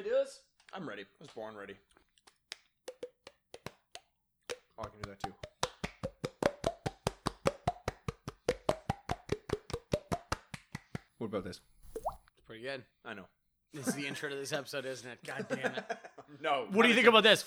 ready 0.00 0.10
to 0.10 0.16
do 0.16 0.24
this? 0.24 0.40
I'm 0.72 0.88
ready. 0.88 1.02
I 1.02 1.06
was 1.20 1.30
born 1.30 1.54
ready. 1.56 1.74
Oh, 4.78 4.82
I 4.82 4.84
can 4.84 5.00
do 5.02 5.10
that 5.10 5.20
too. 5.22 5.32
What 11.18 11.26
about 11.26 11.44
this? 11.44 11.60
It's 11.96 12.46
pretty 12.46 12.62
good. 12.62 12.82
I 13.04 13.12
know. 13.12 13.26
This 13.74 13.88
is 13.88 13.94
the 13.94 14.06
intro 14.06 14.30
to 14.30 14.34
this 14.34 14.52
episode, 14.52 14.86
isn't 14.86 15.08
it? 15.08 15.18
God 15.24 15.46
damn 15.48 15.74
it. 15.74 15.84
no. 16.40 16.66
What 16.72 16.82
do 16.82 16.88
you 16.88 16.94
think 16.94 17.06
about 17.06 17.22
this? 17.22 17.44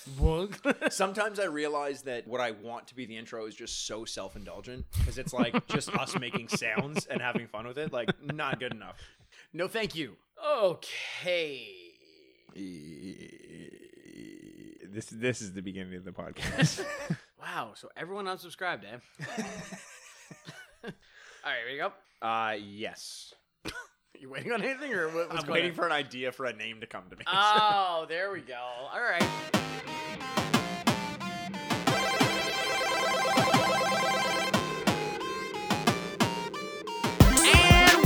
Sometimes 0.94 1.40
I 1.40 1.46
realize 1.46 2.02
that 2.02 2.26
what 2.28 2.40
I 2.40 2.52
want 2.52 2.86
to 2.88 2.94
be 2.94 3.04
the 3.04 3.16
intro 3.16 3.46
is 3.46 3.54
just 3.54 3.86
so 3.86 4.04
self-indulgent 4.04 4.86
because 4.96 5.18
it's 5.18 5.34
like 5.34 5.66
just 5.66 5.94
us 5.96 6.18
making 6.20 6.48
sounds 6.48 7.06
and 7.06 7.20
having 7.20 7.48
fun 7.48 7.66
with 7.66 7.78
it. 7.78 7.92
Like 7.92 8.10
not 8.22 8.60
good 8.60 8.72
enough. 8.72 8.96
no, 9.52 9.66
thank 9.66 9.96
you. 9.96 10.16
Okay. 10.46 11.83
This 14.86 15.06
this 15.06 15.42
is 15.42 15.52
the 15.52 15.62
beginning 15.62 15.96
of 15.96 16.04
the 16.04 16.12
podcast. 16.12 16.84
Wow. 17.40 17.72
So 17.74 17.88
everyone 17.96 18.24
unsubscribed, 18.24 18.84
eh? 18.84 18.98
All 20.84 20.90
right, 21.44 21.62
ready 21.66 21.78
to 21.78 21.90
go? 22.22 22.26
uh 22.26 22.52
yes. 22.58 23.34
You 24.18 24.30
waiting 24.30 24.52
on 24.52 24.62
anything, 24.62 24.94
or 24.94 25.08
what, 25.08 25.28
what's 25.28 25.40
I'm 25.40 25.46
going 25.48 25.52
waiting 25.54 25.70
on? 25.72 25.76
for 25.76 25.84
an 25.86 25.92
idea 25.92 26.32
for 26.32 26.46
a 26.46 26.52
name 26.54 26.80
to 26.80 26.86
come 26.86 27.04
to 27.10 27.16
me. 27.16 27.24
Oh, 27.26 28.06
there 28.08 28.32
we 28.32 28.40
go. 28.40 28.54
All 28.54 29.00
right. 29.02 29.28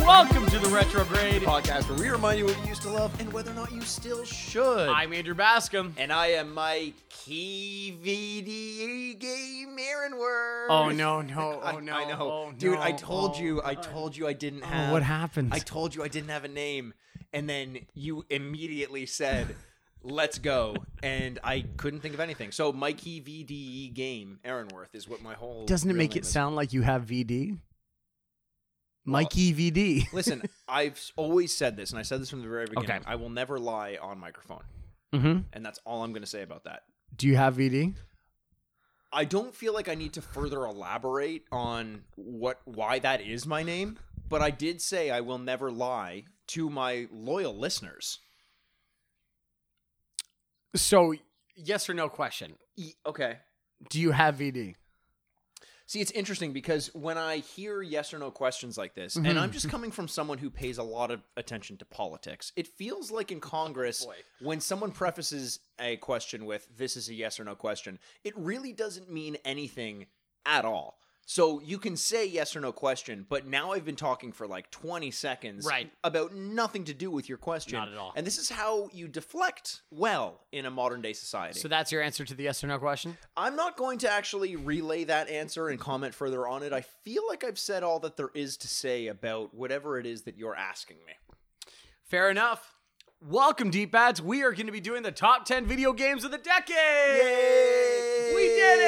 Welcome 0.08 0.46
to 0.46 0.58
the 0.58 0.68
Retrograde. 0.68 1.42
podcast 1.42 1.86
where 1.90 1.98
we 1.98 2.08
remind 2.08 2.38
you 2.38 2.46
what 2.46 2.58
you 2.62 2.66
used 2.66 2.80
to 2.80 2.88
love 2.88 3.12
and 3.20 3.30
whether 3.30 3.50
or 3.50 3.54
not 3.54 3.70
you 3.70 3.82
still 3.82 4.24
should. 4.24 4.88
I'm 4.88 5.12
Andrew 5.12 5.34
Bascom. 5.34 5.94
and 5.98 6.10
I 6.10 6.28
am 6.28 6.54
Mike 6.54 6.94
KVD 7.10 9.18
Game 9.18 9.76
Aaronworth. 9.78 10.70
Oh 10.70 10.88
no, 10.88 11.20
no, 11.20 11.60
oh 11.74 11.78
no, 11.78 11.92
I 11.92 12.06
know, 12.06 12.16
oh, 12.20 12.52
dude. 12.56 12.76
no, 12.76 12.80
I 12.80 12.92
told 12.92 13.34
oh, 13.36 13.40
you, 13.40 13.60
I 13.60 13.74
oh. 13.74 13.82
told 13.82 14.16
you, 14.16 14.26
I 14.26 14.32
didn't 14.32 14.62
Oh, 14.62 14.66
have. 14.66 14.92
what 14.92 15.02
happened? 15.02 15.50
I 15.52 15.58
told 15.58 15.94
you 15.94 16.02
I 16.02 16.08
didn't 16.08 16.30
have 16.30 16.44
a 16.44 16.48
name, 16.48 16.94
and 17.34 17.46
then 17.46 17.80
you 17.92 18.24
immediately 18.30 19.04
said, 19.04 19.54
"Let's 20.02 20.38
go," 20.38 20.74
and 21.02 21.38
I 21.44 21.66
couldn't 21.76 22.00
think 22.00 22.14
of 22.14 22.20
anything. 22.20 22.50
So 22.52 22.72
Mikey 22.72 23.20
VDE 23.20 23.92
Game 23.92 24.38
Aaronworth 24.42 24.94
is 24.94 25.06
what 25.06 25.20
my 25.20 25.34
whole. 25.34 25.66
Doesn't 25.66 25.90
it 25.90 25.96
make 25.96 26.16
it 26.16 26.22
is. 26.22 26.28
sound 26.28 26.56
like 26.56 26.72
you 26.72 26.80
have 26.80 27.04
VD? 27.04 27.58
Mikey 29.08 29.54
VD. 29.54 30.12
Listen, 30.12 30.42
I've 30.68 31.00
always 31.16 31.54
said 31.56 31.76
this, 31.76 31.90
and 31.90 31.98
I 31.98 32.02
said 32.02 32.20
this 32.20 32.30
from 32.30 32.42
the 32.42 32.48
very 32.48 32.66
beginning. 32.66 32.90
Okay. 32.90 33.00
I 33.06 33.16
will 33.16 33.30
never 33.30 33.58
lie 33.58 33.98
on 34.00 34.18
microphone, 34.18 34.62
Mm-hmm. 35.14 35.38
and 35.52 35.64
that's 35.64 35.78
all 35.84 36.02
I'm 36.04 36.12
going 36.12 36.22
to 36.22 36.28
say 36.28 36.42
about 36.42 36.64
that. 36.64 36.82
Do 37.16 37.26
you 37.26 37.36
have 37.36 37.56
VD? 37.56 37.94
I 39.10 39.24
don't 39.24 39.54
feel 39.54 39.72
like 39.72 39.88
I 39.88 39.94
need 39.94 40.12
to 40.14 40.20
further 40.22 40.64
elaborate 40.66 41.44
on 41.50 42.02
what 42.16 42.60
why 42.66 42.98
that 42.98 43.22
is 43.22 43.46
my 43.46 43.62
name, 43.62 43.98
but 44.28 44.42
I 44.42 44.50
did 44.50 44.82
say 44.82 45.10
I 45.10 45.20
will 45.22 45.38
never 45.38 45.70
lie 45.70 46.24
to 46.48 46.68
my 46.68 47.08
loyal 47.10 47.56
listeners. 47.56 48.18
So, 50.76 51.14
yes 51.56 51.88
or 51.88 51.94
no 51.94 52.08
question. 52.08 52.54
E- 52.76 52.92
okay. 53.06 53.38
Do 53.88 54.00
you 54.00 54.10
have 54.12 54.36
VD? 54.36 54.74
See, 55.88 56.02
it's 56.02 56.10
interesting 56.10 56.52
because 56.52 56.94
when 56.94 57.16
I 57.16 57.38
hear 57.38 57.80
yes 57.80 58.12
or 58.12 58.18
no 58.18 58.30
questions 58.30 58.76
like 58.76 58.92
this, 58.94 59.16
Mhm. 59.16 59.26
and 59.26 59.38
I'm 59.38 59.50
just 59.50 59.70
coming 59.70 59.90
from 59.90 60.06
someone 60.06 60.36
who 60.36 60.50
pays 60.50 60.76
a 60.76 60.82
lot 60.82 61.10
of 61.10 61.22
attention 61.34 61.78
to 61.78 61.86
politics, 61.86 62.52
it 62.56 62.66
feels 62.68 63.10
like 63.10 63.32
in 63.32 63.40
Congress, 63.40 64.04
boy. 64.04 64.16
when 64.40 64.60
someone 64.60 64.92
prefaces 64.92 65.60
a 65.78 65.96
question 65.96 66.44
with, 66.44 66.68
this 66.76 66.94
is 66.94 67.08
a 67.08 67.14
yes 67.14 67.40
or 67.40 67.44
no 67.44 67.54
question, 67.54 67.98
it 68.22 68.36
really 68.36 68.74
doesn't 68.74 69.10
mean 69.10 69.36
anything 69.46 70.06
at 70.44 70.66
all. 70.66 71.00
So 71.30 71.60
you 71.60 71.76
can 71.78 71.94
say 71.94 72.24
yes 72.26 72.56
or 72.56 72.60
no 72.60 72.72
question, 72.72 73.26
but 73.28 73.46
now 73.46 73.72
I've 73.72 73.84
been 73.84 73.96
talking 73.96 74.32
for 74.32 74.46
like 74.46 74.70
20 74.70 75.10
seconds 75.10 75.66
Right. 75.66 75.92
about 76.02 76.32
nothing 76.34 76.84
to 76.84 76.94
do 76.94 77.10
with 77.10 77.28
your 77.28 77.36
question. 77.36 77.78
Not 77.78 77.88
at 77.92 77.98
all. 77.98 78.14
And 78.16 78.26
this 78.26 78.38
is 78.38 78.48
how 78.48 78.88
you 78.94 79.08
deflect 79.08 79.82
well 79.90 80.40
in 80.52 80.64
a 80.64 80.70
modern 80.70 81.02
day 81.02 81.12
society. 81.12 81.60
So 81.60 81.68
that's 81.68 81.92
your 81.92 82.00
answer 82.00 82.24
to 82.24 82.34
the 82.34 82.44
yes 82.44 82.64
or 82.64 82.68
no 82.68 82.78
question? 82.78 83.18
I'm 83.36 83.56
not 83.56 83.76
going 83.76 83.98
to 83.98 84.10
actually 84.10 84.56
relay 84.56 85.04
that 85.04 85.28
answer 85.28 85.68
and 85.68 85.78
comment 85.78 86.14
further 86.14 86.48
on 86.48 86.62
it. 86.62 86.72
I 86.72 86.80
feel 86.80 87.24
like 87.28 87.44
I've 87.44 87.58
said 87.58 87.82
all 87.82 88.00
that 88.00 88.16
there 88.16 88.30
is 88.32 88.56
to 88.56 88.66
say 88.68 89.08
about 89.08 89.52
whatever 89.54 89.98
it 90.00 90.06
is 90.06 90.22
that 90.22 90.38
you're 90.38 90.56
asking 90.56 90.96
me. 91.06 91.12
Fair 92.04 92.30
enough. 92.30 92.74
Welcome, 93.20 93.68
Deep 93.68 93.92
Bats. 93.92 94.18
We 94.22 94.44
are 94.44 94.52
going 94.52 94.64
to 94.64 94.72
be 94.72 94.80
doing 94.80 95.02
the 95.02 95.12
top 95.12 95.44
10 95.44 95.66
video 95.66 95.92
games 95.92 96.24
of 96.24 96.30
the 96.30 96.38
decade. 96.38 96.74
Yay! 97.22 98.32
We 98.34 98.42
did 98.44 98.80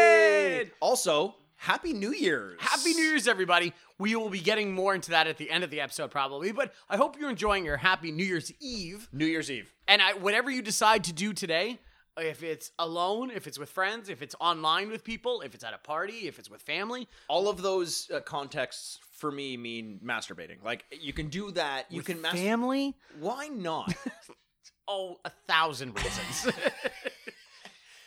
it. 0.68 0.72
Also, 0.80 1.34
Happy 1.60 1.92
New 1.92 2.12
Year's. 2.12 2.58
Happy 2.58 2.94
New 2.94 3.02
Year's, 3.02 3.28
everybody. 3.28 3.74
We 3.98 4.16
will 4.16 4.30
be 4.30 4.40
getting 4.40 4.72
more 4.72 4.94
into 4.94 5.10
that 5.10 5.26
at 5.26 5.36
the 5.36 5.50
end 5.50 5.62
of 5.62 5.68
the 5.68 5.82
episode, 5.82 6.10
probably, 6.10 6.52
but 6.52 6.72
I 6.88 6.96
hope 6.96 7.18
you're 7.20 7.28
enjoying 7.28 7.66
your 7.66 7.76
happy 7.76 8.10
New 8.10 8.24
Year's 8.24 8.50
Eve. 8.60 9.10
New 9.12 9.26
Year's 9.26 9.50
Eve. 9.50 9.70
And 9.86 10.00
I, 10.00 10.14
whatever 10.14 10.50
you 10.50 10.62
decide 10.62 11.04
to 11.04 11.12
do 11.12 11.34
today, 11.34 11.78
if 12.16 12.42
it's 12.42 12.70
alone, 12.78 13.30
if 13.30 13.46
it's 13.46 13.58
with 13.58 13.68
friends, 13.68 14.08
if 14.08 14.22
it's 14.22 14.34
online 14.40 14.88
with 14.88 15.04
people, 15.04 15.42
if 15.42 15.54
it's 15.54 15.62
at 15.62 15.74
a 15.74 15.78
party, 15.78 16.26
if 16.28 16.38
it's 16.38 16.48
with 16.48 16.62
family, 16.62 17.06
All 17.28 17.46
of 17.46 17.60
those 17.60 18.10
uh, 18.10 18.20
contexts 18.20 18.98
for 19.18 19.30
me 19.30 19.58
mean 19.58 20.00
masturbating. 20.02 20.64
Like 20.64 20.86
you 20.98 21.12
can 21.12 21.28
do 21.28 21.50
that. 21.52 21.92
You 21.92 21.98
with 21.98 22.06
can 22.06 22.16
masturbate. 22.22 22.42
family. 22.42 22.96
Why 23.18 23.48
not? 23.48 23.94
Oh, 24.92 25.18
a 25.24 25.30
thousand 25.46 25.94
reasons. 25.94 26.52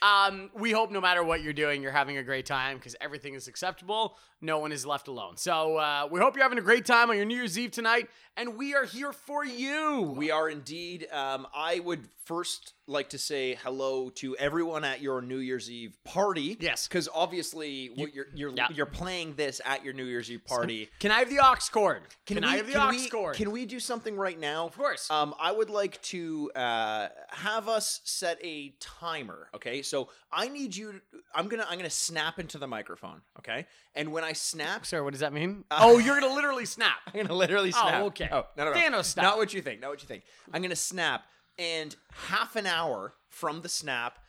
um, 0.03 0.49
we 0.53 0.71
hope 0.71 0.91
no 0.91 0.99
matter 0.99 1.23
what 1.23 1.41
you're 1.41 1.53
doing, 1.53 1.81
you're 1.81 1.91
having 1.91 2.17
a 2.17 2.23
great 2.23 2.45
time 2.45 2.77
because 2.77 2.95
everything 2.99 3.33
is 3.35 3.47
acceptable. 3.47 4.17
No 4.41 4.59
one 4.59 4.73
is 4.73 4.85
left 4.85 5.07
alone. 5.07 5.37
So 5.37 5.77
uh, 5.77 6.07
we 6.11 6.19
hope 6.19 6.35
you're 6.35 6.43
having 6.43 6.57
a 6.57 6.61
great 6.61 6.85
time 6.85 7.09
on 7.09 7.15
your 7.15 7.25
New 7.25 7.35
Year's 7.35 7.57
Eve 7.57 7.71
tonight, 7.71 8.09
and 8.35 8.57
we 8.57 8.75
are 8.75 8.83
here 8.83 9.13
for 9.13 9.45
you. 9.45 10.13
We 10.17 10.31
are 10.31 10.49
indeed. 10.49 11.07
Um, 11.13 11.47
I 11.55 11.79
would 11.79 12.09
first 12.25 12.73
like 12.85 13.09
to 13.09 13.17
say 13.17 13.57
hello 13.63 14.09
to 14.09 14.35
everyone 14.37 14.83
at 14.83 15.01
your 15.01 15.21
New 15.21 15.37
Year's 15.37 15.69
Eve 15.71 15.97
party. 16.03 16.57
Yes. 16.59 16.87
because 16.87 17.07
obviously 17.13 17.91
what 17.95 18.13
you're 18.13 18.25
you're 18.35 18.51
Yeah. 18.53 18.67
you're 18.73 18.85
playing 18.85 19.35
this 19.35 19.61
at 19.65 19.85
your 19.85 19.93
New 19.93 20.03
Year's 20.05 20.29
Eve 20.29 20.43
party. 20.45 20.89
Can 20.99 21.11
I 21.11 21.19
have 21.19 21.29
the 21.29 21.39
aux 21.39 21.55
cord? 21.71 22.01
Can, 22.25 22.37
we, 22.41 22.43
I 22.43 22.57
have 22.57 22.67
the 22.67 22.73
can 22.73 22.81
aux 22.81 22.89
we, 22.89 23.09
cord? 23.09 23.35
Can 23.37 23.51
we 23.51 23.65
do 23.65 23.79
something 23.79 24.17
right 24.17 24.37
now? 24.37 24.65
Of 24.67 24.75
course. 24.75 25.09
Um, 25.09 25.33
I 25.39 25.53
would 25.53 25.69
like 25.69 26.01
to 26.03 26.51
uh, 26.55 27.07
have 27.29 27.69
us 27.69 28.01
set 28.03 28.37
a 28.43 28.73
timer. 28.81 29.47
Okay, 29.55 29.81
so 29.81 29.92
I 30.31 30.47
need 30.49 30.75
you. 30.75 31.01
I'm 31.35 31.47
gonna 31.47 31.65
I'm 31.69 31.77
gonna 31.77 31.89
snap 31.89 32.39
into 32.39 32.57
the 32.57 32.67
microphone. 32.67 33.21
Okay, 33.39 33.65
and 33.95 34.11
when 34.11 34.23
I 34.23 34.33
snap, 34.33 34.85
Sir, 34.85 35.03
what 35.03 35.11
does 35.11 35.19
that 35.21 35.33
mean? 35.33 35.63
Uh, 35.71 35.77
oh, 35.81 35.97
you're 35.99 36.19
gonna 36.19 36.33
literally 36.33 36.65
snap. 36.65 36.97
I'm 37.07 37.21
gonna 37.21 37.33
literally 37.33 37.69
Oh, 37.75 37.81
snap. 37.87 38.01
okay. 38.03 38.29
Oh, 38.31 38.45
no, 38.57 38.65
no, 38.65 38.71
no. 38.73 38.77
Thanos 38.79 39.05
style. 39.05 39.23
Not 39.25 39.37
what 39.37 39.53
you 39.53 39.61
think. 39.61 39.81
Not 39.81 39.89
what 39.91 40.01
you 40.01 40.07
think. 40.07 40.23
I'm 40.53 40.61
gonna 40.61 40.75
snap, 40.75 41.23
and 41.57 41.95
half 42.13 42.55
an 42.55 42.65
hour 42.65 43.13
from 43.29 43.61
the 43.61 43.69
snap 43.69 44.19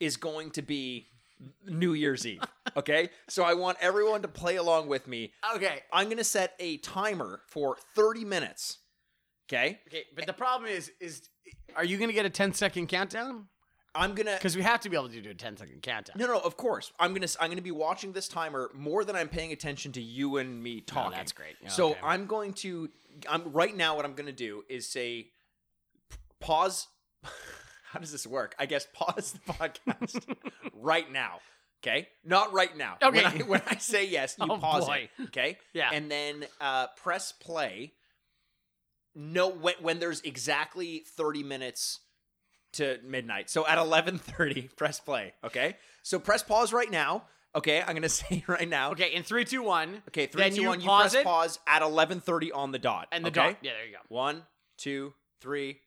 is 0.00 0.16
going 0.16 0.50
to 0.52 0.62
be 0.62 1.06
New 1.66 1.92
Year's 1.94 2.26
Eve. 2.26 2.42
Okay, 2.76 3.08
so 3.28 3.42
I 3.42 3.54
want 3.54 3.78
everyone 3.80 4.22
to 4.22 4.28
play 4.28 4.54
along 4.56 4.86
with 4.88 5.08
me. 5.08 5.32
Okay. 5.56 5.80
I'm 5.92 6.08
gonna 6.10 6.22
set 6.22 6.54
a 6.60 6.76
timer 6.76 7.40
for 7.48 7.76
30 7.96 8.24
minutes. 8.24 8.78
Okay, 9.48 9.80
Okay, 9.88 10.04
but 10.14 10.26
the 10.26 10.32
problem 10.34 10.70
is, 10.70 10.92
is 11.00 11.28
are 11.74 11.82
you 11.84 11.96
gonna 11.96 12.12
get 12.12 12.26
a 12.26 12.30
10 12.30 12.52
second 12.52 12.86
countdown? 12.88 13.46
I'm 13.94 14.14
gonna. 14.14 14.34
Because 14.34 14.56
we 14.56 14.62
have 14.62 14.80
to 14.82 14.88
be 14.90 14.96
able 14.96 15.08
to 15.08 15.20
do 15.20 15.30
a 15.30 15.34
10 15.34 15.56
second 15.56 15.82
countdown. 15.82 16.16
No, 16.18 16.26
no, 16.26 16.38
of 16.38 16.56
course. 16.56 16.92
I'm 16.98 17.14
gonna 17.14 17.26
I'm 17.40 17.50
gonna 17.50 17.62
be 17.62 17.70
watching 17.70 18.12
this 18.12 18.28
timer 18.28 18.70
more 18.74 19.04
than 19.04 19.16
I'm 19.16 19.28
paying 19.28 19.52
attention 19.52 19.92
to 19.92 20.00
you 20.02 20.36
and 20.36 20.62
me 20.62 20.80
talking. 20.80 21.12
that's 21.12 21.32
great. 21.32 21.56
Yeah, 21.62 21.68
so 21.68 21.90
okay. 21.90 22.00
I'm 22.02 22.26
going 22.26 22.52
to 22.54 22.90
I'm 23.28 23.52
right 23.52 23.76
now 23.76 23.96
what 23.96 24.04
I'm 24.04 24.14
gonna 24.14 24.32
do 24.32 24.64
is 24.68 24.88
say 24.88 25.28
pause 26.40 26.86
how 27.90 27.98
does 28.00 28.12
this 28.12 28.26
work? 28.26 28.54
I 28.58 28.66
guess 28.66 28.86
pause 28.92 29.32
the 29.46 29.52
podcast 29.52 30.22
right 30.74 31.10
now. 31.10 31.40
Okay? 31.82 32.08
Not 32.24 32.52
right 32.52 32.76
now. 32.76 32.96
Okay. 33.02 33.22
When 33.22 33.26
I, 33.26 33.44
when 33.46 33.62
I 33.68 33.76
say 33.76 34.06
yes, 34.06 34.36
you 34.40 34.46
Oh, 34.50 34.58
pause 34.58 34.86
boy. 34.86 35.08
it. 35.18 35.24
Okay? 35.28 35.58
Yeah. 35.72 35.90
And 35.92 36.10
then 36.10 36.44
uh 36.60 36.88
press 36.96 37.32
play. 37.32 37.92
No 39.14 39.48
when 39.48 39.74
when 39.80 39.98
there's 39.98 40.20
exactly 40.20 41.04
30 41.16 41.42
minutes 41.42 42.00
to 42.72 42.98
midnight. 43.04 43.50
So 43.50 43.66
at 43.66 43.78
11:30, 43.78 44.68
press 44.76 45.00
play. 45.00 45.34
Okay. 45.44 45.76
So 46.02 46.18
press 46.18 46.42
pause 46.42 46.72
right 46.72 46.90
now. 46.90 47.24
Okay, 47.54 47.80
I'm 47.80 47.94
gonna 47.94 48.08
say 48.08 48.44
right 48.46 48.68
now. 48.68 48.92
Okay, 48.92 49.14
in 49.14 49.22
three, 49.22 49.44
two, 49.44 49.62
one. 49.62 50.02
Okay, 50.08 50.26
three, 50.26 50.42
Then 50.42 50.52
two, 50.54 50.62
you 50.62 50.68
one. 50.68 50.80
You 50.80 50.86
pause 50.86 51.12
press 51.12 51.20
it. 51.22 51.24
pause 51.24 51.58
at 51.66 51.82
11:30 51.82 52.50
on 52.54 52.72
the 52.72 52.78
dot. 52.78 53.08
And 53.12 53.24
the 53.24 53.28
okay? 53.30 53.40
dot. 53.40 53.56
Yeah, 53.62 53.72
there 53.72 53.86
you 53.86 53.92
go. 53.92 53.98
One, 54.08 54.42
two, 54.76 55.14
three. 55.40 55.80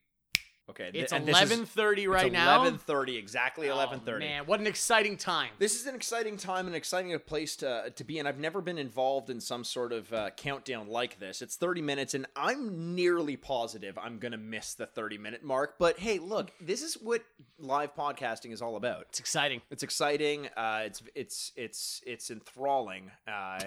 Okay, 0.70 0.92
th- 0.92 1.04
It's 1.04 1.12
and 1.12 1.28
eleven 1.28 1.66
thirty 1.66 2.06
right 2.06 2.26
it's 2.26 2.32
now. 2.32 2.64
11:30, 2.64 3.16
exactly 3.18 3.68
Oh, 3.68 3.74
11:30. 3.76 4.18
man, 4.20 4.46
what 4.46 4.60
an 4.60 4.68
exciting 4.68 5.16
time! 5.16 5.50
This 5.58 5.78
is 5.78 5.86
an 5.88 5.94
exciting 5.96 6.36
time, 6.36 6.68
an 6.68 6.74
exciting 6.74 7.18
place 7.26 7.56
to 7.56 7.92
to 7.94 8.04
be 8.04 8.18
in. 8.20 8.28
I've 8.28 8.38
never 8.38 8.60
been 8.60 8.78
involved 8.78 9.28
in 9.28 9.40
some 9.40 9.64
sort 9.64 9.92
of 9.92 10.12
uh, 10.12 10.30
countdown 10.30 10.86
like 10.88 11.18
this. 11.18 11.42
It's 11.42 11.56
30 11.56 11.82
minutes, 11.82 12.14
and 12.14 12.26
I'm 12.36 12.94
nearly 12.94 13.36
positive 13.36 13.98
I'm 13.98 14.18
gonna 14.20 14.36
miss 14.38 14.74
the 14.74 14.86
30 14.86 15.18
minute 15.18 15.42
mark. 15.42 15.74
But 15.80 15.98
hey, 15.98 16.20
look, 16.20 16.52
this 16.60 16.80
is 16.82 16.94
what 16.94 17.24
live 17.58 17.94
podcasting 17.96 18.52
is 18.52 18.62
all 18.62 18.76
about. 18.76 19.06
It's 19.10 19.18
exciting. 19.20 19.62
It's 19.70 19.82
exciting. 19.82 20.46
Uh, 20.56 20.82
it's 20.84 21.02
it's 21.16 21.52
it's 21.56 22.02
it's 22.06 22.30
enthralling, 22.30 23.10
uh, 23.26 23.58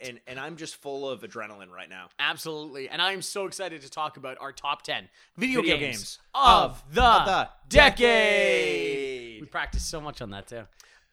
and 0.00 0.18
and 0.26 0.40
I'm 0.40 0.56
just 0.56 0.76
full 0.76 1.08
of 1.10 1.20
adrenaline 1.20 1.70
right 1.70 1.90
now. 1.90 2.08
Absolutely. 2.18 2.88
And 2.88 3.02
I 3.02 3.12
am 3.12 3.20
so 3.20 3.44
excited 3.44 3.82
to 3.82 3.90
talk 3.90 4.16
about 4.16 4.38
our 4.40 4.50
top 4.52 4.80
10 4.82 5.10
video, 5.36 5.60
Video 5.60 5.76
games, 5.76 5.96
games 5.98 6.18
of, 6.38 6.82
the, 6.92 7.04
of 7.04 7.26
the 7.26 7.48
decade. 7.68 7.98
decade. 7.98 9.40
We 9.42 9.46
practiced 9.46 9.88
so 9.90 10.00
much 10.00 10.22
on 10.22 10.30
that 10.30 10.46
too. 10.46 10.62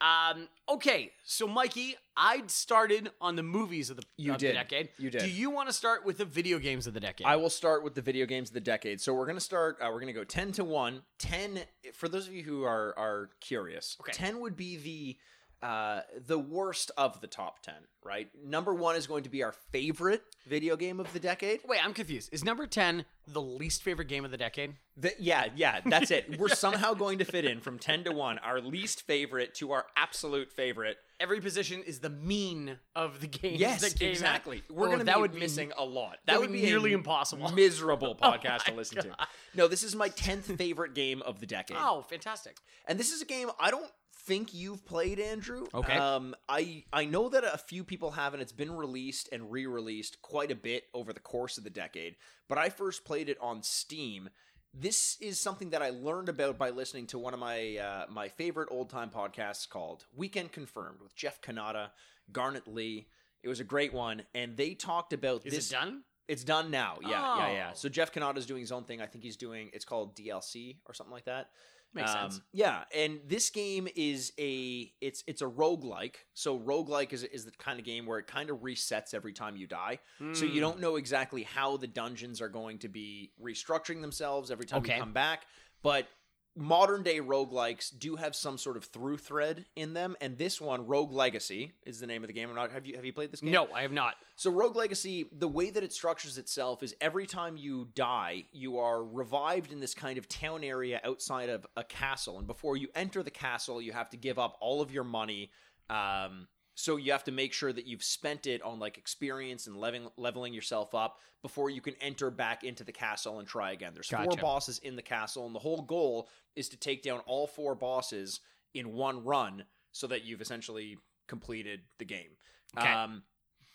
Um, 0.01 0.50
okay, 0.68 1.12
so 1.24 1.48
Mikey, 1.48 1.95
I'd 2.18 2.51
started 2.51 3.12
on 3.22 3.38
the 3.38 3.44
movies 3.44 3.89
of 3.89 3.98
the, 3.98 4.04
You 4.18 4.33
of 4.33 4.39
the 4.39 4.48
did. 4.48 4.54
decade. 4.54 4.89
You 4.98 5.10
did. 5.10 5.22
Do 5.22 5.30
you 5.30 5.50
want 5.50 5.69
to 5.69 5.74
start 5.74 6.06
with 6.06 6.18
the 6.18 6.25
video 6.25 6.60
games 6.60 6.86
of 6.86 6.94
the 6.94 7.00
decade? 7.00 7.25
I 7.25 7.38
will 7.38 7.50
start 7.50 7.81
with 7.83 7.95
the 7.95 8.01
video 8.01 8.25
games 8.25 8.50
of 8.50 8.54
the 8.54 8.60
decade. 8.60 9.00
So 9.00 9.13
we're 9.13 9.25
gonna 9.25 9.39
start. 9.39 9.77
Uh, 9.81 9.89
we're 9.94 10.01
gonna 10.01 10.13
go 10.13 10.25
ten 10.25 10.51
to 10.54 10.63
one. 10.66 11.01
Ten 11.18 11.62
for 11.94 12.10
those 12.10 12.27
of 12.27 12.33
you 12.33 12.44
who 12.44 12.63
are 12.63 12.94
are 12.98 13.30
curious. 13.39 13.95
Okay. 14.01 14.12
Ten 14.12 14.42
would 14.42 14.57
be 14.57 14.75
the 14.77 15.18
uh, 15.63 16.02
the 16.28 16.38
worst 16.40 16.92
of 16.98 17.22
the 17.22 17.28
top 17.28 17.62
ten. 17.62 17.75
Right. 18.04 18.30
Number 18.46 18.72
one 18.72 18.96
is 18.96 19.07
going 19.07 19.24
to 19.24 19.30
be 19.31 19.42
our 19.42 19.52
favorite 19.72 20.22
video 20.46 20.75
game 20.75 21.00
of 21.00 21.12
the 21.12 21.19
decade. 21.19 21.62
Wait, 21.68 21.84
I'm 21.84 21.92
confused. 21.94 22.30
Is 22.31 22.44
number 22.44 22.68
10 22.68 23.04
the 23.28 23.42
least 23.42 23.81
favorite 23.81 24.07
game 24.07 24.24
of 24.24 24.30
the 24.30 24.38
decade? 24.38 24.75
The, 24.96 25.12
yeah, 25.18 25.48
yeah, 25.56 25.81
that's 25.84 26.12
it. 26.12 26.38
We're 26.40 26.50
somehow 26.50 26.94
going 26.94 27.18
to 27.18 27.25
fit 27.25 27.46
in 27.46 27.62
from 27.62 27.80
ten 27.80 28.04
to 28.04 28.12
one, 28.12 28.38
our 28.38 28.62
least 28.62 29.02
favorite 29.07 29.56
to 29.56 29.72
our 29.72 29.88
absolute 29.98 30.52
favorite. 30.54 30.98
Every 31.19 31.42
position 31.42 31.81
is 31.81 31.98
the 32.00 32.12
mean 32.12 32.78
of 32.96 33.22
the 33.22 33.28
games 33.28 33.60
Yes, 33.60 33.81
that 33.81 33.98
came 33.98 34.10
out. 34.10 34.12
exactly. 34.12 34.62
We're 34.69 34.86
Oh, 34.86 34.90
going 34.90 35.00
to 35.00 35.06
that 35.06 35.16
be 35.16 35.22
would 35.22 35.34
be- 35.34 35.40
missing 35.40 35.72
a 35.75 35.84
lot. 35.84 36.18
that 36.28 36.34
That, 36.34 36.40
would 36.42 36.51
be 36.51 36.62
nearly 36.62 36.94
impossible. 36.94 37.51
Miserable 37.54 38.16
Oh 38.22 38.31
podcast 38.31 38.68
my 38.68 38.72
to 38.72 38.74
listen 38.75 39.01
to. 39.01 39.16
No, 39.56 39.68
this 39.68 39.81
is 39.81 39.96
my 39.96 40.10
tenth 40.10 40.46
favorite 40.58 40.94
game 40.94 41.24
of 41.24 41.40
the 41.40 41.48
decade. 41.48 41.78
Oh, 41.80 42.04
fantastic. 42.08 42.58
And 42.88 43.00
this 43.00 43.12
is 43.12 43.24
a 43.24 43.25
game 43.25 43.50
I 43.60 43.72
don't 43.72 43.90
think 44.25 44.54
you've 44.54 44.86
played, 44.86 45.19
Andrew. 45.19 45.66
Okay. 45.74 45.94
Um, 45.94 46.36
I 46.50 46.83
I 46.92 47.06
know 47.06 47.30
that 47.30 47.44
a 47.44 47.57
few 47.57 47.83
people 47.83 48.12
have, 48.12 48.33
and 48.33 48.42
it's 48.42 48.51
been 48.51 48.75
released 48.75 49.30
and 49.31 49.51
re-released 49.51 50.22
quite 50.22 50.51
a 50.51 50.56
bit 50.56 50.86
over 50.94 51.13
the 51.13 51.19
course 51.19 51.57
of 51.57 51.63
the 51.63 51.69
decade. 51.69 52.16
But 52.48 52.57
I 52.57 52.69
first 52.69 53.06
played 53.06 53.30
it 53.30 53.38
on 53.42 53.63
Steam. 53.63 54.30
This 54.74 55.18
is 55.22 55.39
something 55.39 55.69
that 55.69 55.81
I 55.81 55.92
learned 55.92 56.27
about 56.27 56.57
by 56.57 56.69
listening 56.69 57.07
to 57.07 57.19
one 57.19 57.33
of 57.33 57.39
my 57.39 57.77
uh, 57.77 58.06
my 58.10 58.27
favorite 58.27 58.69
old 58.72 58.89
time 58.89 59.10
podcasts 59.10 59.69
called 59.69 60.06
Weekend 60.16 60.51
Confirmed 60.51 61.00
with 61.01 61.16
Jeff 61.16 61.42
Cannata, 61.42 61.89
Garnett 62.31 62.68
Lee. 62.68 63.07
It 63.44 63.48
was 63.48 63.60
a 63.60 63.63
great 63.63 63.94
one, 63.94 64.24
and 64.33 64.57
they 64.57 64.74
talked 64.74 65.13
about 65.13 65.45
Is 65.45 65.54
this. 65.54 65.72
it 65.72 65.75
done? 65.75 66.01
It's 66.27 66.44
done 66.44 66.72
now. 66.72 66.98
Yeah, 67.04 67.10
yeah, 67.10 67.51
yeah. 67.51 67.68
Oh. 67.72 67.75
So 67.75 67.88
Jeff 67.88 68.12
Cannata's 68.12 68.48
doing 68.48 68.62
his 68.62 68.72
own 68.72 68.83
thing. 68.83 69.00
I 69.01 69.06
think 69.06 69.24
he's 69.24 69.38
doing. 69.38 69.69
It's 69.74 69.86
called 69.86 70.16
DLC 70.16 70.77
or 70.88 70.95
something 70.95 71.13
like 71.13 71.25
that. 71.25 71.50
Makes 71.96 72.14
Um, 72.14 72.30
sense. 72.32 72.42
Yeah, 72.52 72.84
and 72.94 73.22
this 73.26 73.50
game 73.50 73.88
is 73.96 74.34
a 74.38 74.92
it's 75.00 75.24
it's 75.28 75.42
a 75.42 75.46
roguelike. 75.46 76.16
So 76.34 76.60
roguelike 76.60 77.14
is 77.14 77.24
is 77.24 77.46
the 77.46 77.52
kind 77.52 77.80
of 77.80 77.86
game 77.86 78.06
where 78.06 78.20
it 78.20 78.28
kind 78.28 78.50
of 78.50 78.58
resets 78.58 79.14
every 79.14 79.32
time 79.32 79.56
you 79.56 79.66
die. 79.66 80.00
So 80.34 80.44
Hmm. 80.46 80.52
you 80.52 80.60
don't 80.60 80.82
know 80.82 80.98
exactly 80.98 81.44
how 81.44 81.78
the 81.78 81.88
dungeons 81.88 82.42
are 82.42 82.50
going 82.50 82.80
to 82.80 82.90
be 82.90 83.32
restructuring 83.42 84.02
themselves 84.02 84.52
every 84.52 84.66
time 84.66 84.80
Okay. 84.80 84.96
you 84.96 85.00
come 85.00 85.14
back, 85.14 85.46
but 85.82 86.08
modern 86.56 87.04
day 87.04 87.19
roguelikes 87.19 87.92
do 87.98 88.16
have 88.16 88.36
some 88.36 88.57
sort 88.57 88.78
of 88.78 88.86
through 88.86 89.18
thread 89.18 89.66
in 89.75 89.94
them 89.94 90.16
and 90.22 90.38
this 90.38 90.62
one 90.62 90.88
rogue 90.88 91.12
legacy 91.12 91.74
is 91.86 92.00
the 92.00 92.07
name 92.07 92.24
of 92.24 92.28
the 92.28 92.34
game 92.34 92.48
I'm 92.50 92.56
not 92.56 92.72
have 92.72 92.86
you 92.86 92.96
have 92.96 93.04
you 93.04 93.12
played 93.12 93.31
this 93.31 93.42
game 93.42 93.52
No, 93.52 93.68
I 93.74 93.81
have 93.81 93.92
not. 93.92 94.16
so 94.38 94.50
Rogue 94.52 94.75
Legacy, 94.75 95.25
the 95.38 95.48
way 95.48 95.69
that 95.69 95.84
it 95.84 95.92
structures 95.92 96.38
itself 96.38 96.81
is 96.81 96.96
every 97.02 97.25
time 97.25 97.57
you 97.57 97.90
die, 97.94 98.46
you 98.54 98.80
are 98.80 99.04
revived 99.04 99.72
in 99.74 99.80
this 99.81 99.94
kind 99.94 100.18
of 100.18 100.28
town 100.30 100.63
area 100.63 101.02
outside 101.04 101.50
of 101.50 101.66
a 101.75 101.84
castle, 101.84 102.38
and 102.38 102.48
before 102.48 102.78
you 102.78 102.88
enter 102.96 103.22
the 103.22 103.31
castle, 103.31 103.81
you 103.81 103.92
have 103.92 104.10
to 104.12 104.18
give 104.18 104.40
up 104.40 104.58
all 104.62 104.81
of 104.81 104.92
your 104.92 105.04
money. 105.04 105.51
Um, 105.90 106.48
so 106.75 106.98
you 106.98 107.13
have 107.13 107.24
to 107.24 107.31
make 107.31 107.54
sure 107.54 107.72
that 107.74 107.88
you've 107.88 108.04
spent 108.04 108.45
it 108.45 108.62
on 108.62 108.80
like 108.80 108.98
experience 108.98 109.66
and 109.66 109.77
leveling 109.77 110.10
leveling 110.18 110.54
yourself 110.54 110.94
up 110.94 111.19
before 111.42 111.69
you 111.69 111.81
can 111.81 111.95
enter 112.01 112.30
back 112.30 112.63
into 112.63 112.83
the 112.83 112.92
castle 112.92 113.39
and 113.39 113.48
try 113.48 113.72
again. 113.72 113.94
There's 113.94 114.10
four 114.10 114.36
bosses 114.42 114.80
in 114.80 114.95
the 114.95 115.01
castle, 115.01 115.45
and 115.45 115.56
the 115.56 115.60
whole 115.60 115.81
goal 115.81 116.30
is 116.56 116.69
to 116.69 116.77
take 116.77 117.01
down 117.01 117.22
all 117.25 117.48
four 117.48 117.75
bosses 117.75 118.42
in 118.74 118.94
one 118.94 119.24
run, 119.24 119.63
so 119.92 120.07
that 120.07 120.25
you've 120.25 120.42
essentially 120.42 120.98
completed 121.27 121.81
the 121.98 122.06
game. 122.06 122.31
Okay. 122.77 122.92
Um, 122.92 123.24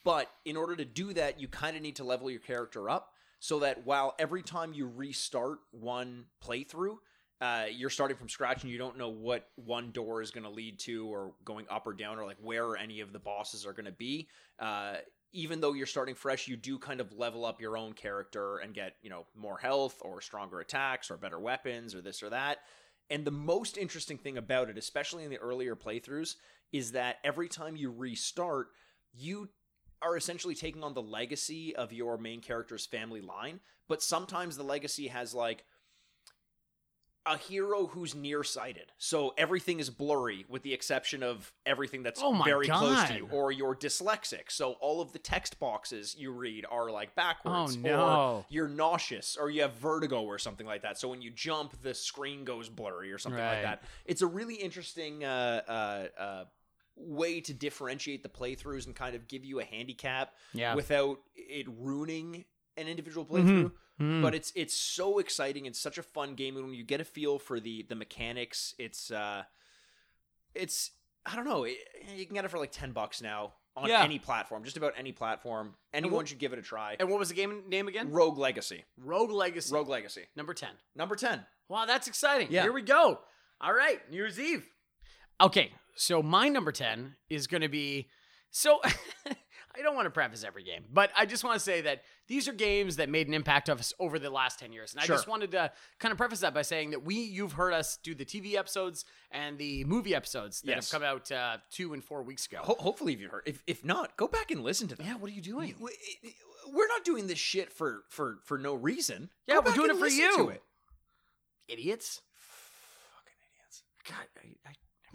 but 0.05 0.31
in 0.45 0.57
order 0.57 0.77
to 0.77 0.85
do 0.85 1.13
that, 1.15 1.41
you 1.41 1.49
kind 1.49 1.77
of 1.77 1.83
need 1.83 1.97
to 1.97 2.05
level 2.05 2.31
your 2.31 2.41
character 2.41 2.89
up 2.89 3.13
so 3.39 3.61
that 3.61 3.87
while 3.87 4.15
every 4.19 4.43
time 4.43 4.73
you 4.73 4.87
restart 4.87 5.59
one 5.71 6.27
playthrough, 6.45 6.97
uh, 7.41 7.65
you're 7.73 7.91
starting 7.91 8.17
from 8.17 8.29
scratch 8.29 8.63
and 8.63 8.71
you 8.71 8.79
don't 8.79 8.99
know 8.99 9.09
what 9.09 9.49
one 9.57 9.91
door 9.93 10.21
is 10.21 10.31
going 10.31 10.45
to 10.45 10.51
lead 10.51 10.79
to 10.79 11.07
or 11.07 11.33
going 11.45 11.67
up 11.71 11.87
or 11.87 11.95
down 11.95 12.19
or 12.19 12.27
like 12.27 12.37
where 12.43 12.77
any 12.77 13.01
of 13.01 13.13
the 13.13 13.19
bosses 13.19 13.65
are 13.65 13.73
going 13.73 13.87
to 13.87 13.93
be. 13.93 14.29
Uh, 14.59 14.97
even 15.33 15.61
though 15.61 15.73
you're 15.73 15.87
starting 15.87 16.15
fresh, 16.15 16.49
you 16.49 16.57
do 16.57 16.79
kind 16.79 17.01
of 17.01 17.13
level 17.13 17.45
up 17.45 17.61
your 17.61 17.77
own 17.77 17.93
character 17.93 18.59
and 18.59 18.75
get, 18.75 18.97
you 19.01 19.09
know, 19.09 19.27
more 19.35 19.57
health 19.57 19.97
or 20.03 20.21
stronger 20.21 20.61
attacks 20.61 21.11
or 21.11 21.17
better 21.17 21.39
weapons 21.39 21.95
or 21.95 22.01
this 22.01 22.23
or 22.23 22.31
that. 22.31 22.59
And 23.09 23.25
the 23.25 23.31
most 23.31 23.79
interesting 23.79 24.19
thing 24.19 24.37
about 24.37 24.69
it, 24.69 24.77
especially 24.77 25.25
in 25.25 25.31
the 25.31 25.39
earlier 25.39 25.77
playthroughs, 25.77 26.35
is 26.73 26.93
that 26.93 27.17
every 27.25 27.49
time 27.49 27.77
you 27.77 27.91
restart, 27.91 28.69
you 29.15 29.49
are 30.03 30.17
essentially 30.17 30.55
taking 30.55 30.83
on 30.83 30.95
the 30.95 31.03
legacy 31.03 31.75
of 31.77 31.93
your 31.93 32.19
main 32.19 32.41
character's 32.41 32.87
family 32.87 33.21
line, 33.21 33.61
but 33.89 34.03
sometimes 34.03 34.57
the 34.57 34.63
legacy 34.63 35.09
has 35.09 35.35
like 35.35 35.65
a 37.27 37.37
hero 37.37 37.87
who's 37.87 38.15
nearsighted. 38.15 38.93
So 38.97 39.35
everything 39.37 39.79
is 39.79 39.91
blurry 39.91 40.47
with 40.49 40.63
the 40.63 40.73
exception 40.73 41.23
of 41.23 41.53
everything 41.67 42.03
that's 42.03 42.21
Oh 42.23 42.41
very 42.43 42.67
close 42.67 43.05
to 43.09 43.15
you. 43.17 43.29
Or 43.31 43.53
you're 43.53 43.77
dyslexic. 43.77 44.51
So 44.51 44.73
all 44.81 45.01
of 45.03 45.13
the 45.13 45.19
text 45.19 45.61
boxes 45.61 46.17
you 46.19 46.33
read 46.33 46.65
are 46.71 46.91
like 46.91 47.15
backwards. 47.15 47.77
Oh, 47.85 47.89
Or 47.89 47.97
no. 47.97 48.47
you're 48.49 48.69
nauseous 48.69 49.37
or 49.39 49.51
you 49.51 49.63
have 49.63 49.75
vertigo 49.75 50.23
or 50.23 50.39
something 50.39 50.67
like 50.67 50.83
that. 50.83 50.99
So 50.99 51.09
when 51.09 51.21
you 51.21 51.31
jump, 51.31 51.81
the 51.83 51.93
screen 51.95 52.45
goes 52.45 52.69
blurry 52.71 53.13
or 53.13 53.19
something 53.19 53.39
like 53.45 53.63
that. 53.63 53.83
It's 54.07 54.23
a 54.23 54.27
really 54.27 54.55
interesting 54.57 55.23
uh, 55.23 55.61
uh, 55.69 56.21
uh, 56.21 56.45
way 56.97 57.41
to 57.43 57.53
differentiate 57.55 58.23
the 58.23 58.29
playthroughs 58.31 58.87
and 58.87 58.95
kind 58.97 59.15
of 59.15 59.29
give 59.29 59.45
you 59.45 59.61
a 59.61 59.65
handicap 59.65 60.35
Yeah. 60.55 60.75
without 60.75 61.21
it 61.37 61.67
ruining 61.69 62.45
an 62.77 62.89
individual 62.89 63.27
playthrough. 63.27 63.73
Hmm. 64.01 64.23
But 64.23 64.35
it's 64.35 64.51
it's 64.57 64.75
so 64.75 65.19
exciting. 65.19 65.67
It's 65.67 65.79
such 65.79 65.99
a 65.99 66.03
fun 66.03 66.35
game, 66.35 66.57
and 66.57 66.65
when 66.65 66.75
you 66.75 66.83
get 66.85 67.01
a 67.01 67.05
feel 67.05 67.39
for 67.39 67.61
the 67.61 67.85
the 67.89 67.95
mechanics, 67.95 68.75
it's 68.79 69.11
uh, 69.11 69.43
it's 70.55 70.91
I 71.27 71.37
don't 71.37 71.45
know. 71.45 71.65
It, 71.65 71.77
you 72.17 72.25
can 72.25 72.35
get 72.35 72.45
it 72.45 72.51
for 72.51 72.59
like 72.59 72.73
ten 72.73 72.93
bucks 72.93 73.21
now 73.23 73.53
on 73.77 73.89
Yeah. 73.89 74.03
any 74.03 74.19
platform, 74.19 74.65
just 74.65 74.77
about 74.79 74.95
any 74.97 75.13
platform. 75.13 75.75
Anyone 75.93 76.25
should 76.25 76.39
give 76.39 76.53
it 76.53 76.59
a 76.59 76.63
try. 76.63 76.97
and 76.99 77.09
what 77.11 77.19
was 77.19 77.29
the 77.29 77.35
game 77.35 77.65
name 77.69 77.89
again? 77.89 78.11
Rogue 78.11 78.39
Legacy. 78.39 78.85
Rogue 78.97 79.31
Legacy. 79.31 79.75
Rogue 79.75 79.89
Legacy. 79.89 80.23
Number 80.35 80.55
10. 80.55 80.71
Number 80.97 81.15
ten. 81.15 81.45
Wow, 81.69 81.85
that's 81.87 82.09
exciting. 82.09 82.49
Yeah. 82.51 82.63
Here 82.63 82.73
we 82.73 82.83
go. 82.83 83.21
All 83.61 83.73
right, 83.75 84.01
New 84.11 84.17
Year's 84.17 84.41
Eve. 84.41 84.67
Okay, 85.41 85.73
so 85.95 86.23
my 86.23 86.49
number 86.49 86.73
10 86.73 87.15
is 87.29 87.47
going 87.47 87.61
to 87.61 87.69
be 87.69 88.09
so 88.51 88.81
I 89.81 89.83
don't 89.83 89.95
want 89.97 90.07
to 90.07 90.11
preface 90.11 90.45
every 90.45 90.63
game, 90.63 90.85
but 90.93 91.11
I 91.17 91.25
just 91.27 91.43
want 91.43 91.55
to 91.57 91.61
say 91.61 91.81
that 91.81 92.03
these 92.29 92.47
are 92.49 92.53
games 92.53 92.97
that 92.97 93.09
made 93.09 93.27
an 93.29 93.35
impact 93.35 93.69
of 93.71 93.81
us 93.81 93.93
over 93.99 94.19
the 94.19 94.31
last 94.31 94.59
10 94.61 94.73
years. 94.73 94.93
And 94.95 95.03
Sure. 95.03 95.15
I 95.15 95.17
just 95.17 95.27
wanted 95.27 95.51
to 95.53 95.73
kind 95.99 96.13
of 96.13 96.19
preface 96.19 96.41
that 96.41 96.53
by 96.55 96.63
saying 96.63 96.91
that 96.91 97.03
we 97.05 97.15
you've 97.17 97.53
heard 97.53 97.73
us 97.73 97.97
do 98.03 98.15
the 98.15 98.25
TV 98.25 98.55
episodes 98.57 99.05
and 99.31 99.57
the 99.59 99.85
movie 99.85 100.15
episodes 100.15 100.61
that 100.63 100.77
Yes. 100.77 100.91
have 100.93 101.01
come 101.01 101.09
out 101.09 101.33
uh, 101.33 101.57
2 101.71 101.95
and 101.95 102.05
4 102.05 102.23
weeks 102.23 102.47
ago. 102.47 102.59
Ho- 102.63 102.77
hopefully, 102.79 103.15
if 103.15 103.21
you 103.21 103.29
heard. 103.29 103.43
If 103.47 103.63
if 103.67 103.85
not, 103.85 104.17
go 104.17 104.29
back 104.29 104.51
and 104.51 104.63
listen 104.63 104.87
to 104.89 104.95
them. 104.97 105.07
yeah, 105.07 105.15
what 105.17 105.31
are 105.31 105.35
you 105.35 105.43
doing? 105.43 105.75
We- 105.81 105.97
We're 106.73 106.89
not 106.89 107.05
doing 107.05 107.27
this 107.27 107.39
shit 107.39 107.73
for 107.73 108.05
for 108.11 108.39
for 108.45 108.59
no 108.59 108.75
reason. 108.75 109.31
Yeah, 109.47 109.55
Go 109.57 109.61
we're 109.71 109.75
doing 109.75 109.91
it 109.91 109.97
for 109.99 110.07
you. 110.09 110.59
Idiots. 111.69 112.21
Fucking 112.37 113.39
idiots. 113.49 113.83
God, 114.09 114.27
I, 114.37 114.71
I 114.71 114.73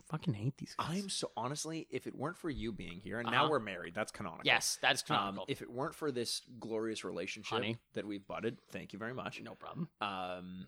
fucking 0.07 0.33
hate 0.33 0.57
these 0.57 0.75
guys. 0.77 0.87
I'm 1.03 1.09
so 1.09 1.31
honestly, 1.35 1.87
if 1.89 2.07
it 2.07 2.15
weren't 2.15 2.37
for 2.37 2.49
you 2.49 2.71
being 2.71 2.99
here, 2.99 3.19
and 3.19 3.27
Uh-huh. 3.27 3.43
now 3.45 3.49
we're 3.49 3.59
married, 3.59 3.93
that's 3.95 4.11
canonical. 4.11 4.41
Yes, 4.45 4.77
that's 4.81 5.01
Um, 5.03 5.07
canonical. 5.17 5.45
if 5.47 5.61
it 5.61 5.69
weren't 5.71 5.95
for 5.95 6.11
this 6.11 6.41
glorious 6.59 7.03
relationship 7.03 7.49
Honey. 7.55 7.77
that 7.93 8.05
we've 8.05 8.25
budded, 8.27 8.59
thank 8.69 8.93
you 8.93 8.99
very 8.99 9.13
much. 9.13 9.41
no 9.41 9.55
problem. 9.55 9.89
Um, 10.01 10.67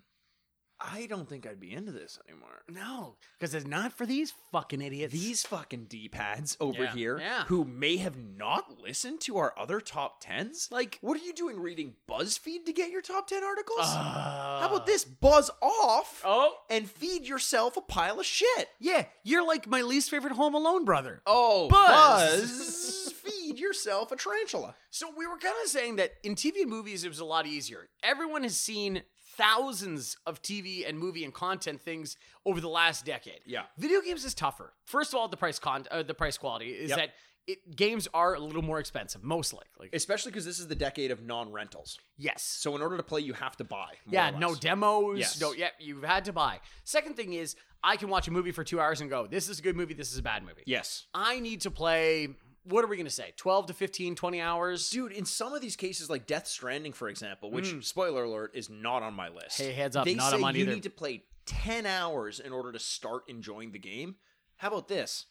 I 0.79 1.07
don't 1.07 1.27
think 1.27 1.47
I'd 1.47 1.59
be 1.59 1.73
into 1.73 1.91
this 1.91 2.19
anymore. 2.29 2.63
No, 2.69 3.15
because 3.39 3.55
it's 3.55 3.65
not 3.65 3.93
for 3.93 4.05
these 4.05 4.33
fucking 4.51 4.81
idiots. 4.81 5.11
These 5.11 5.43
fucking 5.45 5.85
D 5.85 6.07
pads 6.07 6.55
over 6.59 6.83
Yeah, 6.83 6.93
here, 6.93 7.19
yeah. 7.19 7.43
who 7.45 7.65
may 7.65 7.97
have 7.97 8.15
not 8.17 8.79
listened 8.79 9.21
to 9.21 9.37
our 9.37 9.53
other 9.57 9.79
top 9.79 10.21
tens. 10.21 10.69
like, 10.71 10.99
What 11.01 11.19
are 11.19 11.23
you 11.23 11.33
doing 11.33 11.59
reading 11.59 11.95
BuzzFeed 12.07 12.65
to 12.65 12.73
get 12.73 12.91
your 12.91 13.01
top 13.01 13.27
10 13.27 13.43
articles? 13.43 13.79
uh, 13.81 14.59
How 14.61 14.67
about 14.67 14.85
this? 14.85 15.03
Buzz 15.03 15.49
off 15.61 16.21
Oh, 16.23 16.53
and 16.69 16.89
feed 16.89 17.25
yourself 17.25 17.75
a 17.77 17.81
pile 17.81 18.19
of 18.19 18.25
shit. 18.25 18.67
yeah, 18.79 19.05
you're 19.23 19.45
like 19.47 19.67
my 19.67 19.81
least 19.81 20.09
favorite 20.11 20.33
Home 20.33 20.53
Alone 20.53 20.85
brother. 20.85 21.21
Oh, 21.25 21.69
Buzz. 21.69 22.41
Buzz. 22.41 23.13
feed 23.23 23.59
yourself 23.59 24.11
a 24.11 24.15
tarantula. 24.15 24.75
So 24.89 25.07
we 25.17 25.25
were 25.27 25.37
kind 25.37 25.55
of 25.63 25.69
saying 25.69 25.95
that 25.97 26.13
in 26.23 26.35
TV 26.35 26.61
and 26.61 26.69
movies, 26.69 27.03
it 27.03 27.09
was 27.09 27.19
a 27.19 27.25
lot 27.25 27.45
easier. 27.47 27.87
Everyone 28.03 28.43
has 28.43 28.57
seen 28.57 29.01
thousands 29.37 30.17
of 30.25 30.41
TV 30.41 30.87
and 30.87 30.97
movie 30.99 31.23
and 31.23 31.33
content 31.33 31.81
things 31.81 32.17
over 32.45 32.59
the 32.59 32.69
last 32.69 33.05
decade. 33.05 33.39
Yeah. 33.45 33.63
Video 33.77 34.01
games 34.01 34.25
is 34.25 34.33
tougher. 34.33 34.73
First 34.85 35.13
of 35.13 35.19
all, 35.19 35.27
the 35.27 35.37
price 35.37 35.59
con 35.59 35.85
uh, 35.91 36.03
the 36.03 36.13
price 36.13 36.37
quality 36.37 36.67
is 36.71 36.89
Yep. 36.89 36.97
that 36.99 37.09
it, 37.47 37.75
games 37.77 38.09
are 38.13 38.33
a 38.35 38.39
little 38.39 38.61
more 38.61 38.77
expensive, 38.79 39.23
most 39.23 39.53
likely. 39.53 39.89
Especially 39.93 40.31
because 40.31 40.43
this 40.43 40.59
is 40.59 40.67
the 40.67 40.75
decade 40.75 41.11
of 41.11 41.23
non 41.23 41.51
rentals. 41.53 41.97
yes. 42.17 42.43
So 42.43 42.75
in 42.75 42.81
order 42.81 42.97
to 42.97 43.03
play, 43.03 43.21
you 43.21 43.33
have 43.33 43.55
to 43.57 43.63
buy. 43.63 43.93
Yeah, 44.09 44.31
no 44.31 44.53
demos. 44.53 45.19
Yes. 45.19 45.39
No, 45.39 45.53
yeah, 45.53 45.69
you've 45.79 46.03
had 46.03 46.25
to 46.25 46.33
buy. 46.33 46.59
Second 46.83 47.15
thing 47.15 47.31
is, 47.33 47.55
I 47.83 47.95
can 47.95 48.09
watch 48.09 48.27
a 48.27 48.31
movie 48.31 48.51
for 48.51 48.63
two 48.65 48.81
hours 48.81 48.99
and 49.01 49.09
go, 49.09 49.27
this 49.27 49.47
is 49.47 49.59
a 49.59 49.61
good 49.61 49.77
movie, 49.77 49.93
this 49.93 50.11
is 50.11 50.17
a 50.17 50.23
bad 50.23 50.43
movie. 50.43 50.63
Yes. 50.65 51.05
I 51.13 51.39
need 51.39 51.61
to 51.61 51.71
play, 51.71 52.27
what 52.69 52.83
are 52.83 52.87
we 52.87 52.95
going 52.95 53.05
to 53.05 53.11
say, 53.11 53.33
12 53.37 53.67
to 53.67 53.73
15, 53.73 54.15
20 54.15 54.41
hours? 54.41 54.89
Dude, 54.89 55.11
in 55.11 55.25
some 55.25 55.53
of 55.53 55.61
these 55.61 55.75
cases, 55.75 56.09
like 56.09 56.27
Death 56.27 56.47
Stranding, 56.47 56.93
for 56.93 57.09
example, 57.09 57.51
which 57.51 57.73
spoiler 57.85 58.23
alert 58.23 58.51
is 58.53 58.69
not 58.69 59.03
on 59.03 59.13
my 59.13 59.29
list. 59.29 59.57
Hey, 59.57 59.73
heads 59.73 59.95
up, 59.95 60.05
they 60.05 60.15
not 60.15 60.29
say 60.29 60.35
on 60.35 60.41
mine 60.41 60.55
you 60.55 60.63
either. 60.63 60.73
need 60.73 60.83
to 60.83 60.89
play 60.89 61.23
ten 61.45 61.85
hours 61.85 62.39
in 62.39 62.51
order 62.51 62.71
to 62.71 62.79
start 62.79 63.23
enjoying 63.27 63.71
the 63.71 63.79
game. 63.79 64.15
How 64.57 64.69
about 64.69 64.87
this? 64.87 65.25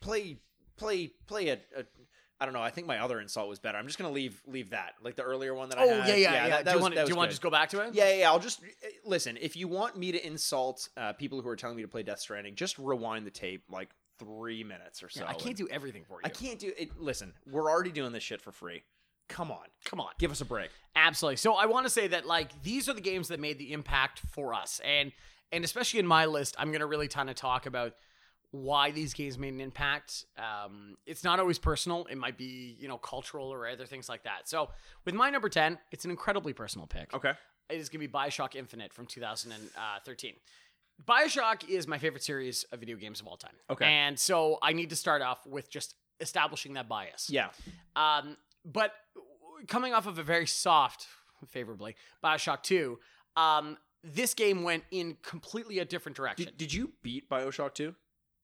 Play, 0.00 0.38
play, 0.76 1.12
play 1.26 1.48
a. 1.48 1.54
a 1.76 1.84
I 2.40 2.46
don't 2.46 2.52
know. 2.52 2.62
I 2.62 2.70
think 2.70 2.86
my 2.86 2.98
other 2.98 3.20
insult 3.20 3.48
was 3.48 3.58
better. 3.60 3.78
I'm 3.78 3.86
just 3.86 3.96
gonna 3.96 4.12
leave 4.12 4.42
leave 4.46 4.70
that, 4.70 4.94
like 5.02 5.16
the 5.16 5.22
earlier 5.22 5.54
one 5.54 5.70
that 5.70 5.78
I 5.78 5.84
oh, 5.84 6.00
had. 6.00 6.08
yeah, 6.08 6.14
yeah, 6.16 6.32
yeah. 6.32 6.48
that- 6.48 6.64
that 6.64 6.72
do 6.72 6.76
you 6.76 6.82
want, 6.82 6.94
do 6.94 7.06
you 7.06 7.14
want 7.14 7.30
to 7.30 7.32
just 7.32 7.42
go 7.42 7.48
back 7.48 7.70
to 7.70 7.80
it? 7.80 7.94
Yeah, 7.94 8.08
yeah, 8.08 8.14
yeah. 8.16 8.30
I'll 8.30 8.40
just 8.40 8.60
listen. 9.04 9.38
If 9.40 9.56
you 9.56 9.68
want 9.68 9.96
me 9.96 10.12
to 10.12 10.26
insult 10.26 10.88
uh, 10.96 11.12
people 11.14 11.40
who 11.40 11.48
are 11.48 11.56
telling 11.56 11.76
me 11.76 11.82
to 11.82 11.88
play 11.88 12.02
Death 12.02 12.20
Stranding, 12.20 12.54
just 12.54 12.76
rewind 12.76 13.24
the 13.24 13.30
tape 13.30 13.64
like 13.70 13.90
three 14.18 14.64
minutes 14.64 15.02
or 15.02 15.08
so. 15.08 15.20
Yeah, 15.24 15.30
I 15.30 15.34
can't 15.34 15.46
and- 15.46 15.56
do 15.56 15.68
everything 15.70 16.04
for 16.06 16.14
you. 16.14 16.20
I 16.24 16.28
can't 16.28 16.58
do 16.58 16.72
it. 16.76 16.98
Listen, 17.00 17.32
we're 17.50 17.70
already 17.70 17.90
doing 17.92 18.12
this 18.12 18.22
shit 18.22 18.40
for 18.40 18.52
free. 18.52 18.82
Come 19.28 19.50
on, 19.50 19.66
Come 19.86 20.00
on. 20.00 20.10
give 20.18 20.30
us 20.30 20.42
a 20.42 20.44
break. 20.44 20.70
Absolutely. 20.94 21.36
So 21.36 21.54
I 21.54 21.64
want 21.64 21.86
to 21.86 21.90
say 21.90 22.08
that 22.08 22.26
like 22.26 22.62
these 22.62 22.88
are 22.90 22.92
the 22.92 23.00
games 23.00 23.28
that 23.28 23.40
made 23.40 23.58
the 23.58 23.72
impact 23.72 24.20
for 24.20 24.52
us, 24.52 24.80
and 24.84 25.12
and 25.50 25.64
especially 25.64 26.00
in 26.00 26.06
my 26.06 26.26
list, 26.26 26.54
I'm 26.58 26.70
gonna 26.72 26.86
really 26.86 27.08
kind 27.08 27.30
of 27.30 27.36
talk 27.36 27.64
about 27.64 27.94
why 28.50 28.90
these 28.90 29.14
games 29.14 29.38
made 29.38 29.54
an 29.54 29.60
impact. 29.60 30.26
Um, 30.38 30.96
it's 31.06 31.24
not 31.24 31.40
always 31.40 31.58
personal. 31.58 32.06
It 32.10 32.18
might 32.18 32.36
be 32.36 32.76
you 32.78 32.86
know 32.86 32.98
cultural 32.98 33.48
or 33.52 33.66
other 33.66 33.86
things 33.86 34.08
like 34.10 34.24
that. 34.24 34.46
So 34.48 34.68
with 35.06 35.14
my 35.14 35.30
number 35.30 35.48
ten, 35.48 35.78
it's 35.90 36.04
an 36.04 36.10
incredibly 36.10 36.52
personal 36.52 36.86
pick. 36.86 37.14
Okay. 37.14 37.32
It 37.70 37.76
is 37.78 37.88
gonna 37.88 38.00
be 38.00 38.08
Bioshock 38.08 38.54
Infinite 38.54 38.92
from 38.92 39.06
2013. 39.06 40.34
Bioshock 41.02 41.68
is 41.68 41.86
my 41.86 41.98
favorite 41.98 42.22
series 42.22 42.64
of 42.72 42.80
video 42.80 42.96
games 42.96 43.20
of 43.20 43.26
all 43.26 43.36
time. 43.36 43.54
Okay. 43.70 43.84
And 43.86 44.18
so 44.18 44.58
I 44.62 44.72
need 44.72 44.90
to 44.90 44.96
start 44.96 45.22
off 45.22 45.46
with 45.46 45.70
just 45.70 45.94
establishing 46.20 46.74
that 46.74 46.88
bias. 46.88 47.28
Yeah. 47.30 47.48
Um, 47.96 48.36
but 48.64 48.92
coming 49.66 49.92
off 49.92 50.06
of 50.06 50.18
a 50.18 50.22
very 50.22 50.46
soft, 50.46 51.06
favorably, 51.48 51.96
Bioshock 52.22 52.62
2, 52.62 52.98
um, 53.36 53.76
this 54.02 54.34
game 54.34 54.62
went 54.62 54.84
in 54.90 55.16
completely 55.22 55.78
a 55.78 55.84
different 55.84 56.16
direction. 56.16 56.46
Did, 56.46 56.56
did 56.56 56.72
you 56.72 56.92
beat 57.02 57.28
Bioshock 57.28 57.74
2? 57.74 57.94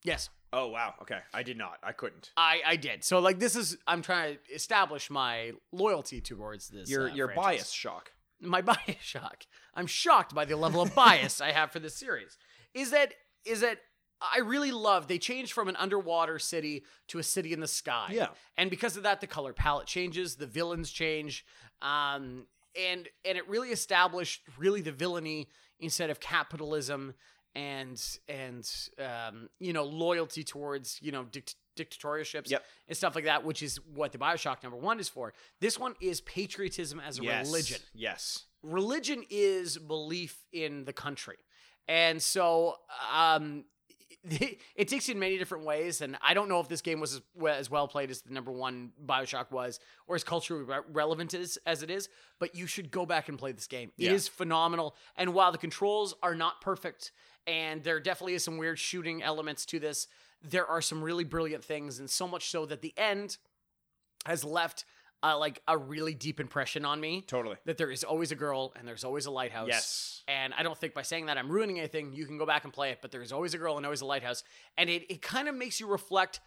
yes, 0.04 0.30
Oh, 0.52 0.68
wow. 0.68 0.94
Okay. 1.02 1.18
I 1.32 1.42
did 1.42 1.56
not. 1.56 1.78
I 1.82 1.92
couldn't. 1.92 2.32
I, 2.36 2.60
I 2.66 2.76
did. 2.76 3.04
So, 3.04 3.20
like, 3.20 3.38
this 3.38 3.54
is, 3.54 3.76
I'm 3.86 4.02
trying 4.02 4.36
to 4.48 4.54
establish 4.54 5.08
my 5.08 5.52
loyalty 5.72 6.20
towards 6.20 6.68
this. 6.68 6.90
Your 6.90 7.08
uh, 7.08 7.14
your 7.14 7.28
franchise. 7.28 7.44
bias 7.44 7.70
shock. 7.70 8.10
My 8.40 8.60
bias 8.70 8.96
shock. 9.00 9.44
I'm 9.74 9.86
shocked 9.86 10.34
by 10.34 10.44
the 10.44 10.56
level 10.56 10.80
of 10.80 10.94
bias 10.94 11.40
I 11.40 11.52
have 11.52 11.70
for 11.70 11.78
this 11.78 11.96
series. 11.96 12.36
Is 12.74 12.90
that, 12.90 13.14
is 13.44 13.60
that, 13.60 13.78
I 14.20 14.40
really 14.40 14.70
love 14.70 15.08
they 15.08 15.18
changed 15.18 15.52
from 15.52 15.68
an 15.68 15.76
underwater 15.76 16.38
city 16.38 16.84
to 17.08 17.18
a 17.18 17.22
city 17.22 17.54
in 17.54 17.60
the 17.60 17.66
sky. 17.66 18.10
Yeah. 18.12 18.28
and 18.56 18.68
because 18.68 18.98
of 18.98 19.04
that 19.04 19.22
the 19.22 19.26
color 19.26 19.54
palette 19.54 19.86
changes 19.86 20.36
the 20.36 20.46
villains 20.46 20.90
change 20.90 21.44
um 21.80 22.44
and 22.78 23.08
and 23.24 23.38
it 23.38 23.48
really 23.48 23.70
established 23.70 24.42
really 24.58 24.82
the 24.82 24.92
villainy 24.92 25.48
instead 25.78 26.10
of 26.10 26.20
capitalism 26.20 27.14
and 27.54 28.00
and 28.28 28.70
um 28.98 29.48
you 29.58 29.72
know 29.72 29.84
loyalty 29.84 30.44
towards 30.44 30.98
you 31.02 31.10
know 31.10 31.24
dict- 31.24 31.56
dictatorships 31.76 32.50
Yep. 32.50 32.64
and 32.88 32.96
stuff 32.96 33.14
like 33.14 33.24
that 33.24 33.44
which 33.44 33.62
is 33.62 33.80
what 33.94 34.12
the 34.12 34.18
bioshock 34.18 34.62
number 34.62 34.78
one 34.78 35.00
is 35.00 35.08
for 35.08 35.32
this 35.60 35.78
one 35.78 35.94
is 36.00 36.20
patriotism 36.20 37.00
as 37.00 37.18
a 37.18 37.22
Yes. 37.24 37.46
religion 37.46 37.78
Yes. 37.94 38.44
religion 38.62 39.24
is 39.30 39.78
belief 39.78 40.44
in 40.52 40.84
the 40.84 40.92
country 40.92 41.38
and 41.88 42.22
so 42.22 42.76
um 43.12 43.64
it 44.76 44.86
takes 44.88 45.08
you 45.08 45.14
in 45.14 45.18
many 45.18 45.38
different 45.38 45.64
ways 45.64 46.02
and 46.02 46.16
i 46.20 46.34
don't 46.34 46.48
know 46.50 46.60
if 46.60 46.68
this 46.68 46.82
game 46.82 47.00
was 47.00 47.22
as, 47.48 47.70
well- 47.70 47.88
played 47.88 48.10
as 48.10 48.20
the 48.20 48.32
number 48.32 48.52
one 48.52 48.92
bioshock 49.06 49.50
was 49.50 49.80
or 50.06 50.14
as 50.14 50.22
culturally 50.22 50.62
re- 50.62 50.80
relevant 50.92 51.32
as, 51.32 51.56
as 51.64 51.82
it 51.82 51.90
is 51.90 52.08
but 52.38 52.54
you 52.54 52.66
should 52.66 52.90
go 52.90 53.06
back 53.06 53.28
and 53.30 53.38
play 53.38 53.52
this 53.52 53.66
game 53.66 53.90
It 53.98 54.12
is 54.12 54.26
Yeah. 54.26 54.32
phenomenal 54.36 54.94
and 55.16 55.32
while 55.32 55.52
the 55.52 55.58
controls 55.58 56.14
are 56.22 56.34
not 56.34 56.60
perfect 56.60 57.12
and 57.46 57.82
there 57.82 58.00
definitely 58.00 58.34
is 58.34 58.44
some 58.44 58.58
weird 58.58 58.78
shooting 58.78 59.22
elements 59.22 59.64
to 59.66 59.78
this 59.78 60.06
there 60.42 60.66
are 60.66 60.80
some 60.80 61.02
really 61.02 61.24
brilliant 61.24 61.64
things 61.64 61.98
and 61.98 62.08
so 62.08 62.26
much 62.26 62.50
so 62.50 62.66
that 62.66 62.80
the 62.80 62.94
end 62.96 63.36
has 64.26 64.44
left 64.44 64.84
uh, 65.22 65.38
like 65.38 65.60
a 65.68 65.76
really 65.76 66.14
deep 66.14 66.40
impression 66.40 66.84
on 66.84 67.00
me 67.00 67.22
Totally. 67.26 67.56
that 67.66 67.76
there 67.76 67.90
is 67.90 68.04
always 68.04 68.32
a 68.32 68.34
girl 68.34 68.72
and 68.76 68.88
there's 68.88 69.04
always 69.04 69.26
a 69.26 69.30
lighthouse. 69.30 69.68
Yes. 69.68 70.22
And 70.28 70.54
I 70.54 70.62
don't 70.62 70.78
think 70.78 70.94
by 70.94 71.02
saying 71.02 71.26
that 71.26 71.36
I'm 71.36 71.50
ruining 71.50 71.78
anything. 71.78 72.12
You 72.14 72.24
can 72.24 72.38
go 72.38 72.46
back 72.46 72.64
and 72.64 72.72
play 72.72 72.90
it, 72.90 72.98
but 73.02 73.10
there's 73.10 73.32
always 73.32 73.52
a 73.52 73.58
girl 73.58 73.76
and 73.76 73.84
always 73.84 74.00
a 74.00 74.06
lighthouse. 74.06 74.42
And 74.78 74.88
it, 74.88 75.10
it 75.10 75.20
kind 75.20 75.48
of 75.48 75.54
makes 75.54 75.78
you 75.78 75.86
reflect 75.86 76.40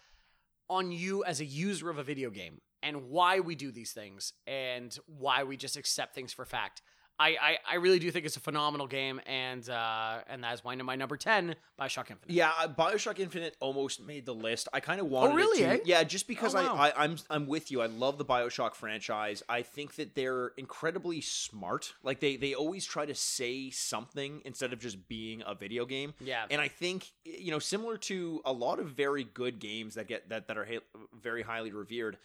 on 0.68 0.90
you 0.90 1.24
as 1.24 1.40
a 1.40 1.44
user 1.44 1.90
of 1.90 1.98
a 1.98 2.02
video 2.02 2.30
game 2.30 2.60
and 2.82 3.10
why 3.10 3.40
we 3.40 3.54
do 3.54 3.70
these 3.70 3.92
things 3.92 4.32
and 4.46 4.96
why 5.06 5.44
we 5.44 5.56
just 5.56 5.76
accept 5.76 6.14
things 6.14 6.32
for 6.32 6.44
fact. 6.44 6.82
I, 7.18 7.28
I, 7.40 7.58
I 7.72 7.74
really 7.76 7.98
do 8.00 8.10
think 8.10 8.26
it's 8.26 8.36
a 8.36 8.40
phenomenal 8.40 8.86
game, 8.88 9.20
and 9.26 9.68
uh, 9.68 10.18
and 10.28 10.42
that's 10.42 10.64
why 10.64 10.72
in 10.72 10.84
my 10.84 10.96
number 10.96 11.16
ten, 11.16 11.54
Bioshock 11.80 12.10
Infinite. 12.10 12.34
Yeah, 12.34 12.50
uh, 12.58 12.66
Bioshock 12.68 13.20
Infinite 13.20 13.56
almost 13.60 14.00
made 14.04 14.26
the 14.26 14.34
list. 14.34 14.68
I 14.72 14.80
kind 14.80 15.00
of 15.00 15.06
wanted 15.06 15.36
really, 15.36 15.62
it 15.62 15.66
to. 15.66 15.72
eh? 15.74 15.78
Yeah, 15.84 16.02
just 16.04 16.26
because 16.26 16.54
Oh, 16.54 16.62
wow. 16.62 16.74
I, 16.76 16.88
I 16.88 17.04
I'm 17.04 17.16
I'm 17.30 17.46
with 17.46 17.70
you. 17.70 17.82
I 17.82 17.86
love 17.86 18.18
the 18.18 18.24
Bioshock 18.24 18.74
franchise. 18.74 19.42
I 19.48 19.62
think 19.62 19.94
that 19.94 20.14
they're 20.16 20.48
incredibly 20.56 21.20
smart. 21.20 21.94
Like 22.02 22.18
they 22.18 22.36
they 22.36 22.54
always 22.54 22.84
try 22.84 23.06
to 23.06 23.14
say 23.14 23.70
something 23.70 24.42
instead 24.44 24.72
of 24.72 24.80
just 24.80 25.06
being 25.08 25.42
a 25.46 25.54
video 25.54 25.86
game. 25.86 26.14
Yeah. 26.20 26.46
And 26.50 26.60
I 26.60 26.68
think 26.68 27.12
you 27.24 27.52
know, 27.52 27.60
similar 27.60 27.96
to 27.98 28.40
a 28.44 28.52
lot 28.52 28.80
of 28.80 28.88
very 28.88 29.22
good 29.24 29.60
games 29.60 29.94
that 29.94 30.08
get 30.08 30.28
that 30.30 30.48
that 30.48 30.58
are 30.58 30.64
ha- 30.64 30.98
very 31.20 31.42
highly 31.42 31.70
revered, 31.72 32.18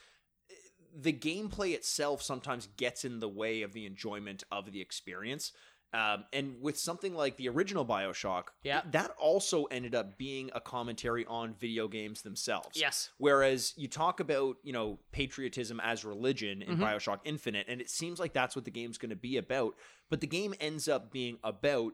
the 0.96 1.14
gameplay 1.14 1.74
itself 1.74 2.22
sometimes 2.22 2.68
gets 2.78 3.06
in 3.06 3.20
the 3.20 3.30
way 3.30 3.62
of 3.62 3.74
the 3.74 3.86
enjoyment 3.86 4.44
of 4.52 4.72
the 4.72 4.82
experience. 4.82 5.52
Um, 5.92 6.26
and 6.32 6.62
with 6.62 6.78
something 6.78 7.16
like 7.16 7.38
the 7.38 7.50
original 7.50 7.84
Bioshock, 7.84 8.50
Yeah. 8.64 8.82
that 8.92 9.10
also 9.20 9.64
ended 9.66 9.96
up 9.96 10.20
being 10.20 10.52
a 10.54 10.62
commentary 10.62 11.26
on 11.26 11.56
video 11.56 11.88
games 11.88 12.22
themselves. 12.22 12.80
Yes. 12.80 13.10
Whereas 13.18 13.74
you 13.76 13.88
talk 13.88 14.20
about, 14.20 14.58
you 14.62 14.72
know, 14.72 15.00
patriotism 15.12 15.80
as 15.80 16.06
religion 16.06 16.62
in 16.62 16.78
Mhm. 16.78 16.82
Bioshock 16.82 17.22
Infinite, 17.24 17.66
and 17.68 17.82
it 17.82 17.90
seems 17.90 18.20
like 18.20 18.34
that's 18.34 18.56
what 18.56 18.66
the 18.66 18.72
game's 18.72 19.00
going 19.00 19.10
to 19.10 19.16
be 19.16 19.38
about. 19.38 19.76
But 20.10 20.22
the 20.22 20.28
game 20.28 20.54
ends 20.60 20.88
up 20.88 21.12
being 21.12 21.40
about 21.44 21.94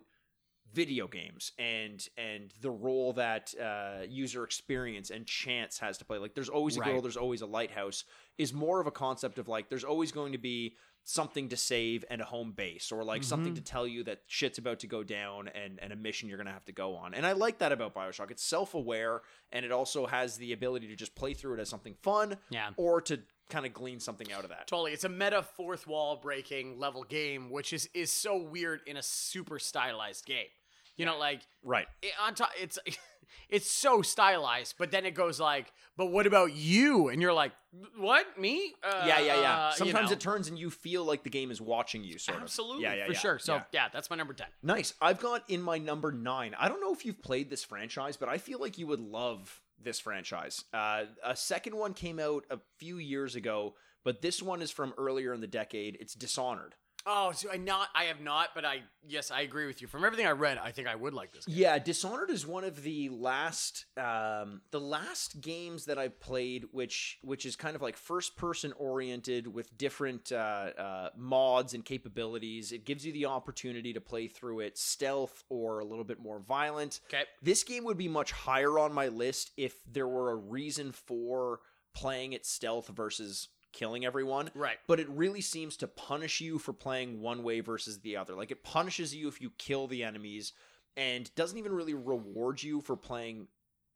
video 0.76 1.08
games 1.08 1.52
and 1.58 2.08
and 2.18 2.54
the 2.62 2.70
role 2.70 3.14
that 3.14 3.54
uh, 3.60 4.04
user 4.08 4.44
experience 4.44 5.10
and 5.10 5.26
chance 5.26 5.80
has 5.80 5.98
to 6.00 6.06
play. 6.06 6.18
Like, 6.18 6.36
there's 6.36 6.50
always 6.50 6.76
a 6.78 6.82
girl, 6.82 6.94
Right. 6.94 7.02
there's 7.04 7.18
always 7.18 7.42
a 7.42 7.46
lighthouse. 7.48 8.04
Is 8.38 8.54
more 8.54 8.80
of 8.82 8.88
a 8.88 8.92
concept 8.92 9.40
of 9.40 9.48
like, 9.48 9.70
there's 9.70 9.84
always 9.86 10.12
going 10.12 10.34
to 10.34 10.38
be 10.38 10.76
something 11.08 11.50
to 11.50 11.56
save 11.56 12.04
and 12.10 12.20
a 12.20 12.26
home 12.26 12.52
base 12.52 12.92
or 12.92 13.04
like 13.04 13.24
something 13.24 13.54
Mhm. 13.54 13.58
to 13.58 13.62
tell 13.62 13.86
you 13.88 14.04
that 14.06 14.24
shit's 14.26 14.58
about 14.58 14.80
to 14.80 14.88
go 14.88 15.04
down 15.04 15.48
and, 15.50 15.80
and 15.80 15.94
a 15.94 15.96
mission 15.96 16.28
you're 16.28 16.38
going 16.40 16.48
to 16.48 16.52
have 16.52 16.66
to 16.66 16.72
go 16.72 16.96
on. 16.96 17.14
And 17.14 17.28
I 17.28 17.34
like 17.34 17.60
that 17.60 17.72
about 17.72 17.94
Bioshock. 17.94 18.32
It's 18.32 18.44
self 18.44 18.74
aware 18.74 19.22
and 19.52 19.64
it 19.64 19.72
also 19.72 20.08
has 20.08 20.38
the 20.38 20.52
ability 20.52 20.88
to 20.88 20.96
just 20.96 21.14
play 21.14 21.36
through 21.36 21.54
it 21.54 21.60
as 21.60 21.70
something 21.70 21.94
fun 22.02 22.38
Yeah. 22.50 22.72
or 22.76 23.02
to 23.02 23.20
kind 23.52 23.68
of 23.68 23.74
glean 23.74 24.00
something 24.00 24.32
out 24.34 24.44
of 24.46 24.50
that. 24.50 24.66
Totally. 24.66 24.94
It's 24.94 25.04
a 25.04 25.10
meta 25.10 25.44
fourth 25.44 25.86
wall 25.86 26.16
breaking 26.16 26.80
level 26.80 27.04
game, 27.04 27.52
which 27.52 27.72
is 27.72 27.88
is 27.94 28.12
so 28.12 28.36
weird 28.38 28.82
in 28.88 28.98
a 28.98 29.04
super 29.04 29.60
stylized 29.60 30.26
game. 30.26 30.48
You 30.98 31.06
know, 31.06 31.18
like 31.18 31.42
Right. 31.64 31.88
it, 32.02 32.14
on 32.22 32.36
top, 32.36 32.52
it's 32.62 32.80
it's 33.50 33.70
so 33.70 34.02
stylized, 34.02 34.76
but 34.78 34.92
then 34.92 35.06
it 35.06 35.12
goes 35.14 35.40
like, 35.40 35.72
but 35.98 36.08
what 36.08 36.26
about 36.28 36.54
you? 36.56 37.10
And 37.10 37.22
you're 37.22 37.34
like, 37.34 37.52
what 37.98 38.40
me? 38.40 38.74
Uh, 38.84 39.04
yeah, 39.06 39.20
yeah, 39.20 39.42
yeah. 39.42 39.58
uh, 39.68 39.70
you 39.72 39.78
Sometimes 39.78 40.10
know. 40.10 40.14
it 40.14 40.20
turns 40.20 40.48
and 40.48 40.58
you 40.58 40.70
feel 40.70 41.04
like 41.04 41.24
the 41.24 41.30
game 41.30 41.52
is 41.52 41.60
watching 41.62 42.04
you, 42.04 42.18
sort 42.18 42.38
of. 42.38 42.44
absolutely 42.44 42.84
Yeah, 42.84 42.94
yeah, 42.96 43.06
for 43.08 43.14
yeah, 43.14 43.20
sure. 43.20 43.40
So 43.40 43.56
yeah. 43.56 43.64
yeah. 43.72 43.88
that's 43.92 44.10
my 44.10 44.16
number 44.16 44.34
ten. 44.34 44.48
Nice. 44.64 44.94
I've 45.02 45.20
got 45.20 45.50
in 45.50 45.62
my 45.62 45.78
number 45.78 46.12
nine. 46.12 46.56
I 46.58 46.70
don't 46.70 46.82
know 46.82 46.94
if 46.94 47.06
you've 47.06 47.22
played 47.22 47.50
this 47.50 47.64
franchise, 47.64 48.16
but 48.18 48.30
I 48.30 48.38
feel 48.38 48.60
like 48.60 48.78
you 48.78 48.88
would 48.88 49.00
love 49.02 49.62
this 49.82 50.00
franchise. 50.00 50.64
Uh, 50.74 51.04
a 51.24 51.36
second 51.36 51.76
one 51.76 51.94
came 51.94 52.20
out 52.20 52.46
a 52.50 52.60
few 52.78 52.98
years 52.98 53.36
ago, 53.36 53.76
but 54.04 54.22
this 54.22 54.42
one 54.42 54.62
is 54.62 54.72
from 54.72 54.94
earlier 54.98 55.34
in 55.34 55.42
the 55.42 55.48
decade. 55.48 55.98
It's 56.00 56.14
Dishonored. 56.14 56.76
Oh, 57.08 57.32
so 57.34 57.52
I 57.52 57.58
not 57.58 57.90
I 57.94 58.06
have 58.06 58.20
not, 58.20 58.50
but 58.56 58.66
I 58.66 58.82
yes 59.08 59.30
I 59.30 59.42
agree 59.42 59.68
with 59.68 59.82
you. 59.82 59.88
From 59.88 60.04
everything 60.04 60.26
I 60.26 60.32
read, 60.32 60.58
I 60.58 60.72
think 60.72 60.88
I 60.88 60.96
would 60.96 61.14
like 61.14 61.34
this. 61.34 61.46
Game. 61.46 61.56
Yeah, 61.58 61.78
Dishonored 61.78 62.32
is 62.32 62.48
one 62.48 62.64
of 62.64 62.82
the 62.82 63.10
last 63.10 63.86
um, 63.96 64.62
the 64.72 64.80
last 64.80 65.40
games 65.40 65.86
that 65.86 66.00
I've 66.00 66.20
played, 66.20 66.66
which 66.72 67.20
which 67.22 67.46
is 67.46 67.56
kind 67.56 67.76
of 67.76 67.82
like 67.82 67.96
first 67.96 68.38
person 68.38 68.74
oriented 68.78 69.46
with 69.46 69.78
different 69.78 70.32
uh, 70.32 70.36
uh, 70.78 71.10
mods 71.16 71.76
and 71.76 71.86
capabilities. 71.86 72.72
It 72.72 72.86
gives 72.86 73.06
you 73.06 73.14
the 73.14 73.28
opportunity 73.28 73.94
to 73.94 74.02
play 74.02 74.28
through 74.28 74.62
it 74.62 74.78
stealth 74.78 75.44
or 75.50 75.80
a 75.80 75.86
little 75.86 76.06
bit 76.06 76.20
more 76.20 76.40
violent. 76.40 77.02
Okay. 77.08 77.24
This 77.42 77.64
game 77.64 77.84
would 77.84 77.98
be 77.98 78.08
much 78.08 78.32
higher 78.32 78.80
on 78.80 78.94
my 78.94 79.10
list 79.10 79.52
if 79.58 79.76
there 79.86 80.08
were 80.08 80.32
a 80.32 80.36
reason 80.36 80.92
for 80.92 81.60
playing 81.94 82.34
it 82.34 82.46
stealth 82.46 82.88
versus 82.90 83.48
killing 83.76 84.06
everyone. 84.06 84.50
Right. 84.56 84.78
But 84.88 85.00
it 85.00 85.08
really 85.10 85.42
seems 85.42 85.78
to 85.78 85.88
punish 85.88 86.42
you 86.42 86.58
for 86.58 86.74
playing 86.74 87.22
one 87.22 87.44
way 87.44 87.60
versus 87.60 88.00
the 88.00 88.18
other. 88.18 88.34
Like 88.34 88.50
it 88.50 88.64
punishes 88.64 89.14
you 89.14 89.28
if 89.28 89.40
you 89.42 89.52
kill 89.58 89.86
the 89.88 90.04
enemies 90.04 90.54
and 90.98 91.30
doesn't 91.36 91.58
even 91.58 91.74
really 91.74 91.94
reward 91.94 92.64
you 92.64 92.82
for 92.82 92.96
playing 92.96 93.48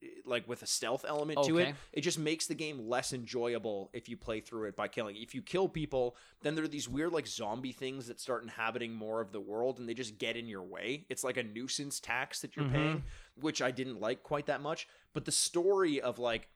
eh, 0.03 0.07
like 0.25 0.47
with 0.49 0.61
a 0.61 0.67
stealth 0.67 1.05
element 1.07 1.39
to 1.45 1.57
it. 1.59 1.75
It 1.93 2.01
just 2.01 2.19
makes 2.19 2.45
the 2.45 2.55
game 2.55 2.87
less 2.89 3.13
enjoyable 3.13 3.89
if 3.93 4.09
you 4.09 4.17
play 4.17 4.41
through 4.41 4.67
it 4.67 4.75
by 4.75 4.89
killing. 4.89 5.15
If 5.15 5.33
you 5.33 5.41
kill 5.41 5.69
people, 5.69 6.17
then 6.41 6.55
there 6.55 6.65
are 6.65 6.67
these 6.69 6.89
weird 6.89 7.13
like 7.13 7.25
zombie 7.27 7.71
things 7.71 8.07
that 8.07 8.19
start 8.19 8.43
inhabiting 8.43 8.93
more 8.93 9.21
of 9.21 9.31
the 9.31 9.39
world 9.41 9.79
and 9.79 9.87
they 9.87 9.93
just 9.93 10.17
get 10.17 10.35
in 10.35 10.47
your 10.47 10.63
way. 10.63 11.05
It's 11.09 11.23
like 11.23 11.37
a 11.37 11.43
nuisance 11.43 11.99
tax 12.01 12.41
that 12.41 12.55
you're 12.55 12.65
Mhm. 12.65 12.71
paying, 12.73 13.03
which 13.35 13.61
I 13.61 13.71
didn't 13.71 14.01
like 14.01 14.23
quite 14.23 14.47
that 14.47 14.61
much. 14.61 14.87
But 15.13 15.23
the 15.25 15.31
story 15.31 16.01
of 16.01 16.19
like 16.19 16.49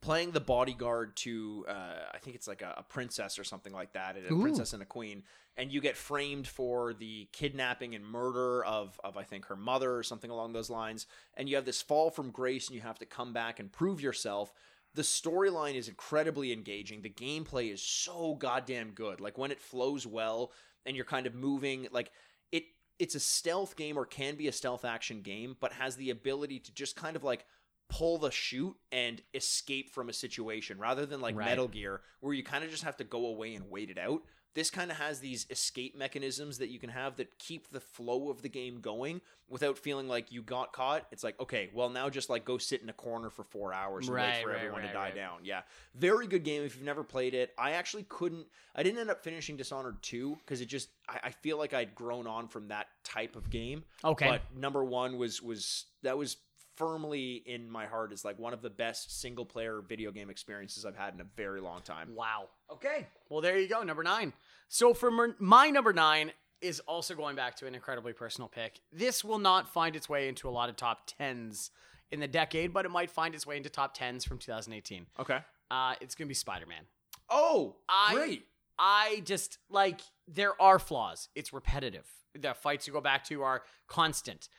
playing 0.00 0.32
the 0.32 0.40
bodyguard 0.40 1.16
to 1.16 1.64
uh, 1.68 1.96
I 2.12 2.18
think 2.18 2.36
it's 2.36 2.48
like 2.48 2.62
a, 2.62 2.74
a 2.78 2.82
princess 2.82 3.38
or 3.38 3.44
something 3.44 3.72
like 3.72 3.92
that, 3.92 4.16
a 4.16 4.32
Ooh. 4.32 4.40
princess 4.40 4.72
and 4.72 4.82
a 4.82 4.86
queen, 4.86 5.22
and 5.56 5.72
you 5.72 5.80
get 5.80 5.96
framed 5.96 6.46
for 6.46 6.94
the 6.94 7.28
kidnapping 7.32 7.94
and 7.94 8.04
murder 8.04 8.64
of 8.64 9.00
of 9.04 9.16
I 9.16 9.22
think 9.22 9.46
her 9.46 9.56
mother 9.56 9.96
or 9.96 10.02
something 10.02 10.30
along 10.30 10.52
those 10.52 10.70
lines, 10.70 11.06
and 11.34 11.48
you 11.48 11.56
have 11.56 11.64
this 11.64 11.82
fall 11.82 12.10
from 12.10 12.30
grace 12.30 12.68
and 12.68 12.76
you 12.76 12.82
have 12.82 12.98
to 12.98 13.06
come 13.06 13.32
back 13.32 13.58
and 13.58 13.72
prove 13.72 14.00
yourself. 14.00 14.52
The 14.94 15.02
storyline 15.02 15.74
is 15.74 15.88
incredibly 15.88 16.52
engaging. 16.52 17.02
The 17.02 17.10
gameplay 17.10 17.72
is 17.72 17.82
so 17.82 18.34
goddamn 18.34 18.92
good. 18.92 19.20
Like 19.20 19.36
when 19.36 19.50
it 19.50 19.60
flows 19.60 20.06
well 20.06 20.52
and 20.86 20.96
you're 20.96 21.04
kind 21.04 21.26
of 21.26 21.34
moving 21.34 21.88
like 21.92 22.12
it 22.52 22.64
it's 22.98 23.14
a 23.14 23.20
stealth 23.20 23.76
game 23.76 23.98
or 23.98 24.06
can 24.06 24.36
be 24.36 24.48
a 24.48 24.52
stealth 24.52 24.84
action 24.84 25.20
game, 25.20 25.56
but 25.60 25.72
has 25.72 25.96
the 25.96 26.10
ability 26.10 26.60
to 26.60 26.72
just 26.72 26.96
kind 26.96 27.16
of 27.16 27.24
like 27.24 27.44
pull 27.88 28.18
the 28.18 28.30
shoot 28.30 28.76
and 28.90 29.22
escape 29.34 29.90
from 29.90 30.08
a 30.08 30.12
situation 30.12 30.78
rather 30.78 31.06
than 31.06 31.20
like 31.20 31.36
Right. 31.36 31.46
Metal 31.46 31.68
Gear 31.68 32.00
where 32.20 32.34
you 32.34 32.42
kind 32.42 32.64
of 32.64 32.70
just 32.70 32.82
have 32.82 32.96
to 32.96 33.04
go 33.04 33.26
away 33.26 33.54
and 33.54 33.70
wait 33.70 33.90
it 33.90 33.98
out. 33.98 34.22
This 34.54 34.70
kind 34.70 34.90
of 34.90 34.96
has 34.96 35.20
these 35.20 35.46
escape 35.50 35.94
mechanisms 35.98 36.58
that 36.58 36.70
you 36.70 36.78
can 36.78 36.88
have 36.88 37.16
that 37.16 37.38
keep 37.38 37.68
the 37.68 37.80
flow 37.80 38.30
of 38.30 38.40
the 38.40 38.48
game 38.48 38.80
going 38.80 39.20
without 39.50 39.76
feeling 39.76 40.08
like 40.08 40.32
you 40.32 40.40
got 40.40 40.72
caught. 40.72 41.06
It's 41.12 41.22
like, 41.22 41.38
okay, 41.38 41.68
well 41.74 41.90
now 41.90 42.08
just 42.08 42.30
like 42.30 42.46
go 42.46 42.56
sit 42.56 42.80
in 42.80 42.88
a 42.88 42.94
corner 42.94 43.28
for 43.28 43.44
4 43.44 43.74
hours 43.74 44.08
and 44.08 44.16
wait 44.16 44.42
for 44.42 44.48
right, 44.48 44.56
everyone 44.56 44.80
to 44.80 44.92
die 44.94 45.08
right. 45.08 45.14
down. 45.14 45.40
Yeah. 45.44 45.60
Very 45.94 46.26
good 46.26 46.42
game 46.42 46.62
if 46.62 46.74
you've 46.74 46.86
never 46.86 47.04
played 47.04 47.34
it. 47.34 47.52
I 47.58 47.72
actually 47.72 48.06
couldn't 48.08 48.46
I 48.74 48.82
didn't 48.82 48.98
end 48.98 49.10
up 49.10 49.22
finishing 49.22 49.58
Dishonored 49.58 50.02
2 50.02 50.38
because 50.40 50.62
it 50.62 50.66
just 50.66 50.88
I, 51.06 51.18
I 51.24 51.30
feel 51.30 51.58
like 51.58 51.74
I'd 51.74 51.94
grown 51.94 52.26
on 52.26 52.48
from 52.48 52.68
that 52.68 52.86
type 53.04 53.36
of 53.36 53.50
game. 53.50 53.84
Okay. 54.02 54.26
But 54.26 54.56
number 54.56 54.82
one 54.82 55.18
was 55.18 55.42
was 55.42 55.84
that 56.02 56.16
was 56.16 56.38
firmly 56.76 57.42
in 57.46 57.70
my 57.70 57.86
heart 57.86 58.12
as 58.12 58.24
like 58.24 58.38
one 58.38 58.52
of 58.52 58.62
the 58.62 58.70
best 58.70 59.20
single 59.20 59.44
player 59.44 59.80
video 59.86 60.12
game 60.12 60.30
experiences 60.30 60.84
I've 60.84 60.96
had 60.96 61.14
in 61.14 61.20
a 61.20 61.26
very 61.36 61.60
long 61.60 61.80
time. 61.82 62.14
Wow. 62.14 62.48
Okay. 62.72 63.06
Well, 63.28 63.40
there 63.40 63.58
you 63.58 63.68
go. 63.68 63.82
Number 63.82 64.02
nine. 64.02 64.32
So 64.68 64.94
for 64.94 65.10
mer- 65.10 65.36
my 65.38 65.70
number 65.70 65.92
nine 65.92 66.32
is 66.60 66.80
also 66.80 67.14
going 67.14 67.36
back 67.36 67.56
to 67.56 67.66
an 67.66 67.74
incredibly 67.74 68.12
personal 68.12 68.48
pick. 68.48 68.80
This 68.92 69.22
will 69.24 69.38
not 69.38 69.68
find 69.72 69.96
its 69.96 70.08
way 70.08 70.28
into 70.28 70.48
a 70.48 70.50
lot 70.50 70.68
of 70.68 70.76
top 70.76 71.00
tens 71.06 71.70
in 72.10 72.20
the 72.20 72.28
decade, 72.28 72.72
but 72.72 72.84
it 72.84 72.90
might 72.90 73.10
find 73.10 73.34
its 73.34 73.46
way 73.46 73.56
into 73.56 73.68
top 73.68 73.94
tens 73.94 74.24
from 74.24 74.38
2018. 74.38 75.06
Okay. 75.18 75.38
Uh, 75.70 75.94
it's 76.00 76.14
gonna 76.14 76.28
be 76.28 76.34
Spider 76.34 76.66
Man. 76.66 76.84
Oh, 77.28 77.76
I- 77.88 78.14
great. 78.14 78.46
I 78.78 79.22
just 79.24 79.56
like 79.70 80.00
there 80.28 80.60
are 80.60 80.78
flaws. 80.78 81.28
It's 81.34 81.52
repetitive. 81.52 82.06
The 82.38 82.52
fights 82.52 82.86
you 82.86 82.92
go 82.92 83.00
back 83.00 83.24
to 83.24 83.42
are 83.42 83.62
constant, 83.88 84.50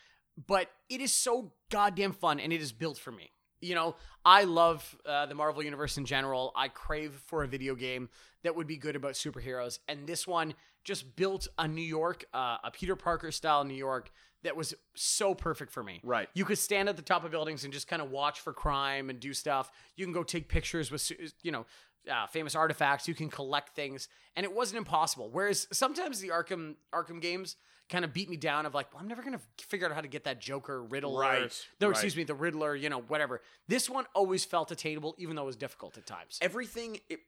but 0.46 0.70
it 0.90 1.02
is 1.02 1.12
so 1.12 1.52
goddamn 1.70 2.14
fun 2.14 2.40
and 2.40 2.54
it 2.54 2.62
is 2.62 2.72
built 2.72 2.98
for 2.98 3.12
me. 3.12 3.32
You 3.60 3.74
know, 3.74 3.96
I 4.24 4.44
love 4.44 4.96
uh, 5.06 5.26
the 5.26 5.34
Marvel 5.34 5.64
universe 5.64 5.98
in 5.98 6.06
general. 6.06 6.52
I 6.56 6.68
crave 6.68 7.20
for 7.26 7.44
a 7.44 7.48
video 7.48 7.74
game 7.74 8.10
that 8.44 8.56
would 8.56 8.68
be 8.68 8.78
good 8.78 8.96
about 8.96 9.14
superheroes, 9.14 9.80
and 9.88 10.06
this 10.06 10.28
one 10.28 10.54
just 10.84 11.16
built 11.16 11.48
a 11.58 11.68
New 11.68 11.82
York, 11.82 12.26
uh, 12.34 12.58
a 12.64 12.72
Peter 12.72 12.96
Parker 12.96 13.32
style 13.32 13.64
New 13.64 13.74
York 13.74 14.12
that 14.44 14.56
was 14.56 14.76
so 14.96 15.34
perfect 15.34 15.72
for 15.72 15.84
me. 15.84 16.00
Right. 16.04 16.30
You 16.36 16.46
could 16.46 16.60
stand 16.60 16.88
at 16.88 16.96
the 16.96 17.02
top 17.02 17.26
of 17.26 17.32
buildings 17.32 17.64
and 17.64 17.74
just 17.74 17.88
kind 17.88 18.02
of 18.02 18.12
watch 18.12 18.40
for 18.40 18.54
crime 18.54 19.10
and 19.10 19.20
do 19.20 19.34
stuff. 19.34 19.72
You 19.96 20.06
can 20.06 20.14
go 20.14 20.24
take 20.24 20.48
pictures 20.48 20.92
with, 20.92 21.12
you 21.42 21.52
know, 21.52 21.66
uh, 22.10 22.28
famous 22.28 22.56
artifacts. 22.56 23.08
You 23.08 23.16
can 23.16 23.30
collect 23.30 23.76
things, 23.76 24.08
and 24.36 24.44
it 24.44 24.54
wasn't 24.54 24.78
impossible. 24.78 25.30
Whereas 25.32 25.68
sometimes 25.74 26.20
the 26.20 26.30
Arkham 26.30 26.76
Arkham 26.94 27.20
games 27.20 27.56
kind 27.90 28.04
of 28.06 28.14
beat 28.14 28.30
me 28.30 28.38
down. 28.38 28.66
Of 28.66 28.74
like, 28.74 28.92
well, 28.94 29.02
I'm 29.02 29.08
never 29.08 29.22
gonna 29.24 29.42
figure 29.60 29.88
out 29.88 29.94
how 29.94 30.02
to 30.02 30.08
get 30.08 30.24
that 30.26 30.40
Joker 30.42 30.84
Riddler. 30.84 31.22
Right, 31.22 31.66
No, 31.80 31.88
right. 31.88 31.92
excuse 31.92 32.16
me, 32.16 32.24
the 32.24 32.36
Riddler. 32.36 32.76
You 32.76 32.90
know, 32.90 33.02
whatever. 33.02 33.42
This 33.68 33.90
one 33.90 34.06
always 34.14 34.46
felt 34.46 34.72
attainable, 34.72 35.16
even 35.18 35.36
though 35.36 35.44
it 35.44 35.48
was 35.48 35.56
difficult 35.56 35.98
at 35.98 36.06
times. 36.06 36.38
Everything 36.42 37.00
it, 37.10 37.20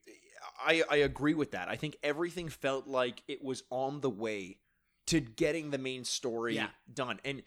I 0.64 0.82
I 0.90 0.96
agree 0.96 1.34
with 1.34 1.52
that. 1.52 1.68
I 1.68 1.76
think 1.76 1.96
everything 2.02 2.48
felt 2.48 2.86
like 2.86 3.22
it 3.28 3.42
was 3.44 3.62
on 3.70 4.00
the 4.00 4.10
way 4.10 4.58
to 5.06 5.20
getting 5.20 5.70
the 5.70 5.78
main 5.78 6.04
story 6.04 6.54
Yeah. 6.56 6.68
done. 6.92 7.20
And 7.24 7.42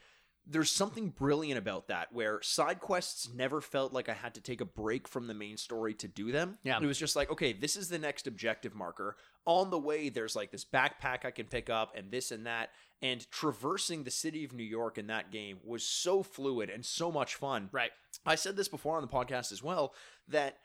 there's 0.46 0.70
something 0.72 1.10
brilliant 1.10 1.58
about 1.58 1.88
that 1.88 2.12
where 2.12 2.42
side 2.42 2.82
quests 2.82 3.30
never 3.34 3.62
felt 3.62 3.94
like 3.94 4.10
I 4.10 4.14
had 4.14 4.34
to 4.34 4.42
take 4.42 4.60
a 4.60 4.66
break 4.66 5.08
from 5.08 5.28
the 5.28 5.34
main 5.34 5.56
story 5.56 5.94
to 5.94 6.08
do 6.10 6.34
them. 6.34 6.58
Yeah. 6.64 6.80
It 6.82 6.86
was 6.86 6.98
just 7.00 7.16
like, 7.16 7.32
okay, 7.32 7.54
this 7.54 7.78
is 7.78 7.88
the 7.88 7.98
next 8.00 8.28
objective 8.28 8.76
marker. 8.76 9.16
On 9.46 9.70
the 9.70 9.80
way, 9.80 10.10
there's 10.10 10.36
like 10.36 10.52
this 10.52 10.66
backpack 10.66 11.26
I 11.26 11.32
can 11.32 11.46
pick 11.46 11.70
up 11.70 11.94
and 11.96 12.12
this 12.12 12.32
and 12.32 12.46
that. 12.46 12.70
And 13.02 13.30
traversing 13.30 14.04
the 14.04 14.12
city 14.12 14.46
of 14.46 14.54
New 14.54 14.64
York 14.64 14.98
in 14.98 15.08
that 15.08 15.32
game 15.32 15.58
was 15.64 15.84
so 15.84 16.24
fluid 16.24 16.70
and 16.70 16.86
so 16.86 17.12
much 17.12 17.36
fun. 17.36 17.70
Right. 17.72 17.92
I 18.26 18.36
said 18.36 18.56
this 18.56 18.70
before 18.70 18.96
on 18.96 19.02
the 19.02 19.08
podcast 19.10 19.52
as 19.52 19.62
well 19.62 19.94
that 20.30 20.60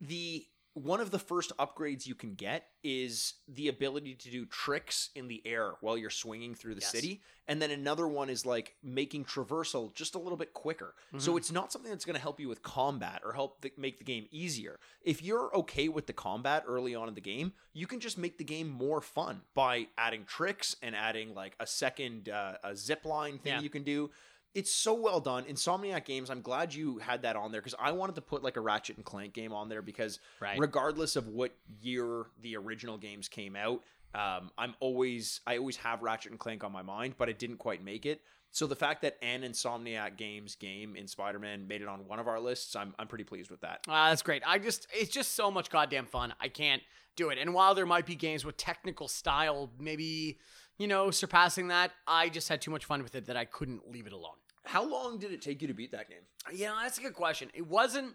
the 0.00 0.46
one 0.74 1.00
of 1.00 1.10
the 1.10 1.18
first 1.18 1.52
upgrades 1.58 2.06
you 2.06 2.14
can 2.14 2.34
get 2.34 2.68
is 2.82 3.34
the 3.46 3.68
ability 3.68 4.14
to 4.14 4.30
do 4.30 4.46
tricks 4.46 5.10
in 5.14 5.28
the 5.28 5.42
air 5.46 5.74
while 5.82 5.98
you're 5.98 6.08
swinging 6.10 6.54
through 6.54 6.74
the 6.74 6.80
Yes. 6.80 6.90
city. 6.90 7.20
And 7.46 7.60
then 7.60 7.70
another 7.70 8.08
one 8.08 8.30
is 8.30 8.46
like 8.46 8.74
making 8.82 9.24
traversal 9.26 9.92
just 9.94 10.14
a 10.14 10.18
little 10.18 10.38
bit 10.38 10.54
quicker. 10.54 10.94
So 11.18 11.36
it's 11.36 11.52
not 11.52 11.72
something 11.72 11.90
that's 11.90 12.04
going 12.06 12.14
to 12.16 12.20
help 12.22 12.40
you 12.40 12.48
with 12.48 12.62
combat 12.62 13.20
or 13.24 13.32
help 13.34 13.64
make 13.76 13.98
the 13.98 14.04
game 14.04 14.26
easier. 14.30 14.78
If 15.02 15.22
you're 15.22 15.54
okay 15.56 15.88
with 15.88 16.06
the 16.06 16.12
combat 16.14 16.64
early 16.66 16.94
on 16.94 17.08
in 17.08 17.14
the 17.14 17.20
game 17.20 17.52
you 17.74 17.86
can 17.86 18.00
just 18.00 18.18
make 18.18 18.36
the 18.38 18.44
game 18.44 18.68
more 18.68 19.00
fun 19.00 19.40
by 19.54 19.88
adding 19.96 20.24
tricks 20.24 20.76
and 20.82 20.94
adding 20.94 21.34
like 21.34 21.56
a 21.58 21.66
second 21.66 22.28
uh, 22.28 22.54
a 22.62 22.76
zip 22.76 23.04
line 23.06 23.38
thing 23.38 23.54
Yeah. 23.54 23.60
you 23.60 23.70
can 23.70 23.82
do 23.82 24.10
it's 24.54 24.72
so 24.72 24.94
well 24.94 25.20
done. 25.20 25.44
Insomniac 25.44 26.04
Games, 26.04 26.30
I'm 26.30 26.42
glad 26.42 26.74
you 26.74 26.98
had 26.98 27.22
that 27.22 27.36
on 27.36 27.52
there 27.52 27.60
because 27.60 27.74
I 27.80 27.92
wanted 27.92 28.14
to 28.16 28.20
put 28.20 28.42
like 28.42 28.56
a 28.56 28.60
Ratchet 28.60 28.96
and 28.96 29.04
Clank 29.04 29.32
game 29.32 29.52
on 29.52 29.68
there 29.68 29.82
because 29.82 30.18
Right. 30.40 30.58
regardless 30.58 31.16
of 31.16 31.28
what 31.28 31.52
year 31.80 32.26
the 32.40 32.56
original 32.56 32.98
games 32.98 33.28
came 33.28 33.56
out, 33.56 33.82
um, 34.14 34.50
I'm 34.58 34.74
always 34.80 35.40
I 35.46 35.56
always 35.58 35.76
have 35.78 36.02
Ratchet 36.02 36.30
and 36.32 36.38
Clank 36.40 36.64
on 36.64 36.72
my 36.72 36.82
mind, 36.82 37.14
but 37.18 37.28
I 37.28 37.32
didn't 37.32 37.56
quite 37.58 37.82
make 37.82 38.04
it. 38.06 38.20
So 38.54 38.66
the 38.66 38.76
fact 38.76 39.00
that 39.00 39.16
an 39.22 39.40
Insomniac 39.44 40.18
Games 40.18 40.56
game 40.56 40.94
in 40.94 41.08
Spider-Man 41.08 41.66
made 41.66 41.80
it 41.80 41.88
on 41.88 42.06
one 42.06 42.18
of 42.18 42.28
our 42.28 42.38
lists, 42.38 42.76
I'm 42.76 42.94
I'm 42.98 43.06
pretty 43.08 43.24
pleased 43.24 43.50
with 43.50 43.62
that. 43.62 43.80
Uh, 43.88 44.10
that's 44.10 44.20
great. 44.20 44.42
I 44.46 44.58
just, 44.58 44.86
it's 44.92 45.10
just 45.10 45.34
so 45.34 45.50
much 45.50 45.70
goddamn 45.70 46.04
fun. 46.04 46.34
I 46.38 46.48
can't 46.48 46.82
do 47.16 47.30
it. 47.30 47.38
And 47.38 47.54
while 47.54 47.74
there 47.74 47.86
might 47.86 48.04
be 48.04 48.14
games 48.14 48.44
with 48.44 48.58
technical 48.58 49.08
style, 49.08 49.70
maybe, 49.78 50.38
you 50.76 50.86
know, 50.86 51.10
surpassing 51.10 51.68
that, 51.68 51.92
I 52.06 52.28
just 52.28 52.50
had 52.50 52.60
too 52.60 52.70
much 52.70 52.84
fun 52.84 53.02
with 53.02 53.14
it 53.14 53.24
that 53.26 53.38
I 53.38 53.46
couldn't 53.46 53.90
leave 53.90 54.06
it 54.06 54.12
alone. 54.12 54.36
How 54.64 54.84
long 54.88 55.18
did 55.18 55.32
it 55.32 55.42
take 55.42 55.60
you 55.62 55.68
to 55.68 55.74
beat 55.74 55.92
that 55.92 56.08
game? 56.08 56.22
Yeah, 56.52 56.78
that's 56.82 56.98
a 56.98 57.02
good 57.02 57.14
question. 57.14 57.50
It 57.54 57.66
wasn't, 57.66 58.14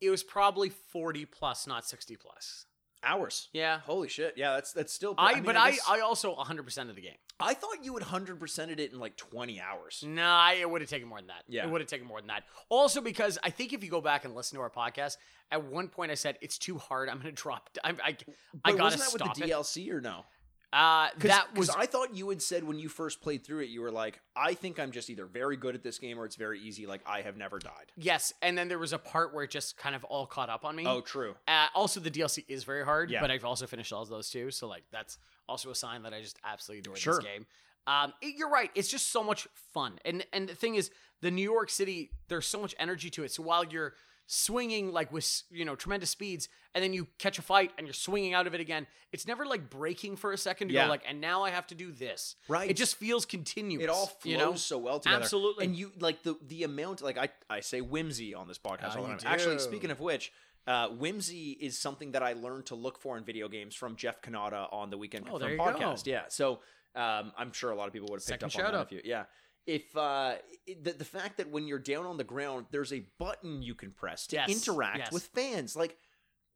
it 0.00 0.10
was 0.10 0.22
probably 0.22 0.68
40 0.70 1.24
plus, 1.26 1.66
not 1.66 1.86
60 1.86 2.16
plus. 2.16 2.66
Hours. 3.04 3.48
Yeah. 3.52 3.78
Holy 3.80 4.08
shit. 4.08 4.34
Yeah, 4.36 4.54
that's 4.54 4.72
that's 4.72 4.92
still. 4.92 5.14
I, 5.16 5.34
mean, 5.34 5.44
but 5.44 5.56
I, 5.56 5.66
I, 5.66 5.70
guess- 5.72 5.88
I 5.88 6.00
also 6.00 6.34
100% 6.34 6.90
of 6.90 6.96
the 6.96 7.02
game. 7.02 7.14
I 7.38 7.52
thought 7.54 7.84
you 7.84 7.92
would 7.92 8.02
hundred 8.02 8.40
percented 8.40 8.80
it 8.80 8.92
in 8.92 8.98
like 8.98 9.16
twenty 9.16 9.60
hours. 9.60 10.02
No, 10.04 10.24
I, 10.24 10.54
it 10.54 10.68
would 10.68 10.80
have 10.80 10.88
taken 10.88 11.06
more 11.06 11.18
than 11.18 11.26
that. 11.26 11.44
Yeah. 11.46 11.66
It 11.66 11.70
would 11.70 11.82
have 11.82 11.88
taken 11.90 12.06
more 12.06 12.18
than 12.18 12.28
that. 12.28 12.44
Also, 12.70 13.02
because 13.02 13.38
I 13.44 13.50
think 13.50 13.74
if 13.74 13.84
you 13.84 13.90
go 13.90 14.00
back 14.00 14.24
and 14.24 14.34
listen 14.34 14.56
to 14.56 14.62
our 14.62 14.70
podcast, 14.70 15.18
at 15.50 15.62
one 15.62 15.88
point 15.88 16.10
I 16.10 16.14
said 16.14 16.38
it's 16.40 16.56
too 16.56 16.78
hard. 16.78 17.10
I'm 17.10 17.20
going 17.20 17.34
to 17.34 17.42
drop. 17.42 17.68
I, 17.84 17.90
I, 17.90 18.16
I 18.64 18.72
But 18.72 18.78
wasn't 18.80 19.02
that 19.02 19.10
stop 19.10 19.28
with 19.28 19.34
the 19.38 19.44
it. 19.44 19.50
DLC 19.54 19.90
or 19.92 20.00
no? 20.00 20.24
Uh, 20.72 21.08
that 21.18 21.54
was 21.54 21.70
I 21.70 21.86
thought 21.86 22.14
you 22.14 22.28
had 22.28 22.42
said 22.42 22.64
when 22.64 22.78
you 22.78 22.88
first 22.88 23.22
played 23.22 23.44
through 23.46 23.60
it, 23.60 23.68
you 23.68 23.80
were 23.80 23.90
like, 23.92 24.20
I 24.34 24.52
think 24.54 24.78
I'm 24.78 24.90
just 24.90 25.08
either 25.08 25.24
very 25.24 25.56
good 25.56 25.74
at 25.74 25.82
this 25.82 25.98
game 25.98 26.18
or 26.18 26.24
it's 26.26 26.36
very 26.36 26.60
easy. 26.60 26.86
Like 26.86 27.00
I 27.06 27.22
have 27.22 27.36
never 27.36 27.58
died. 27.58 27.92
yes, 27.96 28.32
and 28.42 28.58
then 28.58 28.68
there 28.68 28.78
was 28.78 28.92
a 28.92 28.98
part 28.98 29.32
where 29.32 29.44
it 29.44 29.50
just 29.50 29.76
kind 29.76 29.94
of 29.94 30.04
all 30.04 30.26
caught 30.26 30.50
up 30.50 30.64
on 30.64 30.74
me. 30.76 30.84
Oh, 30.86 31.00
true. 31.00 31.34
Uh, 31.48 31.66
also, 31.74 32.00
the 32.00 32.10
DLC 32.10 32.44
is 32.48 32.64
very 32.64 32.84
hard, 32.84 33.10
Yeah. 33.10 33.20
but 33.20 33.30
I've 33.30 33.44
also 33.44 33.66
finished 33.66 33.92
all 33.92 34.02
of 34.02 34.08
those 34.08 34.28
too. 34.28 34.50
So 34.50 34.66
like 34.66 34.82
that's 34.90 35.18
also 35.48 35.70
a 35.70 35.74
sign 35.74 36.02
that 36.02 36.12
I 36.12 36.20
just 36.20 36.38
absolutely 36.44 36.80
adore 36.80 36.96
Sure. 36.96 37.14
this 37.14 37.24
game. 37.24 37.46
Um, 37.86 38.12
it- 38.20 38.34
you're 38.36 38.50
right. 38.50 38.70
It's 38.74 38.88
just 38.88 39.10
so 39.10 39.22
much 39.22 39.46
fun, 39.72 39.98
and 40.04 40.26
and 40.32 40.48
the 40.48 40.54
thing 40.56 40.74
is, 40.74 40.90
the 41.22 41.30
New 41.30 41.42
York 41.50 41.70
City, 41.70 42.10
there's 42.28 42.46
so 42.46 42.60
much 42.60 42.74
energy 42.78 43.08
to 43.10 43.22
it. 43.22 43.30
So 43.32 43.42
while 43.42 43.64
you're 43.64 43.94
swinging 44.26 44.92
like 44.92 45.12
with 45.12 45.42
you 45.50 45.64
know 45.64 45.74
tremendous 45.76 46.10
speeds, 46.10 46.48
and 46.74 46.82
then 46.82 46.92
you 46.92 47.06
catch 47.18 47.38
a 47.38 47.42
fight 47.42 47.70
and 47.78 47.86
you're 47.86 47.94
swinging 47.94 48.34
out 48.34 48.46
of 48.46 48.54
it 48.54 48.60
again, 48.60 48.86
it's 49.12 49.26
never 49.26 49.46
like 49.46 49.70
breaking 49.70 50.16
for 50.16 50.32
a 50.32 50.38
second 50.38 50.68
to 50.68 50.74
Yeah. 50.74 50.84
go 50.84 50.90
like, 50.90 51.02
and 51.06 51.20
now 51.20 51.44
I 51.44 51.50
have 51.50 51.66
to 51.68 51.74
do 51.74 51.92
this. 51.92 52.36
Right. 52.48 52.68
It 52.70 52.74
just 52.76 52.96
feels 52.96 53.24
continuous. 53.24 53.84
It 53.84 53.88
all 53.90 54.06
flows 54.06 54.32
you 54.32 54.36
know? 54.38 54.54
so 54.56 54.78
well 54.78 55.00
together. 55.00 55.22
Absolutely. 55.22 55.64
And 55.66 55.76
you 55.76 55.92
like 55.98 56.22
the 56.22 56.36
the 56.46 56.64
amount 56.64 57.02
like 57.02 57.18
I 57.18 57.28
I 57.48 57.60
say 57.60 57.80
whimsy 57.80 58.34
on 58.34 58.48
this 58.48 58.58
podcast 58.58 58.96
Oh, 58.96 59.02
all 59.02 59.06
the 59.08 59.14
time. 59.16 59.32
Actually, 59.32 59.58
speaking 59.60 59.90
of 59.90 60.00
which, 60.00 60.32
uh, 60.66 60.88
whimsy 60.88 61.52
is 61.60 61.78
something 61.78 62.12
that 62.12 62.22
I 62.22 62.32
learned 62.32 62.66
to 62.66 62.74
look 62.74 62.98
for 63.00 63.16
in 63.16 63.24
video 63.24 63.48
games 63.48 63.74
from 63.74 63.94
Jeff 63.96 64.20
Cannata 64.20 64.72
on 64.72 64.90
the 64.90 64.98
Weekend 64.98 65.26
Oh, 65.28 65.38
Confirmed 65.38 65.58
there 65.60 65.66
you 65.68 65.78
go. 65.80 65.86
podcast. 65.92 66.06
Yeah. 66.06 66.22
So 66.28 66.60
um, 66.96 67.32
I'm 67.38 67.52
sure 67.52 67.70
a 67.70 67.76
lot 67.76 67.86
of 67.86 67.92
people 67.92 68.08
would 68.10 68.20
have 68.20 68.26
picked 68.26 68.40
Second 68.40 68.46
up 68.46 68.56
on 68.58 68.64
shout 68.64 68.72
that 68.72 68.78
out. 68.78 68.86
if 68.86 68.92
you 68.92 69.00
yeah. 69.04 69.24
If 69.66 69.96
uh, 69.96 70.34
the, 70.82 70.92
the 70.92 71.04
fact 71.04 71.38
that 71.38 71.50
when 71.50 71.66
you're 71.66 71.78
down 71.78 72.06
on 72.06 72.16
the 72.16 72.24
ground, 72.24 72.66
there's 72.70 72.92
a 72.92 73.04
button 73.18 73.62
you 73.62 73.74
can 73.74 73.90
press 73.90 74.26
to 74.28 74.36
Yes, 74.36 74.48
interact 74.48 74.98
yes. 74.98 75.12
with 75.12 75.24
fans. 75.24 75.74
Like, 75.74 75.96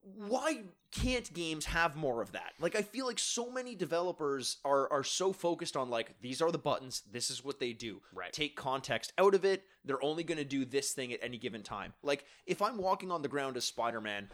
why 0.03 0.63
can't 0.93 1.33
games 1.35 1.67
have 1.67 1.95
more 1.97 2.23
of 2.23 2.33
that? 2.33 2.55
Like 2.59 2.75
I 2.75 2.83
feel 2.83 3.07
like 3.07 3.19
so 3.19 3.51
many 3.51 3.75
developers 3.75 4.57
are 4.65 4.91
are 4.91 5.05
so 5.05 5.33
focused 5.33 5.77
on 5.77 5.91
like 5.91 6.15
these 6.23 6.41
are 6.41 6.51
the 6.51 6.59
buttons, 6.59 7.03
this 7.13 7.31
is 7.31 7.45
what 7.45 7.61
they 7.61 7.73
do. 7.73 8.01
Right. 8.15 8.33
Take 8.33 8.57
context 8.57 9.13
out 9.19 9.35
of 9.35 9.45
it. 9.45 9.65
They're 9.85 10.03
only 10.03 10.25
going 10.25 10.39
to 10.39 10.45
do 10.45 10.65
this 10.65 10.93
thing 10.93 11.13
at 11.13 11.21
any 11.23 11.37
given 11.37 11.63
time. 11.63 11.93
Like 12.03 12.25
if 12.47 12.63
I'm 12.63 12.79
walking 12.79 13.11
on 13.11 13.23
the 13.23 13.29
ground 13.29 13.57
as 13.57 13.65
Spider-Man, 13.65 14.31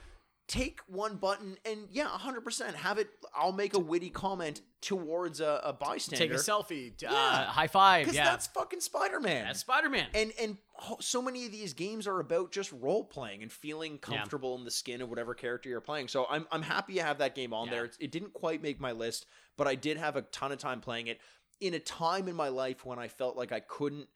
take 0.49 0.79
one 0.87 1.17
button 1.17 1.59
and 1.65 1.89
yeah, 1.91 2.07
100% 2.07 2.75
have 2.75 2.99
it 2.99 3.09
I'll 3.37 3.51
make 3.53 3.75
a 3.75 3.79
witty 3.81 4.11
comment 4.11 4.61
towards 4.81 5.41
a, 5.41 5.61
a 5.65 5.73
bystander. 5.73 6.25
Take 6.25 6.33
a 6.33 6.41
selfie, 6.41 6.91
uh, 7.03 7.09
Yeah. 7.11 7.45
high 7.47 7.67
five. 7.67 8.07
Cuz 8.07 8.15
Yeah, 8.15 8.25
that's 8.27 8.47
fucking 8.47 8.81
Spider-Man. 8.81 9.47
that's 9.47 9.61
Spider 9.61 9.89
Man. 9.91 10.07
And 10.15 10.33
and 10.39 10.57
so 11.01 11.21
many 11.21 11.47
of 11.47 11.53
these 11.53 11.73
games 11.75 12.07
are 12.07 12.21
about 12.21 12.53
just 12.53 12.71
role 12.73 13.03
playing 13.05 13.43
and 13.43 13.51
feeling 13.51 13.99
comfortable 13.99 14.57
in 14.57 14.65
the 14.65 14.71
skin 14.71 15.03
of 15.03 15.09
whatever 15.09 15.35
character 15.35 15.69
you're 15.69 15.81
playing. 15.81 16.07
So 16.09 16.27
I'm 16.31 16.47
I'm 16.53 16.63
happy 16.63 16.95
to 16.95 17.03
have 17.03 17.19
that 17.19 17.35
game 17.35 17.53
on 17.53 17.67
Yeah. 17.67 17.73
there. 17.75 17.85
It's, 17.87 17.97
it 17.99 18.13
didn't 18.13 18.33
quite 18.33 18.63
make 18.63 18.79
my 18.79 18.93
list, 18.93 19.27
but 19.57 19.67
I 19.67 19.75
did 19.75 19.97
have 19.97 20.15
a 20.17 20.23
ton 20.23 20.53
of 20.53 20.59
time 20.59 20.81
playing 20.81 21.09
it 21.09 21.21
in 21.59 21.75
a 21.75 21.79
time 21.81 22.29
in 22.29 22.37
my 22.37 22.49
life 22.49 22.85
when 22.87 22.99
I 22.99 23.09
felt 23.09 23.37
like 23.37 23.51
I 23.51 23.61
couldn't 23.61 24.09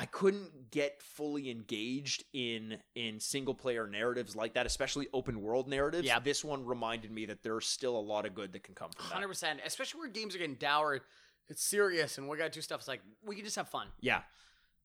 I 0.00 0.06
couldn't 0.06 0.70
get 0.70 1.02
fully 1.02 1.50
engaged 1.50 2.22
in 2.32 2.78
in 2.94 3.18
single 3.18 3.52
player 3.54 3.86
narratives 3.88 4.36
like 4.36 4.54
that, 4.54 4.64
especially 4.64 5.08
open 5.12 5.42
world 5.42 5.68
narratives. 5.68 6.06
Yeah. 6.06 6.20
This 6.20 6.44
one 6.44 6.64
reminded 6.64 7.10
me 7.10 7.26
that 7.26 7.42
there's 7.42 7.66
still 7.66 7.96
a 7.96 8.00
lot 8.00 8.24
of 8.24 8.32
good 8.34 8.52
that 8.52 8.62
can 8.62 8.74
come 8.76 8.90
from 8.92 9.04
that. 9.06 9.12
Hundred 9.14 9.28
percent, 9.28 9.60
especially 9.66 9.98
where 10.00 10.08
games 10.08 10.34
are 10.36 10.38
getting 10.38 10.54
dour. 10.54 11.00
It's 11.48 11.64
serious, 11.64 12.16
and 12.18 12.28
we 12.28 12.36
got 12.36 12.44
to 12.44 12.50
do 12.50 12.60
stuff. 12.62 12.78
It's 12.80 12.88
like 12.88 13.00
we 13.26 13.34
can 13.34 13.44
just 13.44 13.56
have 13.56 13.68
fun, 13.68 13.88
Yeah. 14.00 14.22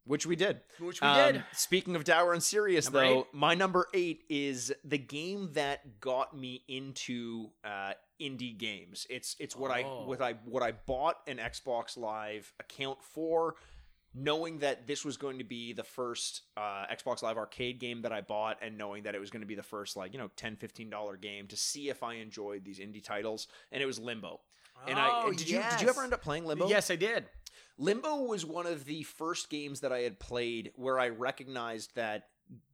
Which 0.06 0.26
we 0.26 0.36
did. 0.36 0.60
which 0.80 1.00
we 1.00 1.08
Um, 1.08 1.34
did. 1.34 1.44
Speaking 1.54 1.96
of 1.96 2.04
dour 2.04 2.34
and 2.34 2.44
serious, 2.44 2.86
Number 2.88 3.00
though, 3.00 3.20
eight? 3.22 3.26
my 3.34 3.54
number 3.54 3.88
eight 3.94 4.26
is 4.30 4.74
the 4.84 4.98
game 4.98 5.54
that 5.54 6.02
got 6.02 6.36
me 6.36 6.64
into 6.68 7.52
uh, 7.64 7.94
indie 8.20 8.58
games. 8.58 9.08
It's 9.10 9.36
it's 9.40 9.56
what 9.56 9.72
I 9.72 9.84
Oh. 9.84 10.06
what 10.06 10.22
I 10.22 10.34
what 10.46 10.62
I 10.64 10.72
bought 10.74 11.22
an 11.28 11.38
Xbox 11.38 11.96
Live 11.98 12.52
account 12.60 13.02
for, 13.02 13.56
knowing 14.16 14.60
that 14.60 14.88
this 14.88 15.04
was 15.04 15.18
going 15.18 15.40
to 15.40 15.44
be 15.44 15.74
the 15.74 15.84
first 15.84 16.42
uh, 16.58 16.86
Xbox 16.92 17.22
Live 17.24 17.38
Arcade 17.38 17.80
game 17.80 18.02
that 18.04 18.12
I 18.12 18.22
bought, 18.22 18.58
and 18.62 18.78
knowing 18.78 19.04
that 19.04 19.16
it 19.16 19.20
was 19.20 19.30
going 19.30 19.42
to 19.42 19.48
be 19.48 19.56
the 19.56 19.64
first 19.64 19.96
like 19.96 20.14
you 20.14 20.20
know 20.20 20.30
10 20.36 20.56
15 20.58 20.90
dollar 20.90 21.18
game 21.18 21.48
to 21.48 21.58
see 21.58 21.90
if 21.90 22.04
I 22.04 22.16
enjoyed 22.16 22.64
these 22.64 22.80
indie 22.80 23.04
titles, 23.04 23.48
and 23.72 23.82
it 23.82 23.86
was 23.86 24.00
Limbo. 24.00 24.42
And 24.88 25.00
I 25.00 25.24
Oh, 25.26 25.32
did 25.32 25.50
you 25.50 25.64
did 25.72 25.82
you 25.82 25.90
ever 25.90 26.04
end 26.04 26.14
up 26.14 26.22
playing 26.22 26.46
Limbo? 26.46 26.68
Yes, 26.68 26.92
I 26.92 26.96
did. 26.96 27.26
Limbo 27.78 28.24
was 28.24 28.46
one 28.46 28.68
of 28.68 28.86
the 28.86 29.04
first 29.04 29.50
games 29.50 29.80
that 29.80 29.92
I 29.92 30.00
had 30.00 30.20
played 30.20 30.72
where 30.76 31.00
I 31.00 31.10
recognized 31.10 31.96
that 31.96 32.28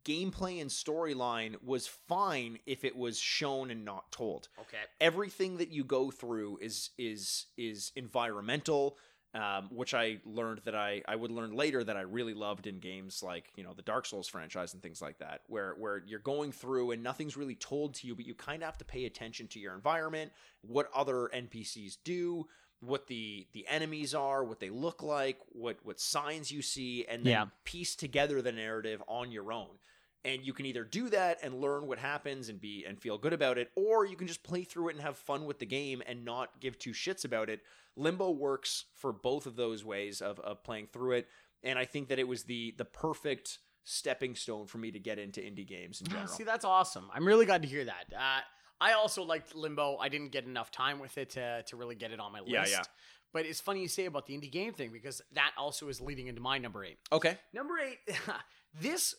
gameplay 0.04 0.60
and 0.60 0.70
storyline 0.70 1.56
was 1.64 1.88
fine 1.88 2.60
if 2.66 2.84
it 2.84 2.96
was 2.96 3.18
shown 3.20 3.72
and 3.72 3.86
not 3.86 4.12
told. 4.12 4.50
Okay. 4.60 4.78
Everything 5.00 5.58
that 5.58 5.70
you 5.70 5.84
go 5.84 6.12
through 6.12 6.58
is 6.62 6.90
is 6.98 7.46
is 7.58 7.92
environmental, 7.96 8.98
um, 9.34 9.70
which 9.72 9.94
I 9.94 10.20
learned 10.26 10.62
that 10.66 10.76
I 10.76 11.02
I 11.08 11.16
would 11.16 11.32
learn 11.32 11.52
later 11.54 11.84
that 11.84 11.96
I 11.96 12.02
really 12.02 12.34
loved 12.34 12.66
in 12.68 12.80
games 12.80 13.22
like 13.22 13.52
you 13.56 13.64
know 13.64 13.74
the 13.74 13.82
Dark 13.84 14.06
Souls 14.06 14.28
franchise 14.28 14.74
and 14.74 14.82
things 14.82 15.02
like 15.02 15.20
that, 15.20 15.42
where 15.48 15.74
where 15.78 16.04
you're 16.06 16.20
going 16.20 16.52
through 16.52 16.92
and 16.92 17.04
nothing's 17.04 17.38
really 17.38 17.56
told 17.56 17.94
to 17.96 18.08
you, 18.08 18.16
but 18.16 18.26
you 18.26 18.34
kind 18.34 18.64
of 18.64 18.68
have 18.68 18.78
to 18.80 18.86
pay 18.86 19.06
attention 19.06 19.48
to 19.50 19.60
your 19.60 19.76
environment, 19.76 20.32
what 20.62 20.90
other 20.96 21.30
NPCs 21.34 21.98
do, 22.04 22.48
what 22.80 23.08
the 23.08 23.48
the 23.54 23.68
enemies 23.68 24.16
are, 24.16 24.44
what 24.44 24.60
they 24.60 24.70
look 24.72 25.04
like, 25.04 25.38
what 25.50 25.78
what 25.84 26.00
signs 26.00 26.52
you 26.52 26.62
see, 26.62 27.06
and 27.06 27.26
then 27.26 27.34
Yeah. 27.34 27.46
piece 27.66 27.96
together 27.96 28.42
the 28.42 28.52
narrative 28.52 29.04
on 29.08 29.32
your 29.32 29.52
own. 29.52 29.78
And 30.26 30.46
you 30.46 30.52
can 30.52 30.66
either 30.66 30.84
do 30.84 31.10
that 31.10 31.40
and 31.42 31.62
learn 31.62 31.88
what 31.88 31.98
happens 31.98 32.50
and 32.50 32.60
be 32.60 32.84
and 32.86 33.00
feel 33.00 33.18
good 33.18 33.32
about 33.32 33.58
it, 33.58 33.72
or 33.76 34.06
you 34.06 34.18
can 34.18 34.28
just 34.28 34.44
play 34.44 34.64
through 34.64 34.90
it 34.90 34.96
and 34.96 35.02
have 35.02 35.18
fun 35.18 35.46
with 35.46 35.60
the 35.60 35.66
game 35.66 36.04
and 36.06 36.26
not 36.26 36.60
give 36.60 36.78
two 36.78 36.92
shits 36.92 37.24
about 37.24 37.50
it. 37.50 37.62
Limbo 37.96 38.32
works 38.32 38.86
for 38.96 39.14
both 39.14 39.46
of 39.46 39.56
those 39.56 39.86
ways 39.86 40.22
of, 40.22 40.40
of 40.42 40.62
playing 40.64 40.88
through 40.92 41.14
it, 41.14 41.28
and 41.64 41.80
I 41.80 41.86
think 41.86 42.10
that 42.10 42.20
it 42.20 42.28
was 42.28 42.44
the 42.44 42.76
the 42.78 42.86
perfect 42.86 43.60
stepping 43.86 44.36
stone 44.36 44.68
for 44.68 44.78
me 44.78 44.92
to 44.92 45.00
get 45.00 45.20
into 45.20 45.40
indie 45.40 45.66
games 45.68 46.02
in 46.02 46.08
general. 46.10 46.28
See, 46.28 46.44
that's 46.44 46.66
awesome. 46.66 47.10
I'm 47.14 47.26
really 47.26 47.46
glad 47.46 47.62
to 47.62 47.68
hear 47.68 47.86
that. 47.86 48.14
Uh, 48.14 48.42
I 48.82 48.94
also 48.94 49.24
liked 49.24 49.56
Limbo. 49.56 49.98
I 49.98 50.10
didn't 50.10 50.32
get 50.32 50.46
enough 50.46 50.72
time 50.72 51.00
with 51.00 51.18
it 51.18 51.32
to, 51.32 51.64
to 51.68 51.76
really 51.76 51.96
get 51.96 52.12
it 52.12 52.20
on 52.20 52.32
my 52.32 52.40
list. 52.40 52.52
Yeah, 52.52 52.66
yeah. 52.68 52.84
But 53.32 53.46
it's 53.46 53.60
funny 53.60 53.82
you 53.82 53.88
say 53.88 54.06
about 54.06 54.26
the 54.26 54.34
indie 54.38 54.52
game 54.52 54.74
thing 54.74 54.92
because 54.92 55.22
that 55.34 55.52
also 55.58 55.88
is 55.90 56.02
leading 56.02 56.28
into 56.28 56.42
my 56.42 56.58
number 56.58 56.84
eight. 56.84 56.98
okay. 57.12 57.38
Number 57.54 57.76
eight, 57.78 58.00
this 58.82 59.16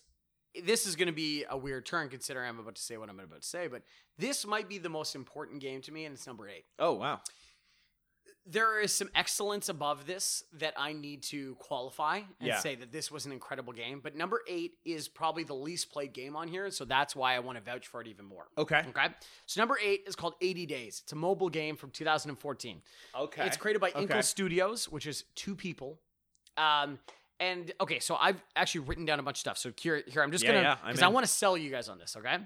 this 0.65 0.87
is 0.87 0.97
going 0.97 1.07
to 1.09 1.13
be 1.13 1.45
a 1.49 1.57
weird 1.57 1.87
turn 1.87 2.09
considering 2.09 2.49
I'm 2.49 2.59
about 2.59 2.75
to 2.77 2.83
say 2.83 2.97
what 2.97 3.09
I'm 3.09 3.21
about 3.21 3.43
to 3.43 3.47
say, 3.47 3.67
but 3.69 3.83
this 4.19 4.47
might 4.47 4.69
be 4.69 4.79
the 4.79 4.89
most 4.89 5.15
important 5.15 5.61
game 5.61 5.81
to 5.83 5.93
me, 5.93 6.05
and 6.05 6.15
it's 6.15 6.27
number 6.27 6.49
eight. 6.49 6.65
Oh 6.79 6.93
wow. 6.95 7.21
There 8.47 8.81
is 8.81 8.93
some 8.93 9.11
excellence 9.15 9.69
above 9.69 10.07
this 10.07 10.43
that 10.55 10.73
I 10.77 10.93
need 10.93 11.23
to 11.25 11.55
qualify 11.57 12.17
and 12.41 12.49
Yeah. 12.49 12.59
say 12.59 12.75
that 12.75 12.91
this 12.91 13.11
was 13.11 13.27
an 13.27 13.33
incredible 13.33 13.73
game. 13.73 14.01
But 14.01 14.17
number 14.17 14.41
eight 14.49 14.73
is 14.85 15.09
probably 15.09 15.45
the 15.45 15.55
least 15.55 15.93
played 15.93 16.15
game 16.15 16.35
on 16.35 16.49
here, 16.49 16.71
so 16.71 16.85
that's 16.87 17.15
why 17.15 17.37
I 17.37 17.41
want 17.41 17.59
to 17.59 17.63
vouch 17.65 17.87
for 17.87 18.01
it 18.01 18.09
even 18.09 18.25
more. 18.25 18.49
Okay. 18.57 18.83
Okay. 18.89 19.09
So 19.47 19.61
number 19.61 19.79
eight 19.81 20.05
is 20.07 20.17
called 20.17 20.35
80 20.41 20.67
Days. 20.67 21.01
It's 21.05 21.13
a 21.13 21.17
mobile 21.17 21.51
game 21.51 21.77
from 21.77 21.91
2014. 21.91 22.83
Okay. 23.15 23.47
It's 23.47 23.57
created 23.59 23.79
by 23.79 23.91
Okay. 23.91 24.01
Inkle 24.03 24.23
Studios, 24.23 24.89
which 24.89 25.07
is 25.07 25.25
two 25.35 25.55
people. 25.55 26.01
Um, 26.57 26.99
and 27.41 27.73
okay, 27.81 27.99
so 27.99 28.15
I've 28.15 28.41
actually 28.55 28.83
written 28.83 29.05
down 29.07 29.19
a 29.19 29.23
bunch 29.23 29.37
of 29.39 29.41
stuff. 29.41 29.59
So 29.59 29.73
here, 29.81 30.03
here 30.07 30.23
I'm 30.23 30.31
just 30.31 30.45
Yeah, 30.45 30.51
gonna 30.53 30.63
yeah, 30.63 30.77
because 30.87 31.03
I 31.03 31.09
want 31.09 31.25
to 31.27 31.33
sell 31.33 31.57
you 31.57 31.71
guys 31.71 31.89
on 31.89 31.99
this. 31.99 32.17
Okay. 32.17 32.37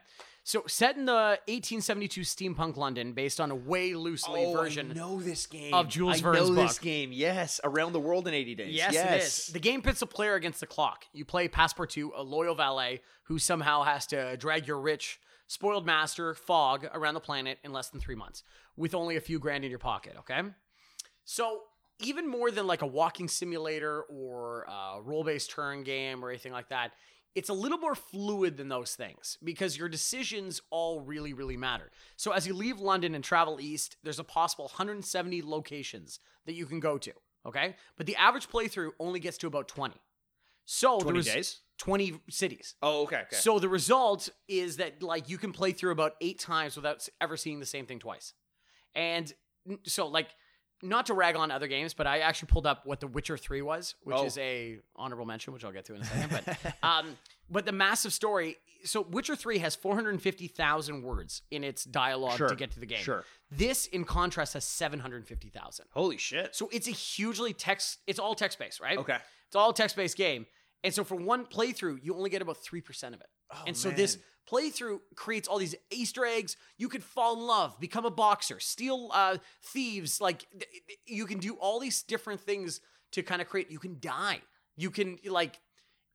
So 0.46 0.62
set 0.66 0.96
in 0.96 1.06
the 1.06 1.38
1872 1.48 2.20
steampunk 2.20 2.76
London, 2.76 3.12
based 3.14 3.40
on 3.40 3.50
a 3.50 3.54
way 3.54 3.94
loosely 3.94 4.44
Oh, 4.44 4.52
version. 4.52 4.90
I 4.90 4.94
know 4.94 5.20
this 5.20 5.46
game 5.46 5.72
of 5.72 5.88
Jules 5.88 6.18
I 6.18 6.22
Verne's 6.22 6.50
know 6.50 6.54
this 6.54 6.78
game. 6.78 7.12
Yes, 7.12 7.60
around 7.64 7.92
the 7.92 8.00
world 8.00 8.28
in 8.28 8.34
eighty 8.34 8.54
days. 8.54 8.74
Yes, 8.74 8.94
it 8.94 9.22
is. 9.22 9.46
The 9.48 9.58
game 9.58 9.80
pits 9.82 10.02
a 10.02 10.06
player 10.06 10.34
against 10.34 10.60
the 10.60 10.66
clock. 10.66 11.06
You 11.12 11.24
play 11.24 11.48
Passepartout, 11.48 12.10
a 12.14 12.22
loyal 12.22 12.54
valet 12.54 13.00
who 13.24 13.38
somehow 13.38 13.82
has 13.84 14.06
to 14.08 14.36
drag 14.36 14.66
your 14.68 14.78
rich, 14.78 15.18
spoiled 15.46 15.86
master, 15.86 16.34
Fogg, 16.34 16.86
around 16.92 17.14
the 17.14 17.20
planet 17.20 17.58
in 17.64 17.72
less 17.72 17.88
than 17.88 18.00
three 18.00 18.14
months 18.14 18.42
with 18.76 18.94
only 18.94 19.16
a 19.16 19.20
few 19.22 19.38
grand 19.38 19.64
in 19.64 19.70
your 19.70 19.78
pocket, 19.78 20.14
okay? 20.18 20.42
So, 21.24 21.62
even 22.00 22.28
more 22.28 22.50
than 22.50 22.66
like 22.66 22.82
a 22.82 22.86
walking 22.86 23.28
simulator 23.28 24.02
or 24.02 24.62
a 24.62 25.00
role 25.02 25.24
based 25.24 25.50
turn 25.50 25.82
game 25.84 26.24
or 26.24 26.30
anything 26.30 26.52
like 26.52 26.68
that, 26.68 26.92
it's 27.34 27.48
a 27.48 27.52
little 27.52 27.78
more 27.78 27.94
fluid 27.94 28.56
than 28.56 28.68
those 28.68 28.94
things 28.94 29.38
because 29.42 29.76
your 29.76 29.88
decisions 29.88 30.62
all 30.70 31.00
really, 31.00 31.32
really 31.32 31.56
matter. 31.56 31.90
So, 32.16 32.32
as 32.32 32.46
you 32.46 32.54
leave 32.54 32.80
London 32.80 33.14
and 33.14 33.24
travel 33.24 33.60
east, 33.60 33.96
there's 34.04 34.20
a 34.20 34.24
possible 34.24 34.66
170 34.66 35.42
locations 35.42 36.20
that 36.46 36.54
you 36.54 36.66
can 36.66 36.78
go 36.78 36.96
to, 36.98 37.12
okay? 37.46 37.74
But 37.96 38.06
the 38.06 38.16
average 38.16 38.48
playthrough 38.48 38.90
only 39.00 39.18
gets 39.18 39.38
to 39.38 39.46
about 39.46 39.68
20. 39.68 39.94
So 40.66 40.98
20 41.00 41.16
was 41.16 41.26
days? 41.26 41.60
20 41.78 42.20
cities. 42.30 42.74
Oh, 42.82 43.02
okay. 43.02 43.16
okay. 43.16 43.36
So 43.36 43.58
the 43.58 43.68
result 43.68 44.28
is 44.48 44.78
that 44.78 45.02
like 45.02 45.28
you 45.28 45.38
can 45.38 45.52
play 45.52 45.72
through 45.72 45.92
about 45.92 46.14
eight 46.20 46.38
times 46.38 46.76
without 46.76 47.06
ever 47.20 47.36
seeing 47.36 47.60
the 47.60 47.66
same 47.66 47.86
thing 47.86 47.98
twice. 47.98 48.32
And 48.94 49.32
so 49.84 50.06
like 50.06 50.28
not 50.82 51.06
to 51.06 51.14
rag 51.14 51.36
on 51.36 51.50
other 51.50 51.66
games, 51.66 51.94
but 51.94 52.06
I 52.06 52.18
actually 52.20 52.48
pulled 52.48 52.66
up 52.66 52.84
what 52.84 53.00
The 53.00 53.06
Witcher 53.06 53.36
3 53.36 53.62
was, 53.62 53.94
which 54.02 54.16
Oh. 54.18 54.26
is 54.26 54.36
a 54.38 54.78
honorable 54.96 55.24
mention, 55.24 55.52
which 55.54 55.64
I'll 55.64 55.72
get 55.72 55.84
to 55.86 55.94
in 55.94 56.02
a 56.02 56.04
second. 56.04 56.42
But 56.44 56.74
um, 56.82 57.16
but 57.50 57.64
the 57.66 57.72
massive 57.72 58.12
story. 58.12 58.56
So 58.84 59.00
Witcher 59.00 59.34
3 59.34 59.58
has 59.58 59.74
450,000 59.74 61.02
words 61.02 61.42
in 61.50 61.64
its 61.64 61.84
dialogue 61.84 62.36
Sure, 62.36 62.48
to 62.48 62.54
get 62.56 62.70
to 62.72 62.80
the 62.80 62.86
game. 62.86 62.98
Sure. 63.02 63.24
This, 63.50 63.86
in 63.86 64.04
contrast, 64.04 64.52
has 64.54 64.64
750,000. 64.64 65.86
Holy 65.92 66.18
shit. 66.18 66.54
So 66.54 66.68
it's 66.72 66.86
a 66.88 66.90
hugely 66.92 67.52
text. 67.54 68.00
It's 68.06 68.18
all 68.18 68.34
text 68.34 68.58
based, 68.58 68.80
right? 68.80 68.98
Okay. 68.98 69.16
It's 69.46 69.56
all 69.56 69.72
text 69.72 69.96
based 69.96 70.16
game. 70.16 70.46
And 70.82 70.92
so 70.92 71.02
for 71.02 71.14
one 71.14 71.46
playthrough, 71.46 72.00
you 72.02 72.14
only 72.14 72.28
get 72.28 72.42
about 72.42 72.58
3% 72.62 73.14
of 73.14 73.14
it. 73.14 73.26
Oh, 73.54 73.62
and 73.66 73.74
so 73.76 73.90
this 73.90 74.18
playthrough 74.50 75.00
creates 75.16 75.48
all 75.48 75.58
these 75.58 75.74
Easter 75.90 76.24
eggs. 76.24 76.56
You 76.78 76.88
could 76.88 77.02
fall 77.04 77.34
in 77.34 77.40
love, 77.46 77.78
become 77.80 78.04
a 78.04 78.10
boxer, 78.10 78.60
steal 78.60 79.10
uh, 79.12 79.38
thieves. 79.62 80.20
Like 80.20 80.46
you 81.06 81.26
can 81.26 81.38
do 81.38 81.54
all 81.54 81.80
these 81.80 82.02
different 82.02 82.40
things 82.40 82.80
to 83.12 83.22
kind 83.22 83.40
of 83.40 83.48
create. 83.48 83.70
You 83.70 83.78
can 83.78 83.98
die. 84.00 84.40
You 84.76 84.90
can 84.90 85.18
like. 85.26 85.58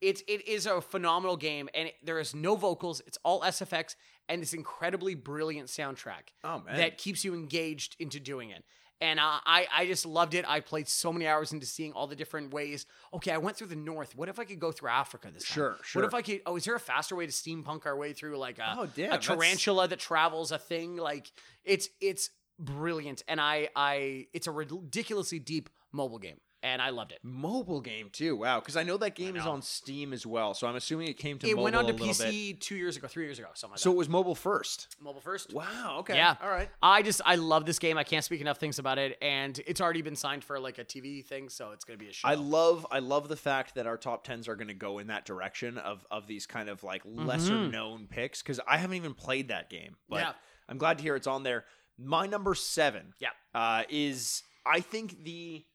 It's 0.01 0.21
it 0.29 0.47
is 0.47 0.65
a 0.65 0.79
phenomenal 0.79 1.35
game, 1.35 1.67
and 1.73 1.89
it, 1.89 1.95
there 2.03 2.19
is 2.19 2.33
no 2.33 2.55
vocals. 2.55 3.01
It's 3.05 3.17
all 3.23 3.41
SFX, 3.41 3.95
and 4.29 4.41
this 4.41 4.53
incredibly 4.53 5.13
brilliant 5.13 5.67
soundtrack 5.67 6.31
Oh 6.45 6.59
man. 6.65 6.77
that 6.77 6.97
keeps 6.97 7.25
you 7.25 7.33
engaged 7.33 7.97
into 7.99 8.17
doing 8.19 8.49
it. 8.51 8.63
And 9.01 9.17
I, 9.21 9.65
I 9.73 9.85
just 9.85 10.05
loved 10.05 10.33
it. 10.33 10.43
I 10.45 10.59
played 10.59 10.89
so 10.89 11.13
many 11.13 11.25
hours 11.25 11.53
into 11.53 11.65
seeing 11.65 11.93
all 11.93 12.05
the 12.05 12.17
different 12.17 12.53
ways. 12.53 12.85
Okay, 13.13 13.31
I 13.31 13.37
went 13.37 13.55
through 13.55 13.67
the 13.67 13.75
north. 13.77 14.13
What 14.13 14.27
if 14.27 14.39
I 14.39 14.43
could 14.43 14.59
go 14.59 14.73
through 14.73 14.89
Africa 14.89 15.29
this 15.33 15.43
time? 15.45 15.53
Sure, 15.53 15.77
sure. 15.83 16.01
What 16.01 16.07
if 16.09 16.13
I 16.13 16.21
could? 16.21 16.41
Oh, 16.45 16.57
is 16.57 16.65
there 16.65 16.75
a 16.75 16.79
faster 16.81 17.15
way 17.15 17.25
to 17.25 17.31
steampunk 17.31 17.85
our 17.85 17.95
way 17.95 18.11
through 18.11 18.37
like 18.37 18.59
a, 18.59 18.75
Oh, 18.77 18.85
damn, 18.93 19.05
a 19.05 19.09
that's- 19.11 19.25
tarantula 19.27 19.87
that 19.87 19.99
travels 19.99 20.51
a 20.51 20.57
thing? 20.57 20.97
Like 20.97 21.31
it's 21.63 21.87
it's 22.01 22.29
brilliant, 22.59 23.23
and 23.29 23.39
I 23.39 23.69
I 23.73 24.27
it's 24.33 24.47
a 24.47 24.51
ridiculously 24.51 25.39
deep 25.39 25.69
mobile 25.93 26.19
game, 26.19 26.41
and 26.63 26.81
I 26.81 26.89
loved 26.89 27.11
it. 27.11 27.19
mobile 27.23 27.81
game 27.81 28.09
too. 28.11 28.35
Wow, 28.35 28.59
because 28.59 28.75
I 28.75 28.83
know 28.83 28.97
that 28.97 29.15
game 29.15 29.35
is 29.35 29.45
on 29.45 29.61
Steam 29.61 30.13
as 30.13 30.25
well. 30.25 30.53
So 30.53 30.67
I'm 30.67 30.75
assuming 30.75 31.07
it 31.07 31.17
came 31.17 31.37
to 31.39 31.47
It 31.47 31.51
mobile 31.51 31.63
went 31.63 31.75
on 31.75 31.85
to 31.87 31.91
a 31.91 31.93
little 31.93 32.07
bit. 32.07 32.33
PC 32.33 32.59
two 32.59 32.75
years 32.75 32.97
ago, 32.97 33.07
three 33.07 33.25
years 33.25 33.39
ago, 33.39 33.47
something 33.53 33.73
like 33.73 33.79
So 33.79 33.89
that. 33.89 33.95
it 33.95 33.97
was 33.97 34.09
mobile 34.09 34.35
first. 34.35 34.95
mobile 34.99 35.21
first. 35.21 35.53
Wow. 35.53 35.97
Okay. 35.99 36.15
Yeah. 36.15 36.35
All 36.41 36.49
right. 36.49 36.69
I 36.81 37.01
just 37.01 37.21
I 37.25 37.35
love 37.35 37.65
this 37.65 37.79
game. 37.79 37.97
I 37.97 38.03
can't 38.03 38.23
speak 38.25 38.41
enough 38.41 38.57
things 38.57 38.79
about 38.79 38.97
it, 38.97 39.17
and 39.21 39.59
it's 39.67 39.81
already 39.81 40.01
been 40.01 40.15
signed 40.15 40.43
for 40.43 40.59
like 40.59 40.77
a 40.77 40.83
TV 40.85 41.23
thing, 41.25 41.49
so 41.49 41.71
it's 41.71 41.85
gonna 41.85 41.97
be 41.97 42.07
a 42.09 42.13
show. 42.13 42.27
I 42.27 42.35
love 42.35 42.85
I 42.91 42.99
love 42.99 43.27
the 43.29 43.37
fact 43.37 43.75
that 43.75 43.87
our 43.87 43.97
top 43.97 44.23
tens 44.23 44.47
are 44.47 44.55
going 44.55 44.67
to 44.67 44.73
go 44.73 44.99
in 44.99 45.07
that 45.07 45.25
direction 45.25 45.77
of 45.77 46.05
of 46.11 46.27
these 46.27 46.45
kind 46.45 46.69
of 46.69 46.83
like 46.83 47.01
lesser 47.05 47.53
Mhm. 47.53 47.71
known 47.71 48.07
picks 48.07 48.41
because 48.41 48.59
I 48.67 48.77
haven't 48.77 48.97
even 48.97 49.13
played 49.13 49.47
that 49.49 49.69
game, 49.69 49.95
but 50.09 50.19
Yeah. 50.21 50.33
I'm 50.67 50.77
glad 50.77 50.97
to 50.97 51.03
hear 51.03 51.15
it's 51.15 51.27
on 51.27 51.43
there. 51.43 51.65
My 51.97 52.25
number 52.27 52.53
seven, 52.55 53.13
Yeah. 53.19 53.29
uh, 53.53 53.83
is 53.89 54.43
I 54.65 54.81
think 54.81 55.23
the 55.23 55.65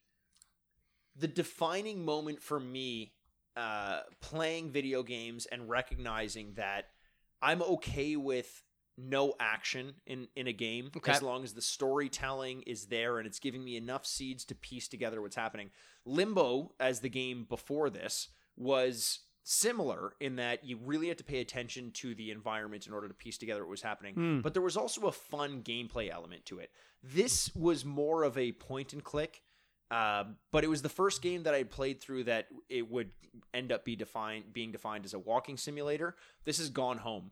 the 1.17 1.29
defining 1.29 2.05
moment 2.05 2.43
for 2.43 2.59
me 2.61 3.13
uh, 3.57 4.01
playing 4.21 4.71
video 4.71 5.03
games 5.03 5.47
and 5.47 5.69
recognizing 5.69 6.55
that 6.55 6.87
I'm 7.41 7.63
okay 7.63 8.17
with 8.17 8.63
no 8.97 9.35
action 9.41 9.95
in 10.07 10.29
in 10.37 10.47
a 10.47 10.53
game 10.53 10.91
Okay. 10.97 11.13
as 11.13 11.21
long 11.23 11.43
as 11.45 11.53
the 11.53 11.63
storytelling 11.63 12.63
is 12.63 12.87
there 12.87 13.19
and 13.19 13.27
it's 13.27 13.41
giving 13.41 13.65
me 13.65 13.77
enough 13.77 14.07
seeds 14.07 14.45
to 14.47 14.55
piece 14.55 14.89
together 14.89 15.21
what's 15.21 15.37
happening. 15.37 15.71
Limbo, 16.05 16.73
as 16.79 17.01
the 17.01 17.09
game 17.09 17.45
before 17.49 17.91
this, 17.91 18.29
was 18.57 19.21
similar 19.43 20.15
in 20.21 20.37
that 20.37 20.65
you 20.65 20.79
really 20.83 21.09
had 21.09 21.19
to 21.19 21.25
pay 21.25 21.41
attention 21.41 21.91
to 21.93 22.15
the 22.15 22.31
environment 22.31 22.87
in 22.87 22.93
order 22.93 23.09
to 23.09 23.15
piece 23.15 23.37
together 23.37 23.61
what 23.63 23.71
was 23.71 23.83
happening. 23.83 24.15
Hmm. 24.15 24.41
But 24.41 24.55
there 24.55 24.63
was 24.63 24.77
also 24.77 25.03
a 25.07 25.13
fun 25.13 25.63
gameplay 25.63 26.11
element 26.11 26.47
to 26.47 26.61
it. 26.61 26.71
This 27.03 27.55
was 27.55 27.85
more 27.85 28.23
of 28.23 28.39
a 28.39 28.53
point 28.53 28.93
and 28.93 29.03
click. 29.05 29.43
Um, 29.91 30.37
but 30.51 30.65
it 30.65 30.69
was 30.69 30.83
the 30.83 30.89
first 30.89 31.23
game 31.23 31.45
that 31.45 31.55
I 31.55 31.59
had 31.59 31.71
played 31.71 32.01
through 32.01 32.25
that 32.25 32.47
it 32.69 32.91
would 32.91 33.11
end 33.53 33.71
up 33.73 33.85
be 33.85 33.97
defined 33.97 34.53
being 34.53 34.73
defined 34.73 35.05
as 35.05 35.15
a 35.15 35.19
walking 35.19 35.57
simulator. 35.57 36.17
This 36.45 36.59
is 36.59 36.71
Gone 36.71 36.99
Home. 36.99 37.31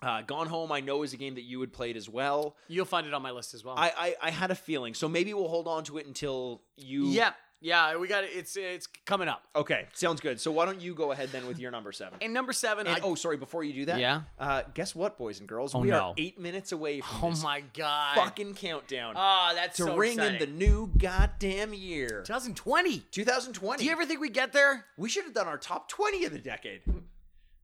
Uh, 0.00 0.22
Gone 0.22 0.48
Home, 0.48 0.72
I 0.72 0.80
know, 0.80 1.02
is 1.02 1.12
a 1.12 1.16
game 1.16 1.34
that 1.34 1.42
you 1.42 1.60
had 1.60 1.72
played 1.72 1.96
as 1.96 2.08
well. 2.08 2.56
You'll 2.68 2.86
find 2.86 3.06
it 3.06 3.14
on 3.14 3.22
my 3.22 3.30
list 3.30 3.54
as 3.54 3.64
well. 3.64 3.74
I, 3.76 3.92
I 3.96 4.28
I 4.28 4.30
had 4.30 4.50
a 4.50 4.54
feeling, 4.54 4.94
so 4.94 5.08
maybe 5.08 5.34
we'll 5.34 5.48
hold 5.48 5.68
on 5.68 5.84
to 5.84 5.98
it 5.98 6.06
until 6.06 6.62
you. 6.76 7.06
yeah, 7.06 7.32
yeah, 7.62 7.96
we 7.96 8.08
got 8.08 8.24
it. 8.24 8.30
It's 8.34 8.56
it's 8.56 8.86
coming 9.06 9.28
up. 9.28 9.44
Okay, 9.54 9.86
sounds 9.94 10.20
good. 10.20 10.40
So 10.40 10.50
why 10.50 10.66
don't 10.66 10.80
you 10.80 10.94
go 10.94 11.12
ahead 11.12 11.30
then 11.30 11.46
with 11.46 11.58
your 11.58 11.70
number 11.70 11.92
seven? 11.92 12.18
And 12.20 12.34
number 12.34 12.52
seven, 12.52 12.86
And, 12.86 12.96
I, 12.96 13.00
oh, 13.02 13.14
sorry, 13.14 13.36
before 13.36 13.62
you 13.64 13.72
do 13.72 13.84
that, 13.86 13.98
yeah. 13.98 14.22
Uh, 14.38 14.62
guess 14.74 14.94
what, 14.94 15.16
boys 15.16 15.38
and 15.40 15.48
girls? 15.48 15.74
Oh, 15.74 15.78
we 15.78 15.88
no. 15.88 15.98
are 15.98 16.14
eight 16.18 16.38
minutes 16.38 16.72
away 16.72 17.00
from 17.00 17.18
Oh 17.22 17.30
this 17.30 17.42
my 17.42 17.62
god. 17.72 18.16
fucking 18.16 18.54
countdown 18.54 19.14
Oh, 19.16 19.52
that's 19.54 19.76
to 19.76 19.84
so 19.84 19.96
ring 19.96 20.18
in 20.18 20.38
the 20.38 20.46
new 20.46 20.90
goddamn 20.98 21.72
year, 21.72 22.22
2020. 22.26 22.98
2020. 23.10 23.78
Do 23.78 23.84
you 23.84 23.92
ever 23.92 24.04
think 24.04 24.20
we 24.20 24.28
get 24.28 24.52
there? 24.52 24.84
We 24.98 25.08
should 25.08 25.24
have 25.24 25.34
done 25.34 25.46
our 25.46 25.58
top 25.58 25.88
20 25.88 26.24
of 26.24 26.32
the 26.32 26.38
decade. 26.38 26.82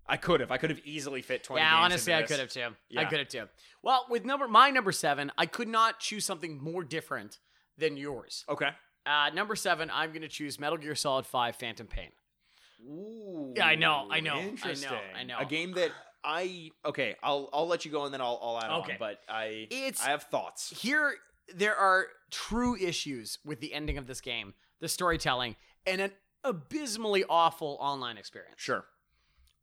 I 0.06 0.16
could 0.16 0.40
have. 0.40 0.50
I 0.50 0.56
could 0.56 0.70
have 0.70 0.80
easily 0.84 1.20
fit 1.20 1.44
20 1.44 1.60
yeah, 1.60 1.70
games 1.72 1.84
honestly, 1.84 2.12
into 2.14 2.24
I 2.24 2.26
could 2.26 2.40
have 2.40 2.48
too. 2.50 2.98
I 2.98 3.04
could 3.04 3.18
have 3.18 3.28
too. 3.28 3.44
Well, 3.82 4.06
with 4.08 4.24
number 4.24 4.48
my 4.48 4.70
number 4.70 4.92
seven, 4.92 5.30
I 5.36 5.44
could 5.46 5.68
not 5.68 6.00
choose 6.00 6.24
something 6.24 6.62
more 6.62 6.82
different 6.82 7.38
than 7.76 7.96
yours. 7.96 8.44
Okay. 8.48 8.70
Uh, 9.08 9.30
number 9.30 9.56
seven, 9.56 9.90
I'm 9.92 10.10
going 10.10 10.22
to 10.22 10.28
choose 10.28 10.60
Metal 10.60 10.76
Gear 10.76 10.94
Solid 10.94 11.24
5 11.26 11.56
Phantom 11.56 11.86
Pain. 11.86 12.10
Ooh. 12.84 13.54
Yeah, 13.56 13.66
I 13.66 13.74
know, 13.74 14.06
I 14.10 14.20
know, 14.20 14.34
I 14.62 14.74
know, 14.74 14.98
I 15.16 15.22
know. 15.24 15.38
A 15.38 15.44
game 15.46 15.72
that 15.72 15.90
I 16.24 16.70
okay, 16.84 17.14
I'll 17.22 17.48
I'll 17.52 17.66
let 17.66 17.84
you 17.84 17.90
go 17.92 18.04
and 18.04 18.12
then 18.12 18.20
I'll 18.20 18.38
I'll 18.42 18.58
add 18.58 18.70
Okay. 18.82 18.92
on, 18.92 18.98
but 18.98 19.20
I 19.28 19.66
It's- 19.70 20.04
I 20.04 20.10
have 20.10 20.24
thoughts. 20.24 20.70
Here, 20.82 21.14
there 21.54 21.76
are 21.76 22.06
true 22.30 22.76
issues 22.76 23.38
with 23.44 23.60
the 23.60 23.72
ending 23.72 23.98
of 23.98 24.06
this 24.06 24.20
game, 24.20 24.54
the 24.80 24.88
storytelling, 24.88 25.56
and 25.86 26.00
an 26.00 26.12
abysmally 26.44 27.24
awful 27.28 27.78
online 27.80 28.18
experience. 28.18 28.56
Sure. 28.60 28.84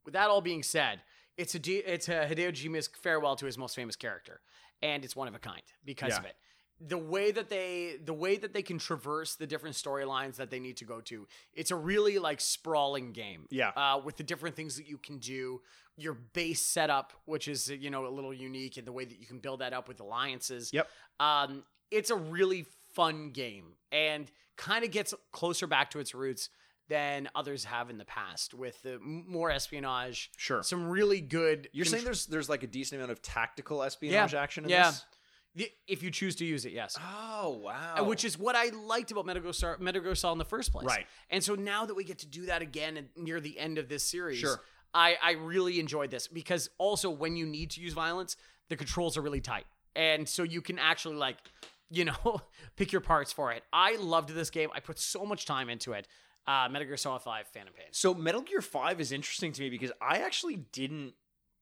With 0.04 0.14
that 0.14 0.28
all 0.28 0.40
being 0.40 0.62
said, 0.62 1.02
it's 1.36 1.54
a 1.54 1.92
it's 1.92 2.08
a 2.08 2.26
Hideo 2.26 2.50
Kojima's 2.52 2.88
farewell 3.02 3.36
to 3.36 3.46
his 3.46 3.56
most 3.58 3.76
famous 3.76 3.96
character, 3.96 4.40
and 4.82 5.04
it's 5.04 5.14
one 5.16 5.28
of 5.28 5.34
a 5.34 5.38
kind 5.38 5.62
because 5.84 6.12
Yeah. 6.12 6.18
of 6.18 6.24
it. 6.24 6.36
The 6.80 6.98
way 6.98 7.30
that 7.30 7.48
they 7.48 7.96
the 8.04 8.12
way 8.12 8.36
that 8.36 8.52
they 8.52 8.62
can 8.62 8.78
traverse 8.78 9.34
the 9.34 9.46
different 9.46 9.76
storylines 9.76 10.36
that 10.36 10.50
they 10.50 10.60
need 10.60 10.76
to 10.78 10.84
go 10.84 11.00
to, 11.02 11.26
it's 11.54 11.70
a 11.70 11.76
really 11.76 12.18
like 12.18 12.40
sprawling 12.40 13.12
game. 13.12 13.46
Yeah. 13.50 13.70
Uh, 13.70 14.00
with 14.04 14.16
the 14.16 14.22
different 14.22 14.56
things 14.56 14.76
that 14.76 14.86
you 14.86 14.98
can 14.98 15.18
do, 15.18 15.62
your 15.96 16.14
base 16.14 16.60
setup, 16.60 17.14
which 17.24 17.48
is 17.48 17.70
you 17.70 17.90
know 17.90 18.06
a 18.06 18.10
little 18.10 18.34
unique, 18.34 18.76
and 18.76 18.86
the 18.86 18.92
way 18.92 19.04
that 19.04 19.18
you 19.18 19.26
can 19.26 19.38
build 19.38 19.60
that 19.60 19.72
up 19.72 19.88
with 19.88 20.00
alliances. 20.00 20.70
Yep. 20.72 20.88
Um, 21.18 21.64
it's 21.90 22.10
a 22.10 22.16
really 22.16 22.66
fun 22.92 23.30
game 23.30 23.74
and 23.92 24.30
kind 24.56 24.84
of 24.84 24.90
gets 24.90 25.14
closer 25.32 25.66
back 25.66 25.90
to 25.90 25.98
its 25.98 26.14
roots 26.14 26.48
than 26.88 27.28
others 27.34 27.64
have 27.64 27.90
in 27.90 27.98
the 27.98 28.04
past 28.04 28.54
with 28.54 28.80
the 28.82 28.98
more 29.00 29.50
espionage. 29.50 30.30
Sure. 30.36 30.62
Some 30.62 30.88
really 30.88 31.20
good. 31.20 31.68
You're 31.72 31.84
contr- 31.84 31.88
saying 31.88 32.04
there's 32.04 32.26
there's 32.26 32.48
like 32.48 32.62
a 32.62 32.66
decent 32.66 33.00
amount 33.00 33.12
of 33.12 33.22
tactical 33.22 33.82
espionage 33.82 34.34
action 34.34 34.64
in 34.64 34.70
yeah. 34.70 34.90
this? 34.90 35.04
If 35.88 36.02
you 36.02 36.10
choose 36.10 36.36
to 36.36 36.44
use 36.44 36.66
it, 36.66 36.72
yes. 36.72 36.98
Oh, 37.00 37.60
wow. 37.62 38.04
Which 38.04 38.24
is 38.24 38.38
what 38.38 38.54
I 38.56 38.68
liked 38.70 39.10
about 39.10 39.24
Metal 39.24 39.42
Gear, 39.42 39.52
Sol- 39.52 39.76
Metal 39.78 40.02
Gear 40.02 40.14
Solid 40.14 40.32
in 40.32 40.38
the 40.38 40.44
first 40.44 40.72
place. 40.72 40.86
Right. 40.86 41.06
And 41.30 41.42
so 41.42 41.54
now 41.54 41.86
that 41.86 41.94
we 41.94 42.04
get 42.04 42.18
to 42.18 42.26
do 42.26 42.46
that 42.46 42.60
again 42.62 43.08
near 43.16 43.40
the 43.40 43.58
end 43.58 43.78
of 43.78 43.88
this 43.88 44.02
series, 44.02 44.38
Sure. 44.38 44.60
I, 44.92 45.16
I 45.22 45.32
really 45.32 45.80
enjoyed 45.80 46.10
this 46.10 46.28
because 46.28 46.68
also 46.78 47.10
when 47.10 47.36
you 47.36 47.46
need 47.46 47.70
to 47.70 47.80
use 47.80 47.92
violence, 47.94 48.36
the 48.68 48.76
controls 48.76 49.16
are 49.16 49.22
really 49.22 49.40
tight. 49.40 49.64
And 49.94 50.28
so 50.28 50.42
you 50.42 50.60
can 50.60 50.78
actually 50.78 51.16
like, 51.16 51.38
you 51.90 52.04
know, 52.04 52.40
pick 52.76 52.92
your 52.92 53.00
parts 53.00 53.32
for 53.32 53.52
it. 53.52 53.62
I 53.72 53.96
loved 53.96 54.30
this 54.30 54.50
game. 54.50 54.68
I 54.74 54.80
put 54.80 54.98
so 54.98 55.24
much 55.24 55.46
time 55.46 55.70
into 55.70 55.92
it. 55.92 56.06
Uh, 56.46 56.68
Metal 56.70 56.86
Gear 56.86 56.96
Solid 56.96 57.22
5 57.22 57.48
Phantom 57.48 57.72
Pain. 57.74 57.86
So 57.92 58.14
Metal 58.14 58.42
Gear 58.42 58.60
5 58.60 59.00
is 59.00 59.10
interesting 59.10 59.52
to 59.52 59.62
me 59.62 59.70
because 59.70 59.90
I 60.00 60.18
actually 60.18 60.56
didn't 60.72 61.14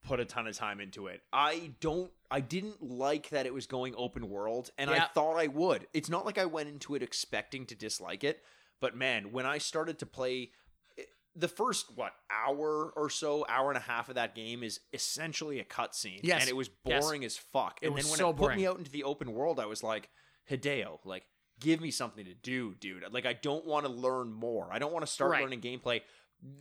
put 0.07 0.21
a 0.21 0.25
ton 0.27 0.47
of 0.47 0.55
time 0.55 0.81
into 0.81 1.07
it. 1.07 1.23
I 1.33 1.71
don't 1.81 2.11
I 2.35 2.41
didn't 2.41 2.83
like 2.83 3.29
that 3.31 3.47
it 3.47 3.55
was 3.55 3.67
going 3.67 3.95
open 3.97 4.29
world 4.29 4.71
and 4.77 4.91
I 4.91 5.07
thought 5.15 5.37
I 5.37 5.47
would. 5.47 5.87
It's 5.93 6.09
not 6.11 6.27
like 6.27 6.37
I 6.39 6.47
went 6.47 6.69
into 6.69 6.95
it 6.97 7.03
expecting 7.03 7.65
to 7.67 7.77
dislike 7.77 8.25
it, 8.25 8.43
but 8.81 8.97
man, 8.97 9.31
when 9.31 9.47
I 9.47 9.59
started 9.59 10.01
to 10.01 10.07
play 10.07 10.51
eh, 10.99 11.03
the 11.37 11.47
first 11.49 11.97
what 11.97 12.13
hour 12.31 12.93
or 12.97 13.09
so, 13.09 13.47
hour 13.49 13.71
and 13.71 13.79
a 13.79 13.83
half 13.83 14.09
of 14.09 14.17
that 14.17 14.35
game 14.35 14.65
is 14.65 14.81
essentially 14.93 15.61
a 15.61 15.65
cutscene, 15.65 16.21
Yes. 16.25 16.41
and 16.43 16.51
it 16.51 16.57
was 16.57 16.71
Yes. 16.85 17.05
boring 17.05 17.25
as 17.25 17.37
fuck. 17.37 17.79
It 17.83 17.87
and 17.89 17.97
then 17.97 18.05
when 18.07 18.19
so 18.19 18.31
it 18.31 18.33
put 18.33 18.39
boring. 18.41 18.57
me 18.59 18.67
out 18.67 18.79
into 18.79 18.91
the 18.91 19.05
open 19.05 19.33
world, 19.33 19.61
I 19.61 19.67
was 19.67 19.83
like, 19.85 20.11
Hideo, 20.51 20.99
like 21.05 21.25
give 21.61 21.81
me 21.81 21.93
something 21.93 22.25
to 22.25 22.35
do, 22.35 22.75
dude. 22.75 23.05
Like 23.13 23.27
I 23.27 23.33
don't 23.35 23.65
want 23.65 23.87
to 23.87 23.93
learn 23.93 24.33
more. 24.33 24.69
I 24.73 24.81
don't 24.81 24.93
want 24.93 25.07
to 25.07 25.13
start 25.13 25.31
Right. 25.31 25.43
learning 25.43 25.61
gameplay. 25.61 26.03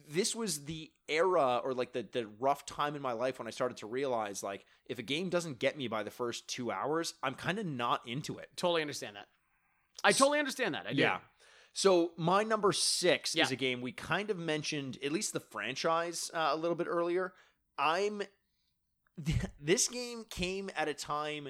This 0.08 0.34
was 0.36 0.64
the 0.66 0.92
era 1.10 1.60
or 1.64 1.74
like 1.74 1.92
the 1.94 2.08
the 2.10 2.28
rough 2.40 2.66
time 2.66 2.96
in 2.96 3.02
my 3.02 3.12
life 3.12 3.38
when 3.40 3.48
I 3.48 3.52
started 3.52 3.78
to 3.78 3.88
realize 3.88 4.42
like 4.42 4.66
if 4.86 4.98
a 5.00 5.04
game 5.04 5.30
doesn't 5.30 5.60
get 5.60 5.78
me 5.78 5.88
by 5.90 6.04
the 6.04 6.12
first 6.12 6.48
2 6.48 6.72
hours, 6.72 7.14
I'm 7.22 7.36
kind 7.36 7.60
of 7.60 7.66
not 7.66 8.02
into 8.08 8.38
it. 8.38 8.48
Totally 8.56 8.82
understand 8.82 9.16
that. 9.18 9.28
I 10.04 10.12
totally 10.14 10.40
understand 10.40 10.76
that. 10.76 10.86
I 10.88 10.94
do. 10.94 11.02
Yeah. 11.02 11.20
So 11.74 12.12
my 12.18 12.44
number 12.44 12.72
six 12.72 13.36
Yeah. 13.36 13.44
is 13.44 13.52
a 13.52 13.56
game 13.56 13.82
we 13.82 13.92
kind 13.92 14.30
of 14.30 14.38
mentioned, 14.38 14.98
at 15.04 15.12
least 15.12 15.34
the 15.34 15.40
franchise, 15.40 16.30
uh, 16.34 16.50
a 16.52 16.56
little 16.56 16.76
bit 16.76 16.88
earlier. 16.88 17.34
I'm. 17.78 18.22
This 19.60 19.88
game 19.88 20.26
came 20.30 20.70
at 20.76 20.88
a 20.88 20.94
time. 20.94 21.50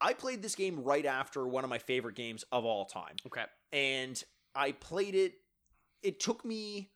I 0.00 0.14
played 0.14 0.42
this 0.42 0.54
game 0.54 0.82
right 0.82 1.04
after 1.06 1.46
one 1.46 1.62
of 1.64 1.70
my 1.70 1.78
favorite 1.78 2.16
games 2.16 2.44
of 2.52 2.64
all 2.64 2.84
time, 2.86 3.16
Okay. 3.26 3.44
and 3.72 4.22
I 4.54 4.72
played 4.72 5.14
it. 5.14 5.34
It 6.02 6.20
took 6.20 6.44
me, 6.44 6.90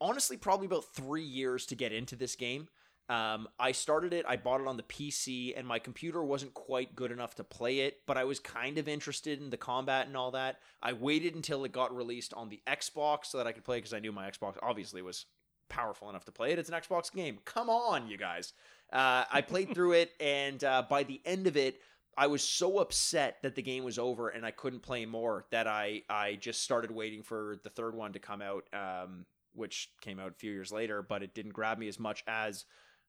honestly, 0.00 0.36
probably 0.36 0.66
about 0.66 0.84
three 0.94 1.24
years 1.24 1.66
to 1.66 1.74
get 1.74 1.92
into 1.92 2.16
this 2.16 2.36
game. 2.36 2.68
Um, 3.08 3.46
I 3.60 3.70
started 3.70 4.12
it, 4.12 4.24
I 4.26 4.36
bought 4.36 4.60
it 4.60 4.66
on 4.66 4.76
the 4.76 4.82
PC, 4.82 5.56
and 5.56 5.64
my 5.66 5.78
computer 5.78 6.24
wasn't 6.24 6.54
quite 6.54 6.96
good 6.96 7.12
enough 7.12 7.36
to 7.36 7.44
play 7.44 7.80
it, 7.80 8.00
but 8.04 8.16
I 8.16 8.24
was 8.24 8.40
kind 8.40 8.78
of 8.78 8.88
interested 8.88 9.40
in 9.40 9.50
the 9.50 9.56
combat 9.56 10.08
and 10.08 10.16
all 10.16 10.32
that. 10.32 10.58
I 10.82 10.92
waited 10.92 11.36
until 11.36 11.64
it 11.64 11.70
got 11.70 11.94
released 11.94 12.34
on 12.34 12.48
the 12.48 12.60
Xbox 12.66 13.26
so 13.26 13.38
that 13.38 13.46
I 13.46 13.52
could 13.52 13.64
play 13.64 13.78
because 13.78 13.94
I 13.94 14.00
knew 14.00 14.10
my 14.10 14.28
Xbox 14.28 14.56
obviously 14.60 15.02
was 15.02 15.26
powerful 15.68 16.10
enough 16.10 16.24
to 16.24 16.32
play 16.32 16.50
it. 16.50 16.58
It's 16.58 16.68
an 16.68 16.74
Xbox 16.74 17.12
game. 17.12 17.38
Come 17.44 17.70
on, 17.70 18.08
you 18.08 18.18
guys. 18.18 18.52
Uh, 18.92 19.24
I 19.32 19.40
played 19.40 19.72
through 19.72 19.92
it, 19.92 20.12
and 20.20 20.62
uh, 20.64 20.82
by 20.88 21.04
the 21.04 21.20
end 21.24 21.46
of 21.46 21.56
it, 21.56 21.80
I 22.16 22.26
was 22.28 22.42
so 22.42 22.78
upset 22.78 23.38
that 23.42 23.54
the 23.54 23.62
game 23.62 23.84
was 23.84 23.98
over 23.98 24.30
and 24.30 24.44
I 24.44 24.50
couldn't 24.50 24.80
play 24.80 25.04
more 25.04 25.44
that 25.50 25.66
I 25.66 26.02
I 26.08 26.36
just 26.36 26.62
started 26.62 26.90
waiting 26.90 27.22
for 27.22 27.58
the 27.62 27.68
third 27.68 27.94
one 27.94 28.14
to 28.14 28.18
come 28.18 28.40
out, 28.40 28.64
um, 28.72 29.26
which 29.56 29.90
came 30.00 30.18
out 30.20 30.30
a 30.32 30.34
few 30.34 30.52
years 30.52 30.70
later, 30.72 31.02
but 31.02 31.22
it 31.22 31.34
didn't 31.34 31.52
grab 31.52 31.78
me 31.78 31.88
as 31.88 31.98
much 31.98 32.22
as 32.26 32.64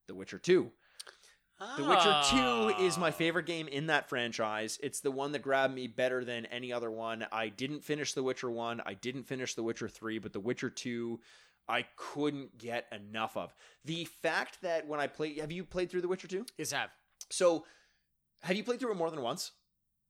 The 0.08 0.16
Witcher 0.16 0.40
Two. 0.40 0.72
The 1.78 1.84
Witcher 1.86 2.22
2 2.78 2.84
is 2.86 3.00
my 3.00 3.08
Ah. 3.08 3.12
favorite 3.12 3.48
game 3.48 3.68
in 3.68 3.88
that 3.88 4.08
franchise. 4.10 4.78
It's 4.84 5.00
the 5.00 5.10
one 5.10 5.32
that 5.32 5.40
grabbed 5.42 5.74
me 5.74 5.88
better 5.88 6.24
than 6.24 6.46
any 6.46 6.72
other 6.72 6.92
one. 6.92 7.26
I 7.32 7.50
didn't 7.50 7.82
finish 7.82 8.14
The 8.14 8.22
Witcher 8.22 8.52
1, 8.52 8.80
I 8.86 8.94
didn't 8.94 9.24
finish 9.24 9.56
The 9.56 9.64
Witcher 9.64 9.90
3, 9.90 10.20
but 10.20 10.34
The 10.34 10.40
Witcher 10.40 10.70
2 10.70 11.20
I 11.70 11.82
couldn't 11.98 12.58
get 12.60 12.88
enough 12.94 13.36
of. 13.36 13.54
The 13.84 14.06
fact 14.06 14.62
that 14.62 14.88
when 14.88 15.00
I 15.00 15.08
play 15.08 15.34
have 15.40 15.52
you 15.52 15.66
played 15.66 15.90
through 15.90 16.02
The 16.02 16.08
Witcher 16.08 16.28
2? 16.28 16.46
Is 16.60 16.72
have? 16.72 16.92
So 17.32 17.66
have 18.44 18.56
you 18.56 18.64
played 18.64 18.80
through 18.80 18.92
it 18.92 18.96
more 18.98 19.10
than 19.12 19.22
once? 19.22 19.52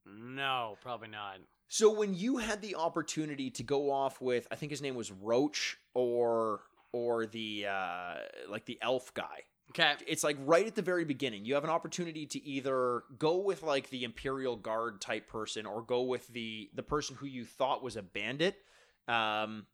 No, 0.06 0.78
probably 0.82 1.08
not. 1.08 1.39
So 1.67 1.91
when 1.91 2.13
you 2.13 2.38
had 2.38 2.62
the 2.62 2.75
opportunity 2.75 3.49
to 3.51 3.63
go 3.63 3.91
off 3.91 4.21
with 4.21 4.47
I 4.51 4.56
think 4.56 4.71
his 4.71 4.82
name 4.82 4.95
was 4.95 5.12
Roach 5.12 5.77
or 5.93 6.62
or 6.93 7.25
the 7.25 7.65
uh 7.69 8.15
like 8.49 8.65
the 8.65 8.80
elf 8.82 9.13
guy 9.13 9.43
Okay. 9.71 9.95
it's 10.08 10.23
like 10.23 10.38
right 10.45 10.65
at 10.65 10.75
the 10.75 10.82
very 10.82 11.03
beginning 11.03 11.43
you 11.43 11.56
have 11.56 11.65
an 11.65 11.69
opportunity 11.69 12.25
to 12.27 12.43
either 12.45 13.03
go 13.19 13.38
with 13.39 13.63
like 13.63 13.89
the 13.89 14.06
imperial 14.06 14.56
guard 14.56 15.01
type 15.01 15.27
person 15.27 15.65
or 15.65 15.82
go 15.82 16.03
with 16.03 16.25
the 16.30 16.69
the 16.73 16.84
person 16.84 17.17
who 17.17 17.25
you 17.25 17.43
thought 17.43 17.84
was 17.84 17.97
a 17.97 18.01
bandit 18.01 18.56
um 19.10 19.65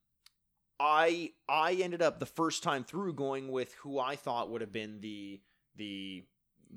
i 0.80 1.32
i 1.48 1.74
ended 1.74 2.02
up 2.02 2.20
the 2.20 2.26
first 2.26 2.64
time 2.64 2.84
through 2.84 3.14
going 3.14 3.50
with 3.52 3.72
who 3.76 4.00
i 4.00 4.16
thought 4.16 4.50
would 4.50 4.62
have 4.62 4.72
been 4.74 5.00
the 5.00 5.40
the 5.76 6.24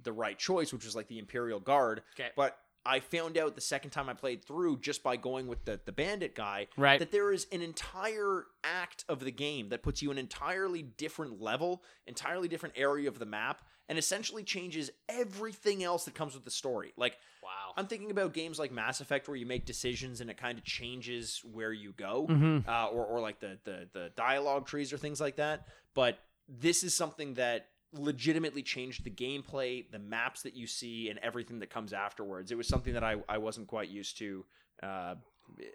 the 0.03 0.13
right 0.13 0.39
choice 0.39 0.71
which 0.71 0.85
was 0.85 0.95
like 0.95 1.09
the 1.09 1.19
imperial 1.19 1.59
guard 1.59 2.03
Okay. 2.15 2.29
but 2.37 2.59
i 2.87 3.01
found 3.01 3.37
out 3.37 3.55
the 3.55 3.61
second 3.61 3.91
time 3.91 4.09
i 4.09 4.15
played 4.15 4.45
through 4.45 4.79
just 4.79 5.03
by 5.03 5.17
going 5.17 5.47
with 5.49 5.65
the 5.65 5.79
the 5.85 5.93
bandit 5.93 6.35
guy 6.35 6.69
Right. 6.77 6.99
that 6.99 7.11
there 7.11 7.33
is 7.33 7.47
an 7.53 7.61
entire 7.63 8.45
act 8.65 9.05
of 9.09 9.21
the 9.21 9.31
game 9.31 9.69
that 9.71 9.83
puts 9.83 10.01
you 10.03 10.11
in 10.11 10.19
an 10.19 10.25
entirely 10.25 10.83
different 10.83 11.41
level, 11.41 11.83
entirely 12.07 12.49
different 12.49 12.75
area 12.77 13.09
of 13.09 13.19
the 13.19 13.27
map, 13.27 13.63
and 13.89 13.99
essentially 13.99 14.43
changes 14.43 14.91
everything 15.09 15.83
else 15.85 16.05
that 16.05 16.15
comes 16.15 16.35
with 16.35 16.45
the 16.45 16.51
story. 16.51 16.93
Like 16.97 17.17
wow. 17.43 17.73
I'm 17.77 17.87
thinking 17.87 18.11
about 18.11 18.33
games 18.35 18.59
like 18.59 18.73
Mass 18.73 19.01
Effect 19.01 19.29
where 19.29 19.37
you 19.37 19.47
make 19.47 19.65
decisions 19.67 20.21
and 20.21 20.29
it 20.31 20.37
kind 20.37 20.59
of 20.59 20.65
changes 20.65 21.43
where 21.53 21.73
you 21.73 21.93
go, 21.93 22.27
Mhm. 22.29 22.67
uh, 22.69 22.87
or 22.89 23.05
or 23.07 23.21
like 23.21 23.39
the 23.41 23.59
the 23.65 23.89
the 23.93 24.13
dialogue 24.17 24.67
trees 24.67 24.93
or 24.93 24.99
things 24.99 25.21
like 25.21 25.37
that. 25.37 25.67
But 25.95 26.19
this 26.49 26.83
is 26.85 26.97
something 26.97 27.35
that 27.35 27.69
legitimately 27.99 28.63
changed 28.63 29.05
the 29.05 29.11
gameplay, 29.11 29.91
the 29.91 29.99
maps 29.99 30.43
that 30.43 30.55
you 30.55 30.67
see, 30.67 31.09
and 31.11 31.19
everything 31.21 31.59
that 31.61 31.71
comes 31.71 31.93
afterwards. 31.93 32.51
It 32.53 32.57
was 32.57 32.69
something 32.69 32.95
that 32.95 33.05
I 33.05 33.17
I 33.29 33.39
wasn't 33.39 33.67
quite 33.69 33.89
used 33.89 34.19
to 34.19 34.45
uh, 34.83 35.15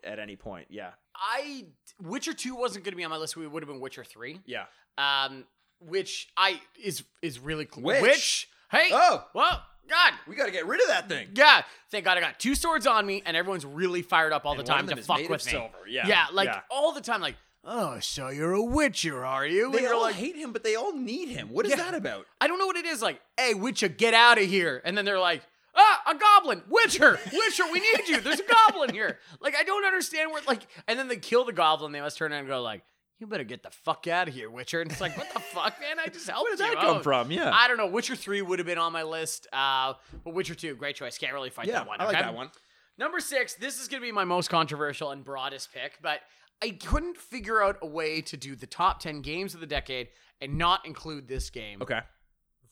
at 0.04 0.20
any 0.20 0.36
point. 0.36 0.68
Yeah, 0.70 0.92
I 1.16 1.66
Witcher 2.02 2.34
two 2.34 2.56
wasn't 2.56 2.84
going 2.86 2.94
to 2.94 2.98
be 2.98 3.04
on 3.04 3.10
my 3.12 3.18
list. 3.18 3.36
We 3.38 3.48
would 3.48 3.64
have 3.64 3.70
been 3.70 3.80
Witcher 3.80 4.04
three. 4.04 4.40
yeah. 4.46 4.66
Um, 4.98 5.46
which 5.80 6.30
I 6.38 6.62
is 6.84 7.04
is 7.22 7.40
really 7.40 7.66
cool. 7.66 7.84
Which? 7.84 8.48
Hey. 8.70 8.90
Oh, 8.92 9.26
Well, 9.34 9.64
God. 9.90 10.14
we 10.28 10.36
got 10.36 10.46
to 10.46 10.52
get 10.52 10.66
rid 10.68 10.80
of 10.82 10.88
that 10.88 11.10
thing. 11.10 11.30
Yeah. 11.34 11.64
Thank 11.90 12.06
God 12.06 12.18
I 12.18 12.22
got 12.22 12.40
two 12.40 12.56
swords 12.56 12.86
on 12.88 13.06
me, 13.06 13.22
and 13.26 13.36
everyone's 13.36 13.66
really 13.66 14.02
fired 14.02 14.32
up 14.32 14.46
all 14.46 14.52
And 14.54 14.60
the 14.62 14.64
time 14.64 14.88
to 14.88 14.96
fuck 14.98 15.28
with 15.28 15.46
me. 15.46 15.52
silver. 15.52 15.88
Yeah, 15.90 16.08
Yeah, 16.08 16.26
like 16.32 16.48
yeah. 16.48 16.62
all 16.70 16.94
the 16.94 17.02
time. 17.02 17.20
Like, 17.20 17.36
oh, 17.64 18.00
so 18.00 18.30
you're 18.30 18.54
a 18.54 18.64
Witcher, 18.64 19.26
are 19.26 19.46
you? 19.46 19.66
And 19.66 19.74
They 19.74 19.82
you're 19.84 19.94
all 19.94 20.02
like, 20.02 20.16
hate 20.16 20.36
him, 20.36 20.52
but 20.52 20.64
they 20.64 20.76
all 20.76 20.94
need 20.96 21.30
him. 21.30 21.50
What 21.50 21.66
is 21.66 21.72
Yeah. 21.72 21.78
that 21.78 21.94
about? 21.96 22.26
I 22.40 22.48
don't 22.48 22.60
know 22.60 22.66
what 22.66 22.76
it 22.78 22.86
is. 22.86 23.02
Like, 23.02 23.22
hey, 23.38 23.54
Witcher, 23.54 23.88
get 23.88 24.14
out 24.14 24.38
of 24.38 24.46
here. 24.46 24.82
And 24.84 24.98
then 24.98 25.06
they're 25.06 25.20
like, 25.20 25.44
ah, 25.76 26.02
a 26.08 26.16
goblin. 26.16 26.64
Witcher, 26.68 27.20
Witcher, 27.34 27.64
we 27.72 27.80
need 27.80 28.08
you. 28.08 28.22
There's 28.22 28.40
a 28.40 28.44
goblin 28.46 28.94
here. 28.94 29.20
Like, 29.40 29.56
I 29.56 29.64
don't 29.64 29.86
understand 29.86 30.32
where, 30.32 30.42
like, 30.48 30.62
and 30.88 30.98
then 30.98 31.08
they 31.08 31.18
kill 31.18 31.46
the 31.46 31.54
goblin. 31.54 31.92
They 31.92 32.02
must 32.02 32.18
turn 32.18 32.32
around 32.32 32.40
and 32.42 32.48
go, 32.50 32.62
like, 32.62 32.82
you 33.20 33.28
better 33.28 33.44
get 33.44 33.62
the 33.62 33.70
fuck 33.70 34.08
out 34.08 34.28
of 34.28 34.34
here, 34.34 34.50
Witcher. 34.50 34.82
And 34.82 34.92
it's 34.92 35.00
like, 35.00 35.16
what 35.16 35.32
the 35.32 35.40
fuck, 35.40 35.80
man? 35.80 36.00
I 36.00 36.08
just 36.08 36.28
helped 36.28 36.44
Where 36.50 36.56
did 36.58 36.66
you 36.66 36.74
that 36.76 36.82
come 36.84 36.98
out. 36.98 37.04
from? 37.04 37.30
Yeah, 37.32 37.52
I 37.54 37.68
don't 37.68 37.78
know. 37.78 37.86
Witcher 37.88 38.16
3 38.16 38.42
would 38.42 38.58
have 38.58 38.66
been 38.66 38.80
on 38.80 38.92
my 38.92 39.04
list. 39.04 39.48
Uh, 39.54 39.94
but 40.24 40.34
Witcher 40.34 40.56
2, 40.56 40.76
great 40.76 40.96
choice. 40.96 41.20
Can't 41.20 41.32
really 41.34 41.52
fight 41.52 41.68
yeah, 41.68 41.74
that 41.74 41.88
one. 41.88 42.02
I 42.02 42.06
like 42.06 42.16
okay? 42.16 42.24
that 42.24 42.34
one. 42.34 42.50
Number 42.98 43.20
six, 43.20 43.54
this 43.56 43.80
is 43.80 43.88
going 43.88 44.02
to 44.02 44.06
be 44.06 44.12
my 44.12 44.26
most 44.26 44.50
controversial 44.50 45.12
and 45.12 45.24
broadest 45.24 45.72
pick, 45.74 45.94
but 46.04 46.20
I 46.62 46.72
couldn't 46.72 47.18
figure 47.18 47.62
out 47.62 47.78
a 47.82 47.88
way 47.88 48.22
to 48.22 48.38
do 48.38 48.56
the 48.56 48.68
top 48.68 49.00
10 49.00 49.22
games 49.22 49.54
of 49.54 49.60
the 49.60 49.66
decade 49.68 50.10
and 50.40 50.58
not 50.58 50.86
include 50.86 51.28
this 51.28 51.50
game, 51.50 51.82
Okay, 51.82 52.02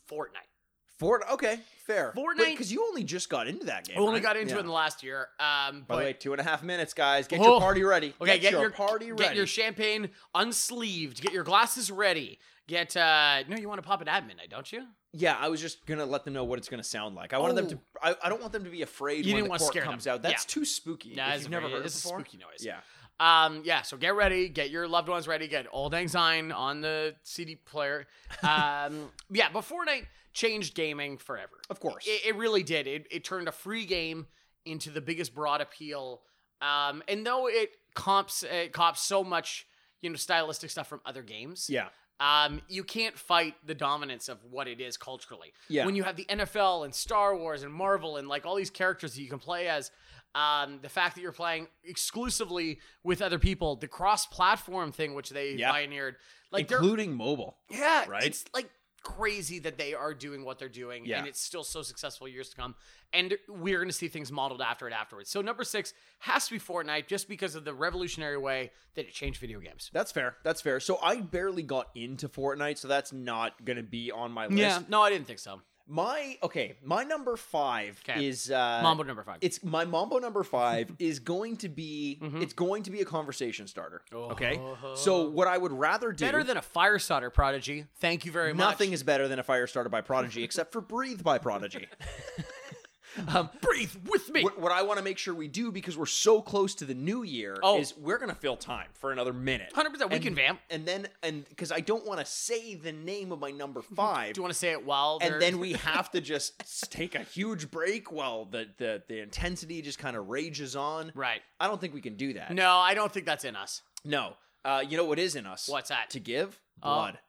Fortnite. 0.09 0.45
Fort. 0.99 1.23
Okay, 1.31 1.59
fair. 1.87 2.11
Fortnite- 2.15 2.51
because 2.51 2.73
you 2.73 2.83
only 2.85 3.05
just 3.05 3.29
got 3.29 3.47
into 3.47 3.65
that 3.67 3.85
game. 3.87 3.97
I 3.97 4.01
only 4.01 4.15
right? 4.15 4.23
got 4.23 4.35
into 4.37 4.49
Yeah. 4.51 4.57
it 4.57 4.59
in 4.61 4.65
the 4.65 4.71
last 4.73 5.01
year. 5.01 5.29
Um, 5.39 5.81
By 5.81 5.85
but 5.87 5.95
the 5.95 6.03
way, 6.03 6.13
two 6.13 6.33
and 6.33 6.41
a 6.41 6.43
half 6.43 6.61
minutes, 6.61 6.93
guys. 6.93 7.25
Get 7.25 7.39
Oh. 7.39 7.43
your 7.53 7.59
party 7.61 7.83
ready. 7.83 8.13
okay, 8.19 8.37
get, 8.37 8.51
your, 8.51 8.61
your 8.63 8.69
party 8.71 9.11
ready. 9.13 9.23
Get 9.23 9.35
your 9.37 9.47
champagne 9.47 10.09
unsleeved. 10.35 11.21
Get 11.21 11.31
your 11.31 11.45
glasses 11.45 11.89
ready. 11.89 12.37
Get 12.67 12.95
uh 12.97 13.43
no, 13.47 13.55
you 13.55 13.67
want 13.69 13.81
to 13.81 13.87
pop 13.87 14.01
it 14.01 14.07
at 14.09 14.27
midnight, 14.27 14.49
don't 14.49 14.69
you? 14.71 14.85
yeah, 15.13 15.35
I 15.39 15.47
was 15.49 15.59
just 15.61 15.85
gonna 15.87 16.05
let 16.05 16.23
them 16.25 16.33
know 16.33 16.43
what 16.43 16.59
it's 16.59 16.67
gonna 16.69 16.83
sound 16.83 17.15
like. 17.15 17.33
I 17.33 17.37
wanted 17.39 17.55
them 17.55 17.67
to. 17.69 17.79
I, 18.03 18.15
I 18.21 18.29
don't 18.29 18.41
want 18.41 18.51
them 18.53 18.63
to 18.65 18.69
be 18.69 18.81
afraid 18.83 19.25
You 19.25 19.33
when 19.33 19.43
didn't 19.43 19.45
the 19.45 19.49
wanna 19.63 19.63
scare 19.71 19.83
comes 19.83 20.03
them. 20.03 20.15
out. 20.15 20.21
That's 20.21 20.43
Yeah. 20.43 20.53
too 20.53 20.65
spooky. 20.65 21.09
Yeah, 21.09 21.33
if 21.33 21.41
you've 21.43 21.49
never 21.49 21.61
very- 21.61 21.73
heard 21.77 21.83
it 21.83 21.85
it's 21.87 22.03
a 22.03 22.07
before. 22.07 22.19
spooky 22.19 22.37
noise. 22.37 22.59
Yeah. 22.63 22.81
Um, 23.19 23.63
yeah, 23.65 23.81
so 23.81 23.97
get 23.97 24.15
ready, 24.15 24.47
get 24.47 24.69
your 24.69 24.87
loved 24.87 25.09
ones 25.09 25.27
ready, 25.27 25.47
get 25.47 25.67
Auld 25.73 25.91
Lang 25.91 26.07
Syne 26.07 26.51
on 26.51 26.81
the 26.81 27.15
CD 27.23 27.55
player. 27.55 28.07
Um, 28.43 29.09
yeah, 29.29 29.49
but 29.51 29.65
Fortnite 29.65 30.05
changed 30.31 30.73
gaming 30.73 31.17
forever. 31.17 31.59
Of 31.69 31.79
course. 31.79 32.07
It, 32.07 32.27
it 32.27 32.35
really 32.35 32.63
did. 32.63 32.87
It, 32.87 33.07
it 33.11 33.23
turned 33.23 33.47
a 33.47 33.51
free 33.51 33.85
game 33.85 34.27
into 34.65 34.89
the 34.89 35.01
biggest 35.01 35.35
broad 35.35 35.59
appeal. 35.61 36.21
Um, 36.61 37.03
and 37.07 37.25
though 37.25 37.47
it 37.47 37.71
comps 37.93 38.43
it 38.43 38.71
cops 38.71 39.01
so 39.01 39.23
much, 39.23 39.67
you 40.01 40.09
know, 40.09 40.15
stylistic 40.15 40.69
stuff 40.69 40.87
from 40.87 41.01
other 41.05 41.23
games, 41.23 41.69
yeah. 41.69 41.87
um, 42.19 42.61
you 42.67 42.83
can't 42.83 43.17
fight 43.17 43.55
the 43.65 43.75
dominance 43.75 44.29
of 44.29 44.37
what 44.49 44.67
it 44.67 44.79
is 44.79 44.97
culturally. 44.97 45.53
Yeah. 45.67 45.85
When 45.85 45.95
you 45.95 46.03
have 46.03 46.15
the 46.15 46.25
NFL 46.25 46.85
and 46.85 46.93
Star 46.93 47.35
Wars 47.35 47.63
and 47.63 47.73
Marvel 47.73 48.17
and 48.17 48.27
like 48.27 48.45
all 48.45 48.55
these 48.55 48.69
characters 48.69 49.15
that 49.15 49.21
you 49.21 49.29
can 49.29 49.39
play 49.39 49.67
as, 49.67 49.91
um, 50.35 50.79
the 50.81 50.89
fact 50.89 51.15
that 51.15 51.21
you're 51.21 51.31
playing 51.31 51.67
exclusively 51.83 52.79
with 53.03 53.21
other 53.21 53.39
people, 53.39 53.75
the 53.75 53.87
cross-platform 53.87 54.91
thing 54.91 55.13
which 55.13 55.29
they 55.29 55.53
Yeah. 55.53 55.71
pioneered, 55.71 56.15
like 56.51 56.71
Including 56.71 57.13
mobile. 57.15 57.57
yeah, 57.69 58.05
right? 58.07 58.23
It's 58.23 58.45
like 58.53 58.69
crazy 59.01 59.59
that 59.59 59.77
they 59.77 59.93
are 59.93 60.13
doing 60.13 60.43
what 60.43 60.59
they're 60.59 60.67
doing, 60.67 61.05
Yeah. 61.05 61.19
and 61.19 61.27
it's 61.27 61.39
still 61.41 61.63
so 61.63 61.81
successful 61.81 62.27
years 62.27 62.49
to 62.49 62.55
come. 62.57 62.75
And 63.13 63.37
we're 63.47 63.77
going 63.77 63.87
to 63.87 63.93
see 63.93 64.09
things 64.09 64.29
modeled 64.31 64.61
after 64.61 64.87
it 64.87 64.93
afterwards. 64.93 65.29
So 65.29 65.41
number 65.41 65.63
six 65.63 65.93
has 66.19 66.45
to 66.47 66.51
be 66.55 66.59
Fortnite, 66.59 67.07
just 67.07 67.29
because 67.29 67.55
of 67.55 67.63
the 67.63 67.73
revolutionary 67.73 68.37
way 68.37 68.71
that 68.95 69.05
it 69.07 69.13
changed 69.13 69.39
video 69.39 69.59
games. 69.61 69.89
That's 69.93 70.11
fair. 70.11 70.35
That's 70.43 70.61
fair. 70.61 70.79
So 70.81 70.99
I 71.01 71.21
barely 71.21 71.63
got 71.63 71.87
into 71.95 72.27
Fortnite, 72.27 72.77
so 72.77 72.87
that's 72.89 73.13
not 73.13 73.63
gonna 73.65 73.83
be 73.83 74.11
on 74.11 74.31
my 74.33 74.47
list. 74.47 74.59
Yeah, 74.59 74.81
no, 74.89 75.01
I 75.01 75.09
didn't 75.09 75.27
think 75.27 75.39
so. 75.39 75.61
My 75.91 76.37
okay, 76.43 76.75
my 76.83 77.03
number 77.03 77.35
five 77.35 77.99
'Kay. 78.03 78.27
is 78.27 78.51
uh 78.51 78.79
Mambo 78.83 79.01
number 79.03 79.23
five. 79.23 79.37
It's 79.41 79.63
my 79.63 79.85
Mambo 79.85 80.19
number 80.19 80.43
five 80.43 80.91
is 80.99 81.19
going 81.19 81.57
to 81.57 81.69
be 81.69 82.19
Mhm. 82.21 82.43
it's 82.43 82.53
going 82.53 82.83
to 82.83 82.91
be 82.91 83.01
a 83.01 83.05
conversation 83.05 83.65
starter. 83.67 84.01
Okay. 84.13 84.59
Oh. 84.61 84.93
So 84.95 85.27
what 85.29 85.47
I 85.47 85.57
would 85.57 85.71
rather 85.71 86.11
do 86.11 86.23
better 86.25 86.43
than 86.43 86.57
a 86.57 86.61
fire 86.61 86.99
starter 86.99 87.31
prodigy. 87.31 87.85
Thank 87.99 88.23
you 88.23 88.31
very 88.31 88.53
much. 88.53 88.59
nothing 88.59 88.93
is 88.93 89.01
better 89.01 89.27
than 89.27 89.39
a 89.39 89.43
fire 89.43 89.65
starter 89.65 89.89
by 89.89 90.01
Prodigy 90.01 90.43
except 90.43 90.71
for 90.71 90.79
Breathe 90.81 91.23
by 91.23 91.39
Prodigy. 91.39 91.87
Um, 93.35 93.49
Breathe 93.61 93.91
with 94.07 94.29
me. 94.29 94.43
what, 94.43 94.59
what 94.59 94.71
I 94.71 94.83
want 94.83 94.97
to 94.97 95.03
make 95.03 95.17
sure 95.17 95.33
we 95.33 95.47
do 95.47 95.71
because 95.71 95.97
we're 95.97 96.05
so 96.05 96.41
close 96.41 96.75
to 96.75 96.85
the 96.85 96.93
new 96.93 97.23
year 97.23 97.57
Oh. 97.63 97.79
is 97.79 97.95
we're 97.97 98.17
gonna 98.17 98.35
fill 98.35 98.55
time 98.55 98.87
for 98.93 99.11
another 99.11 99.33
minute. 99.33 99.73
100%. 99.75 100.09
We 100.09 100.15
And- 100.15 100.23
can 100.23 100.35
vamp. 100.35 100.59
And 100.69 100.85
then 100.85 101.07
and 101.23 101.47
because 101.49 101.71
I 101.71 101.79
don't 101.79 102.05
want 102.05 102.19
to 102.19 102.25
say 102.25 102.75
the 102.75 102.91
name 102.91 103.31
of 103.31 103.39
my 103.39 103.51
number 103.51 103.81
five. 103.95 104.33
Do 104.33 104.39
you 104.39 104.43
want 104.43 104.53
to 104.53 104.59
say 104.59 104.71
it 104.71 104.85
while 104.85 105.19
they're... 105.19 105.33
and 105.33 105.41
then 105.41 105.59
we 105.65 105.73
have 105.73 106.11
to 106.11 106.21
just 106.21 106.53
s- 106.61 106.83
take 106.89 107.15
a 107.15 107.23
huge 107.23 107.71
break 107.71 108.11
while 108.11 108.45
the 108.45 108.67
the, 108.77 109.01
the 109.07 109.19
intensity 109.21 109.81
just 109.81 109.97
kind 109.99 110.15
of 110.15 110.29
rages 110.29 110.75
on. 110.75 111.11
Right. 111.15 111.41
I 111.59 111.67
don't 111.67 111.81
think 111.81 111.93
we 111.93 112.01
can 112.01 112.15
do 112.15 112.33
that. 112.33 112.53
No, 112.53 112.77
I 112.77 112.93
don't 112.93 113.11
think 113.11 113.25
that's 113.25 113.43
in 113.43 113.55
us. 113.55 113.81
No. 114.05 114.33
Uh, 114.63 114.83
you 114.87 114.97
know 114.97 115.05
what 115.05 115.19
is 115.19 115.35
in 115.35 115.45
us? 115.45 115.67
What's 115.67 115.89
that? 115.89 116.09
To 116.11 116.19
give 116.19 116.59
Uh, 116.83 116.93
blood. 116.95 117.19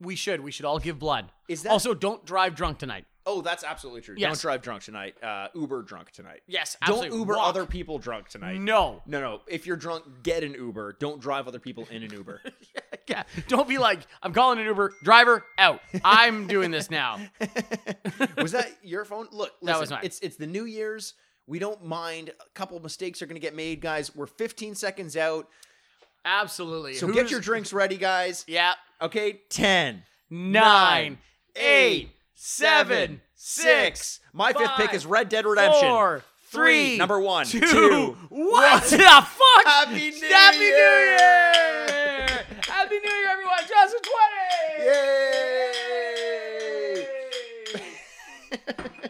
We 0.00 0.16
should. 0.16 0.40
We 0.40 0.50
should 0.50 0.66
all 0.66 0.78
give 0.78 0.98
blood. 0.98 1.30
Is 1.48 1.62
that 1.62 1.70
Also, 1.70 1.94
don't 1.94 2.24
drive 2.26 2.54
drunk 2.54 2.78
tonight. 2.78 3.06
Oh, 3.28 3.40
that's 3.42 3.64
absolutely 3.64 4.02
true. 4.02 4.14
Yes. 4.16 4.30
Don't 4.30 4.40
drive 4.40 4.62
drunk 4.62 4.84
tonight. 4.84 5.16
Uh, 5.22 5.48
Uber 5.54 5.82
drunk 5.82 6.12
tonight. 6.12 6.42
Yes, 6.46 6.76
Don't. 6.86 7.12
Uber 7.12 7.34
Walk. 7.34 7.48
other 7.48 7.66
people 7.66 7.98
drunk 7.98 8.28
tonight. 8.28 8.60
No. 8.60 9.02
No, 9.04 9.20
no. 9.20 9.40
If 9.48 9.66
you're 9.66 9.76
drunk, 9.76 10.04
get 10.22 10.44
an 10.44 10.54
Uber. 10.54 10.96
Don't 11.00 11.20
drive 11.20 11.48
other 11.48 11.58
people 11.58 11.88
in 11.90 12.02
an 12.02 12.12
Uber. 12.12 12.40
Yeah. 13.08 13.22
Don't 13.46 13.68
be 13.68 13.78
like, 13.78 14.00
I'm 14.20 14.32
calling 14.32 14.58
an 14.58 14.66
Uber. 14.66 14.92
Driver, 15.04 15.44
out. 15.58 15.80
I'm 16.04 16.48
doing 16.48 16.72
this 16.72 16.90
now. 16.90 17.20
was 18.36 18.50
that 18.50 18.68
your 18.82 19.04
phone? 19.04 19.28
Look, 19.30 19.52
listen, 19.60 19.66
That 19.66 19.78
was 19.78 19.90
mine. 19.92 20.00
It's 20.02 20.18
it's 20.20 20.34
the 20.36 20.48
New 20.48 20.64
Year's. 20.64 21.14
We 21.46 21.60
don't 21.60 21.84
mind. 21.84 22.30
A 22.30 22.48
couple 22.54 22.80
mistakes 22.80 23.22
are 23.22 23.26
going 23.26 23.36
to 23.36 23.40
get 23.40 23.54
made, 23.54 23.80
guys. 23.80 24.12
We're 24.16 24.26
15 24.26 24.74
seconds 24.74 25.16
out, 25.16 25.48
Absolutely. 26.24 26.94
so 26.94 27.06
Who's- 27.06 27.16
get 27.22 27.30
your 27.30 27.38
drinks 27.40 27.72
ready, 27.72 27.96
guys. 27.96 28.44
Yeah. 28.48 28.74
Okay, 29.00 29.42
10, 29.50 30.02
Nine, 30.30 31.18
eight, 31.54 32.10
seven, 32.36 33.20
six. 33.34 34.20
My 34.32 34.52
fifth 34.52 34.76
pick 34.76 34.94
is 34.94 35.04
Red 35.06 35.28
Dead 35.28 35.44
Redemption. 35.46 35.88
Four, 35.88 36.22
three, 36.44 36.96
number 36.98 37.18
one, 37.18 37.46
two, 37.46 37.60
two, 37.60 38.16
what 38.28 38.84
the 38.90 38.98
fuck? 38.98 39.64
Happy 39.64 40.10
New 40.10 40.28
Happy 40.28 40.58
New 40.58 40.64
Year! 40.64 41.16
Year! 41.16 42.28
Happy 42.62 42.98
New 42.98 43.10
Year, 43.10 43.28
everyone! 43.30 43.58
2020! 43.66 44.84
Yay! 44.84 45.72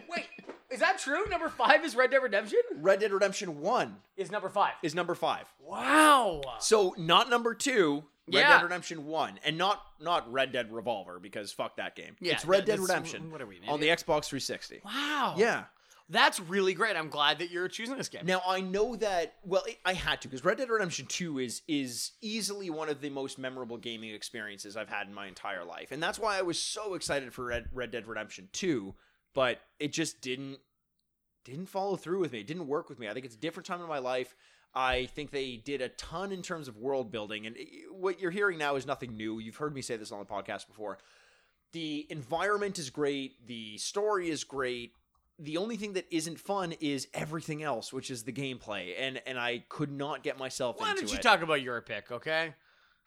Wait, 0.09 0.25
is 0.71 0.79
that 0.79 0.97
true? 0.97 1.25
Number 1.29 1.49
five 1.49 1.83
is 1.85 1.95
Red 1.95 2.09
Dead 2.11 2.23
Redemption? 2.23 2.59
Red 2.77 2.99
Dead 3.01 3.11
Redemption 3.11 3.59
1 3.61 3.95
Is 4.15 4.31
number 4.31 4.47
five. 4.49 4.73
is 4.81 4.95
number 4.95 5.13
5. 5.15 5.45
Wow. 5.65 6.41
So 6.59 6.95
not 6.97 7.29
number 7.29 7.53
2, 7.53 8.03
Red 8.27 8.39
Yeah. 8.41 8.57
Dead 8.57 8.63
Redemption 8.63 9.05
1 9.05 9.39
and 9.43 9.57
not 9.57 9.81
not 9.99 10.31
Red 10.31 10.51
Dead 10.51 10.71
Revolver 10.71 11.19
because 11.19 11.51
fuck 11.51 11.77
that 11.77 11.95
game. 11.95 12.15
Yeah, 12.19 12.33
it's 12.33 12.45
Red 12.45 12.61
that- 12.65 12.73
Dead 12.73 12.79
Redemption 12.79 13.31
what 13.31 13.41
are 13.41 13.45
we, 13.47 13.59
on 13.67 13.79
the 13.79 13.87
Xbox 13.87 14.25
360. 14.25 14.81
Wow. 14.83 15.35
Yeah. 15.37 15.65
That's 16.09 16.39
really 16.39 16.73
great. 16.73 16.95
I'm 16.95 17.09
glad 17.09 17.39
that 17.39 17.51
you're 17.51 17.67
choosing 17.67 17.97
this 17.97 18.07
game. 18.07 18.25
Now 18.25 18.41
I 18.47 18.61
know 18.61 18.95
that 18.95 19.35
well 19.43 19.63
it, 19.67 19.77
I 19.83 19.91
had 19.93 20.21
to 20.21 20.29
because 20.29 20.45
Red 20.45 20.57
Dead 20.57 20.69
Redemption 20.69 21.05
2 21.05 21.39
is 21.39 21.61
is 21.67 22.11
easily 22.21 22.69
one 22.69 22.87
of 22.89 23.01
the 23.01 23.09
most 23.09 23.37
memorable 23.37 23.77
gaming 23.77 24.11
experiences 24.13 24.77
I've 24.77 24.87
had 24.89 25.07
in 25.07 25.13
my 25.13 25.27
entire 25.27 25.65
life. 25.65 25.91
And 25.91 26.01
that's 26.01 26.17
why 26.17 26.37
I 26.37 26.43
was 26.43 26.59
so 26.61 26.93
excited 26.93 27.33
for 27.33 27.45
Red, 27.45 27.67
Red 27.73 27.91
Dead 27.91 28.07
Redemption 28.07 28.47
2, 28.53 28.95
but 29.33 29.59
it 29.79 29.91
just 29.91 30.21
didn't 30.21 30.59
didn't 31.43 31.67
follow 31.67 31.95
through 31.95 32.19
with 32.19 32.31
me. 32.33 32.39
It 32.39 32.47
didn't 32.47 32.67
work 32.67 32.89
with 32.89 32.99
me. 32.99 33.07
I 33.09 33.13
think 33.13 33.25
it's 33.25 33.35
a 33.35 33.39
different 33.39 33.65
time 33.67 33.81
in 33.81 33.87
my 33.87 33.99
life. 33.99 34.35
I 34.77 35.07
think 35.07 35.31
they 35.31 35.55
did 35.55 35.81
a 35.81 35.89
ton 35.89 36.31
in 36.31 36.43
terms 36.43 36.67
of 36.67 36.77
world 36.77 37.11
building 37.11 37.47
and 37.47 37.57
eh, 37.57 37.63
what 37.91 38.19
you're 38.19 38.29
hearing 38.29 38.59
now 38.59 38.75
is 38.75 38.85
nothing 38.85 39.17
new. 39.17 39.39
You've 39.39 39.55
heard 39.55 39.73
me 39.73 39.81
say 39.81 39.97
this 39.97 40.11
on 40.11 40.19
the 40.19 40.25
podcast 40.25 40.67
before. 40.67 40.99
The 41.71 42.05
environment 42.11 42.77
is 42.77 42.91
great, 42.91 43.47
the 43.47 43.79
story 43.79 44.29
is 44.29 44.43
great, 44.43 44.93
the 45.39 45.57
only 45.57 45.77
thing 45.77 45.93
that 45.93 46.05
isn't 46.11 46.39
fun 46.39 46.73
is 46.79 47.07
everything 47.13 47.63
else, 47.63 47.91
which 47.91 48.11
is 48.11 48.23
the 48.23 48.31
gameplay, 48.31 48.93
and 48.99 49.19
and 49.25 49.39
I 49.39 49.63
could 49.67 49.91
not 49.91 50.21
get 50.23 50.37
myself 50.37 50.79
Why 50.79 50.91
into 50.91 51.01
don't 51.01 51.11
you 51.11 51.17
it. 51.17 51.23
talk 51.23 51.41
about 51.41 51.61
your 51.61 51.81
pick, 51.81 52.11
okay? 52.11 52.53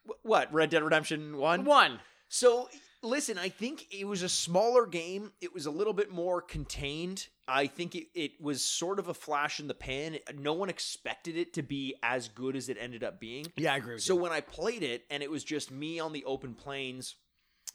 Wh- 0.06 0.24
what 0.26 0.52
Red 0.52 0.70
Dead 0.70 0.82
Redemption 0.82 1.36
One? 1.36 1.64
One. 1.64 2.00
So 2.28 2.68
listen, 3.02 3.38
I 3.38 3.48
think 3.48 3.86
it 3.90 4.06
was 4.06 4.22
a 4.22 4.28
smaller 4.28 4.86
game. 4.86 5.32
It 5.40 5.54
was 5.54 5.66
a 5.66 5.70
little 5.70 5.92
bit 5.92 6.10
more 6.10 6.40
contained. 6.40 7.28
I 7.48 7.66
think 7.66 7.94
it, 7.94 8.08
it 8.14 8.40
was 8.40 8.62
sort 8.62 8.98
of 8.98 9.08
a 9.08 9.14
flash 9.14 9.60
in 9.60 9.68
the 9.68 9.74
pan. 9.74 10.18
No 10.36 10.52
one 10.52 10.68
expected 10.68 11.36
it 11.36 11.54
to 11.54 11.62
be 11.62 11.94
as 12.02 12.28
good 12.28 12.56
as 12.56 12.68
it 12.68 12.76
ended 12.80 13.02
up 13.02 13.18
being. 13.20 13.46
Yeah, 13.56 13.74
I 13.74 13.78
agree 13.78 13.94
with 13.94 14.02
So 14.02 14.14
when 14.14 14.32
I 14.32 14.40
played 14.40 14.82
it 14.82 15.04
and 15.10 15.22
it 15.22 15.30
was 15.30 15.44
just 15.44 15.70
me 15.70 15.98
on 15.98 16.12
the 16.12 16.24
open 16.24 16.54
plains 16.54 17.16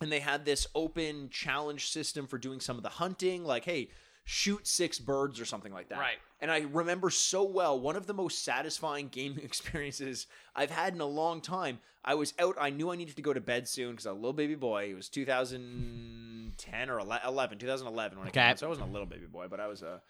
and 0.01 0.11
they 0.11 0.19
had 0.19 0.45
this 0.45 0.67
open 0.76 1.30
challenge 1.30 1.89
system 1.89 2.28
for 2.28 2.38
doing 2.38 2.59
some 2.59 2.78
of 2.78 2.84
the 2.84 2.89
hunting, 2.89 3.43
like, 3.43 3.65
hey, 3.65 3.89
shoot 4.28 4.65
six 4.67 4.97
birds 4.99 5.39
or 5.39 5.45
something 5.45 5.71
like 5.71 5.89
that. 5.89 5.99
Right. 5.99 6.17
And 6.41 6.51
I 6.51 6.65
remember 6.73 7.09
so 7.11 7.43
well 7.43 7.80
one 7.80 7.95
of 7.95 8.07
the 8.07 8.13
most 8.13 8.43
satisfying 8.43 9.07
gaming 9.11 9.43
experiences 9.45 10.28
I've 10.55 10.71
had 10.71 10.93
in 10.93 10.99
a 11.01 11.05
long 11.05 11.41
time. 11.41 11.80
I 12.03 12.15
was 12.15 12.34
out, 12.39 12.55
I 12.59 12.69
knew 12.71 12.91
I 12.91 12.95
needed 12.95 13.15
to 13.15 13.21
go 13.21 13.34
to 13.34 13.41
bed 13.41 13.67
soon 13.67 13.91
because 13.91 14.05
I 14.05 14.11
was 14.11 14.17
a 14.17 14.21
little 14.21 14.34
baby 14.34 14.55
boy. 14.55 14.89
It 14.91 14.95
was 14.95 15.09
2010 15.09 16.89
or 16.89 16.99
11, 16.99 17.57
2011 17.59 18.17
when 18.19 18.28
I 18.28 18.32
came 18.32 18.41
Okay. 18.41 18.49
out. 18.51 18.59
So 18.59 18.65
I 18.65 18.69
wasn't 18.69 18.89
a 18.89 18.91
little 18.91 19.07
baby 19.07 19.26
boy, 19.26 19.47
but 19.49 19.59
I 19.59 19.67
was 19.67 19.82
a 19.82 20.01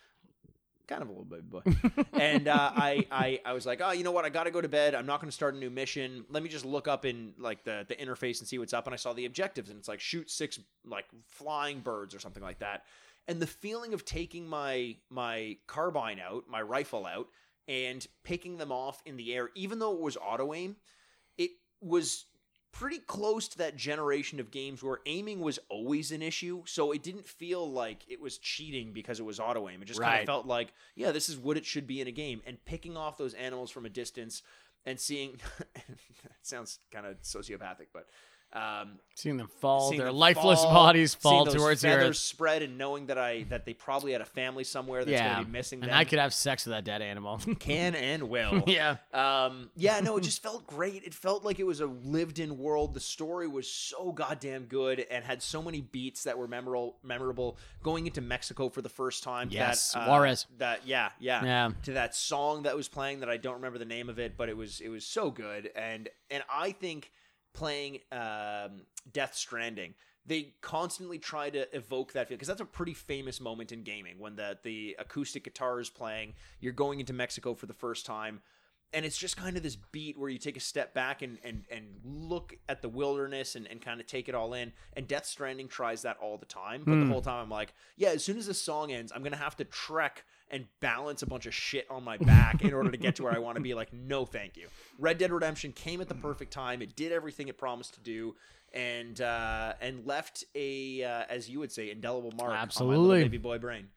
kind 0.87 1.01
of 1.01 1.07
a 1.09 1.11
little 1.11 1.25
baby 1.25 1.43
boy. 1.43 1.61
and 2.19 2.47
uh, 2.47 2.71
I, 2.75 3.05
I, 3.11 3.39
I 3.45 3.53
was 3.53 3.65
like, 3.65 3.81
oh, 3.83 3.91
you 3.91 4.03
know 4.03 4.11
what? 4.11 4.25
I 4.25 4.29
got 4.29 4.43
to 4.43 4.51
go 4.51 4.61
to 4.61 4.67
bed. 4.67 4.93
I'm 4.93 5.05
not 5.05 5.19
going 5.21 5.29
to 5.29 5.35
start 5.35 5.55
a 5.55 5.57
new 5.57 5.69
mission. 5.69 6.25
Let 6.29 6.43
me 6.43 6.49
just 6.49 6.65
look 6.65 6.87
up 6.87 7.05
in 7.05 7.33
like 7.37 7.63
the 7.63 7.85
the 7.87 7.95
interface 7.95 8.39
and 8.39 8.47
see 8.47 8.57
what's 8.59 8.73
up. 8.73 8.85
And 8.87 8.93
I 8.93 8.97
saw 8.97 9.13
the 9.13 9.25
objectives, 9.25 9.69
and 9.69 9.79
it's 9.79 9.87
like 9.87 9.99
shoot 9.99 10.29
six 10.29 10.59
like 10.85 11.05
flying 11.27 11.79
birds 11.79 12.13
or 12.13 12.19
something 12.19 12.43
like 12.43 12.59
that. 12.59 12.83
And 13.27 13.39
the 13.39 13.47
feeling 13.47 13.93
of 13.93 14.05
taking 14.05 14.47
my 14.47 14.97
my 15.09 15.57
carbine 15.67 16.19
out, 16.19 16.45
my 16.47 16.61
rifle 16.61 17.05
out, 17.05 17.27
and 17.67 18.05
picking 18.23 18.57
them 18.57 18.71
off 18.71 19.01
in 19.05 19.17
the 19.17 19.33
air, 19.33 19.49
even 19.55 19.79
though 19.79 19.93
it 19.93 20.01
was 20.01 20.17
auto 20.17 20.53
aim, 20.53 20.75
it 21.37 21.51
was 21.81 22.25
pretty 22.75 22.99
close 22.99 23.47
to 23.47 23.57
that 23.57 23.77
generation 23.77 24.37
of 24.39 24.51
games 24.51 24.83
where 24.83 24.99
aiming 25.05 25.39
was 25.39 25.57
always 25.69 26.11
an 26.11 26.21
issue. 26.21 26.61
So 26.65 26.91
it 26.91 27.01
didn't 27.01 27.25
feel 27.25 27.71
like 27.71 28.03
it 28.09 28.19
was 28.19 28.37
cheating 28.37 28.91
because 28.91 29.19
it 29.19 29.23
was 29.23 29.39
auto 29.39 29.69
aim. 29.69 29.81
It 29.81 29.85
just 29.85 30.01
kind 30.01 30.19
of 30.19 30.25
felt 30.25 30.45
like, 30.45 30.73
yeah, 30.93 31.11
this 31.11 31.29
is 31.29 31.37
what 31.37 31.55
it 31.55 31.65
should 31.65 31.87
be 31.87 32.01
in 32.01 32.07
a 32.07 32.11
game. 32.11 32.41
And 32.45 32.63
picking 32.65 32.97
off 32.97 33.17
those 33.17 33.33
animals 33.33 33.71
from 33.71 33.85
a 33.85 33.89
distance 33.89 34.43
and 34.85 34.99
seeing 34.99 35.39
it 35.75 35.97
sounds 36.41 36.79
kind 36.91 37.05
of 37.05 37.21
sociopathic, 37.21 37.87
but 37.93 38.07
um, 38.55 38.99
Seeing 39.17 39.37
them 39.37 39.47
fall, 39.59 39.89
seeing 39.89 39.99
their 39.99 40.07
them 40.07 40.17
lifeless 40.17 40.61
fall, 40.61 40.73
bodies 40.73 41.13
fall 41.13 41.45
towards 41.45 41.81
the 41.81 41.89
earth. 41.89 42.17
spread 42.17 42.61
and 42.61 42.77
knowing 42.77 43.05
that 43.05 43.17
I 43.17 43.43
that 43.49 43.65
they 43.65 43.73
probably 43.73 44.11
had 44.11 44.19
a 44.19 44.25
family 44.25 44.65
somewhere 44.65 45.05
that's 45.05 45.11
Yeah, 45.13 45.35
going 45.35 45.45
to 45.45 45.51
be 45.51 45.57
missing 45.57 45.81
and. 45.83 45.91
I 45.91 46.03
could 46.03 46.19
have 46.19 46.33
sex 46.33 46.65
with 46.65 46.73
that 46.73 46.83
dead 46.83 47.01
animal. 47.01 47.37
can 47.59 47.95
and 47.95 48.23
will. 48.23 48.63
yeah. 48.67 48.97
Um, 49.13 49.69
yeah, 49.77 50.01
no, 50.01 50.17
it 50.17 50.21
just 50.21 50.43
felt 50.43 50.67
great. 50.67 51.03
It 51.03 51.13
felt 51.13 51.45
like 51.45 51.59
it 51.59 51.65
was 51.65 51.79
a 51.79 51.85
lived-in 51.85 52.57
world. 52.57 52.93
The 52.93 52.99
story 52.99 53.47
was 53.47 53.69
so 53.71 54.11
goddamn 54.11 54.65
good 54.65 55.05
and 55.09 55.23
had 55.23 55.41
so 55.41 55.61
many 55.61 55.79
beats 55.79 56.23
that 56.23 56.37
were 56.37 56.47
memorable. 56.47 56.97
Memorable 57.01 57.57
going 57.83 58.07
into 58.07 58.19
Mexico 58.19 58.67
for 58.67 58.81
the 58.81 58.89
first 58.89 59.23
time. 59.23 59.47
Yes, 59.49 59.91
that, 59.93 59.99
uh, 59.99 60.07
Juarez. 60.07 60.45
That 60.57 60.85
yeah, 60.85 61.09
yeah, 61.19 61.43
Yeah. 61.43 61.71
To 61.83 61.93
that 61.93 62.15
song 62.15 62.63
that 62.63 62.75
was 62.75 62.89
playing 62.89 63.21
that 63.21 63.29
I 63.29 63.37
don't 63.37 63.55
remember 63.55 63.79
the 63.79 63.85
name 63.85 64.09
of 64.09 64.19
it, 64.19 64.35
but 64.37 64.49
it 64.49 64.57
was 64.57 64.81
it 64.81 64.89
was 64.89 65.05
so 65.05 65.31
good. 65.31 65.71
And 65.75 66.09
and 66.29 66.43
I 66.49 66.71
think 66.73 67.11
playing 67.55 67.99
um, 68.11 68.81
Death 69.11 69.35
Stranding. 69.35 69.93
They 70.27 70.53
constantly 70.61 71.19
try 71.19 71.51
to 71.51 71.75
evoke 71.75 72.13
that 72.13 72.27
feel 72.27 72.37
because 72.37 72.47
that's 72.47 72.61
a 72.61 72.65
pretty 72.65 72.95
famous 72.95 73.39
moment 73.39 73.71
in 73.71 73.83
gaming 73.83 74.17
when 74.17 74.35
the 74.35 74.57
the 74.63 74.95
acoustic 74.99 75.43
guitar 75.43 75.79
is 75.79 75.89
playing. 75.89 76.33
You're 76.59 76.73
going 76.73 76.99
into 76.99 77.13
Mexico 77.13 77.53
for 77.53 77.67
the 77.67 77.73
first 77.73 78.05
time, 78.07 78.41
and 78.93 79.05
it's 79.05 79.17
just 79.17 79.37
kind 79.37 79.57
of 79.57 79.63
this 79.63 79.75
beat 79.75 80.17
where 80.17 80.29
you 80.29 80.39
take 80.39 80.57
a 80.57 80.61
step 80.61 80.93
back 80.93 81.21
and 81.21 81.37
and 81.43 81.65
and 81.69 81.99
look 82.03 82.57
at 82.69 82.81
the 82.81 82.89
wilderness 82.89 83.55
and, 83.55 83.67
and 83.67 83.81
kind 83.81 83.99
of 83.99 84.07
take 84.07 84.29
it 84.29 84.33
all 84.33 84.53
in 84.53 84.71
and 84.93 85.07
death 85.07 85.25
stranding 85.25 85.67
tries 85.67 86.01
that 86.03 86.17
all 86.21 86.37
the 86.37 86.45
time 86.45 86.81
but 86.85 86.95
the 86.95 87.05
whole 87.05 87.21
time 87.21 87.43
i'm 87.43 87.49
like 87.49 87.73
yeah 87.97 88.09
as 88.09 88.23
soon 88.23 88.37
as 88.37 88.47
this 88.47 88.61
song 88.61 88.91
ends 88.91 89.11
i'm 89.13 89.21
gonna 89.21 89.35
have 89.35 89.55
to 89.55 89.65
trek 89.65 90.23
and 90.55 90.65
balance 90.79 91.21
a 91.21 91.25
bunch 91.25 91.45
of 91.45 91.53
shit 91.53 91.85
on 91.89 92.03
my 92.03 92.17
back 92.17 92.63
in 92.63 92.73
order 92.73 92.89
to 92.89 92.97
get 92.97 93.15
to 93.17 93.23
where 93.23 93.33
i 93.33 93.37
want 93.37 93.55
to 93.57 93.61
be 93.61 93.73
like 93.73 93.91
no 93.93 94.25
thank 94.25 94.55
you 94.57 94.67
red 94.97 95.17
dead 95.17 95.31
redemption 95.31 95.71
came 95.71 95.99
at 96.01 96.07
the 96.07 96.15
perfect 96.15 96.51
time 96.53 96.81
it 96.81 96.95
did 96.95 97.11
everything 97.11 97.47
it 97.47 97.57
promised 97.57 97.93
to 97.95 97.99
do 97.99 98.35
and 98.73 99.19
uh 99.21 99.73
and 99.81 100.05
left 100.05 100.43
a 100.55 101.03
uh, 101.03 101.23
as 101.29 101.49
you 101.49 101.59
would 101.59 101.71
say 101.71 101.91
indelible 101.91 102.31
mark 102.31 102.51
on 102.51 102.55
my 102.55 102.61
Absolutely. 102.61 103.23
baby 103.23 103.37
boy 103.37 103.57
brain 103.59 103.87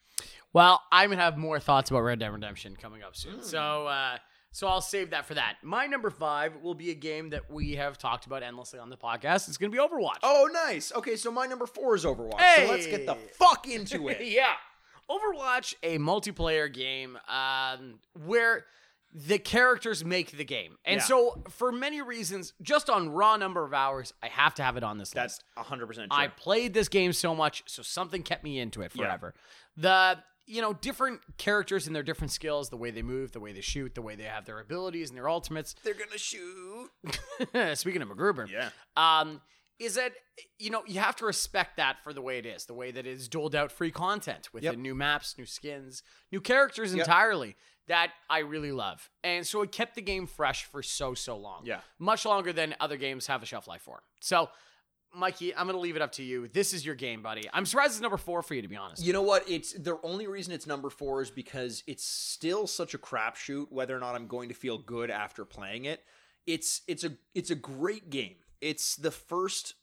Well, 0.52 0.82
I'm 0.90 1.10
gonna 1.10 1.22
have 1.22 1.36
more 1.38 1.60
thoughts 1.60 1.90
about 1.90 2.00
Red 2.00 2.18
Dead 2.18 2.32
Redemption 2.32 2.74
coming 2.74 3.02
up 3.02 3.14
soon. 3.14 3.42
So, 3.42 3.86
uh, 3.86 4.16
so 4.50 4.66
I'll 4.66 4.80
save 4.80 5.10
that 5.10 5.26
for 5.26 5.34
that. 5.34 5.56
My 5.62 5.86
number 5.86 6.10
five 6.10 6.56
will 6.62 6.74
be 6.74 6.90
a 6.90 6.94
game 6.94 7.30
that 7.30 7.50
we 7.50 7.74
have 7.76 7.98
talked 7.98 8.24
about 8.26 8.42
endlessly 8.42 8.78
on 8.80 8.88
the 8.90 8.96
podcast. 8.96 9.46
It's 9.48 9.58
gonna 9.58 9.70
be 9.70 9.78
Overwatch. 9.78 10.18
oh 10.22 10.48
nice 10.52 10.90
okay 10.96 11.16
so 11.16 11.30
my 11.30 11.46
number 11.46 11.66
four 11.66 11.94
is 11.94 12.04
overwatch 12.04 12.40
so 12.56 12.64
let's 12.72 12.86
get 12.86 13.04
the 13.06 13.14
fuck 13.38 13.68
into 13.68 14.08
it 14.08 14.18
yeah. 14.24 14.54
Overwatch, 15.10 15.74
a 15.82 15.98
multiplayer 15.98 16.72
game 16.72 17.18
um, 17.28 17.98
where 18.24 18.64
the 19.12 19.38
characters 19.38 20.04
make 20.04 20.36
the 20.36 20.44
game. 20.44 20.76
And 20.84 20.98
Yeah. 20.98 21.04
so, 21.04 21.42
for 21.48 21.72
many 21.72 22.02
reasons, 22.02 22.52
just 22.60 22.90
on 22.90 23.08
raw 23.08 23.36
number 23.36 23.64
of 23.64 23.72
hours, 23.72 24.12
I 24.22 24.28
have 24.28 24.54
to 24.56 24.62
have 24.62 24.76
it 24.76 24.84
on 24.84 24.98
this 24.98 25.14
list. 25.14 25.44
That's 25.56 25.68
100% 25.68 25.94
true. 25.94 26.06
I 26.10 26.28
played 26.28 26.74
this 26.74 26.88
game 26.88 27.14
so 27.14 27.34
much, 27.34 27.62
so 27.66 27.82
something 27.82 28.22
kept 28.22 28.44
me 28.44 28.58
into 28.58 28.82
it 28.82 28.92
Yeah. 28.94 29.04
forever. 29.04 29.34
The 29.76 30.22
you 30.50 30.62
know, 30.62 30.72
different 30.72 31.20
characters 31.36 31.86
and 31.86 31.94
their 31.94 32.02
different 32.02 32.30
skills, 32.32 32.70
the 32.70 32.76
way 32.78 32.90
they 32.90 33.02
move, 33.02 33.32
the 33.32 33.38
way 33.40 33.52
they 33.52 33.60
shoot, 33.60 33.94
the 33.94 34.00
way 34.00 34.14
they 34.14 34.22
have 34.24 34.46
their 34.46 34.58
abilities 34.60 35.10
and 35.10 35.16
their 35.18 35.28
ultimates. 35.28 35.74
They're 35.82 35.92
gonna 35.92 36.16
shoot. 36.16 36.90
Speaking 37.74 38.00
of 38.00 38.08
MacGruber, 38.08 38.48
Yeah. 38.48 38.70
um, 38.96 39.42
is 39.78 39.94
that 39.94 40.12
you 40.58 40.70
know 40.70 40.82
you 40.86 41.00
have 41.00 41.16
to 41.16 41.24
respect 41.24 41.76
that 41.76 41.96
for 42.02 42.12
the 42.12 42.20
way 42.22 42.38
it 42.38 42.46
is, 42.46 42.66
the 42.66 42.74
way 42.74 42.90
that 42.90 43.06
it 43.06 43.12
is 43.12 43.28
doled 43.28 43.54
out 43.54 43.70
free 43.72 43.90
content 43.90 44.52
with 44.52 44.62
Yep. 44.64 44.74
the 44.74 44.80
new 44.80 44.94
maps, 44.94 45.36
new 45.38 45.46
skins, 45.46 46.02
new 46.32 46.40
characters 46.40 46.92
Yep. 46.94 47.00
entirely. 47.06 47.56
That 47.86 48.12
I 48.28 48.40
really 48.40 48.72
love, 48.72 49.08
and 49.24 49.46
so 49.46 49.62
it 49.62 49.72
kept 49.72 49.94
the 49.94 50.02
game 50.02 50.26
fresh 50.26 50.64
for 50.66 50.82
so 50.82 51.14
so 51.14 51.36
long. 51.38 51.62
Yeah. 51.64 51.80
much 51.98 52.26
longer 52.26 52.52
than 52.52 52.74
other 52.80 52.96
games 52.98 53.26
have 53.28 53.42
a 53.42 53.46
shelf 53.46 53.66
life 53.66 53.80
for. 53.80 54.02
So, 54.20 54.50
Mikey, 55.14 55.54
I'm 55.56 55.66
gonna 55.66 55.78
leave 55.78 55.96
it 55.96 56.02
up 56.02 56.12
to 56.12 56.22
you. 56.22 56.48
This 56.48 56.74
is 56.74 56.84
your 56.84 56.94
game, 56.94 57.22
buddy. 57.22 57.48
I'm 57.50 57.64
surprised 57.64 57.92
it's 57.92 58.00
number 58.02 58.18
four 58.18 58.42
for 58.42 58.54
you, 58.54 58.60
to 58.60 58.68
be 58.68 58.76
honest. 58.76 59.02
You 59.02 59.14
know 59.14 59.22
what? 59.22 59.48
It's 59.48 59.72
the 59.72 59.98
only 60.02 60.26
reason 60.26 60.52
it's 60.52 60.66
number 60.66 60.90
four 60.90 61.22
is 61.22 61.30
because 61.30 61.82
it's 61.86 62.04
still 62.04 62.66
such 62.66 62.92
a 62.92 62.98
crapshoot 62.98 63.72
whether 63.72 63.96
or 63.96 64.00
not 64.00 64.14
I'm 64.14 64.26
going 64.26 64.50
to 64.50 64.54
feel 64.54 64.76
good 64.76 65.10
after 65.10 65.46
playing 65.46 65.86
it. 65.86 66.04
It's 66.46 66.82
it's 66.86 67.04
a 67.04 67.16
it's 67.34 67.50
a 67.50 67.54
great 67.54 68.10
game. 68.10 68.36
It's 68.60 68.96
the 68.96 69.10
first 69.10 69.74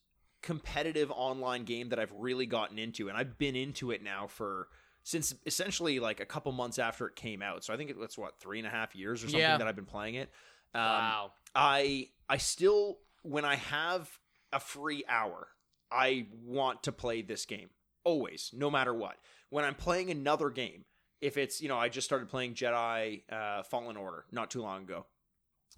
competitive 0.41 1.11
online 1.11 1.63
game 1.63 1.89
that 1.89 1.99
I've 1.99 2.11
really 2.15 2.45
gotten 2.45 2.77
into, 2.77 3.09
and 3.09 3.17
I've 3.17 3.37
been 3.37 3.55
into 3.55 3.91
it 3.91 4.03
now 4.03 4.27
for 4.27 4.67
since 5.03 5.35
essentially 5.45 5.99
like 5.99 6.19
a 6.19 6.25
couple 6.25 6.51
months 6.51 6.79
after 6.79 7.07
it 7.07 7.15
came 7.15 7.41
out. 7.41 7.63
So 7.63 7.73
I 7.73 7.77
think 7.77 7.89
it 7.89 7.97
was 7.97 8.17
what 8.17 8.39
three 8.39 8.57
and 8.59 8.67
a 8.67 8.71
half 8.71 8.95
years 8.95 9.23
or 9.23 9.27
something 9.27 9.39
Yeah. 9.39 9.57
that 9.57 9.67
I've 9.67 9.75
been 9.75 9.85
playing 9.85 10.15
it. 10.15 10.29
Um, 10.73 10.81
wow. 10.81 11.31
I 11.53 12.09
I 12.27 12.37
still 12.37 12.99
when 13.23 13.45
I 13.45 13.55
have 13.55 14.09
a 14.51 14.59
free 14.59 15.03
hour, 15.07 15.47
I 15.91 16.27
want 16.43 16.83
to 16.83 16.91
play 16.91 17.21
this 17.21 17.45
game. 17.45 17.69
Always, 18.03 18.51
no 18.53 18.69
matter 18.69 18.93
what. 18.93 19.17
When 19.49 19.65
I'm 19.65 19.75
playing 19.75 20.11
another 20.11 20.49
game, 20.49 20.85
if 21.21 21.37
it's, 21.37 21.59
you 21.61 21.67
know, 21.69 21.77
I 21.77 21.89
just 21.89 22.05
started 22.05 22.29
playing 22.29 22.53
Jedi 22.53 23.23
uh, 23.31 23.63
Fallen 23.63 23.97
Order 23.97 24.25
not 24.31 24.51
too 24.51 24.61
long 24.61 24.83
ago. 24.83 25.05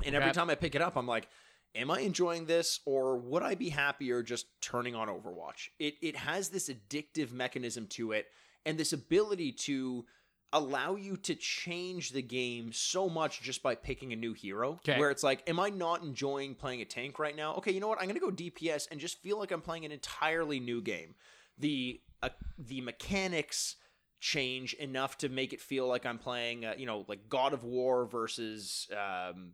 And 0.04 0.14
every 0.16 0.32
time 0.32 0.50
I 0.50 0.56
pick 0.56 0.76
it 0.76 0.82
up, 0.82 0.96
I'm 0.98 1.08
like, 1.08 1.28
am 1.76 1.92
I 1.92 2.00
enjoying 2.02 2.46
this 2.46 2.80
or 2.86 3.18
would 3.18 3.44
I 3.44 3.56
be 3.56 3.70
happier 3.70 4.24
just 4.24 4.48
turning 4.62 4.96
on 4.96 5.08
Overwatch? 5.08 5.70
It 5.80 5.96
it 6.02 6.16
has 6.16 6.50
this 6.50 6.70
addictive 6.70 7.32
mechanism 7.32 7.88
to 7.88 8.12
it 8.12 8.28
and 8.66 8.78
this 8.78 8.94
ability 8.94 9.52
to 9.54 10.06
allow 10.54 10.96
you 10.96 11.18
to 11.18 11.36
change 11.36 12.12
the 12.12 12.22
game 12.22 12.72
so 12.72 13.10
much 13.10 13.42
just 13.42 13.62
by 13.62 13.76
picking 13.76 14.14
a 14.14 14.16
new 14.16 14.32
hero 14.32 14.74
Okay. 14.76 14.98
where 14.98 15.12
it's 15.12 15.22
like 15.22 15.44
am 15.50 15.60
i 15.60 15.68
not 15.70 16.04
enjoying 16.04 16.56
playing 16.56 16.80
a 16.82 16.86
tank 16.86 17.20
right 17.20 17.36
now 17.36 17.54
okay 17.56 17.72
you 17.74 17.82
know 17.82 17.90
what 17.90 18.00
i'm 18.00 18.08
going 18.08 18.18
to 18.18 18.22
go 18.22 18.32
dps 18.32 18.88
and 18.90 18.98
just 18.98 19.22
feel 19.22 19.38
like 19.38 19.52
i'm 19.52 19.60
playing 19.60 19.84
an 19.84 19.92
entirely 19.92 20.62
new 20.62 20.82
game 20.82 21.16
the 21.58 22.00
uh, 22.24 22.30
the 22.58 22.80
mechanics 22.80 23.76
change 24.22 24.74
enough 24.76 25.18
to 25.18 25.28
make 25.28 25.52
it 25.52 25.60
feel 25.60 25.86
like 25.86 26.06
i'm 26.06 26.18
playing 26.18 26.64
uh, 26.66 26.74
you 26.78 26.86
know 26.86 27.04
like 27.10 27.28
god 27.28 27.52
of 27.52 27.66
war 27.66 28.06
versus 28.06 28.88
um 28.94 29.52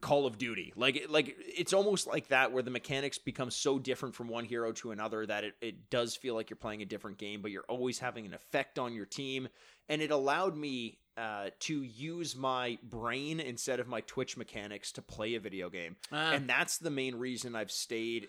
Call 0.00 0.26
of 0.26 0.38
Duty. 0.38 0.72
Like 0.76 1.06
like 1.08 1.36
it's 1.38 1.72
almost 1.72 2.06
like 2.06 2.28
that 2.28 2.52
where 2.52 2.62
the 2.62 2.70
mechanics 2.70 3.18
become 3.18 3.50
so 3.50 3.78
different 3.78 4.14
from 4.14 4.28
one 4.28 4.44
hero 4.44 4.72
to 4.72 4.90
another 4.90 5.26
that 5.26 5.44
it, 5.44 5.54
it 5.60 5.90
does 5.90 6.16
feel 6.16 6.34
like 6.34 6.50
you're 6.50 6.56
playing 6.56 6.82
a 6.82 6.86
different 6.86 7.18
game, 7.18 7.42
but 7.42 7.50
you're 7.50 7.64
always 7.68 7.98
having 7.98 8.26
an 8.26 8.34
effect 8.34 8.78
on 8.78 8.94
your 8.94 9.06
team. 9.06 9.48
And 9.88 10.02
it 10.02 10.10
allowed 10.10 10.56
me 10.56 10.98
uh, 11.16 11.50
to 11.60 11.82
use 11.82 12.36
my 12.36 12.78
brain 12.82 13.40
instead 13.40 13.80
of 13.80 13.88
my 13.88 14.00
Twitch 14.02 14.36
mechanics 14.36 14.92
to 14.92 15.02
play 15.02 15.34
a 15.34 15.40
video 15.40 15.70
game. 15.70 15.96
Ah. 16.12 16.32
And 16.32 16.48
that's 16.48 16.78
the 16.78 16.90
main 16.90 17.16
reason 17.16 17.54
I've 17.56 17.70
stayed 17.70 18.28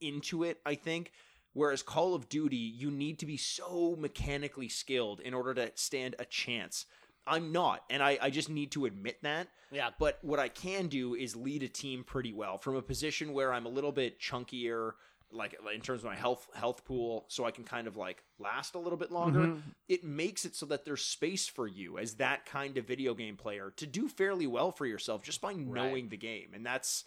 into 0.00 0.42
it, 0.42 0.60
I 0.66 0.74
think. 0.74 1.12
Whereas 1.54 1.82
Call 1.82 2.14
of 2.14 2.28
Duty, 2.28 2.56
you 2.56 2.90
need 2.90 3.18
to 3.20 3.26
be 3.26 3.36
so 3.36 3.96
mechanically 3.98 4.68
skilled 4.68 5.20
in 5.20 5.34
order 5.34 5.54
to 5.54 5.72
stand 5.74 6.14
a 6.18 6.24
chance. 6.24 6.86
I'm 7.28 7.52
not, 7.52 7.84
and 7.90 8.02
I, 8.02 8.18
I 8.20 8.30
just 8.30 8.48
need 8.48 8.70
to 8.72 8.86
admit 8.86 9.18
that. 9.22 9.48
yeah. 9.70 9.90
But 9.98 10.18
what 10.22 10.38
I 10.38 10.48
can 10.48 10.88
do 10.88 11.14
is 11.14 11.36
lead 11.36 11.62
a 11.62 11.68
team 11.68 12.04
pretty 12.04 12.32
well 12.32 12.58
from 12.58 12.76
a 12.76 12.82
position 12.82 13.32
where 13.32 13.52
I'm 13.52 13.66
a 13.66 13.68
little 13.68 13.92
bit 13.92 14.18
chunkier, 14.20 14.92
like 15.30 15.54
in 15.74 15.80
terms 15.82 16.00
of 16.00 16.06
my 16.06 16.16
health 16.16 16.48
health 16.54 16.84
pool, 16.86 17.26
so 17.28 17.44
I 17.44 17.50
can 17.50 17.64
kind 17.64 17.86
of 17.86 17.96
like 17.98 18.24
last 18.38 18.74
a 18.74 18.78
little 18.78 18.96
bit 18.98 19.12
longer. 19.12 19.40
Mhm. 19.40 19.62
It 19.88 20.02
makes 20.04 20.46
it 20.46 20.56
so 20.56 20.64
that 20.66 20.86
there's 20.86 21.04
space 21.04 21.46
for 21.46 21.66
you 21.66 21.98
as 21.98 22.14
that 22.14 22.46
kind 22.46 22.78
of 22.78 22.86
video 22.86 23.12
game 23.12 23.36
player 23.36 23.70
to 23.76 23.86
do 23.86 24.08
fairly 24.08 24.46
well 24.46 24.72
for 24.72 24.86
yourself 24.86 25.22
just 25.22 25.40
by 25.42 25.52
knowing 25.52 26.08
the 26.08 26.16
game, 26.16 26.52
and 26.54 26.64
that's 26.64 27.04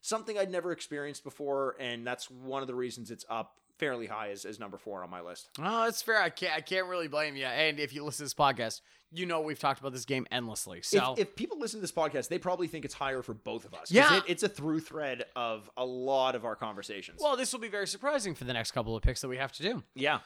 something 0.00 0.36
I'd 0.36 0.50
never 0.50 0.72
experienced 0.72 1.22
before, 1.22 1.76
and 1.78 2.04
that's 2.06 2.28
one 2.28 2.62
of 2.62 2.66
the 2.66 2.74
reasons 2.74 3.10
it's 3.12 3.24
up 3.28 3.59
fairly 3.80 4.06
high 4.06 4.30
as, 4.30 4.44
as 4.44 4.60
number 4.60 4.76
four 4.78 5.02
on 5.02 5.10
my 5.10 5.20
list. 5.22 5.48
Oh, 5.58 5.84
that's 5.84 6.02
fair. 6.02 6.20
I 6.22 6.28
can't. 6.30 6.54
I 6.54 6.60
can't 6.60 6.86
really 6.86 7.08
blame 7.08 7.34
you. 7.34 7.46
And 7.46 7.80
if 7.80 7.92
you 7.92 8.04
listen 8.04 8.18
to 8.18 8.22
this 8.26 8.34
podcast, 8.34 8.82
you 9.10 9.26
know 9.26 9.40
we've 9.40 9.58
talked 9.58 9.80
about 9.80 9.92
this 9.92 10.04
game 10.04 10.24
endlessly. 10.30 10.82
So 10.82 11.14
if, 11.14 11.18
if 11.20 11.34
people 11.36 11.58
listen 11.58 11.78
to 11.78 11.82
this 11.82 11.90
podcast, 11.90 12.28
they 12.28 12.38
probably 12.38 12.68
think 12.68 12.84
it's 12.84 12.94
higher 12.94 13.22
for 13.22 13.34
both 13.34 13.64
of 13.64 13.74
us. 13.74 13.90
Yeah. 13.90 14.18
it, 14.18 14.24
it's 14.28 14.42
a 14.44 14.48
through 14.48 14.80
thread 14.80 15.24
of 15.34 15.68
a 15.76 15.84
lot 15.84 16.36
of 16.36 16.44
our 16.44 16.54
conversations. 16.54 17.18
well, 17.20 17.36
this 17.36 17.52
will 17.52 17.58
be 17.60 17.68
very 17.68 17.88
surprising 17.88 18.36
for 18.36 18.44
the 18.44 18.52
next 18.52 18.70
couple 18.70 18.94
of 18.94 19.02
picks 19.02 19.20
that 19.22 19.28
we 19.28 19.38
have 19.38 19.50
to 19.52 19.62
do. 19.64 19.82
yeah, 19.96 20.20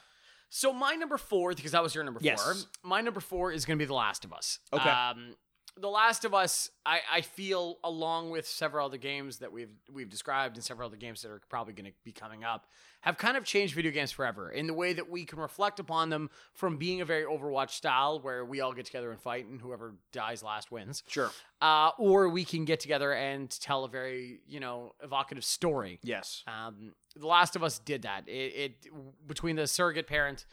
So 0.51 0.73
my 0.73 0.97
number 0.97 1.17
four, 1.17 1.55
because 1.55 1.73
that 1.73 1.83
was 1.83 1.95
your 1.95 2.05
number 2.05 2.21
Yes. 2.23 2.43
four. 2.43 2.55
My 2.83 3.01
number 3.01 3.21
four 3.21 3.53
is 3.53 3.65
going 3.65 3.79
to 3.79 3.83
be 3.83 3.87
The 3.87 3.95
Last 3.95 4.25
of 4.27 4.33
Us. 4.35 4.59
Okay. 4.73 4.89
Um, 4.91 5.35
the 5.77 5.89
Last 5.89 6.25
of 6.25 6.35
Us, 6.35 6.71
I, 6.87 7.01
I 7.13 7.21
feel, 7.23 7.79
along 7.83 8.31
with 8.31 8.47
several 8.47 8.87
other 8.87 8.97
games 8.97 9.39
that 9.39 9.53
we've 9.53 9.73
we've 9.93 10.09
described 10.09 10.57
and 10.57 10.65
several 10.65 10.87
other 10.89 10.97
games 10.97 11.23
that 11.23 11.31
are 11.31 11.41
probably 11.49 11.73
going 11.73 11.87
to 11.87 11.93
be 12.05 12.13
coming 12.13 12.45
up, 12.45 12.67
have 13.01 13.19
kind 13.19 13.37
of 13.37 13.45
changed 13.45 13.75
video 13.75 13.91
games 13.91 14.13
forever 14.13 14.51
in 14.51 14.69
the 14.69 14.75
way 14.75 14.93
that 14.93 15.11
we 15.11 15.25
can 15.25 15.41
reflect 15.41 15.81
upon 15.81 16.11
them 16.11 16.31
from 16.53 16.77
being 16.77 17.01
a 17.01 17.05
very 17.05 17.25
Overwatch 17.25 17.71
style, 17.71 18.21
where 18.21 18.45
we 18.45 18.61
all 18.61 18.73
get 18.73 18.87
together 18.87 19.11
and 19.11 19.21
fight, 19.21 19.47
and 19.47 19.61
whoever 19.61 19.95
dies 20.13 20.45
last 20.45 20.71
wins, 20.71 21.03
sure. 21.09 21.33
uh, 21.61 21.91
or 21.99 22.29
we 22.29 22.45
can 22.45 22.65
get 22.65 22.79
together 22.79 23.13
and 23.13 23.51
tell 23.61 23.85
a 23.85 23.89
very 23.89 24.41
you 24.47 24.61
know 24.61 24.93
evocative 25.03 25.45
story. 25.45 25.99
Yes. 26.05 26.45
Um, 26.47 26.93
the 27.17 27.27
Last 27.27 27.57
of 27.57 27.65
Us 27.65 27.81
did 27.81 28.03
that. 28.03 28.29
It, 28.29 28.31
it 28.31 28.87
between 29.27 29.57
the 29.57 29.67
surrogate 29.67 30.07
parent 30.07 30.47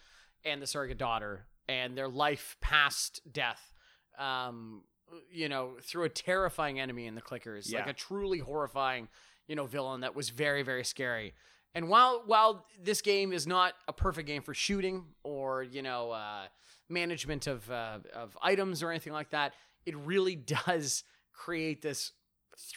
and 0.44 0.62
the 0.62 0.68
surrogate 0.68 0.98
daughter 0.98 1.46
and 1.70 1.96
their 1.96 2.10
life 2.10 2.58
past 2.60 3.22
death. 3.32 3.72
Um, 4.18 4.84
you 5.32 5.50
know, 5.50 5.78
through 5.82 6.04
a 6.04 6.10
terrifying 6.10 6.80
enemy 6.80 7.06
in 7.08 7.16
the 7.16 7.22
clickers, 7.22 7.74
like 7.74 7.88
a 7.88 7.94
truly 7.94 8.40
horrifying, 8.40 9.08
you 9.48 9.56
know, 9.56 9.66
villain 9.66 10.02
that 10.02 10.16
was 10.16 10.30
very 10.30 10.64
very 10.64 10.84
scary. 10.84 11.34
And 11.74 11.88
while 11.90 12.24
while 12.26 12.66
this 12.82 13.02
game 13.02 13.32
is 13.34 13.48
not 13.48 13.74
a 13.88 13.94
perfect 13.94 14.28
game 14.28 14.42
for 14.42 14.54
shooting 14.54 15.06
or 15.24 15.64
you 15.64 15.82
know 15.82 16.12
uh, 16.12 16.44
management 16.90 17.48
of 17.48 17.70
uh, 17.72 18.00
of 18.14 18.38
items 18.42 18.84
or 18.84 18.90
anything 18.92 19.14
like 19.14 19.30
that, 19.32 19.54
it 19.86 19.96
really 19.98 20.36
does 20.68 21.04
create 21.34 21.82
this 21.82 22.12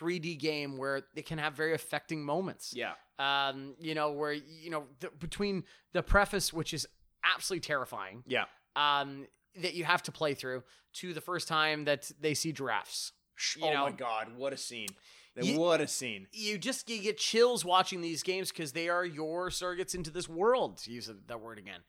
3D 0.01 0.39
game 0.39 0.77
where 0.79 1.03
it 1.15 1.27
can 1.27 1.39
have 1.39 1.55
very 1.55 1.75
affecting 1.75 2.25
moments 2.25 2.73
Yeah. 2.75 2.93
um, 3.19 3.75
you 3.81 3.95
know, 3.95 4.13
where 4.13 4.33
you 4.33 4.71
know 4.71 4.85
the, 5.01 5.11
between 5.19 5.65
the 5.93 6.03
preface, 6.03 6.53
which 6.53 6.73
is 6.73 6.87
absolutely 7.25 7.67
terrifying, 7.67 8.23
Yeah. 8.27 8.45
um, 8.77 9.27
that 9.57 9.75
you 9.75 9.85
have 9.85 10.03
to 10.05 10.13
play 10.13 10.35
through, 10.35 10.63
to 10.95 11.13
the 11.13 11.21
first 11.21 11.49
time 11.49 11.85
that 11.85 12.11
they 12.21 12.35
see 12.35 12.53
giraffes. 12.53 13.13
You 13.57 13.67
oh 13.67 13.73
know, 13.73 13.85
my 13.85 13.93
god, 13.93 14.29
what 14.37 14.53
a 14.53 14.57
scene! 14.57 14.89
Ye- 15.37 15.57
what 15.59 15.81
a 15.81 15.89
scene! 15.89 16.29
you 16.33 16.57
just 16.59 16.89
you 16.89 17.03
get 17.03 17.19
chills 17.19 17.65
watching 17.65 18.01
these 18.01 18.23
games 18.23 18.51
because 18.51 18.73
they 18.73 18.89
are 18.89 19.05
your 19.05 19.51
surrogates 19.51 19.95
into 19.95 20.11
this 20.11 20.29
world. 20.29 20.79
To 20.79 20.93
use 20.93 21.11
that 21.27 21.41
word 21.41 21.59
again, 21.59 21.81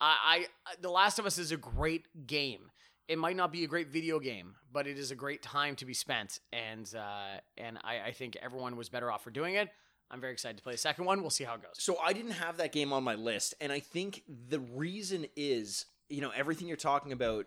I, 0.00 0.46
I 0.66 0.74
The 0.80 0.90
Last 0.90 1.18
of 1.18 1.26
Us 1.26 1.38
is 1.38 1.52
a 1.52 1.56
great 1.56 2.26
game. 2.26 2.70
It 3.08 3.18
might 3.18 3.36
not 3.36 3.52
be 3.52 3.64
a 3.64 3.66
great 3.66 3.88
video 3.88 4.20
game, 4.20 4.54
but 4.72 4.86
it 4.86 4.96
is 4.96 5.10
a 5.10 5.16
great 5.16 5.42
time 5.42 5.74
to 5.76 5.84
be 5.84 5.94
spent, 5.94 6.38
and 6.52 6.88
uh, 6.96 7.40
and 7.58 7.78
I, 7.82 8.00
I 8.06 8.12
think 8.12 8.36
everyone 8.40 8.76
was 8.76 8.88
better 8.88 9.10
off 9.10 9.24
for 9.24 9.30
doing 9.30 9.56
it. 9.56 9.68
I'm 10.10 10.20
very 10.20 10.32
excited 10.34 10.58
to 10.58 10.62
play 10.62 10.72
the 10.72 10.78
second 10.78 11.06
one. 11.06 11.20
We'll 11.22 11.30
see 11.30 11.44
how 11.44 11.54
it 11.54 11.62
goes. 11.62 11.72
So 11.78 11.96
I 11.98 12.12
didn't 12.12 12.32
have 12.32 12.58
that 12.58 12.70
game 12.72 12.92
on 12.92 13.02
my 13.02 13.14
list, 13.14 13.54
and 13.60 13.72
I 13.72 13.80
think 13.80 14.22
the 14.28 14.60
reason 14.60 15.26
is, 15.36 15.86
you 16.12 16.20
know, 16.20 16.30
everything 16.30 16.68
you're 16.68 16.76
talking 16.76 17.12
about, 17.12 17.46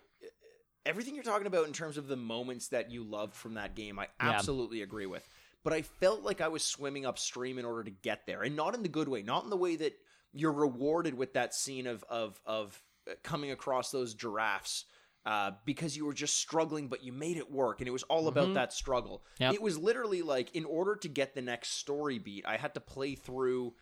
everything 0.86 1.14
you're 1.16 1.24
talking 1.24 1.48
about 1.48 1.68
in 1.68 1.74
terms 1.74 1.98
of 1.98 2.08
the 2.08 2.16
moments 2.16 2.70
that 2.70 2.92
you 2.92 3.04
loved 3.04 3.36
from 3.36 3.54
that 3.54 3.76
game, 3.76 4.00
I 4.00 4.08
Yeah. 4.22 4.32
absolutely 4.32 4.82
agree 4.82 5.06
with. 5.06 5.28
But 5.64 5.74
I 5.74 5.82
felt 5.82 6.22
like 6.24 6.42
I 6.42 6.48
was 6.48 6.64
swimming 6.64 7.06
upstream 7.06 7.58
in 7.58 7.66
order 7.66 7.84
to 7.84 7.92
get 7.92 8.26
there, 8.28 8.44
and 8.44 8.56
not 8.56 8.76
in 8.76 8.84
the 8.84 8.90
good 8.90 9.08
way, 9.08 9.22
not 9.24 9.44
in 9.44 9.50
the 9.50 9.58
way 9.58 9.76
that 9.78 9.94
you're 10.32 10.52
rewarded 10.52 11.16
with 11.16 11.34
that 11.34 11.54
scene 11.54 11.88
of 11.88 12.04
of 12.10 12.40
of 12.46 12.84
uh, 13.10 13.14
coming 13.24 13.52
across 13.52 13.92
those 13.92 14.14
giraffes. 14.14 14.86
Uh, 15.26 15.54
because 15.66 15.98
you 15.98 16.06
were 16.06 16.14
just 16.14 16.38
struggling, 16.38 16.88
but 16.88 17.04
you 17.04 17.12
made 17.12 17.36
it 17.36 17.52
work, 17.52 17.82
and 17.82 17.88
it 17.88 17.92
was 17.92 18.04
all 18.04 18.28
about 18.28 18.50
Mhm. 18.50 18.54
that 18.54 18.72
struggle. 18.72 19.26
Yep. 19.40 19.56
It 19.56 19.62
was 19.64 19.76
literally 19.76 20.22
like, 20.22 20.56
in 20.56 20.66
order 20.66 20.96
to 20.98 21.08
get 21.08 21.34
the 21.34 21.42
next 21.42 21.70
story 21.80 22.20
beat, 22.20 22.46
I 22.46 22.58
had 22.58 22.76
to 22.76 22.80
play 22.80 23.16
through 23.16 23.74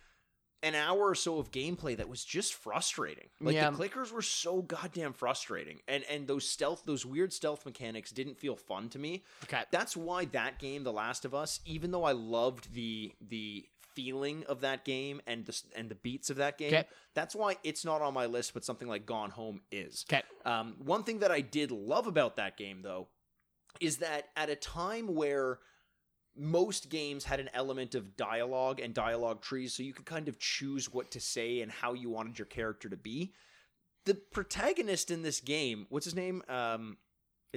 an 0.64 0.74
hour 0.76 1.00
or 1.10 1.14
so 1.16 1.38
of 1.38 1.52
gameplay 1.52 1.96
that 1.98 2.10
was 2.10 2.24
just 2.26 2.54
frustrating. 2.56 3.28
Like 3.40 3.54
Yeah. 3.56 3.70
the 3.70 3.78
clickers 3.78 4.12
were 4.12 4.22
so 4.24 4.62
goddamn 4.62 5.14
frustrating, 5.14 5.82
and 5.88 6.04
and 6.06 6.26
those 6.28 6.48
stealth, 6.48 6.84
those 6.86 7.06
weird 7.06 7.32
stealth 7.34 7.66
mechanics 7.66 8.12
didn't 8.12 8.40
feel 8.40 8.56
fun 8.56 8.90
to 8.90 9.00
me. 9.00 9.24
Okay. 9.44 9.64
That's 9.72 9.96
why 9.96 10.26
that 10.26 10.58
game, 10.60 10.84
The 10.84 10.94
Last 10.94 11.26
of 11.26 11.36
Us, 11.36 11.60
even 11.66 11.92
though 11.92 12.06
I 12.06 12.14
loved 12.14 12.74
the 12.74 13.12
the 13.22 13.66
feeling 13.94 14.44
of 14.46 14.62
that 14.62 14.84
game 14.86 15.22
and 15.28 15.46
the 15.46 15.62
and 15.76 15.88
the 15.90 15.96
beats 15.96 16.32
of 16.32 16.38
that 16.38 16.58
game. 16.58 16.70
Okay. 16.74 16.88
That's 17.14 17.36
why 17.36 17.58
it's 17.64 17.86
not 17.86 18.02
on 18.02 18.14
my 18.16 18.26
list, 18.26 18.54
but 18.56 18.66
something 18.66 18.88
like 18.88 19.06
Gone 19.06 19.30
Home 19.32 19.62
is. 19.72 20.04
Okay. 20.10 20.24
Um, 20.46 20.76
one 20.80 21.04
thing 21.04 21.20
that 21.20 21.30
I 21.30 21.42
did 21.42 21.70
love 21.70 22.08
about 22.08 22.38
that 22.38 22.58
game, 22.58 22.82
though, 22.82 23.08
is 23.80 23.98
that 23.98 24.30
at 24.36 24.50
a 24.50 24.56
time 24.56 25.14
where 25.14 25.60
most 26.36 26.90
games 26.90 27.26
had 27.26 27.40
an 27.40 27.50
element 27.54 27.96
of 27.96 28.16
dialogue 28.16 28.80
and 28.80 28.94
dialogue 28.94 29.42
trees, 29.42 29.74
so 29.74 29.84
you 29.84 29.94
could 29.94 30.06
kind 30.06 30.28
of 30.28 30.40
choose 30.40 30.92
what 30.92 31.12
to 31.12 31.20
say 31.20 31.62
and 31.62 31.72
how 31.72 31.94
you 31.94 32.10
wanted 32.10 32.40
your 32.40 32.46
character 32.46 32.90
to 32.90 32.98
be. 32.98 33.34
The 34.06 34.16
protagonist 34.16 35.12
in 35.12 35.22
this 35.22 35.40
game, 35.40 35.86
what's 35.90 36.06
his 36.06 36.16
name? 36.16 36.42
Um, 36.50 36.98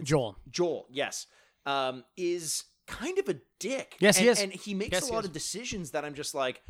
Joel. 0.03 0.37
Joel, 0.51 0.87
yes, 0.91 1.27
um, 1.64 2.05
is 2.16 2.64
kind 2.87 3.18
of 3.18 3.29
a 3.29 3.37
dick. 3.59 3.97
Yes, 3.99 4.16
and, 4.18 4.24
he 4.24 4.31
is. 4.31 4.43
and 4.43 4.53
he 4.53 4.74
makes 4.74 4.93
Yes, 4.93 5.09
a 5.09 5.12
lot 5.12 5.24
of 5.24 5.33
decisions 5.33 5.93
that 5.93 6.05
I'm 6.05 6.14
just 6.14 6.35
like, 6.35 6.62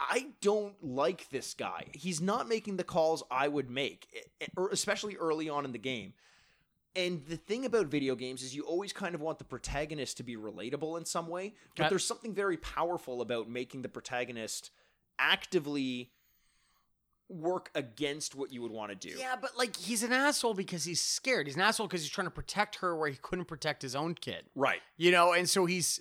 I 0.00 0.28
don't 0.40 0.74
like 0.82 1.28
this 1.30 1.54
guy. 1.54 1.86
He's 1.92 2.20
not 2.20 2.48
making 2.48 2.76
the 2.76 2.84
calls 2.84 3.22
I 3.30 3.46
would 3.46 3.70
make, 3.70 4.08
or 4.56 4.70
especially 4.70 5.16
early 5.16 5.48
on 5.48 5.64
in 5.64 5.72
the 5.72 5.78
game. 5.78 6.14
And 6.94 7.24
the 7.26 7.36
thing 7.36 7.64
about 7.64 7.86
video 7.86 8.14
games 8.14 8.42
is 8.42 8.54
you 8.54 8.62
always 8.64 8.92
kind 8.92 9.14
of 9.14 9.20
want 9.22 9.38
the 9.38 9.44
protagonist 9.44 10.18
to 10.18 10.22
be 10.22 10.36
relatable 10.36 10.98
in 10.98 11.04
some 11.06 11.26
way, 11.28 11.54
but 11.76 11.84
Okay. 11.84 11.88
there's 11.90 12.04
something 12.04 12.34
very 12.34 12.56
powerful 12.58 13.22
about 13.22 13.48
making 13.48 13.80
the 13.82 13.88
protagonist 13.88 14.70
actively 15.18 16.10
work 17.28 17.70
against 17.74 18.34
what 18.34 18.52
you 18.52 18.60
would 18.60 18.72
want 18.72 18.90
to 18.90 19.08
do. 19.08 19.16
Yeah, 19.18 19.36
but 19.40 19.56
like 19.56 19.74
he's 19.76 20.02
an 20.02 20.12
asshole 20.12 20.52
because 20.54 20.84
he's 20.84 21.00
scared. 21.00 21.46
He's 21.46 21.56
an 21.56 21.62
asshole 21.62 21.86
because 21.86 22.02
he's 22.02 22.10
trying 22.10 22.26
to 22.26 22.30
protect 22.32 22.76
her 22.76 22.94
where 22.94 23.08
he 23.08 23.16
couldn't 23.16 23.46
protect 23.46 23.80
his 23.80 23.94
own 23.96 24.14
kid. 24.14 24.44
Right. 24.54 24.80
You 24.98 25.12
know, 25.12 25.32
and 25.32 25.48
so 25.48 25.64
he's 25.64 26.00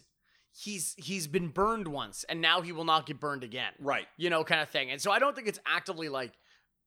he's 0.53 0.93
he's 0.97 1.27
been 1.27 1.47
burned 1.47 1.87
once 1.87 2.25
and 2.27 2.41
now 2.41 2.59
he 2.59 2.73
will 2.73 2.83
not 2.83 3.05
get 3.05 3.19
burned 3.21 3.45
again. 3.45 3.71
Right. 3.79 4.07
You 4.17 4.29
know, 4.29 4.43
kind 4.43 4.59
of 4.59 4.67
thing. 4.69 4.91
And 4.91 4.99
so 5.01 5.09
I 5.11 5.19
don't 5.19 5.33
think 5.33 5.47
it's 5.47 5.59
actively 5.65 6.09
like, 6.09 6.33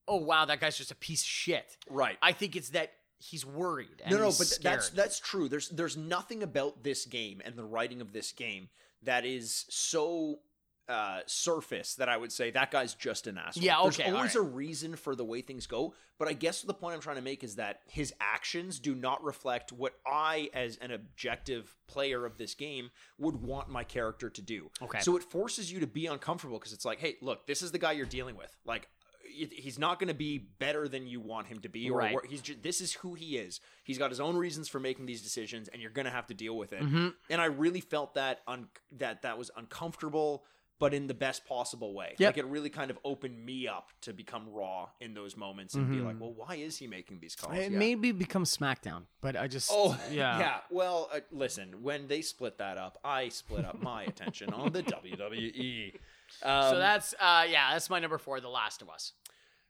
oh 0.07 0.16
wow, 0.16 0.44
that 0.44 0.61
guy's 0.61 0.76
just 0.76 0.90
a 0.90 0.94
piece 0.96 1.22
of 1.22 1.26
shit. 1.28 1.78
Right. 1.88 2.18
I 2.20 2.32
think 2.32 2.55
it's 2.55 2.70
that 2.70 2.92
he's 3.30 3.44
worried. 3.46 4.02
And 4.04 4.12
no, 4.12 4.18
no, 4.20 4.26
but 4.26 4.48
th- 4.48 4.60
that's 4.60 4.90
that's 4.90 5.18
true. 5.18 5.48
There's 5.48 5.68
there's 5.70 5.96
nothing 5.96 6.42
about 6.42 6.82
this 6.82 7.06
game 7.06 7.40
and 7.44 7.56
the 7.56 7.64
writing 7.64 8.00
of 8.00 8.12
this 8.12 8.32
game 8.32 8.68
that 9.02 9.24
is 9.24 9.66
so 9.68 10.40
uh 10.86 11.20
surface 11.24 11.94
that 11.94 12.10
I 12.10 12.16
would 12.18 12.30
say 12.30 12.50
that 12.50 12.70
guy's 12.70 12.94
just 12.94 13.26
an 13.26 13.38
asshole. 13.38 13.64
Yeah, 13.64 13.78
There's 13.82 13.98
okay, 13.98 14.10
all 14.10 14.16
always 14.16 14.34
right. 14.36 14.44
a 14.44 14.46
reason 14.46 14.96
for 14.96 15.16
the 15.16 15.24
way 15.24 15.40
things 15.40 15.66
go, 15.66 15.94
but 16.18 16.28
I 16.28 16.34
guess 16.34 16.60
the 16.60 16.74
point 16.74 16.94
I'm 16.94 17.00
trying 17.00 17.16
to 17.16 17.22
make 17.22 17.42
is 17.42 17.56
that 17.56 17.80
his 17.86 18.12
actions 18.20 18.78
do 18.78 18.94
not 18.94 19.24
reflect 19.24 19.72
what 19.72 19.94
I 20.06 20.50
as 20.52 20.76
an 20.76 20.90
objective 20.90 21.74
player 21.86 22.26
of 22.26 22.36
this 22.36 22.54
game 22.54 22.90
would 23.18 23.36
want 23.36 23.70
my 23.70 23.82
character 23.82 24.28
to 24.28 24.42
do. 24.42 24.70
Okay. 24.82 25.00
So 25.00 25.16
it 25.16 25.22
forces 25.22 25.72
you 25.72 25.80
to 25.80 25.86
be 25.86 26.04
uncomfortable 26.04 26.58
because 26.58 26.74
it's 26.74 26.84
like, 26.84 27.00
"Hey, 27.00 27.16
look, 27.22 27.46
this 27.46 27.62
is 27.62 27.72
the 27.72 27.78
guy 27.78 27.92
you're 27.92 28.04
dealing 28.04 28.36
with." 28.36 28.54
Like 28.66 28.88
he's 29.35 29.78
not 29.78 29.99
going 29.99 30.09
to 30.09 30.14
be 30.14 30.39
better 30.39 30.87
than 30.89 31.07
you 31.07 31.20
want 31.20 31.47
him 31.49 31.59
to 31.61 31.68
be 31.68 31.91
or 31.91 31.99
Right. 31.99 32.16
he's 32.28 32.41
just 32.43 32.62
this 32.62 32.80
is 32.80 32.93
who 32.95 33.14
he 33.14 33.37
is 33.37 33.61
he's 33.82 33.99
got 33.99 34.11
his 34.11 34.20
own 34.20 34.37
reasons 34.37 34.68
for 34.68 34.78
making 34.80 35.07
these 35.07 35.22
decisions 35.22 35.68
and 35.68 35.82
you're 35.82 35.91
going 35.91 36.07
to 36.07 36.11
have 36.12 36.26
to 36.28 36.35
deal 36.35 36.57
with 36.57 36.72
it 36.72 36.82
Mhm. 36.82 37.14
and 37.30 37.41
i 37.41 37.47
really 37.47 37.80
felt 37.80 38.14
that 38.14 38.43
un- 38.47 38.68
that 38.93 39.22
that 39.22 39.37
was 39.39 39.51
uncomfortable 39.57 40.45
but 40.80 40.93
in 40.93 41.07
the 41.07 41.14
best 41.14 41.47
possible 41.47 41.95
way 41.95 42.14
Yep. 42.18 42.28
like 42.35 42.39
it 42.39 42.47
really 42.47 42.68
kind 42.68 42.91
of 42.91 42.99
opened 43.05 43.45
me 43.45 43.68
up 43.68 43.91
to 44.03 44.12
become 44.12 44.49
raw 44.49 44.89
in 45.01 45.14
those 45.14 45.37
moments 45.37 45.74
and 45.74 45.89
be 45.89 45.99
Mhm. 45.99 46.05
like 46.07 46.20
well 46.20 46.32
why 46.32 46.57
is 46.57 46.76
he 46.78 46.87
making 46.89 47.20
these 47.20 47.35
calls 47.37 47.57
It 47.57 47.70
Yeah. 47.72 47.78
maybe 47.78 48.11
become 48.12 48.45
SmackDown, 48.45 49.05
but 49.20 49.37
I 49.37 49.47
just 49.47 49.70
Oh 49.72 49.99
yeah. 50.11 50.39
yeah. 50.39 50.61
Well, 50.70 51.09
uh, 51.12 51.20
listen. 51.30 51.82
When 51.82 52.09
they 52.09 52.22
split 52.22 52.59
that 52.59 52.76
up, 52.76 52.99
I 53.05 53.28
split 53.28 53.64
up 53.64 53.80
my 53.80 54.03
attention 54.03 54.53
on 54.53 54.72
the 54.72 54.82
WWE. 54.93 55.95
Um, 56.43 56.70
so 56.72 56.78
that's 56.78 57.14
uh 57.20 57.47
yeah, 57.49 57.72
that's 57.72 57.89
my 57.89 58.01
number 58.01 58.18
four, 58.18 58.41
The 58.41 58.49
Last 58.49 58.82
of 58.82 58.91
Us. 58.91 59.12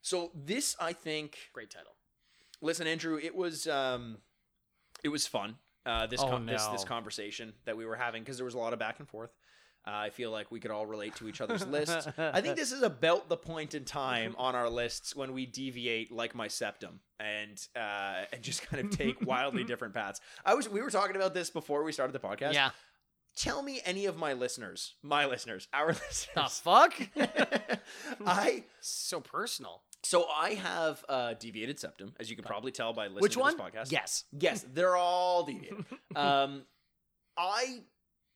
So 0.04 0.30
this, 0.34 0.76
I 0.78 0.92
think, 0.92 1.36
Great 1.52 1.70
title. 1.70 1.94
listen 2.60 2.86
andrew 2.86 3.18
it 3.22 3.34
was 3.34 3.66
um 3.66 4.18
it 5.02 5.08
was 5.08 5.26
fun 5.26 5.56
uh 5.86 6.06
this 6.06 6.20
Oh, 6.22 6.28
con- 6.28 6.46
this, 6.46 6.64
no. 6.66 6.72
this 6.72 6.84
conversation 6.84 7.52
that 7.64 7.76
we 7.76 7.84
were 7.86 7.96
having 7.96 8.22
because 8.22 8.36
there 8.38 8.44
was 8.44 8.54
a 8.54 8.58
lot 8.58 8.72
of 8.72 8.78
back 8.78 8.98
and 9.00 9.08
forth 9.08 9.30
uh, 9.86 9.90
i 10.06 10.10
feel 10.10 10.30
like 10.30 10.50
we 10.50 10.60
could 10.60 10.70
all 10.70 10.86
relate 10.86 11.14
to 11.16 11.28
each 11.28 11.40
other's 11.42 11.66
lists 11.66 12.06
i 12.18 12.40
think 12.40 12.56
this 12.56 12.72
is 12.72 12.82
about 12.82 13.28
the 13.28 13.36
point 13.36 13.74
in 13.74 13.84
time 13.84 14.34
on 14.46 14.54
our 14.54 14.70
lists 14.70 15.14
when 15.16 15.32
we 15.34 15.44
deviate 15.46 16.10
like 16.12 16.34
my 16.34 16.48
septum 16.48 17.00
and 17.20 17.56
uh 17.76 18.24
and 18.32 18.40
just 18.42 18.62
kind 18.66 18.84
of 18.84 18.90
take 18.96 19.16
wildly 19.26 19.64
different 19.72 19.92
paths 19.94 20.20
i 20.44 20.54
was 20.54 20.68
we 20.68 20.80
were 20.80 20.90
talking 20.90 21.16
about 21.16 21.34
this 21.34 21.50
before 21.50 21.82
we 21.84 21.92
started 21.92 22.12
the 22.14 22.18
podcast 22.28 22.54
Yeah. 22.54 22.70
tell 23.36 23.60
me 23.62 23.80
any 23.84 24.06
of 24.06 24.16
my 24.16 24.32
listeners 24.32 24.94
my 25.02 25.26
listeners 25.26 25.68
our 25.74 25.92
The 25.92 26.00
listeners 26.08 26.58
fuck? 26.60 26.94
i 28.26 28.64
so 28.80 29.20
personal. 29.20 29.82
So 30.04 30.26
i 30.38 30.54
have 30.54 31.04
uh 31.08 31.34
deviated 31.34 31.78
septum 31.80 32.12
as 32.20 32.28
you 32.30 32.36
can 32.36 32.44
probably 32.44 32.70
tell 32.72 32.92
by 32.92 33.04
listening 33.06 33.22
Which 33.22 33.32
to 33.34 33.42
this 33.44 33.54
podcast 33.54 33.90
Yes. 33.92 34.24
Yes, 34.38 34.64
they're 34.72 34.96
all 34.96 35.42
deviated. 35.50 35.84
um, 36.14 36.64
I 37.36 37.80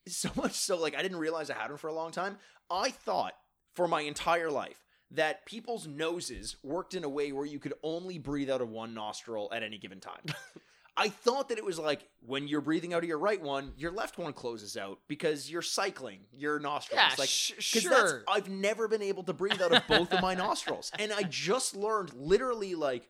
so 0.07 0.31
much 0.37 0.53
so 0.53 0.77
like 0.81 0.97
I 0.97 1.03
didn't 1.03 1.19
realize 1.19 1.51
I 1.51 1.55
had 1.55 1.71
them 1.71 1.77
for 1.77 1.89
a 1.89 1.93
long 1.95 2.11
time. 2.11 2.39
I 2.71 2.91
thought 2.91 3.35
for 3.75 3.87
my 3.87 4.01
entire 4.01 4.51
life 4.51 4.83
that 5.13 5.47
people's 5.47 5.87
noses 5.87 6.57
worked 6.63 6.95
in 6.95 7.05
a 7.05 7.09
way 7.09 7.33
where 7.33 7.47
you 7.47 7.59
could 7.59 7.75
only 7.83 8.19
breathe 8.19 8.51
out 8.51 8.61
of 8.61 8.69
one 8.71 8.93
nostril 8.95 9.49
at 9.55 9.63
any 9.63 9.79
given 9.79 10.01
time. 10.01 10.21
I 11.01 11.09
thought 11.11 11.49
that 11.51 11.59
it 11.59 11.65
was 11.65 11.79
like 11.79 12.09
when 12.27 12.49
you're 12.49 12.61
breathing 12.61 12.93
out 12.93 13.05
of 13.05 13.09
your 13.09 13.19
right 13.19 13.41
one, 13.41 13.73
your 13.77 13.93
left 13.93 14.19
one 14.19 14.33
closes 14.33 14.77
out 14.77 14.99
because 15.07 15.49
you're 15.51 15.63
cycling 15.63 16.21
your 16.33 16.59
nostrils. 16.59 17.01
Yeah, 17.01 17.15
like 17.17 17.29
sh- 17.29 17.53
sure. 17.61 17.91
that's- 17.91 18.23
I've 18.27 18.49
never 18.49 18.89
been 18.89 19.03
able 19.03 19.23
to 19.23 19.33
breathe 19.33 19.63
out 19.63 19.73
of 19.73 19.87
both 19.87 20.13
of 20.13 20.21
my 20.21 20.35
nostrils, 20.35 20.91
and 20.99 21.13
I 21.13 21.23
just 21.23 21.77
learned 21.77 22.13
literally 22.15 22.75
like 22.75 23.09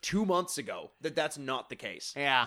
two 0.00 0.24
months 0.24 0.56
ago 0.56 0.90
that 1.02 1.14
that's 1.14 1.36
not 1.36 1.68
the 1.68 1.76
case. 1.76 2.14
Yeah. 2.16 2.46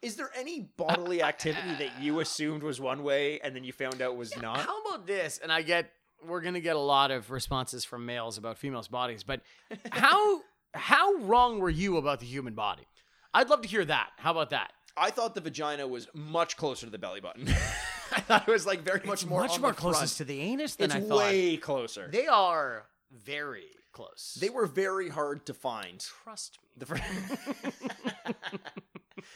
Is 0.00 0.16
there 0.16 0.30
any 0.34 0.62
bodily 0.76 1.22
activity 1.22 1.74
that 1.78 2.00
you 2.02 2.20
assumed 2.20 2.62
was 2.62 2.80
one 2.80 3.02
way 3.04 3.38
and 3.40 3.54
then 3.54 3.62
you 3.64 3.72
found 3.72 4.02
out 4.02 4.16
was 4.16 4.36
not? 4.36 4.58
How 4.58 4.80
about 4.82 5.06
this? 5.06 5.38
And 5.42 5.52
I 5.52 5.62
get 5.62 5.92
we're 6.26 6.40
gonna 6.40 6.60
get 6.60 6.74
a 6.76 6.80
lot 6.80 7.10
of 7.10 7.30
responses 7.30 7.84
from 7.84 8.06
males 8.06 8.38
about 8.38 8.56
females' 8.58 8.88
bodies, 8.88 9.22
but 9.24 9.42
how 9.90 10.40
how 10.74 11.14
wrong 11.16 11.58
were 11.58 11.70
you 11.70 11.98
about 11.98 12.18
the 12.20 12.26
human 12.26 12.54
body? 12.54 12.86
I'd 13.34 13.48
love 13.50 13.62
to 13.62 13.68
hear 13.68 13.84
that. 13.84 14.10
How 14.18 14.30
about 14.32 14.50
that? 14.50 14.72
I 14.96 15.10
thought 15.10 15.34
the 15.34 15.40
vagina 15.40 15.86
was 15.86 16.06
much 16.14 16.56
closer 16.56 16.86
to 16.86 16.92
the 16.92 16.98
belly 16.98 17.20
button. 17.20 17.48
I 18.14 18.20
thought 18.20 18.46
it 18.46 18.52
was 18.52 18.66
like 18.66 18.82
very 18.82 19.00
much 19.06 19.22
It's 19.22 19.26
more 19.26 19.40
much 19.40 19.52
on 19.54 19.62
more 19.62 19.70
the 19.70 19.76
closest 19.76 20.18
to 20.18 20.24
the 20.24 20.38
anus 20.40 20.74
than 20.76 20.86
It's 20.86 20.94
I 20.96 21.00
thought. 21.00 21.16
way 21.18 21.56
closer. 21.56 22.08
They, 22.10 22.22
They 22.22 22.26
are 22.26 22.84
very 23.10 23.64
close. 23.92 24.36
They 24.38 24.50
were 24.50 24.66
very 24.66 25.08
hard 25.08 25.46
to 25.46 25.54
find. 25.54 25.98
trust 26.24 26.58
me. 26.62 26.68
The 26.78 26.86
first, 26.86 27.02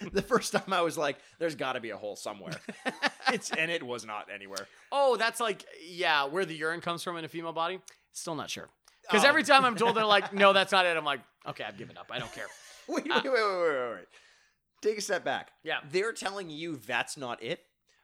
the 0.12 0.22
first 0.22 0.52
time 0.52 0.72
I 0.72 0.82
was 0.82 0.96
like, 0.98 1.18
"There's 1.38 1.54
got 1.54 1.74
to 1.74 1.80
be 1.80 1.90
a 1.90 1.96
hole 1.96 2.16
somewhere," 2.16 2.54
it's 3.32 3.50
and 3.50 3.70
it 3.70 3.82
was 3.82 4.04
not 4.06 4.28
anywhere. 4.34 4.66
Oh, 4.92 5.16
that's 5.16 5.40
like 5.40 5.64
yeah, 5.86 6.24
where 6.24 6.44
the 6.44 6.54
urine 6.54 6.80
comes 6.80 7.02
from 7.02 7.16
in 7.16 7.24
a 7.24 7.28
female 7.28 7.52
body. 7.52 7.80
Still 8.12 8.34
not 8.34 8.50
sure. 8.50 8.68
Because 9.02 9.24
Oh. 9.24 9.28
every 9.28 9.42
time 9.42 9.64
I'm 9.64 9.76
told 9.76 9.96
they're 9.96 10.04
like, 10.04 10.32
no, 10.32 10.52
that's 10.52 10.72
not 10.72 10.84
it. 10.86 10.96
I'm 10.96 11.04
like, 11.04 11.20
okay, 11.46 11.62
I've 11.64 11.76
given 11.78 11.96
up. 11.96 12.10
I 12.10 12.18
don't 12.18 12.32
care. 12.32 12.46
Wait, 12.88 13.04
wait, 13.04 13.24
wait, 13.24 13.24
wait, 13.24 13.32
wait, 13.32 13.60
wait, 13.60 13.90
wait. 13.94 14.06
Take 14.82 14.98
a 14.98 15.00
step 15.00 15.24
back. 15.24 15.50
Yeah. 15.64 15.78
They're 15.90 16.12
telling 16.12 16.50
you 16.50 16.76
that's 16.76 17.16
not 17.16 17.42
it. 17.42 17.60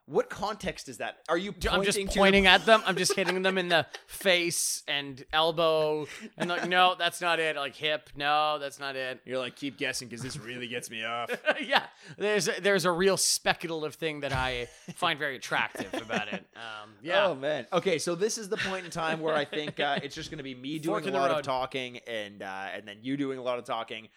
What 0.07 0.29
context 0.29 0.89
is 0.89 0.99
that? 0.99 1.19
Are 1.29 1.39
you 1.39 1.53
pointing 1.53 1.71
I'm 1.73 1.85
just 1.85 2.17
pointing 2.17 2.47
at 2.49 2.67
them. 2.67 2.83
I'm 2.85 2.97
just 2.97 3.13
hitting 3.17 3.41
them 3.43 3.57
in 3.57 3.69
the 3.69 3.87
face 4.09 4.83
and 4.89 5.25
elbow, 5.33 6.09
and 6.37 6.51
like, 6.51 6.69
no, 6.69 6.97
that's 6.99 7.21
not 7.21 7.39
it. 7.39 7.55
Like 7.55 7.77
hip, 7.77 8.11
no, 8.17 8.59
that's 8.59 8.81
not 8.81 8.97
it. 8.97 9.21
You're 9.25 9.39
like, 9.39 9.55
keep 9.55 9.79
guessing 9.79 10.09
because 10.09 10.21
this 10.21 10.37
really 10.37 10.67
gets 10.67 10.91
me 10.91 11.05
off. 11.05 11.31
yeah, 11.65 11.85
there's 12.19 12.49
a, 12.49 12.61
there's 12.61 12.85
a 12.85 12.91
real 12.91 13.17
speculative 13.17 13.95
thing 13.95 14.21
that 14.21 14.33
I 14.33 14.67
find 14.97 15.21
very 15.21 15.37
attractive 15.37 15.95
about 15.95 16.33
it. 16.33 16.45
Um, 16.57 16.95
yeah, 17.01 17.27
Oh 17.27 17.37
man. 17.37 17.69
Okay, 17.73 18.01
so 18.01 18.17
this 18.17 18.39
is 18.39 18.49
the 18.49 18.57
point 18.57 18.85
in 18.85 18.91
time 18.91 19.21
where 19.21 19.37
I 19.37 19.45
think 19.45 19.79
uh, 19.79 20.01
it's 20.03 20.17
just 20.17 20.31
going 20.31 20.39
to 20.39 20.45
be 20.45 20.57
me 20.57 20.83
Fork 20.83 21.05
doing 21.05 21.05
a 21.05 21.07
in 21.07 21.13
the 21.13 21.19
lot 21.21 21.31
of 21.31 21.45
talking 21.45 21.99
and 22.09 22.43
uh, 22.43 22.67
and 22.75 22.89
then 22.89 22.99
you 23.03 23.17
doing 23.17 23.39
a 23.39 23.43
lot 23.43 23.61
of 23.61 23.65
talking. 23.65 24.09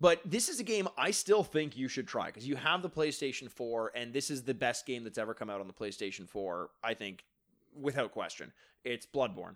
But 0.00 0.20
this 0.24 0.48
is 0.48 0.60
a 0.60 0.64
game 0.64 0.88
I 0.98 1.12
still 1.12 1.44
think 1.44 1.76
you 1.76 1.88
should 1.88 2.06
try 2.08 2.26
because 2.26 2.46
you 2.46 2.56
have 2.56 2.82
the 2.82 2.90
PlayStation 2.90 3.50
4 3.50 3.92
and 3.94 4.12
this 4.12 4.28
is 4.30 4.42
the 4.42 4.54
best 4.54 4.86
game 4.86 5.04
that's 5.04 5.18
ever 5.18 5.34
come 5.34 5.48
out 5.48 5.60
on 5.60 5.66
the 5.66 5.72
PlayStation 5.72 6.28
4, 6.28 6.68
I 6.82 6.94
think 6.94 7.24
without 7.80 8.12
question. 8.12 8.52
It's 8.84 9.06
Bloodborne. 9.06 9.54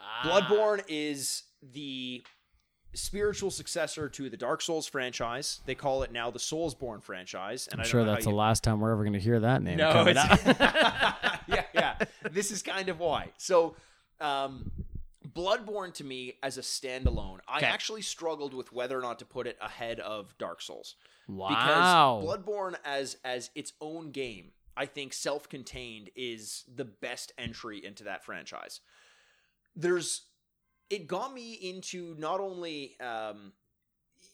Ah, 0.00 0.22
Bloodborne 0.24 0.82
is 0.88 1.44
the 1.62 2.24
spiritual 2.94 3.50
successor 3.50 4.08
to 4.08 4.30
the 4.30 4.36
Dark 4.36 4.62
Souls 4.62 4.86
franchise. 4.86 5.60
They 5.66 5.74
call 5.74 6.02
it 6.02 6.10
now 6.10 6.30
the 6.30 6.38
Soulsborne 6.38 7.02
franchise 7.02 7.68
and 7.70 7.80
I 7.80 7.84
don't 7.84 8.06
know 8.06 8.14
how 8.14 8.18
you- 8.18 8.30
last 8.36 8.64
time 8.64 8.80
we're 8.80 8.92
ever 8.92 9.02
going 9.04 9.12
to 9.12 9.20
hear 9.20 9.40
that 9.40 9.62
name. 9.62 9.76
no, 9.76 9.90
yeah, 11.48 11.64
yeah. 11.74 11.98
This 12.30 12.50
is 12.50 12.62
kind 12.62 12.88
of 12.88 12.98
why. 12.98 13.32
So, 13.36 13.76
um, 14.20 14.70
Bloodborne 15.36 15.92
to 15.94 16.04
me 16.04 16.34
as 16.42 16.56
a 16.58 16.62
standalone, 16.62 17.38
I 17.46 17.58
Okay. 17.58 17.66
actually 17.66 18.02
struggled 18.02 18.54
with 18.54 18.72
whether 18.72 18.98
or 18.98 19.02
not 19.02 19.18
to 19.20 19.24
put 19.26 19.46
it 19.46 19.58
ahead 19.60 20.00
of 20.00 20.36
Dark 20.38 20.62
Souls 20.62 20.96
wow. 21.28 21.48
because 21.48 21.94
Bloodborne 22.26 22.76
as 22.84 23.16
as 23.24 23.50
its 23.54 23.72
own 23.80 24.10
game, 24.10 24.52
I 24.76 24.86
think 24.86 25.12
self-contained 25.12 26.10
is 26.16 26.64
the 26.74 26.84
best 26.84 27.32
entry 27.38 27.84
into 27.84 28.04
that 28.04 28.24
franchise. 28.24 28.80
there's 29.74 30.22
it 30.88 31.06
got 31.06 31.34
me 31.34 31.52
into 31.54 32.14
not 32.18 32.40
only 32.40 32.98
um 33.00 33.52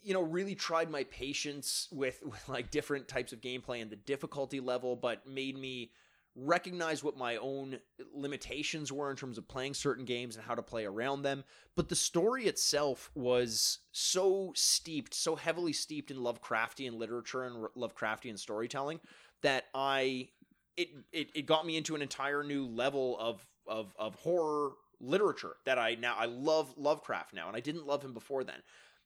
you 0.02 0.12
know 0.14 0.22
really 0.22 0.54
tried 0.54 0.90
my 0.90 1.04
patience 1.04 1.88
with 1.90 2.20
with 2.24 2.48
like 2.48 2.70
different 2.70 3.08
types 3.08 3.32
of 3.32 3.40
gameplay 3.40 3.80
and 3.82 3.90
the 3.90 3.96
difficulty 3.96 4.60
level 4.60 4.96
but 4.96 5.26
made 5.26 5.56
me 5.56 5.90
recognize 6.34 7.04
what 7.04 7.16
my 7.16 7.36
own 7.36 7.78
limitations 8.14 8.90
were 8.90 9.10
in 9.10 9.16
terms 9.16 9.36
of 9.38 9.46
playing 9.46 9.74
certain 9.74 10.04
games 10.04 10.36
and 10.36 10.44
how 10.44 10.54
to 10.54 10.62
play 10.62 10.84
around 10.86 11.22
them 11.22 11.44
but 11.76 11.88
the 11.88 11.94
story 11.94 12.46
itself 12.46 13.10
was 13.14 13.80
so 13.92 14.52
steeped 14.54 15.12
so 15.14 15.36
heavily 15.36 15.72
steeped 15.72 16.10
in 16.10 16.16
lovecraftian 16.16 16.96
literature 16.96 17.44
and 17.44 17.66
lovecraftian 17.76 18.38
storytelling 18.38 18.98
that 19.42 19.64
i 19.74 20.28
it, 20.76 20.88
it 21.12 21.28
it 21.34 21.46
got 21.46 21.66
me 21.66 21.76
into 21.76 21.94
an 21.94 22.00
entire 22.00 22.42
new 22.42 22.66
level 22.66 23.18
of 23.18 23.46
of 23.66 23.94
of 23.98 24.14
horror 24.14 24.72
literature 25.00 25.56
that 25.66 25.78
I 25.78 25.96
now 25.96 26.14
I 26.16 26.26
love 26.26 26.72
Lovecraft 26.76 27.34
now 27.34 27.48
and 27.48 27.56
I 27.56 27.60
didn't 27.60 27.86
love 27.86 28.02
him 28.04 28.14
before 28.14 28.44
then. 28.44 28.62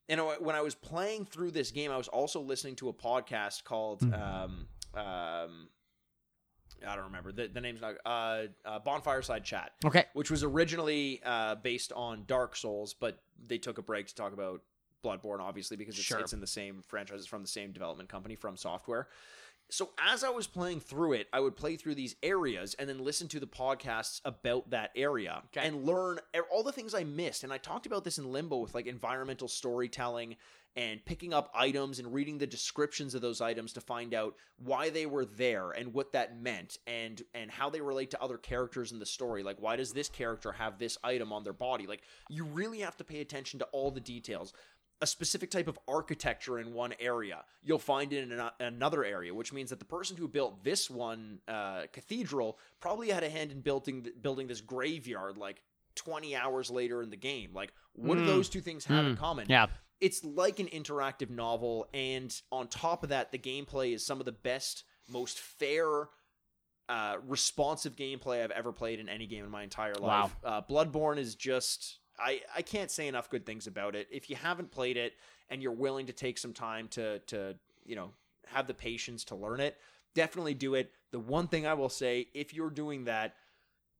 And 0.09 0.20
when 0.41 0.55
I 0.55 0.61
was 0.61 0.74
playing 0.74 1.24
through 1.24 1.51
this 1.53 1.70
game, 1.70 1.91
I 1.91 1.97
was 1.97 2.07
also 2.07 2.41
listening 2.41 2.77
to 2.77 2.91
a 2.91 2.93
podcast 2.93 3.64
called 3.64 4.03
Mhm. 4.03 4.14
um, 4.14 4.68
um, 4.95 5.68
I 6.87 6.95
don't 6.97 7.05
remember 7.05 7.33
the, 7.33 7.49
the 7.49 7.61
name's 7.61 7.81
not 7.81 7.95
uh, 8.05 8.45
uh, 8.64 8.81
Bonfireside 8.81 9.45
Chat, 9.45 9.72
Okay. 9.85 10.05
which 10.14 10.31
was 10.31 10.43
originally 10.43 11.20
uh, 11.24 11.55
based 11.57 11.93
on 11.93 12.24
Dark 12.27 12.57
Souls, 12.57 12.95
but 12.95 13.20
they 13.47 13.59
took 13.59 13.79
a 13.79 13.83
break 13.83 14.07
to 14.09 14.14
talk 14.14 14.33
about 14.33 14.62
Bloodborne, 15.05 15.41
obviously 15.41 15.77
because 15.77 15.95
it's, 15.97 16.05
Sure. 16.05 16.18
it's 16.20 16.33
in 16.33 16.41
the 16.41 16.47
same 16.47 16.83
franchise, 16.87 17.18
it's 17.20 17.27
from 17.27 17.43
the 17.43 17.49
same 17.49 17.72
development 17.72 18.09
company, 18.09 18.37
FromSoftware. 18.37 19.05
So 19.68 19.91
as 19.99 20.22
I 20.22 20.29
was 20.31 20.47
playing 20.47 20.79
through 20.81 21.14
it, 21.14 21.27
I 21.33 21.41
would 21.41 21.57
play 21.57 21.77
through 21.77 21.97
these 21.97 22.14
areas 22.22 22.74
and 22.74 22.89
then 22.89 22.99
listen 23.05 23.27
to 23.29 23.41
the 23.41 23.49
podcasts 23.49 24.20
about 24.24 24.70
that 24.70 24.91
area 24.95 25.43
Okay. 25.47 25.66
and 25.66 25.85
learn 25.85 26.20
all 26.53 26.62
the 26.62 26.70
things 26.72 26.95
I 26.95 27.03
missed. 27.05 27.43
And 27.43 27.53
I 27.53 27.59
talked 27.59 27.85
about 27.87 28.05
this 28.05 28.18
in 28.18 28.31
Limbo 28.31 28.59
with 28.59 28.74
like 28.77 28.87
environmental 28.87 29.49
storytelling 29.49 30.37
and 30.77 31.05
picking 31.05 31.33
up 31.33 31.51
items 31.55 31.99
and 31.99 32.12
reading 32.12 32.39
the 32.39 32.47
descriptions 32.47 33.14
of 33.14 33.22
those 33.22 33.41
items 33.41 33.72
to 33.72 33.81
find 33.81 34.12
out 34.12 34.35
why 34.59 34.91
they 34.91 35.07
were 35.07 35.24
there 35.24 35.70
and 35.70 35.93
what 35.95 36.12
that 36.12 36.39
meant 36.41 36.79
and 36.87 37.22
and 37.35 37.51
how 37.51 37.70
they 37.70 37.81
relate 37.81 38.11
to 38.11 38.22
other 38.22 38.37
characters 38.39 38.93
in 38.93 38.99
the 38.99 39.07
story. 39.07 39.43
Like 39.43 39.57
why 39.61 39.77
does 39.77 39.93
this 39.93 40.09
character 40.09 40.53
have 40.53 40.79
this 40.79 40.99
item 41.03 41.33
on 41.33 41.45
their 41.45 41.53
body? 41.55 41.87
Like 41.87 42.03
you 42.29 42.45
really 42.45 42.81
have 42.81 42.97
to 42.99 43.05
pay 43.05 43.20
attention 43.20 43.59
to 43.61 43.64
all 43.72 43.91
the 43.91 44.01
details 44.01 44.53
a 45.03 45.07
specific 45.07 45.51
type 45.51 45.68
of 45.68 45.79
architecture 45.87 46.59
in 46.59 46.72
one 46.72 46.95
area 47.01 47.45
you'll 47.62 47.79
find 47.79 48.14
it 48.14 48.22
in 48.22 48.33
ano- 48.33 48.51
another 48.61 49.05
area 49.05 49.35
which 49.35 49.53
means 49.53 49.68
that 49.68 49.79
the 49.79 49.85
person 49.85 50.16
who 50.16 50.27
built 50.27 50.64
this 50.64 50.89
one 50.89 51.39
uh, 51.49 51.83
cathedral 51.93 52.59
probably 52.81 53.11
had 53.11 53.22
a 53.22 53.29
hand 53.29 53.53
in 53.53 53.61
building 53.61 54.07
building 54.22 54.47
this 54.47 54.62
graveyard 54.62 55.37
like 55.37 55.61
20 55.97 56.35
hours 56.35 56.70
later 56.70 57.03
in 57.03 57.11
the 57.11 57.16
game 57.16 57.51
like 57.53 57.74
what 57.93 58.14
do 58.16 58.22
Mm. 58.22 58.27
those 58.27 58.49
two 58.49 58.62
things 58.62 58.87
have 58.87 59.05
in 59.05 59.16
Mm. 59.16 59.18
common 59.18 59.47
Yeah. 59.51 59.66
It's 60.01 60.24
like 60.24 60.61
an 60.61 60.66
interactive 60.68 61.30
novel 61.30 61.88
and 61.94 62.40
on 62.53 62.68
top 62.68 63.03
of 63.03 63.09
that 63.09 63.32
the 63.32 63.38
gameplay 63.38 63.94
is 63.94 64.05
some 64.05 64.20
of 64.20 64.26
the 64.26 64.32
best 64.32 64.84
most 65.09 65.38
fair 65.38 66.09
uh, 66.88 67.16
responsive 67.26 67.97
gameplay 67.97 68.42
I've 68.44 68.51
ever 68.53 68.72
played 68.72 69.01
in 69.01 69.09
any 69.09 69.26
game 69.26 69.44
in 69.44 69.51
my 69.51 69.62
entire 69.62 69.94
life. 69.94 70.36
Uh, 70.44 70.62
Bloodborne 70.62 71.18
is 71.18 71.34
just 71.34 71.99
I 72.18 72.42
I 72.55 72.62
can't 72.62 72.90
say 72.90 73.09
enough 73.09 73.28
good 73.30 73.44
things 73.44 73.66
about 73.66 73.94
it. 73.94 74.07
If 74.11 74.30
you 74.30 74.36
haven't 74.36 74.70
played 74.70 74.97
it 74.97 75.14
and 75.51 75.62
you're 75.62 75.72
willing 75.72 76.07
to 76.07 76.12
take 76.12 76.38
some 76.38 76.53
time 76.53 76.88
to 76.88 77.18
to 77.20 77.57
you 77.84 77.97
know 77.97 78.12
have 78.47 78.66
the 78.66 78.74
patience 78.74 79.24
to 79.24 79.34
learn 79.34 79.61
it, 79.61 79.76
definitely 80.14 80.55
do 80.55 80.74
it. 80.74 80.92
The 81.11 81.18
one 81.18 81.49
thing 81.49 81.66
I 81.66 81.74
will 81.74 81.88
say, 81.88 82.28
if 82.34 82.55
you're 82.55 82.70
doing 82.70 83.05
that, 83.05 83.34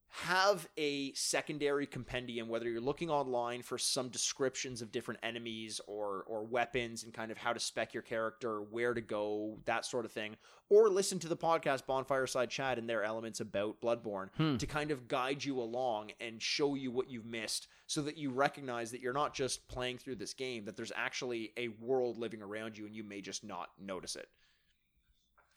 have 0.09 0.67
a 0.79 1.13
secondary 1.13 1.87
compendium 1.87 2.49
whether 2.49 2.69
you're 2.71 2.81
looking 2.81 3.11
online 3.11 3.61
for 3.61 3.77
some 3.77 4.09
descriptions 4.09 4.81
of 4.81 4.91
different 4.91 5.21
enemies 5.23 5.81
or 5.87 6.25
or 6.27 6.43
weapons 6.45 7.03
and 7.05 7.13
kind 7.13 7.31
of 7.31 7.37
how 7.37 7.53
to 7.53 7.61
spec 7.61 7.93
your 7.93 8.03
character 8.03 8.61
where 8.63 8.95
to 8.95 9.01
go 9.03 9.59
that 9.67 9.85
sort 9.85 10.05
of 10.07 10.13
thing 10.13 10.37
or 10.71 10.89
listen 10.89 11.19
to 11.19 11.29
the 11.29 11.37
podcast 11.37 11.83
bonfireside 11.87 12.49
chat 12.49 12.79
and 12.79 12.89
their 12.89 13.03
elements 13.05 13.41
about 13.41 13.81
bloodborne 13.81 14.29
Hmm. 14.37 14.57
to 14.57 14.67
kind 14.67 14.91
of 14.91 15.07
guide 15.09 15.45
you 15.45 15.61
along 15.61 16.13
and 16.21 16.41
show 16.41 16.75
you 16.75 16.91
what 16.91 17.11
you've 17.11 17.27
missed 17.27 17.69
so 17.87 18.01
that 18.03 18.17
you 18.17 18.31
recognize 18.31 18.91
that 18.93 19.01
you're 19.01 19.13
not 19.13 19.35
just 19.35 19.69
playing 19.69 19.99
through 19.99 20.17
this 20.17 20.33
game 20.35 20.65
that 20.65 20.77
there's 20.77 20.93
actually 20.97 21.53
a 21.59 21.69
world 21.81 22.17
living 22.17 22.41
around 22.43 22.79
you 22.79 22.87
and 22.87 22.95
you 22.95 23.05
may 23.05 23.21
just 23.21 23.45
not 23.45 23.71
notice 23.79 24.17
it 24.17 24.29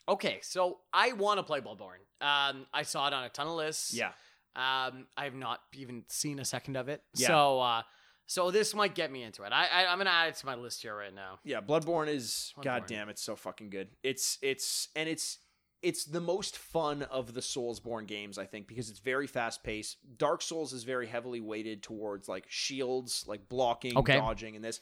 Okay, 0.08 0.40
so 0.42 0.80
I 0.92 1.12
want 1.14 1.38
to 1.38 1.44
play 1.44 1.62
Bloodborne. 1.62 2.02
Um, 2.20 2.66
I 2.74 2.82
saw 2.82 3.08
it 3.08 3.14
on 3.14 3.26
a 3.26 3.30
ton 3.30 3.46
of 3.46 3.54
lists. 3.54 3.94
yeah 3.94 4.12
Um, 4.60 5.08
I 5.16 5.24
have 5.24 5.36
not 5.36 5.62
even 5.74 6.04
seen 6.10 6.40
a 6.40 6.46
second 6.46 6.76
of 6.76 6.90
it. 6.90 7.02
Yeah. 7.16 7.28
So, 7.28 7.60
uh, 7.62 7.82
so 8.26 8.52
this 8.52 8.76
might 8.76 8.94
get 8.94 9.12
me 9.12 9.24
into 9.24 9.44
it. 9.44 9.52
I, 9.52 9.68
I 9.68 9.86
I'm 9.92 9.98
gonna 9.98 10.10
add 10.10 10.30
it 10.30 10.36
to 10.36 10.46
my 10.46 10.56
list 10.56 10.82
here 10.82 10.96
right 10.96 11.14
now. 11.14 11.40
Yeah, 11.44 11.62
Bloodborne 11.62 12.08
is 12.10 12.54
Bloodborne. 12.58 12.64
god 12.64 12.84
damn, 12.88 13.10
it's 13.10 13.22
so 13.24 13.36
fucking 13.36 13.70
good. 13.70 13.88
It's 14.04 14.38
it's 14.42 14.90
and 14.96 15.08
it's 15.10 15.40
it's 15.82 16.04
the 16.04 16.20
most 16.20 16.58
fun 16.58 17.04
of 17.04 17.34
the 17.34 17.40
Soulsborne 17.40 18.06
games, 18.06 18.38
I 18.38 18.46
think, 18.46 18.68
because 18.68 18.90
it's 18.90 19.00
very 19.00 19.28
fast 19.28 19.64
paced. 19.64 19.98
Dark 20.18 20.42
Souls 20.42 20.74
is 20.74 20.84
very 20.84 21.08
heavily 21.08 21.40
weighted 21.40 21.82
towards 21.82 22.28
like 22.28 22.46
shields, 22.50 23.24
like 23.28 23.48
blocking, 23.48 23.98
Okay. 23.98 24.18
dodging, 24.18 24.56
and 24.58 24.64
this. 24.66 24.82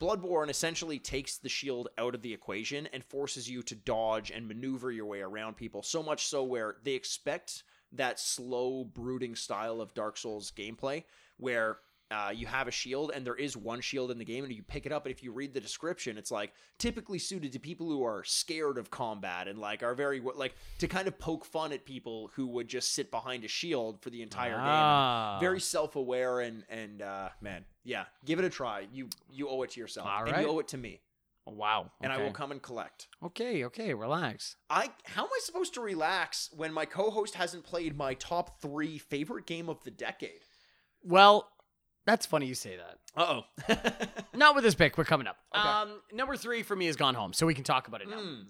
Bloodborne 0.00 0.48
essentially 0.48 0.98
takes 1.00 1.38
the 1.38 1.48
shield 1.48 1.88
out 1.98 2.14
of 2.14 2.22
the 2.22 2.32
equation 2.32 2.86
and 2.92 3.04
forces 3.04 3.50
you 3.50 3.62
to 3.64 3.74
dodge 3.74 4.30
and 4.30 4.46
maneuver 4.46 4.92
your 4.92 5.06
way 5.06 5.20
around 5.20 5.56
people. 5.56 5.82
So 5.82 6.02
much 6.04 6.26
so 6.28 6.44
where 6.44 6.76
they 6.84 6.92
expect 6.92 7.64
that 7.92 8.20
slow, 8.20 8.84
brooding 8.84 9.34
style 9.34 9.80
of 9.80 9.94
Dark 9.94 10.16
Souls 10.16 10.52
gameplay, 10.56 11.04
where 11.38 11.78
uh, 12.10 12.30
you 12.34 12.46
have 12.46 12.66
a 12.68 12.70
shield 12.70 13.12
and 13.14 13.26
there 13.26 13.34
is 13.34 13.54
one 13.54 13.82
shield 13.82 14.10
in 14.10 14.16
the 14.16 14.24
game 14.24 14.42
and 14.42 14.50
you 14.54 14.62
pick 14.62 14.86
it 14.86 14.92
up 14.92 15.04
and 15.04 15.14
if 15.14 15.22
you 15.22 15.30
read 15.30 15.52
the 15.52 15.60
description 15.60 16.16
it's 16.16 16.30
like 16.30 16.54
typically 16.78 17.18
suited 17.18 17.52
to 17.52 17.58
people 17.58 17.86
who 17.86 18.02
are 18.02 18.24
scared 18.24 18.78
of 18.78 18.90
combat 18.90 19.46
and 19.46 19.58
like 19.58 19.82
are 19.82 19.94
very 19.94 20.18
like 20.34 20.54
to 20.78 20.88
kind 20.88 21.06
of 21.06 21.18
poke 21.18 21.44
fun 21.44 21.70
at 21.70 21.84
people 21.84 22.30
who 22.34 22.46
would 22.46 22.66
just 22.66 22.94
sit 22.94 23.10
behind 23.10 23.44
a 23.44 23.48
shield 23.48 24.00
for 24.00 24.08
the 24.08 24.22
entire 24.22 24.52
game 24.52 24.60
Ah. 24.64 25.36
very 25.38 25.60
self-aware 25.60 26.40
and 26.40 26.64
and 26.70 27.02
uh 27.02 27.28
man 27.42 27.66
yeah 27.84 28.06
give 28.24 28.38
it 28.38 28.44
a 28.46 28.48
try 28.50 28.86
you 28.90 29.10
you 29.30 29.46
owe 29.46 29.60
it 29.62 29.70
to 29.72 29.80
yourself 29.80 30.08
All 30.10 30.22
and 30.22 30.32
right. 30.32 30.40
you 30.46 30.48
owe 30.50 30.60
it 30.60 30.68
to 30.68 30.78
me 30.78 31.00
wow. 31.50 31.90
and 32.00 32.12
i 32.12 32.18
will 32.18 32.32
come 32.32 32.52
and 32.52 32.62
collect 32.62 33.08
Okay, 33.22 33.64
okay, 33.64 33.94
relax. 33.94 34.56
I 34.70 34.90
how 35.04 35.24
am 35.24 35.30
I 35.32 35.40
supposed 35.42 35.74
to 35.74 35.80
relax 35.80 36.50
when 36.56 36.72
my 36.72 36.84
co-host 36.84 37.34
hasn't 37.34 37.64
played 37.64 37.96
my 37.96 38.14
top 38.14 38.60
three 38.62 38.96
favorite 38.98 39.46
game 39.46 39.68
of 39.68 39.82
the 39.82 39.90
decade? 39.90 40.40
Well, 41.02 41.48
that's 42.06 42.24
funny 42.24 42.46
you 42.46 42.54
say 42.54 42.76
that. 42.76 42.98
Uh 43.16 43.40
oh. 43.40 44.16
Not 44.34 44.54
with 44.54 44.64
this 44.64 44.74
pick. 44.76 44.96
We're 44.96 45.04
coming 45.04 45.26
up. 45.26 45.36
Okay. 45.54 45.68
Um, 45.68 46.00
number 46.12 46.36
three 46.36 46.62
for 46.62 46.76
me 46.76 46.86
is 46.86 46.96
Gone 46.96 47.14
Home, 47.14 47.32
so 47.32 47.44
we 47.44 47.54
can 47.54 47.64
talk 47.64 47.88
about 47.88 48.00
it 48.02 48.08
now. 48.08 48.20
Hmm. 48.20 48.42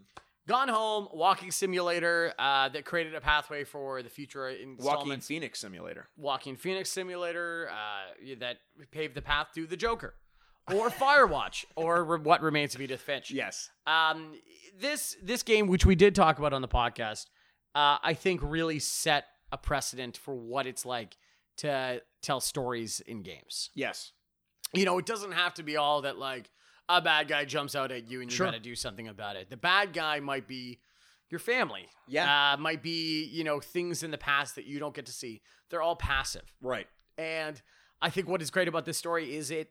Gone 0.46 0.68
Home, 0.68 1.09
walking 1.12 1.51
simulator 1.51 2.32
uh, 2.38 2.68
that 2.70 2.84
created 2.84 3.14
a 3.14 3.20
pathway 3.20 3.64
for 3.64 4.03
the 4.03 4.09
future 4.09 4.49
in 4.49 4.76
Walking. 4.78 5.20
Phoenix 5.20 5.61
Simulator. 5.61 6.09
Walking 6.16 6.57
Phoenix 6.57 6.90
simulator 6.90 7.68
uh, 7.70 8.34
that 8.40 8.57
paved 8.90 9.14
the 9.14 9.20
path 9.22 9.49
to 9.55 9.66
the 9.66 9.76
Joker, 9.76 10.14
or 10.74 10.90
Firewatch, 10.90 11.64
or 11.76 12.04
re- 12.04 12.18
what 12.20 12.42
remains 12.42 12.74
of 12.74 12.80
Edith 12.80 13.00
Finch. 13.00 13.30
Yes. 13.30 13.70
Um, 13.86 14.34
this 14.78 15.16
this 15.22 15.42
game, 15.42 15.66
which 15.66 15.84
we 15.86 15.94
did 15.94 16.14
talk 16.14 16.38
about 16.38 16.52
on 16.52 16.62
the 16.62 16.68
podcast, 16.68 17.26
uh, 17.74 17.98
I 18.02 18.14
think 18.14 18.40
really 18.42 18.78
set 18.78 19.24
a 19.52 19.58
precedent 19.58 20.16
for 20.16 20.34
what 20.34 20.66
it's 20.66 20.84
like 20.86 21.16
to 21.58 22.02
tell 22.22 22.40
stories 22.40 23.00
in 23.00 23.22
games. 23.22 23.70
Yes. 23.74 24.12
You 24.74 24.84
know, 24.84 24.98
it 24.98 25.06
doesn't 25.06 25.32
have 25.32 25.54
to 25.54 25.62
be 25.62 25.76
all 25.76 26.02
that 26.02 26.18
like 26.18 26.50
a 26.88 27.00
bad 27.02 27.28
guy 27.28 27.44
jumps 27.44 27.74
out 27.74 27.90
at 27.90 28.10
you 28.10 28.20
and 28.20 28.30
you 28.30 28.36
Sure. 28.36 28.46
got 28.46 28.52
to 28.52 28.60
do 28.60 28.74
something 28.74 29.08
about 29.08 29.36
it. 29.36 29.50
The 29.50 29.56
bad 29.56 29.92
guy 29.92 30.20
might 30.20 30.46
be 30.46 30.78
your 31.30 31.38
family. 31.38 31.88
Yeah. 32.06 32.52
Uh, 32.52 32.56
might 32.58 32.82
be, 32.82 33.24
you 33.24 33.44
know, 33.44 33.60
things 33.60 34.02
in 34.02 34.10
the 34.10 34.18
past 34.18 34.54
that 34.56 34.64
you 34.66 34.78
don't 34.78 34.94
get 34.94 35.06
to 35.06 35.12
see. 35.12 35.42
They're 35.70 35.82
all 35.82 35.96
passive. 35.96 36.54
right. 36.62 36.86
And 37.18 37.60
I 38.00 38.10
think 38.10 38.28
what 38.28 38.40
is 38.40 38.50
great 38.50 38.68
about 38.68 38.84
this 38.84 38.96
story 38.96 39.34
is 39.34 39.50
it, 39.50 39.70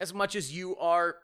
as 0.00 0.12
much 0.12 0.36
as 0.36 0.54
you 0.54 0.76
are 0.76 1.16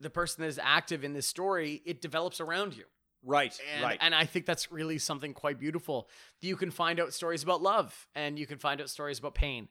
the 0.00 0.10
person 0.10 0.42
that 0.42 0.48
is 0.48 0.60
active 0.62 1.04
in 1.04 1.12
this 1.12 1.26
story, 1.26 1.82
it 1.84 2.00
develops 2.00 2.40
around 2.40 2.76
you. 2.76 2.84
Right. 3.24 3.58
And, 3.74 3.82
right. 3.82 3.98
and 4.00 4.14
I 4.14 4.24
think 4.24 4.46
that's 4.46 4.70
really 4.70 4.98
something 4.98 5.34
quite 5.34 5.58
beautiful. 5.58 6.08
You 6.40 6.56
can 6.56 6.70
find 6.70 7.00
out 7.00 7.12
stories 7.12 7.42
about 7.42 7.62
love 7.62 8.06
and 8.14 8.38
you 8.38 8.46
can 8.46 8.58
find 8.58 8.80
out 8.80 8.88
stories 8.88 9.18
about 9.18 9.34
pain. 9.34 9.68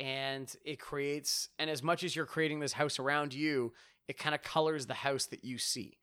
And 0.00 0.54
it 0.64 0.78
creates, 0.78 1.48
and 1.58 1.70
as 1.70 1.82
much 1.82 2.04
as 2.04 2.14
you're 2.16 2.26
creating 2.26 2.60
this 2.60 2.72
house 2.72 2.98
around 2.98 3.32
you, 3.32 3.72
it 4.08 4.18
kind 4.18 4.34
of 4.34 4.42
colors 4.42 4.86
the 4.86 4.94
house 4.94 5.26
that 5.26 5.44
you 5.44 5.56
see. 5.56 5.98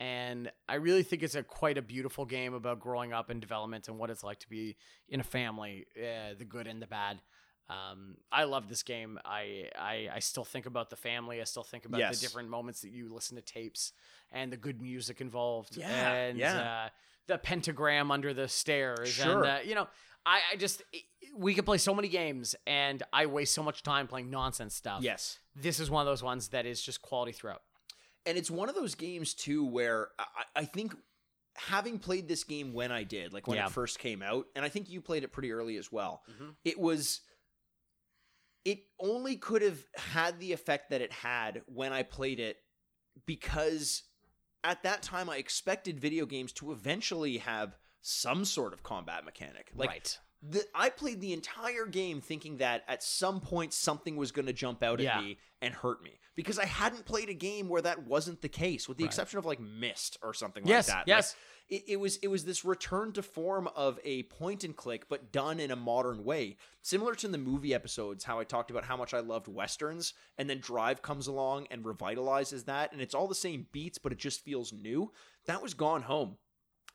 And 0.00 0.50
I 0.68 0.74
really 0.76 1.02
think 1.02 1.22
it's 1.22 1.34
a 1.34 1.42
quite 1.42 1.78
a 1.78 1.82
beautiful 1.82 2.24
game 2.24 2.54
about 2.54 2.80
growing 2.80 3.12
up 3.12 3.30
and 3.30 3.40
development 3.40 3.88
and 3.88 3.98
what 3.98 4.10
it's 4.10 4.24
like 4.24 4.40
to 4.40 4.48
be 4.48 4.76
in 5.08 5.20
a 5.20 5.24
family, 5.24 5.86
uh, 5.96 6.34
the 6.38 6.44
good 6.44 6.66
and 6.66 6.80
the 6.82 6.86
bad. 6.86 7.20
Um, 7.70 8.16
I 8.30 8.44
love 8.44 8.68
this 8.68 8.82
game. 8.82 9.18
I, 9.24 9.70
I 9.78 10.08
I 10.16 10.18
still 10.18 10.44
think 10.44 10.66
about 10.66 10.90
the 10.90 10.96
family. 10.96 11.40
I 11.40 11.44
still 11.44 11.62
think 11.64 11.86
about 11.86 11.98
Yes. 12.00 12.20
the 12.20 12.26
different 12.26 12.50
moments 12.50 12.82
that 12.82 12.90
you 12.90 13.12
listen 13.12 13.36
to 13.36 13.42
tapes 13.42 13.92
and 14.30 14.52
the 14.52 14.56
good 14.58 14.82
music 14.82 15.20
involved. 15.20 15.76
Yeah, 15.76 16.12
and 16.12 16.38
yeah. 16.38 16.84
Uh, 16.86 16.88
the 17.26 17.38
pentagram 17.38 18.10
under 18.10 18.34
the 18.34 18.48
stairs. 18.48 19.08
Sure. 19.08 19.44
And 19.44 19.46
uh, 19.46 19.58
you 19.64 19.74
know, 19.74 19.86
I, 20.26 20.40
I 20.52 20.56
just 20.56 20.82
we 21.34 21.54
can 21.54 21.64
play 21.64 21.78
so 21.78 21.94
many 21.94 22.08
games, 22.08 22.54
and 22.66 23.02
I 23.14 23.24
waste 23.26 23.54
so 23.54 23.62
much 23.62 23.82
time 23.82 24.06
playing 24.08 24.28
nonsense 24.30 24.74
stuff. 24.74 25.02
Yes. 25.02 25.38
This 25.56 25.80
is 25.80 25.90
one 25.90 26.02
of 26.06 26.10
those 26.10 26.22
ones 26.22 26.48
that 26.48 26.66
is 26.66 26.82
just 26.82 27.00
quality 27.00 27.32
throughout. 27.32 27.62
And 28.26 28.36
it's 28.36 28.50
one 28.50 28.68
of 28.68 28.74
those 28.74 28.94
games 28.94 29.32
too 29.32 29.64
where 29.64 30.08
I, 30.18 30.24
I 30.56 30.64
think 30.66 30.94
having 31.56 31.98
played 31.98 32.26
this 32.28 32.44
game 32.44 32.72
when 32.74 32.90
I 32.92 33.04
did, 33.04 33.32
like 33.32 33.46
when 33.46 33.56
Yeah. 33.56 33.66
it 33.66 33.72
first 33.72 33.98
came 33.98 34.22
out, 34.22 34.46
and 34.56 34.64
I 34.64 34.68
think 34.68 34.90
you 34.90 35.00
played 35.00 35.24
it 35.24 35.28
pretty 35.32 35.52
early 35.52 35.76
as 35.76 35.90
well. 35.92 36.22
Mhm. 36.30 36.54
It 36.64 36.78
was 36.78 37.20
it 38.64 38.80
only 38.98 39.36
could 39.36 39.62
have 39.62 39.78
had 39.96 40.40
the 40.40 40.52
effect 40.52 40.90
that 40.90 41.00
it 41.00 41.12
had 41.12 41.62
when 41.66 41.92
I 41.92 42.02
played 42.02 42.40
it 42.40 42.56
because 43.26 44.02
at 44.62 44.82
that 44.82 45.02
time 45.02 45.28
I 45.28 45.36
expected 45.36 46.00
video 46.00 46.26
games 46.26 46.52
to 46.54 46.72
eventually 46.72 47.38
have 47.38 47.76
some 48.00 48.44
sort 48.44 48.72
of 48.72 48.82
combat 48.82 49.24
mechanic. 49.24 49.70
Like 49.74 49.88
right. 49.88 50.18
the, 50.42 50.64
I 50.74 50.90
played 50.90 51.20
the 51.20 51.32
entire 51.32 51.86
game 51.86 52.20
thinking 52.20 52.58
that 52.58 52.84
at 52.88 53.02
some 53.02 53.40
point 53.40 53.72
something 53.72 54.16
was 54.16 54.32
going 54.32 54.46
to 54.46 54.52
jump 54.52 54.82
out 54.82 55.00
at 55.00 55.04
Yeah. 55.04 55.20
me 55.20 55.38
and 55.62 55.72
hurt 55.74 56.02
me 56.02 56.18
because 56.34 56.58
I 56.58 56.66
hadn't 56.66 57.04
played 57.06 57.28
a 57.28 57.34
game 57.34 57.68
where 57.68 57.82
that 57.82 58.06
wasn't 58.06 58.42
the 58.42 58.48
case, 58.48 58.88
with 58.88 58.98
the 58.98 59.04
Right. 59.04 59.08
exception 59.08 59.38
of 59.38 59.46
like 59.46 59.60
Myst 59.60 60.18
or 60.22 60.34
something 60.34 60.66
Yes. 60.66 60.88
like 60.88 60.94
that. 60.94 60.98
Like, 61.00 61.06
yes. 61.08 61.36
It, 61.68 61.84
it 61.88 61.96
was 62.00 62.16
it 62.18 62.28
was 62.28 62.44
this 62.44 62.64
return 62.64 63.12
to 63.12 63.22
form 63.22 63.68
of 63.74 63.98
a 64.04 64.24
point 64.24 64.64
and 64.64 64.76
click, 64.76 65.08
but 65.08 65.32
done 65.32 65.58
in 65.60 65.70
a 65.70 65.76
modern 65.76 66.24
way, 66.24 66.56
similar 66.82 67.14
to 67.16 67.28
the 67.28 67.38
movie 67.38 67.74
episodes. 67.74 68.24
How 68.24 68.38
I 68.38 68.44
talked 68.44 68.70
about 68.70 68.84
how 68.84 68.96
much 68.96 69.14
I 69.14 69.20
loved 69.20 69.48
westerns, 69.48 70.14
and 70.38 70.48
then 70.48 70.58
Drive 70.60 71.02
comes 71.02 71.26
along 71.26 71.66
and 71.70 71.84
revitalizes 71.84 72.66
that, 72.66 72.92
and 72.92 73.00
it's 73.00 73.14
all 73.14 73.28
the 73.28 73.34
same 73.34 73.66
beats, 73.72 73.98
but 73.98 74.12
it 74.12 74.18
just 74.18 74.44
feels 74.44 74.72
new. 74.72 75.12
That 75.46 75.62
was 75.62 75.74
Gone 75.74 76.02
Home. 76.02 76.36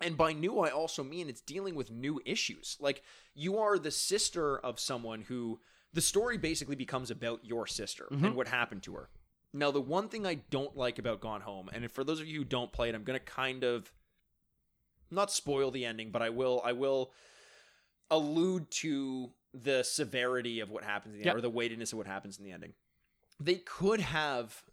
And 0.01 0.15
by 0.15 0.31
new, 0.31 0.59
I 0.59 0.69
also 0.69 1.03
mean 1.03 1.27
it's 1.27 1.41
dealing 1.41 1.75
with 1.75 1.91
new 1.91 2.21
issues. 2.25 2.77
Like, 2.79 3.01
you 3.35 3.57
are 3.57 3.77
the 3.77 3.91
sister 3.91 4.57
of 4.57 4.79
someone 4.79 5.21
who 5.23 5.59
the 5.91 5.99
story 5.99 6.37
basically 6.37 6.77
becomes 6.77 7.11
about 7.11 7.43
your 7.43 7.67
sister 7.67 8.07
Mhm. 8.11 8.27
and 8.27 8.35
what 8.35 8.47
happened 8.47 8.83
to 8.83 8.93
her. 8.93 9.09
Now, 9.51 9.71
the 9.71 9.81
one 9.81 10.07
thing 10.07 10.25
I 10.25 10.35
don't 10.35 10.77
like 10.77 10.99
about 10.99 11.19
Gone 11.19 11.41
Home, 11.41 11.69
and 11.73 11.91
for 11.91 12.03
those 12.05 12.21
of 12.21 12.27
you 12.27 12.39
who 12.39 12.45
don't 12.45 12.71
play 12.71 12.87
it, 12.87 12.95
I'm 12.95 13.03
going 13.03 13.19
to 13.19 13.25
kind 13.25 13.63
of 13.63 13.91
not 15.11 15.31
spoil 15.31 15.71
the 15.71 15.85
ending, 15.85 16.11
but 16.11 16.21
I 16.21 16.29
will 16.29 16.61
I 16.63 16.73
will 16.73 17.11
allude 18.11 18.69
to 18.71 19.31
the 19.53 19.83
severity 19.83 20.59
of 20.59 20.69
what 20.69 20.83
happens 20.83 21.13
in 21.13 21.19
the 21.19 21.25
Yep. 21.25 21.35
end, 21.35 21.39
or 21.39 21.41
the 21.41 21.49
weightiness 21.49 21.91
of 21.91 21.97
what 21.97 22.07
happens 22.07 22.37
in 22.37 22.45
the 22.45 22.51
ending. 22.51 22.73
They 23.39 23.55
could 23.55 23.99
have 23.99 24.63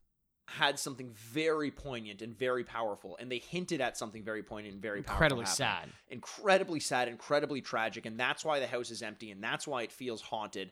had 0.48 0.78
something 0.78 1.10
very 1.10 1.70
poignant 1.70 2.22
and 2.22 2.36
very 2.36 2.62
powerful, 2.64 3.16
and 3.18 3.30
they 3.30 3.38
hinted 3.38 3.80
at 3.80 3.96
something 3.96 4.22
very 4.22 4.42
poignant 4.42 4.74
and 4.74 4.82
very 4.82 5.02
powerful 5.02 5.40
Incredibly 5.40 5.44
happening 5.44 5.56
sad. 5.56 5.92
incredibly 6.08 6.80
sad, 6.80 7.08
incredibly 7.08 7.60
tragic, 7.60 8.06
and 8.06 8.18
that's 8.18 8.44
why 8.44 8.60
the 8.60 8.66
house 8.66 8.90
is 8.90 9.02
empty, 9.02 9.30
and 9.32 9.42
that's 9.42 9.66
why 9.66 9.82
it 9.82 9.90
feels 9.90 10.22
haunted. 10.22 10.70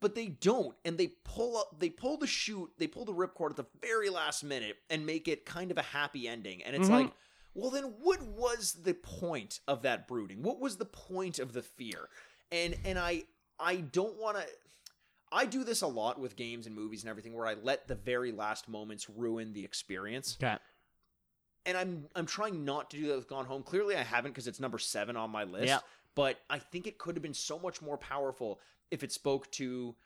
But 0.00 0.14
they 0.14 0.26
don't, 0.28 0.76
and 0.84 0.98
they 0.98 1.08
pull 1.24 1.56
up, 1.56 1.80
they 1.80 1.88
pull 1.90 2.16
the 2.16 2.26
chute, 2.26 2.70
they 2.78 2.86
pull 2.86 3.04
the 3.04 3.14
ripcord 3.14 3.50
at 3.50 3.56
the 3.56 3.66
very 3.80 4.08
last 4.08 4.44
minute 4.44 4.76
and 4.90 5.04
make 5.06 5.26
it 5.26 5.46
kind 5.46 5.70
of 5.70 5.78
a 5.78 5.82
happy 5.82 6.28
ending. 6.28 6.62
And 6.62 6.76
it's 6.76 6.88
Mhm. 6.88 6.92
like, 6.92 7.12
well, 7.56 7.70
then 7.70 7.94
what 8.00 8.22
was 8.22 8.76
the 8.84 8.94
point 8.94 9.60
of 9.66 9.82
that 9.82 10.06
brooding? 10.06 10.42
What 10.42 10.60
was 10.60 10.76
the 10.76 10.84
point 10.84 11.38
of 11.38 11.52
the 11.52 11.62
fear? 11.62 12.08
And 12.52 12.76
and 12.84 12.98
I 12.98 13.24
I 13.58 13.76
don't 13.76 14.20
want 14.20 14.36
to. 14.36 14.46
I 15.32 15.46
do 15.46 15.64
this 15.64 15.82
a 15.82 15.86
lot 15.86 16.20
with 16.20 16.36
games 16.36 16.66
and 16.66 16.74
movies 16.76 17.02
and 17.02 17.10
everything, 17.10 17.34
where 17.34 17.46
I 17.46 17.54
let 17.54 17.88
the 17.88 17.94
very 17.96 18.30
last 18.30 18.68
moments 18.68 19.08
ruin 19.10 19.52
the 19.54 19.64
experience 19.64 20.36
Okay. 20.40 20.56
and 21.64 21.76
I'm 21.76 22.06
I'm 22.14 22.26
trying 22.26 22.64
not 22.64 22.90
to 22.90 22.96
do 22.96 23.08
that 23.08 23.16
with 23.16 23.28
Gone 23.28 23.46
Home. 23.46 23.62
Clearly, 23.62 23.96
I 23.96 24.02
haven't 24.02 24.30
because 24.32 24.46
it's 24.46 24.60
number 24.60 24.78
seven 24.78 25.16
on 25.16 25.30
my 25.30 25.44
list. 25.44 25.66
Yeah. 25.66 25.78
But 26.14 26.38
I 26.48 26.58
think 26.58 26.86
it 26.86 26.98
could 26.98 27.16
have 27.16 27.22
been 27.22 27.34
so 27.34 27.58
much 27.58 27.82
more 27.82 27.98
powerful 27.98 28.60
if 28.90 29.02
it 29.02 29.12
spoke 29.12 29.50
to 29.52 29.96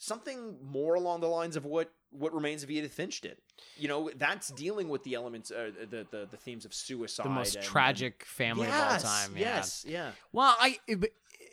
something 0.00 0.56
more 0.64 0.94
along 0.94 1.20
the 1.20 1.28
lines 1.28 1.54
of 1.56 1.64
what 1.64 1.92
what 2.12 2.34
remains 2.34 2.64
of 2.64 2.70
Edith 2.72 2.92
Finch 2.92 3.20
did. 3.20 3.36
You 3.76 3.86
know, 3.86 4.10
that's 4.16 4.48
dealing 4.48 4.88
with 4.88 5.04
the 5.04 5.14
elements, 5.14 5.52
uh, 5.52 5.70
the, 5.88 6.04
the 6.10 6.26
the 6.28 6.36
themes 6.36 6.64
of 6.64 6.74
suicide, 6.74 7.24
The 7.26 7.28
most 7.30 7.54
and- 7.54 7.64
tragic 7.64 8.24
family 8.24 8.66
and, 8.66 8.74
of 8.74 8.80
all 8.92 8.98
time. 8.98 9.36
Yeah. 9.36 9.56
Yes, 9.56 9.84
yeah, 9.86 10.10
Well, 10.32 10.56
I 10.58 10.78
but, 10.88 11.10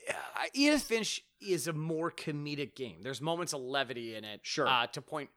uh, 0.09 0.13
Edith 0.53 0.81
Finch 0.83 1.23
is 1.39 1.67
a 1.67 1.73
more 1.73 2.09
comedic 2.11 2.73
game. 2.75 3.01
There's 3.03 3.21
moments 3.21 3.53
of 3.53 3.61
levity 3.61 4.15
in 4.15 4.23
it, 4.23 4.39
Sure. 4.43 4.67
uh, 4.67 4.87
to 4.87 5.01
point 5.01 5.29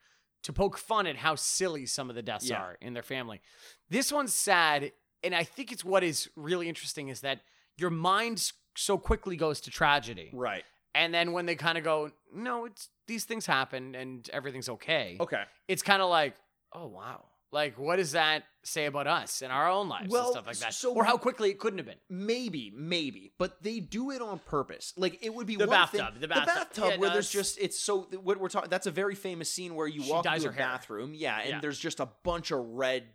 to 0.44 0.54
poke 0.54 0.78
fun 0.78 1.06
at 1.06 1.16
how 1.16 1.34
silly 1.34 1.84
some 1.84 2.08
of 2.08 2.16
the 2.16 2.22
deaths 2.22 2.48
Yeah. 2.48 2.62
are 2.62 2.78
in 2.80 2.94
their 2.94 3.02
family. 3.02 3.42
This 3.90 4.10
one's 4.10 4.32
sad, 4.32 4.92
and 5.22 5.34
I 5.34 5.44
think 5.44 5.70
it's 5.70 5.84
what 5.84 6.02
is 6.02 6.30
really 6.34 6.66
interesting 6.66 7.08
is 7.08 7.20
that 7.20 7.40
your 7.76 7.90
mind 7.90 8.50
so 8.74 8.96
quickly 8.96 9.36
goes 9.36 9.60
to 9.62 9.70
tragedy, 9.70 10.30
right. 10.32 10.64
and 10.94 11.12
then 11.12 11.32
when 11.32 11.44
they 11.44 11.56
kind 11.56 11.76
of 11.76 11.84
go, 11.84 12.12
"No, 12.32 12.64
it's 12.64 12.88
these 13.10 13.24
things 13.24 13.44
happen 13.44 13.94
and 13.94 14.28
everything's 14.32 14.68
okay," 14.70 15.16
Okay. 15.20 15.42
it's 15.68 15.82
kind 15.82 16.00
of 16.00 16.08
like, 16.08 16.34
"Oh 16.72 16.86
wow." 16.86 17.26
Like, 17.52 17.76
what 17.78 17.96
does 17.96 18.12
that 18.12 18.44
say 18.62 18.86
about 18.86 19.08
us 19.08 19.42
in 19.42 19.50
our 19.50 19.68
own 19.68 19.88
lives 19.88 20.08
Well, 20.08 20.26
and 20.26 20.32
stuff 20.34 20.46
like 20.46 20.56
that? 20.58 20.72
so- 20.72 20.94
or 20.94 21.02
how 21.02 21.16
quickly 21.18 21.50
it 21.50 21.58
couldn't 21.58 21.78
have 21.80 21.86
been. 21.86 21.98
Maybe, 22.08 22.70
maybe, 22.72 23.32
but 23.38 23.60
they 23.60 23.80
do 23.80 24.12
it 24.12 24.22
on 24.22 24.38
purpose. 24.38 24.92
Like 24.96 25.18
it 25.20 25.34
would 25.34 25.48
be 25.48 25.56
The 25.56 25.66
one 25.66 25.70
bathtub, 25.76 26.12
thing, 26.12 26.20
the 26.20 26.28
bathtub. 26.28 26.84
Yeah, 26.90 26.96
where 26.98 27.08
no, 27.08 27.14
there's 27.14 27.28
just 27.28 27.58
it's 27.58 27.76
so 27.76 28.02
what 28.22 28.38
we're 28.38 28.50
talking. 28.50 28.70
That's 28.70 28.86
a 28.86 28.92
very 28.92 29.16
famous 29.16 29.50
scene 29.50 29.74
where 29.74 29.88
you 29.88 30.08
walk 30.08 30.26
into 30.26 30.48
a 30.48 30.52
hair. 30.52 30.58
bathroom, 30.64 31.12
yeah, 31.12 31.40
and 31.40 31.48
Yeah. 31.50 31.60
there's 31.60 31.78
just 31.80 31.98
a 31.98 32.06
bunch 32.22 32.52
of 32.52 32.60
red 32.60 33.08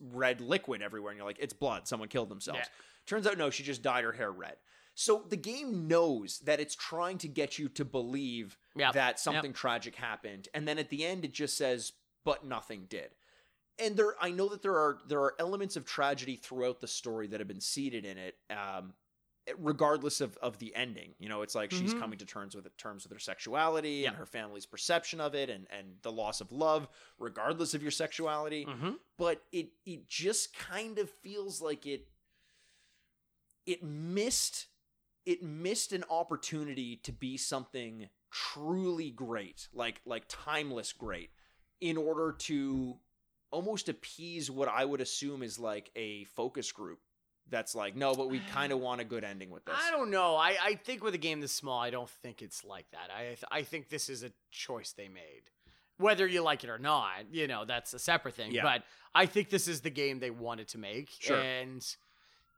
red 0.00 0.40
liquid 0.40 0.80
everywhere, 0.80 1.10
and 1.12 1.18
you're 1.18 1.26
like, 1.26 1.38
it's 1.40 1.52
blood. 1.52 1.86
Someone 1.86 2.08
killed 2.08 2.30
themselves. 2.30 2.60
Yeah. 2.62 2.68
Turns 3.06 3.26
out, 3.26 3.36
no, 3.36 3.50
she 3.50 3.62
just 3.64 3.82
dyed 3.82 4.04
her 4.04 4.12
hair 4.12 4.30
red. 4.32 4.56
So 4.94 5.24
the 5.28 5.36
game 5.36 5.88
knows 5.88 6.38
that 6.40 6.60
it's 6.60 6.74
trying 6.74 7.18
to 7.18 7.28
get 7.28 7.58
you 7.58 7.68
to 7.70 7.84
believe 7.84 8.56
Yep. 8.76 8.92
that 8.94 9.20
something 9.20 9.52
tragic 9.52 9.96
happened, 9.96 10.48
and 10.54 10.66
then 10.66 10.78
at 10.78 10.88
the 10.90 11.04
end 11.04 11.24
it 11.24 11.32
just 11.32 11.56
says, 11.56 11.92
"But 12.24 12.44
nothing 12.44 12.86
did." 12.86 13.14
And 13.78 13.96
there, 13.96 14.14
I 14.22 14.30
know 14.30 14.48
that 14.50 14.62
there 14.62 14.76
are 14.78 15.00
there 15.06 15.20
are 15.20 15.34
elements 15.40 15.76
of 15.76 15.84
tragedy 15.84 16.36
throughout 16.36 16.80
the 16.80 16.86
story 16.88 17.26
that 17.28 17.40
have 17.40 17.48
been 17.48 17.60
seeded 17.60 18.04
in 18.04 18.18
it, 18.18 18.38
um, 18.50 18.94
regardless 19.56 20.20
of 20.20 20.36
of 20.38 20.58
the 20.58 20.74
ending. 20.76 21.14
You 21.18 21.28
know, 21.28 21.42
it's 21.42 21.54
like 21.56 21.70
she's 21.72 21.92
Mhm. 21.92 21.98
coming 21.98 22.18
to 22.20 22.24
terms 22.26 22.54
with 22.54 22.76
terms 22.76 23.04
with 23.04 23.12
her 23.12 23.18
sexuality 23.18 24.02
Yeah. 24.02 24.08
and 24.08 24.16
her 24.16 24.26
family's 24.26 24.66
perception 24.66 25.20
of 25.20 25.34
it, 25.34 25.50
and 25.50 25.66
and 25.70 26.00
the 26.02 26.12
loss 26.12 26.40
of 26.40 26.52
love, 26.52 26.88
regardless 27.18 27.74
of 27.74 27.82
your 27.82 27.90
sexuality 27.90 28.64
Mm-hmm. 28.66 28.92
but 29.16 29.44
it 29.52 29.72
it 29.84 30.06
just 30.08 30.52
kind 30.54 30.98
of 30.98 31.10
feels 31.10 31.60
like 31.60 31.84
it 31.86 32.08
it 33.66 33.82
missed 33.82 34.66
it 35.26 35.42
missed 35.42 35.92
an 35.92 36.04
opportunity 36.10 36.96
to 36.96 37.12
be 37.12 37.36
something 37.36 38.08
truly 38.30 39.10
great 39.10 39.68
like 39.72 40.00
like 40.04 40.24
timeless 40.28 40.92
great 40.92 41.30
in 41.80 41.96
order 41.96 42.32
to 42.32 42.96
almost 43.50 43.88
appease 43.88 44.50
what 44.50 44.68
i 44.68 44.84
would 44.84 45.00
assume 45.00 45.42
is 45.42 45.58
like 45.58 45.90
a 45.94 46.24
focus 46.24 46.72
group 46.72 46.98
that's 47.50 47.74
like 47.74 47.94
no 47.94 48.14
but 48.14 48.28
we 48.28 48.40
kind 48.52 48.72
of 48.72 48.80
want 48.80 49.00
a 49.00 49.04
good 49.04 49.22
ending 49.22 49.50
with 49.50 49.64
this 49.64 49.74
I 49.78 49.90
don't 49.90 50.10
know. 50.10 50.36
I, 50.36 50.56
I 50.62 50.74
think 50.74 51.04
with 51.04 51.14
a 51.14 51.18
game 51.18 51.40
this 51.40 51.52
small, 51.52 51.78
I 51.78 51.90
don't 51.90 52.08
think 52.08 52.42
it's 52.42 52.64
like 52.64 52.86
that. 52.92 53.10
I 53.14 53.22
th- 53.22 53.44
I 53.50 53.62
think 53.62 53.88
this 53.88 54.08
is 54.08 54.22
a 54.22 54.30
choice 54.50 54.92
they 54.92 55.08
made. 55.08 55.50
Whether 55.98 56.26
you 56.26 56.42
like 56.42 56.64
it 56.64 56.70
or 56.70 56.78
not, 56.78 57.26
you 57.30 57.46
know, 57.46 57.64
that's 57.64 57.92
a 57.94 57.98
separate 57.98 58.34
thing. 58.34 58.52
Yeah. 58.52 58.62
But 58.62 58.82
I 59.14 59.26
think 59.26 59.50
this 59.50 59.68
is 59.68 59.82
the 59.82 59.90
game 59.90 60.18
they 60.18 60.30
wanted 60.30 60.68
to 60.68 60.78
make. 60.78 61.10
Sure. 61.20 61.38
And 61.38 61.86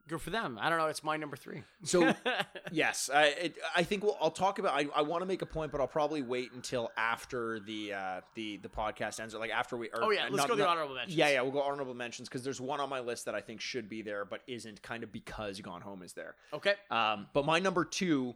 good 0.08 0.20
for 0.20 0.30
them. 0.30 0.58
I 0.60 0.68
don't 0.68 0.78
know. 0.78 0.86
It's 0.86 1.02
my 1.04 1.16
number 1.16 1.36
three. 1.36 1.62
So 1.84 2.14
yes, 2.70 3.10
I 3.12 3.24
it, 3.26 3.56
I 3.74 3.82
think 3.82 4.02
we'll, 4.04 4.16
I'll 4.20 4.30
talk 4.30 4.58
about. 4.58 4.74
I, 4.74 4.86
I 4.94 5.02
want 5.02 5.22
to 5.22 5.26
make 5.26 5.42
a 5.42 5.46
point, 5.46 5.72
but 5.72 5.80
I'll 5.80 5.86
probably 5.86 6.22
wait 6.22 6.52
until 6.52 6.90
after 6.96 7.60
the 7.60 7.92
uh, 7.94 8.20
the 8.34 8.56
the 8.58 8.68
podcast 8.68 9.20
ends, 9.20 9.34
or 9.34 9.38
like 9.38 9.50
after 9.50 9.76
we. 9.76 9.88
Or, 9.88 10.04
oh, 10.04 10.10
yeah. 10.10 10.24
Let's 10.24 10.36
not- 10.36 10.48
go 10.48 10.54
to 10.56 10.62
the 10.62 10.68
honorable 10.68 10.94
mentions. 10.94 11.16
Yeah, 11.16 11.28
yeah, 11.30 11.42
we'll 11.42 11.52
go 11.52 11.62
honorable 11.62 11.94
mentions 11.94 12.28
because 12.28 12.44
there's 12.44 12.60
one 12.60 12.80
on 12.80 12.88
my 12.88 13.00
list 13.00 13.24
that 13.26 13.34
I 13.34 13.40
think 13.40 13.60
should 13.60 13.88
be 13.88 14.02
there, 14.02 14.24
but 14.24 14.42
isn't, 14.46 14.82
kind 14.82 15.02
of 15.02 15.12
because 15.12 15.60
Gone 15.60 15.80
Home 15.82 16.02
is 16.02 16.12
there. 16.12 16.34
Okay. 16.52 16.74
Um, 16.90 17.26
but 17.32 17.44
my 17.44 17.58
number 17.58 17.84
two, 17.84 18.34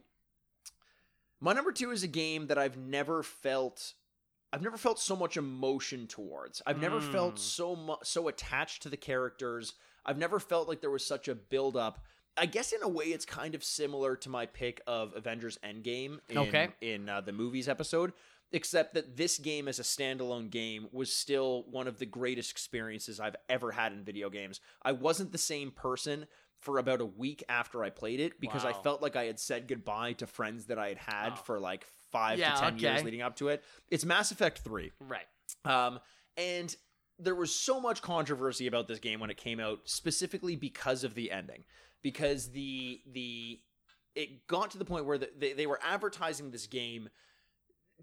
my 1.39 1.53
number 1.53 1.71
two 1.71 1.91
is 1.91 2.03
a 2.03 2.07
game 2.07 2.47
that 2.47 2.57
I've 2.57 2.77
never 2.77 3.23
felt. 3.23 3.93
I've 4.53 4.61
never 4.61 4.75
felt 4.77 4.99
so 4.99 5.15
much 5.15 5.37
emotion 5.37 6.07
towards. 6.07 6.61
I've 6.65 6.81
never 6.81 6.99
Mm. 6.99 7.11
felt 7.11 7.39
so 7.39 7.73
much 7.75 7.99
so 8.03 8.27
attached 8.27 8.81
to 8.83 8.89
the 8.89 8.97
characters. 8.97 9.73
I've 10.05 10.17
never 10.17 10.39
felt 10.39 10.67
like 10.67 10.81
there 10.81 10.89
was 10.91 11.05
such 11.05 11.27
a 11.27 11.35
build 11.35 11.75
up. 11.77 12.03
I 12.37 12.45
guess 12.45 12.71
in 12.71 12.81
a 12.81 12.87
way 12.87 13.05
it's 13.05 13.25
kind 13.25 13.55
of 13.55 13.63
similar 13.63 14.15
to 14.17 14.29
my 14.29 14.45
pick 14.45 14.81
of 14.87 15.13
Avengers 15.15 15.57
Endgame 15.63 16.19
in, 16.29 16.37
Okay. 16.37 16.69
in 16.81 17.09
uh, 17.09 17.21
the 17.21 17.33
movies 17.33 17.67
episode, 17.67 18.13
except 18.53 18.93
that 18.93 19.17
this 19.17 19.37
game 19.37 19.67
as 19.67 19.79
a 19.79 19.83
standalone 19.83 20.49
game 20.49 20.87
was 20.91 21.13
still 21.13 21.65
one 21.69 21.87
of 21.87 21.99
the 21.99 22.05
greatest 22.05 22.49
experiences 22.51 23.19
I've 23.19 23.35
ever 23.49 23.71
had 23.71 23.91
in 23.91 24.03
video 24.03 24.29
games. 24.29 24.61
I 24.81 24.93
wasn't 24.93 25.31
the 25.33 25.37
same 25.37 25.71
person 25.71 26.25
for 26.61 26.77
about 26.77 27.01
a 27.01 27.05
week 27.05 27.43
after 27.49 27.83
I 27.83 27.89
played 27.89 28.19
it 28.19 28.39
because 28.39 28.63
I 28.65 28.71
felt 28.73 29.01
like 29.01 29.15
I 29.15 29.23
had 29.25 29.39
said 29.39 29.67
goodbye 29.67 30.13
to 30.13 30.27
friends 30.27 30.65
that 30.67 30.77
I 30.77 30.89
had 30.89 30.97
had 30.99 31.29
Oh. 31.33 31.35
for 31.37 31.59
like 31.59 31.85
five 32.11 32.37
Yeah, 32.39 32.53
to 32.53 32.59
ten 32.61 32.77
years 32.77 33.03
leading 33.03 33.21
up 33.23 33.35
to 33.37 33.49
it. 33.49 33.63
It's 33.89 34.05
Mass 34.05 34.31
Effect 34.31 34.59
3. 34.59 34.91
Right. 34.99 35.25
Um, 35.65 35.99
and 36.37 36.73
there 37.21 37.35
was 37.35 37.53
so 37.53 37.79
much 37.79 38.01
controversy 38.01 38.67
about 38.67 38.87
this 38.87 38.99
game 38.99 39.19
when 39.19 39.29
it 39.29 39.37
came 39.37 39.59
out, 39.59 39.79
specifically 39.85 40.55
because 40.55 41.03
of 41.03 41.15
the 41.15 41.31
ending. 41.31 41.63
Because 42.01 42.51
the 42.51 43.01
the 43.11 43.59
it 44.15 44.47
got 44.47 44.71
to 44.71 44.77
the 44.77 44.85
point 44.85 45.05
where 45.05 45.17
the, 45.17 45.29
they, 45.37 45.53
they 45.53 45.67
were 45.67 45.79
advertising 45.83 46.51
this 46.51 46.67
game 46.67 47.09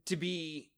to 0.06 0.16
be 0.16 0.70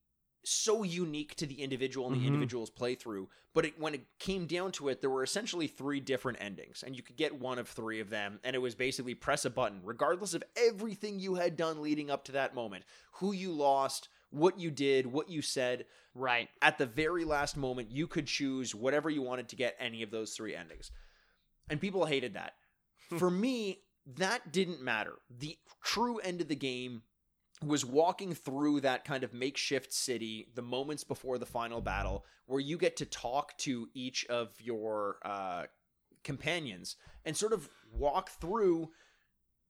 so 0.43 0.83
unique 0.83 1.35
to 1.37 1.47
the 1.47 1.63
individual 1.63 2.07
and 2.07 2.17
the 2.17 2.21
Mhm. 2.21 2.27
individual's 2.27 2.71
playthrough. 2.71 3.29
But 3.53 3.67
it, 3.67 3.79
when 3.79 3.95
it 3.95 4.07
came 4.19 4.47
down 4.47 4.73
to 4.73 4.89
it, 4.89 5.01
there 5.01 5.11
were 5.11 5.23
essentially 5.23 5.67
three 5.67 6.01
different 6.01 6.41
endings, 6.41 6.83
and 6.83 6.97
you 6.97 7.03
could 7.03 7.17
get 7.17 7.39
one 7.39 7.59
of 7.59 7.69
three 7.69 8.01
of 8.01 8.09
them. 8.09 8.41
And 8.43 8.57
it 8.57 8.61
was 8.61 8.75
basically 8.75 9.15
press 9.15 9.45
a 9.45 9.51
button, 9.51 9.83
regardless 9.85 10.33
of 10.33 10.43
everything 10.57 11.21
you 11.21 11.35
had 11.35 11.57
done 11.57 11.83
leading 11.83 12.11
up 12.11 12.25
to 12.25 12.33
that 12.33 12.55
moment, 12.55 12.85
who 13.13 13.33
you 13.33 13.53
lost, 13.53 14.09
what 14.31 14.59
you 14.59 14.71
did, 14.71 15.07
what 15.07 15.29
you 15.29 15.43
said. 15.43 15.87
Right. 16.15 16.49
At 16.63 16.79
the 16.79 16.87
very 16.87 17.25
last 17.25 17.57
moment, 17.57 17.91
you 17.91 18.07
could 18.07 18.27
choose 18.27 18.75
whatever 18.75 19.11
you 19.11 19.23
wanted 19.23 19.49
to 19.49 19.57
get 19.57 19.77
any 19.79 20.03
of 20.03 20.11
those 20.11 20.33
three 20.33 20.55
endings. 20.55 20.91
And 21.69 21.81
people 21.81 22.05
hated 22.05 22.35
that. 22.35 22.55
For 23.19 23.31
me, 23.31 23.81
that 24.17 24.53
didn't 24.53 24.83
matter. 24.83 25.15
The 25.39 25.57
true 25.83 26.19
end 26.19 26.41
of 26.41 26.49
the 26.49 26.57
game 26.57 27.03
was 27.65 27.85
walking 27.85 28.35
through 28.35 28.81
that 28.81 29.05
kind 29.05 29.23
of 29.23 29.35
makeshift 29.35 29.93
city 29.93 30.49
the 30.55 30.63
moments 30.63 31.05
before 31.05 31.39
the 31.39 31.47
final 31.47 31.81
battle 31.81 32.25
where 32.47 32.61
you 32.61 32.79
get 32.79 32.97
to 32.97 33.05
talk 33.05 33.57
to 33.59 33.89
each 33.95 34.25
of 34.27 34.49
your 34.61 35.19
uh, 35.25 35.65
companions 36.25 36.97
and 37.25 37.37
sort 37.37 37.53
of 37.53 37.69
walk 37.93 38.31
through 38.31 38.89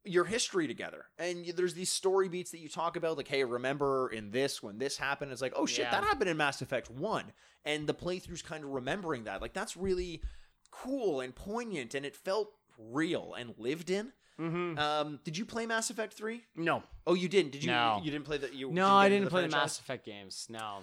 your 0.04 0.24
history 0.24 0.66
together 0.66 1.04
and 1.18 1.44
there's 1.56 1.74
these 1.74 1.90
story 1.92 2.28
beats 2.28 2.50
that 2.52 2.58
you 2.60 2.68
talk 2.68 2.96
about 2.96 3.16
like 3.18 3.28
hey 3.28 3.44
remember 3.44 4.08
in 4.08 4.30
this 4.30 4.62
when 4.62 4.78
this 4.78 4.96
happened 4.96 5.30
it's 5.30 5.42
like 5.42 5.52
oh 5.56 5.66
shit 5.66 5.80
Yeah. 5.84 5.90
that 5.90 6.04
happened 6.04 6.30
in 6.30 6.36
mass 6.38 6.62
effect 6.62 6.90
1 6.90 7.24
and 7.66 7.86
the 7.86 7.92
playthrough's 7.94 8.40
kind 8.42 8.64
of 8.64 8.70
remembering 8.70 9.24
that 9.24 9.42
like 9.42 9.52
that's 9.52 9.76
really 9.76 10.22
cool 10.70 11.20
and 11.20 11.34
poignant 11.34 11.94
and 11.94 12.06
it 12.06 12.16
felt 12.16 12.52
real 12.78 13.34
and 13.38 13.54
lived 13.58 13.90
in 13.90 14.12
Mm-hmm. 14.40 14.78
um 14.78 15.20
did 15.22 15.36
you 15.36 15.44
play 15.44 15.66
mass 15.66 15.90
effect 15.90 16.14
3 16.14 16.40
no. 16.56 16.82
Oh, 17.06 17.12
you 17.12 17.28
didn't? 17.28 17.52
Did 17.52 17.62
you? 17.64 17.70
No. 17.70 18.00
You 18.02 18.10
didn't 18.10 18.24
play 18.24 18.38
the. 18.38 18.54
You 18.54 18.68
No, 18.70 18.86
get 18.86 18.92
I 18.92 19.08
didn't 19.10 19.28
play 19.28 19.42
the? 19.42 19.48
Mass 19.48 19.78
Effect 19.78 20.06
games. 20.06 20.46
No. 20.48 20.78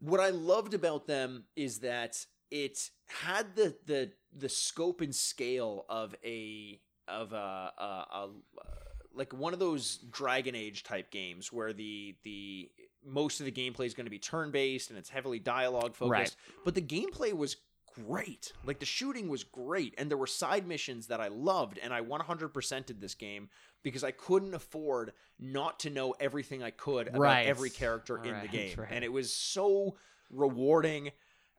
What 0.00 0.18
I 0.18 0.30
loved 0.30 0.74
about 0.74 1.06
them 1.06 1.44
is 1.54 1.78
that 1.80 2.24
it 2.50 2.90
had 3.06 3.54
the 3.54 3.76
the 3.86 4.10
the 4.36 4.48
scope 4.48 5.00
and 5.00 5.14
scale 5.14 5.84
of 5.88 6.16
a 6.24 6.80
of 7.08 7.32
a, 7.32 7.36
a, 7.36 8.06
a 8.12 8.28
like 9.14 9.32
one 9.32 9.52
of 9.52 9.58
those 9.58 9.96
Dragon 10.10 10.54
Age 10.54 10.82
type 10.84 11.10
games 11.10 11.52
where 11.52 11.72
the 11.72 12.14
the 12.24 12.70
most 13.04 13.40
of 13.40 13.46
the 13.46 13.52
gameplay 13.52 13.86
is 13.86 13.94
going 13.94 14.06
to 14.06 14.10
be 14.10 14.18
turn 14.18 14.50
based 14.50 14.90
and 14.90 14.98
it's 14.98 15.08
heavily 15.08 15.38
dialogue 15.38 15.94
focused, 15.94 16.36
Right. 16.46 16.64
but 16.64 16.74
the 16.74 16.82
gameplay 16.82 17.32
was 17.32 17.56
great. 18.06 18.52
Like 18.64 18.78
the 18.80 18.86
shooting 18.86 19.28
was 19.28 19.42
great, 19.44 19.94
and 19.98 20.10
there 20.10 20.18
were 20.18 20.26
side 20.26 20.66
missions 20.66 21.06
that 21.08 21.20
I 21.20 21.28
loved, 21.28 21.78
and 21.78 21.92
I 21.92 22.00
100%ed 22.00 23.00
this 23.00 23.14
game 23.14 23.48
because 23.82 24.04
I 24.04 24.10
couldn't 24.10 24.54
afford 24.54 25.12
not 25.38 25.80
to 25.80 25.90
know 25.90 26.14
everything 26.20 26.62
I 26.62 26.70
could 26.70 27.08
about 27.08 27.20
Right. 27.20 27.46
every 27.46 27.70
character 27.70 28.22
in 28.22 28.38
the 28.40 28.48
game, 28.48 28.74
right. 28.78 28.88
and 28.90 29.04
it 29.04 29.12
was 29.12 29.32
so 29.34 29.96
rewarding. 30.30 31.10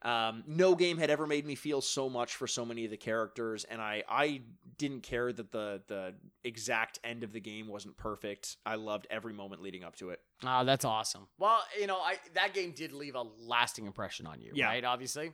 Um, 0.01 0.43
no 0.47 0.75
game 0.75 0.97
had 0.97 1.09
ever 1.09 1.27
made 1.27 1.45
me 1.45 1.55
feel 1.55 1.81
so 1.81 2.09
much 2.09 2.35
for 2.35 2.47
so 2.47 2.63
many 2.65 2.85
of 2.85 2.91
the 2.91 2.97
characters, 2.97 3.65
and 3.65 3.81
I 3.81 4.03
I 4.07 4.41
didn't 4.77 5.03
care 5.03 5.33
that 5.33 5.51
the 5.51 5.81
the 5.87 6.15
exact 6.43 6.99
end 7.03 7.23
of 7.23 7.33
the 7.33 7.41
game 7.41 7.67
wasn't 7.67 7.97
perfect. 7.97 8.55
I 8.65 8.75
loved 8.75 9.07
every 9.09 9.33
moment 9.33 9.61
leading 9.61 9.83
up 9.83 9.97
to 9.97 10.11
it. 10.11 10.21
Oh, 10.45 10.63
that's 10.63 10.85
awesome. 10.85 11.27
Well, 11.37 11.61
you 11.77 11.85
know, 11.87 11.97
I 11.97 12.15
that 12.35 12.53
game 12.53 12.71
did 12.71 12.93
leave 12.93 13.15
a 13.15 13.23
lasting 13.39 13.85
impression 13.87 14.25
on 14.25 14.39
you, 14.39 14.51
Yeah. 14.55 14.67
right? 14.67 14.85
Obviously. 14.85 15.33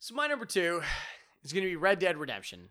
So 0.00 0.14
my 0.14 0.26
number 0.26 0.44
two 0.44 0.82
is 1.44 1.52
going 1.52 1.62
to 1.64 1.70
be 1.70 1.76
Red 1.76 1.98
Dead 2.00 2.16
Redemption. 2.16 2.70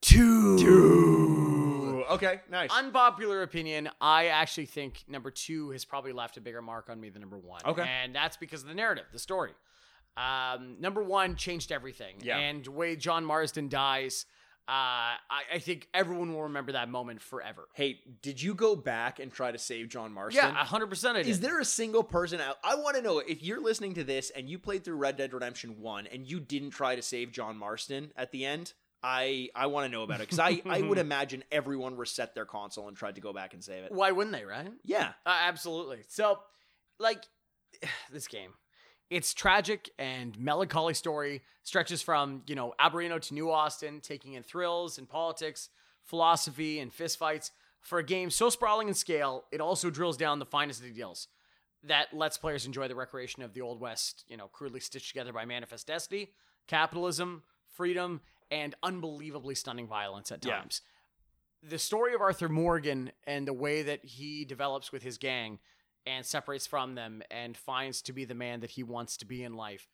Two. 0.00 0.58
Two. 0.58 2.04
Okay, 2.10 2.40
nice. 2.50 2.70
Unpopular 2.72 3.42
opinion. 3.42 3.90
I 4.00 4.26
actually 4.28 4.66
think 4.66 5.04
number 5.08 5.30
two 5.30 5.70
has 5.70 5.84
probably 5.84 6.12
left 6.12 6.36
a 6.36 6.40
bigger 6.40 6.62
mark 6.62 6.88
on 6.88 7.00
me 7.00 7.10
than 7.10 7.20
number 7.20 7.38
one. 7.38 7.60
Okay. 7.66 7.82
And 8.02 8.14
that's 8.14 8.36
because 8.36 8.62
of 8.62 8.68
the 8.68 8.74
narrative, 8.74 9.04
the 9.12 9.18
story. 9.18 9.52
Um, 10.18 10.76
number 10.80 11.02
one 11.02 11.36
changed 11.36 11.70
everything. 11.70 12.16
Yeah. 12.20 12.38
And 12.38 12.64
the 12.64 12.72
way 12.72 12.96
John 12.96 13.24
Marston 13.24 13.68
dies, 13.68 14.26
uh, 14.66 15.14
I, 15.30 15.42
I 15.54 15.58
think 15.60 15.88
everyone 15.94 16.34
will 16.34 16.42
remember 16.42 16.72
that 16.72 16.90
moment 16.90 17.22
forever. 17.22 17.68
hey, 17.74 18.00
did 18.20 18.42
you 18.42 18.54
go 18.54 18.74
back 18.76 19.20
and 19.20 19.32
try 19.32 19.52
to 19.52 19.58
save 19.58 19.88
John 19.88 20.12
Marston? 20.12 20.44
Yeah, 20.44 20.64
100% 20.64 21.10
I 21.10 21.22
did. 21.22 21.28
Is 21.28 21.40
there 21.40 21.60
a 21.60 21.64
single 21.64 22.02
person 22.02 22.40
out? 22.40 22.56
I 22.64 22.74
want 22.74 22.96
to 22.96 23.02
know 23.02 23.20
if 23.20 23.42
you're 23.42 23.62
listening 23.62 23.94
to 23.94 24.04
this 24.04 24.30
and 24.30 24.48
you 24.48 24.58
played 24.58 24.84
through 24.84 24.96
Red 24.96 25.16
Dead 25.16 25.32
Redemption 25.32 25.80
1 25.80 26.08
and 26.08 26.26
you 26.26 26.40
didn't 26.40 26.70
try 26.70 26.96
to 26.96 27.02
save 27.02 27.32
John 27.32 27.56
Marston 27.56 28.10
at 28.16 28.32
the 28.32 28.44
end. 28.44 28.72
I 29.02 29.48
I 29.54 29.66
want 29.66 29.86
to 29.86 29.92
know 29.92 30.02
about 30.02 30.20
it 30.20 30.28
because 30.28 30.40
I, 30.40 30.60
I 30.66 30.82
would 30.82 30.98
imagine 30.98 31.44
everyone 31.52 31.96
reset 31.96 32.34
their 32.34 32.44
console 32.44 32.88
and 32.88 32.96
tried 32.96 33.14
to 33.14 33.20
go 33.20 33.32
back 33.32 33.54
and 33.54 33.62
save 33.62 33.84
it. 33.84 33.92
Why 33.92 34.10
wouldn't 34.10 34.34
they, 34.34 34.44
right? 34.44 34.72
Yeah. 34.84 35.12
Uh, 35.24 35.36
absolutely. 35.44 36.00
So, 36.08 36.40
like, 36.98 37.22
this 38.12 38.26
game, 38.26 38.50
its 39.10 39.32
tragic 39.32 39.90
and 39.98 40.38
melancholy 40.38 40.94
story 40.94 41.42
stretches 41.62 42.02
from 42.02 42.42
you 42.46 42.54
know 42.54 42.74
Ambarino 42.80 43.20
to 43.20 43.34
New 43.34 43.50
Austin, 43.50 44.00
taking 44.00 44.34
in 44.34 44.42
thrills 44.42 44.98
and 44.98 45.08
politics, 45.08 45.70
philosophy 46.04 46.78
and 46.78 46.92
fistfights. 46.94 47.50
For 47.80 47.98
a 47.98 48.04
game 48.04 48.30
so 48.30 48.50
sprawling 48.50 48.88
in 48.88 48.94
scale, 48.94 49.44
it 49.52 49.60
also 49.60 49.88
drills 49.88 50.16
down 50.16 50.38
the 50.40 50.44
finest 50.46 50.82
details 50.82 51.28
that 51.84 52.12
lets 52.12 52.36
players 52.36 52.66
enjoy 52.66 52.88
the 52.88 52.94
recreation 52.96 53.42
of 53.42 53.54
the 53.54 53.60
Old 53.60 53.80
West, 53.80 54.24
you 54.28 54.36
know, 54.36 54.48
crudely 54.48 54.80
stitched 54.80 55.08
together 55.08 55.32
by 55.32 55.44
manifest 55.44 55.86
destiny, 55.86 56.32
capitalism, 56.66 57.44
freedom, 57.68 58.20
and 58.50 58.74
unbelievably 58.82 59.54
stunning 59.54 59.86
violence 59.86 60.32
at 60.32 60.44
Yeah. 60.44 60.58
times. 60.58 60.82
The 61.62 61.78
story 61.78 62.14
of 62.14 62.20
Arthur 62.20 62.48
Morgan 62.48 63.12
and 63.24 63.46
the 63.46 63.52
way 63.52 63.82
that 63.82 64.04
he 64.04 64.44
develops 64.44 64.90
with 64.92 65.02
his 65.02 65.18
gang 65.18 65.60
and 66.06 66.24
separates 66.24 66.66
from 66.66 66.94
them 66.94 67.22
and 67.30 67.56
finds 67.56 68.02
to 68.02 68.12
be 68.12 68.24
the 68.24 68.34
man 68.34 68.60
that 68.60 68.70
he 68.70 68.82
wants 68.82 69.16
to 69.18 69.26
be 69.26 69.42
in 69.42 69.54
life, 69.54 69.88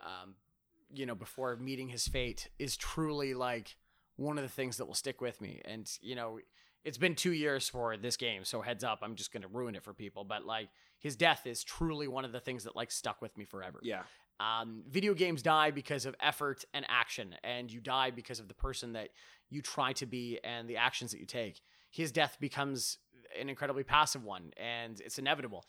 um, 0.00 0.34
you 0.92 1.06
know, 1.06 1.14
before 1.14 1.56
meeting 1.56 1.88
his 1.88 2.06
fate 2.06 2.48
is 2.58 2.76
truly 2.76 3.34
like 3.34 3.76
one 4.16 4.38
of 4.38 4.44
the 4.44 4.50
things 4.50 4.76
that 4.76 4.86
will 4.86 4.94
stick 4.94 5.20
with 5.20 5.40
me. 5.40 5.60
And, 5.64 5.90
you 6.00 6.14
know, 6.14 6.38
it's 6.84 6.98
been 6.98 7.14
two 7.14 7.32
years 7.32 7.68
for 7.68 7.96
this 7.96 8.16
game, 8.16 8.44
so 8.44 8.60
heads 8.60 8.84
up, 8.84 8.98
I'm 9.02 9.14
just 9.14 9.32
going 9.32 9.42
to 9.42 9.48
ruin 9.48 9.74
it 9.74 9.82
for 9.82 9.94
people. 9.94 10.22
But, 10.24 10.44
like, 10.44 10.68
his 10.98 11.16
death 11.16 11.46
is 11.46 11.64
truly 11.64 12.08
one 12.08 12.24
of 12.24 12.32
the 12.32 12.40
things 12.40 12.64
that, 12.64 12.76
like, 12.76 12.90
stuck 12.90 13.22
with 13.22 13.36
me 13.38 13.44
forever. 13.44 13.80
Yeah. 13.82 14.02
Um, 14.40 14.82
video 14.88 15.14
games 15.14 15.42
die 15.42 15.70
because 15.70 16.06
of 16.06 16.14
effort 16.20 16.64
and 16.74 16.84
action, 16.88 17.36
and 17.42 17.72
you 17.72 17.80
die 17.80 18.10
because 18.10 18.38
of 18.38 18.48
the 18.48 18.54
person 18.54 18.92
that 18.92 19.10
you 19.48 19.62
try 19.62 19.92
to 19.94 20.06
be 20.06 20.40
and 20.44 20.68
the 20.68 20.76
actions 20.76 21.12
that 21.12 21.20
you 21.20 21.26
take. 21.26 21.62
His 21.90 22.12
death 22.12 22.36
becomes 22.40 22.98
an 23.40 23.48
incredibly 23.48 23.82
passive 23.84 24.24
one, 24.24 24.52
and 24.56 25.00
it's 25.00 25.18
inevitable. 25.18 25.64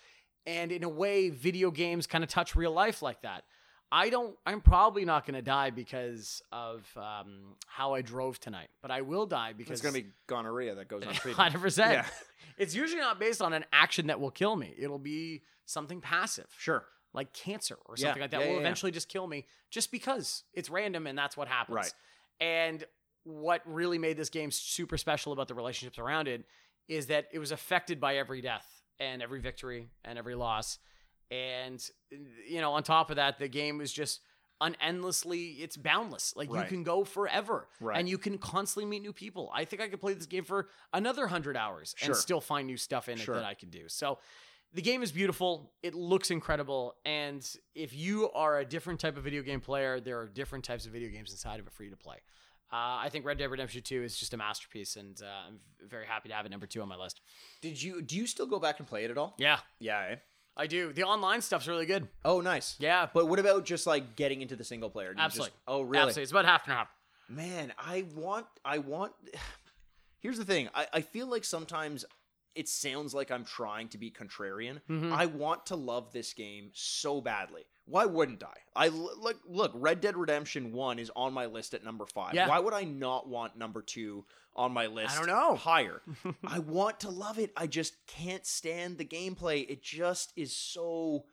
And 0.45 0.71
in 0.71 0.83
a 0.83 0.89
way, 0.89 1.29
video 1.29 1.71
games 1.71 2.05
kind 2.07 2.23
of 2.23 2.29
touch 2.29 2.55
real 2.55 2.71
life 2.71 3.01
like 3.01 3.21
that. 3.23 3.43
I 3.91 4.09
don't. 4.09 4.35
I'm 4.45 4.61
probably 4.61 5.05
not 5.05 5.25
going 5.25 5.35
to 5.35 5.41
die 5.41 5.69
because 5.69 6.41
of 6.51 6.85
um, 6.97 7.55
how 7.67 7.93
I 7.93 8.01
drove 8.01 8.39
tonight, 8.39 8.69
but 8.81 8.91
I 8.91 9.01
will 9.01 9.25
die 9.25 9.53
because 9.53 9.73
It's 9.73 9.81
going 9.81 9.95
to 9.95 10.01
be 10.01 10.09
gonorrhea 10.27 10.75
that 10.75 10.87
goes 10.87 11.03
untreated. 11.03 11.37
hundred 11.41 11.61
percent. 11.61 11.91
Yeah. 11.93 12.05
It's 12.57 12.73
usually 12.73 13.01
not 13.01 13.19
based 13.19 13.41
on 13.41 13.51
an 13.51 13.65
action 13.73 14.07
that 14.07 14.21
will 14.21 14.31
kill 14.31 14.55
me. 14.55 14.73
It'll 14.77 14.97
be 14.99 15.41
something 15.65 15.99
passive 15.99 16.45
Sure. 16.57 16.85
like 17.13 17.33
cancer 17.33 17.75
or 17.85 17.95
Yeah, 17.97 18.05
something 18.05 18.21
like 18.21 18.31
that 18.31 18.39
yeah, 18.39 18.45
will 18.45 18.53
yeah, 18.53 18.59
yeah. 18.59 18.65
eventually 18.65 18.91
just 18.93 19.09
kill 19.09 19.27
me 19.27 19.45
just 19.71 19.91
because 19.91 20.43
it's 20.53 20.69
random 20.69 21.05
and 21.05 21.17
that's 21.17 21.35
what 21.35 21.49
happens. 21.49 21.75
Right. 21.75 21.93
And 22.39 22.83
what 23.25 23.61
really 23.65 23.97
made 23.97 24.15
this 24.15 24.29
game 24.29 24.51
super 24.51 24.95
special 24.97 25.33
about 25.33 25.49
the 25.49 25.53
relationships 25.53 25.99
around 25.99 26.29
it 26.29 26.45
is 26.87 27.07
that 27.07 27.27
it 27.31 27.39
was 27.39 27.51
affected 27.51 27.99
by 27.99 28.17
every 28.17 28.41
death 28.41 28.67
and 28.99 29.21
every 29.21 29.39
victory 29.39 29.89
and 30.03 30.17
every 30.17 30.35
loss. 30.35 30.79
And 31.31 31.83
you 32.47 32.61
know, 32.61 32.73
on 32.73 32.83
top 32.83 33.09
of 33.09 33.15
that, 33.17 33.39
the 33.39 33.47
game 33.47 33.81
is 33.81 33.91
just 33.91 34.21
unendlessly 34.61 35.47
it's 35.61 35.77
boundless. 35.77 36.33
Like 36.35 36.49
Right. 36.51 36.63
you 36.63 36.69
can 36.69 36.83
go 36.83 37.03
forever 37.03 37.67
Right. 37.79 37.97
and 37.99 38.07
you 38.07 38.17
can 38.17 38.37
constantly 38.37 38.89
meet 38.89 39.01
new 39.01 39.13
people. 39.13 39.51
I 39.53 39.65
think 39.65 39.81
I 39.81 39.89
could 39.89 39.99
play 39.99 40.13
this 40.13 40.25
game 40.27 40.45
for 40.45 40.69
another 40.93 41.23
100 41.25 41.57
hours 41.57 41.93
Sure. 41.97 42.07
and 42.07 42.15
still 42.17 42.41
find 42.41 42.67
new 42.67 42.77
stuff 42.77 43.09
in 43.09 43.17
Sure. 43.17 43.35
it 43.35 43.39
that 43.39 43.45
I 43.45 43.53
could 43.53 43.71
do. 43.71 43.89
So 43.89 44.19
the 44.73 44.81
game 44.81 45.03
is 45.03 45.11
beautiful. 45.11 45.73
It 45.83 45.93
looks 45.93 46.31
incredible. 46.31 46.95
And 47.05 47.45
if 47.73 47.93
you 47.93 48.31
are 48.31 48.59
a 48.59 48.65
different 48.65 48.99
type 48.99 49.17
of 49.17 49.23
video 49.23 49.41
game 49.41 49.61
player, 49.61 49.99
there 49.99 50.19
are 50.19 50.27
different 50.27 50.63
types 50.65 50.85
of 50.85 50.91
video 50.93 51.09
games 51.09 51.31
inside 51.31 51.59
of 51.59 51.67
it 51.67 51.73
for 51.73 51.83
you 51.83 51.89
to 51.91 51.97
play. 51.97 52.17
Uh, 52.73 52.97
I 53.03 53.09
think 53.09 53.25
Red 53.25 53.37
Dead 53.37 53.49
Redemption 53.51 53.81
2 53.83 54.03
is 54.03 54.17
just 54.17 54.33
a 54.33 54.37
masterpiece, 54.37 54.95
and 54.95 55.19
uh, 55.21 55.47
I'm 55.47 55.59
very 55.87 56.05
happy 56.05 56.29
to 56.29 56.35
have 56.35 56.45
it 56.45 56.49
number 56.49 56.65
two 56.65 56.81
on 56.81 56.87
my 56.89 56.95
list. 56.97 57.21
Did 57.61 57.81
you 57.81 58.01
do 58.01 58.15
you 58.17 58.25
still 58.27 58.47
go 58.47 58.59
back 58.59 58.79
and 58.79 58.87
play 58.87 59.05
it 59.05 59.11
at 59.11 59.17
all? 59.17 59.35
Yeah, 59.37 59.59
Yeah. 59.79 60.07
eh? 60.11 60.15
I 60.57 60.67
do. 60.67 60.93
The 60.93 61.03
online 61.03 61.41
stuff's 61.41 61.67
really 61.67 61.85
good. 61.85 62.07
Oh, 62.23 62.39
nice. 62.41 62.75
Yeah, 62.79 63.07
But 63.13 63.27
what 63.27 63.39
about 63.39 63.65
just 63.65 63.85
like 63.85 64.15
getting 64.15 64.41
into 64.41 64.55
the 64.55 64.63
single 64.63 64.89
player? 64.89 65.13
Do 65.13 65.21
you 65.21 65.27
just- 65.27 65.35
Absolutely. 65.37 65.57
oh, 65.67 65.81
really? 65.81 65.97
absolutely. 66.03 66.23
It's 66.23 66.31
about 66.31 66.45
half 66.45 66.65
and 66.67 66.73
half. 66.75 66.87
Man, 67.27 67.73
I 67.77 68.05
want, 68.15 68.45
I 68.63 68.77
want. 68.77 69.11
Here's 70.19 70.37
the 70.37 70.45
thing. 70.45 70.69
I, 70.73 70.87
I 70.93 71.01
feel 71.01 71.27
like 71.27 71.43
sometimes 71.43 72.05
it 72.55 72.67
sounds 72.69 73.13
like 73.13 73.31
I'm 73.31 73.43
trying 73.45 73.89
to 73.89 73.97
be 73.97 74.09
contrarian. 74.09 74.79
Mhm. 74.89 75.11
I 75.11 75.25
want 75.27 75.65
to 75.67 75.75
love 75.75 76.13
this 76.13 76.33
game 76.33 76.71
so 76.73 77.19
badly. 77.21 77.63
Why 77.87 78.05
wouldn't 78.05 78.43
I? 78.43 78.55
I 78.75 78.87
look 78.87 79.39
look. 79.47 79.71
Red 79.75 80.01
Dead 80.01 80.17
Redemption 80.17 80.71
One 80.71 80.97
is 80.97 81.11
on 81.15 81.33
my 81.33 81.45
list 81.45 81.73
at 81.73 81.83
number 81.83 82.05
five. 82.05 82.33
Yeah. 82.33 82.47
Why 82.49 82.59
would 82.59 82.73
I 82.73 82.83
not 82.83 83.27
want 83.27 83.57
number 83.57 83.81
two 83.81 84.25
on 84.55 84.71
my 84.71 84.87
list? 84.87 85.15
I 85.15 85.17
don't 85.17 85.27
know. 85.27 85.55
Higher. 85.55 86.01
I 86.43 86.59
want 86.59 87.01
to 87.01 87.09
love 87.09 87.37
it. 87.37 87.51
I 87.55 87.67
just 87.67 87.95
can't 88.07 88.45
stand 88.45 88.97
the 88.97 89.05
gameplay. 89.05 89.69
It 89.69 89.83
just 89.83 90.33
is 90.35 90.55
so 90.55 91.25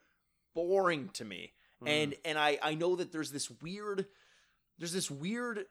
boring 0.54 1.08
to 1.14 1.24
me. 1.24 1.52
Hmm. 1.80 1.88
And 1.88 2.14
and 2.24 2.38
I 2.38 2.58
I 2.62 2.74
know 2.74 2.96
that 2.96 3.12
there's 3.12 3.30
this 3.30 3.50
weird 3.50 4.06
there's 4.78 4.92
this 4.92 5.10
weird 5.10 5.66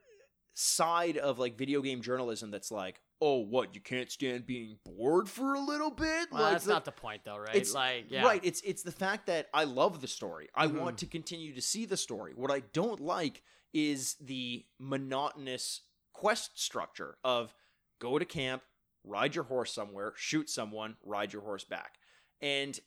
side 0.53 1.17
of 1.17 1.39
like 1.39 1.57
video 1.57 1.81
game 1.81 2.01
journalism 2.01 2.51
that's 2.51 2.71
like, 2.71 3.01
oh, 3.21 3.37
what 3.37 3.75
you 3.75 3.81
can't 3.81 4.09
stand 4.11 4.47
being 4.47 4.77
bored 4.83 5.29
for 5.29 5.53
a 5.53 5.59
little 5.59 5.91
bit. 5.91 6.31
Well, 6.31 6.41
like 6.41 6.51
that's 6.53 6.65
the- 6.65 6.73
not 6.73 6.85
the 6.85 6.91
point, 6.91 7.21
though, 7.23 7.37
right? 7.37 7.55
it's 7.55 7.73
like, 7.73 8.05
yeah. 8.09 8.23
right. 8.25 8.41
It's 8.43 8.61
it's 8.61 8.81
the 8.83 8.91
fact 8.91 9.27
that 9.27 9.47
I 9.53 9.63
love 9.65 10.01
the 10.01 10.07
story. 10.07 10.49
I 10.55 10.67
Mhm. 10.67 10.79
want 10.79 10.97
to 10.99 11.05
continue 11.05 11.53
to 11.53 11.61
see 11.61 11.85
the 11.85 11.97
story. 11.97 12.33
What 12.33 12.49
I 12.51 12.61
don't 12.61 12.99
like 12.99 13.43
is 13.73 14.15
the 14.15 14.65
monotonous 14.79 15.81
quest 16.13 16.59
structure 16.59 17.17
of 17.23 17.53
go 17.99 18.17
to 18.19 18.25
camp, 18.25 18.63
ride 19.03 19.35
your 19.35 19.45
horse 19.45 19.71
somewhere, 19.73 20.13
shoot 20.17 20.49
someone, 20.49 20.97
ride 21.03 21.31
your 21.33 21.41
horse 21.43 21.63
back. 21.63 21.99
And 22.41 22.79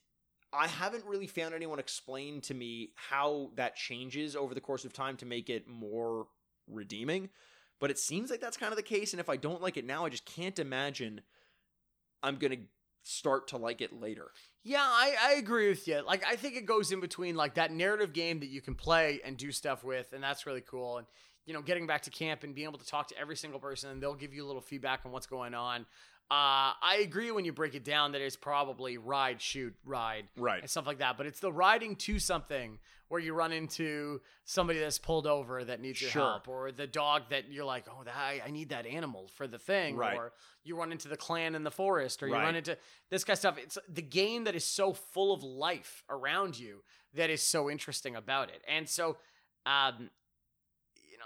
I 0.53 0.66
haven't 0.68 1.05
really 1.05 1.26
found 1.26 1.55
anyone 1.55 1.78
explain 1.78 2.41
to 2.43 2.55
me 2.55 2.93
how 2.97 3.51
that 3.55 3.76
changes 3.76 4.37
over 4.37 4.55
the 4.55 4.61
course 4.61 4.85
of 4.85 4.93
time 4.93 5.16
to 5.18 5.26
make 5.26 5.49
it 5.51 5.66
more 5.66 6.28
redeeming. 6.68 7.30
But 7.81 7.91
it 7.91 7.99
seems 7.99 8.31
like 8.31 8.41
that's 8.41 8.57
kind 8.57 8.72
of 8.72 8.77
the 8.77 8.83
case. 8.83 9.12
And 9.12 9.20
if 9.20 9.29
I 9.29 9.37
don't 9.37 9.61
like 9.61 9.77
it 9.77 9.85
now, 9.85 10.07
I 10.07 10.09
just 10.09 10.25
can't 10.25 10.59
imagine 10.59 11.20
I'm 12.22 12.37
going 12.37 12.53
to 12.53 12.59
start 13.03 13.49
to 13.49 13.57
like 13.59 13.81
it 13.81 13.93
later. 13.93 14.31
Yeah, 14.62 14.81
I, 14.81 15.14
I 15.22 15.33
agree 15.35 15.68
with 15.68 15.87
you. 15.87 16.01
Like, 16.07 16.25
I 16.27 16.37
think 16.37 16.57
it 16.57 16.64
goes 16.64 16.91
in 16.91 17.01
between 17.01 17.37
like 17.37 17.55
that 17.55 17.70
narrative 17.70 18.12
game 18.12 18.41
that 18.41 18.49
you 18.49 18.62
can 18.62 18.75
play 18.75 19.20
and 19.25 19.37
do 19.37 19.53
stuff 19.53 19.85
with, 19.85 20.12
and 20.12 20.22
that's 20.22 20.47
really 20.47 20.62
cool. 20.62 20.99
And 20.99 21.07
you 21.47 21.53
know, 21.53 21.61
getting 21.61 21.87
back 21.87 22.03
to 22.03 22.11
camp 22.11 22.43
and 22.43 22.55
being 22.55 22.66
able 22.66 22.79
to 22.79 22.87
talk 22.87 23.09
to 23.09 23.18
every 23.18 23.37
single 23.37 23.61
person, 23.61 23.91
and 23.91 24.03
they'll 24.03 24.14
give 24.14 24.33
you 24.33 24.45
a 24.45 24.47
little 24.47 24.62
feedback 24.62 25.01
on 25.05 25.12
what's 25.12 25.27
going 25.27 25.55
on. 25.55 25.85
Uh, 26.31 26.72
I 26.83 27.01
agree 27.03 27.31
when 27.31 27.45
you 27.45 27.53
break 27.53 27.75
it 27.75 27.85
down 27.85 28.12
that 28.12 28.20
it's 28.22 28.35
probably 28.37 28.97
ride, 28.97 29.41
shoot, 29.43 29.75
ride, 29.85 30.27
Right. 30.37 30.61
and 30.62 30.70
stuff 30.70 30.87
like 30.87 30.99
that. 30.99 31.16
But 31.18 31.27
it's 31.27 31.39
the 31.39 31.53
riding 31.53 31.95
to 31.97 32.18
something 32.18 32.79
where 33.09 33.20
you 33.20 33.35
run 33.35 33.53
into 33.53 34.20
somebody 34.45 34.79
that's 34.79 34.99
pulled 34.99 35.27
over 35.27 35.62
that 35.62 35.81
needs 35.81 36.01
your 36.01 36.11
Sure. 36.11 36.22
help, 36.22 36.49
or 36.49 36.72
the 36.72 36.87
dog 36.87 37.29
that 37.29 37.53
you're 37.53 37.66
like, 37.66 37.85
oh, 37.91 38.03
that, 38.05 38.16
I, 38.16 38.43
I 38.47 38.51
need 38.51 38.70
that 38.70 38.87
animal 38.87 39.29
for 39.29 39.47
the 39.47 39.59
thing, 39.59 39.97
Right. 39.97 40.16
or 40.16 40.33
you 40.64 40.77
run 40.77 40.91
into 40.93 41.09
the 41.09 41.16
clan 41.16 41.55
in 41.55 41.62
the 41.62 41.70
forest, 41.70 42.22
or 42.22 42.27
you 42.29 42.33
Right. 42.33 42.43
run 42.45 42.57
into 42.57 42.79
this 43.11 43.22
kind 43.22 43.35
of 43.35 43.39
stuff. 43.39 43.59
It's 43.59 43.79
the 43.89 44.03
game 44.03 44.45
that 44.45 44.55
is 44.57 44.64
so 44.64 44.95
full 44.95 45.33
of 45.35 45.43
life 45.43 46.03
around 46.09 46.59
you 46.59 46.83
that 47.12 47.29
is 47.29 47.43
so 47.43 47.70
interesting 47.70 48.16
about 48.16 48.49
it. 48.49 48.64
And 48.66 48.89
so, 48.89 49.18
um, 49.66 50.11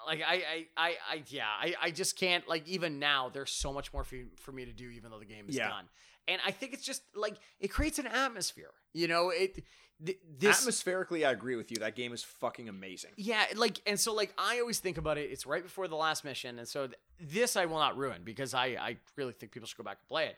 like 0.09 0.23
I, 0.27 0.35
I, 0.35 0.67
I, 0.77 0.89
I 1.13 1.23
yeah, 1.29 1.47
I, 1.47 1.75
I 1.81 1.91
just 1.93 2.17
can't 2.19 2.49
like 2.49 2.67
even 2.67 2.99
now. 2.99 3.29
There's 3.33 3.51
so 3.53 3.73
much 3.73 3.93
more 3.93 4.03
for, 4.03 4.17
for 4.37 4.51
me 4.51 4.65
to 4.65 4.73
do, 4.73 4.89
even 4.91 5.11
though 5.13 5.19
the 5.21 5.25
game 5.25 5.45
is 5.49 5.55
Yeah. 5.57 5.69
done. 5.69 5.85
And 6.27 6.41
I 6.45 6.51
think 6.51 6.73
it's 6.75 6.85
just 6.85 7.03
like 7.15 7.37
it 7.61 7.69
creates 7.69 7.99
an 8.01 8.07
atmosphere. 8.07 8.71
You 8.93 9.09
know, 9.09 9.31
it 9.31 9.65
th- 10.05 10.19
this 10.39 10.61
Atmospherically, 10.61 11.25
I 11.25 11.31
agree 11.31 11.57
with 11.57 11.71
you. 11.71 11.79
That 11.79 11.95
game 11.95 12.13
is 12.13 12.23
fucking 12.23 12.69
amazing. 12.69 13.13
yeah, 13.17 13.45
like, 13.57 13.81
and 13.87 13.99
so 13.99 14.13
like 14.15 14.35
I 14.37 14.61
always 14.61 14.79
think 14.79 14.99
about 14.99 15.17
it. 15.19 15.31
It's 15.31 15.47
right 15.47 15.63
before 15.63 15.89
the 15.89 15.97
last 15.97 16.25
mission, 16.25 16.59
and 16.59 16.67
so 16.69 16.89
th- 16.89 16.99
this 17.21 17.57
I 17.57 17.65
will 17.67 17.79
not 17.79 17.97
ruin 17.97 18.23
because 18.25 18.53
I 18.55 18.67
I 18.81 18.97
really 19.17 19.33
think 19.33 19.53
people 19.53 19.67
should 19.69 19.79
go 19.79 19.85
back 19.85 19.99
and 20.03 20.09
play 20.09 20.27
it. 20.27 20.37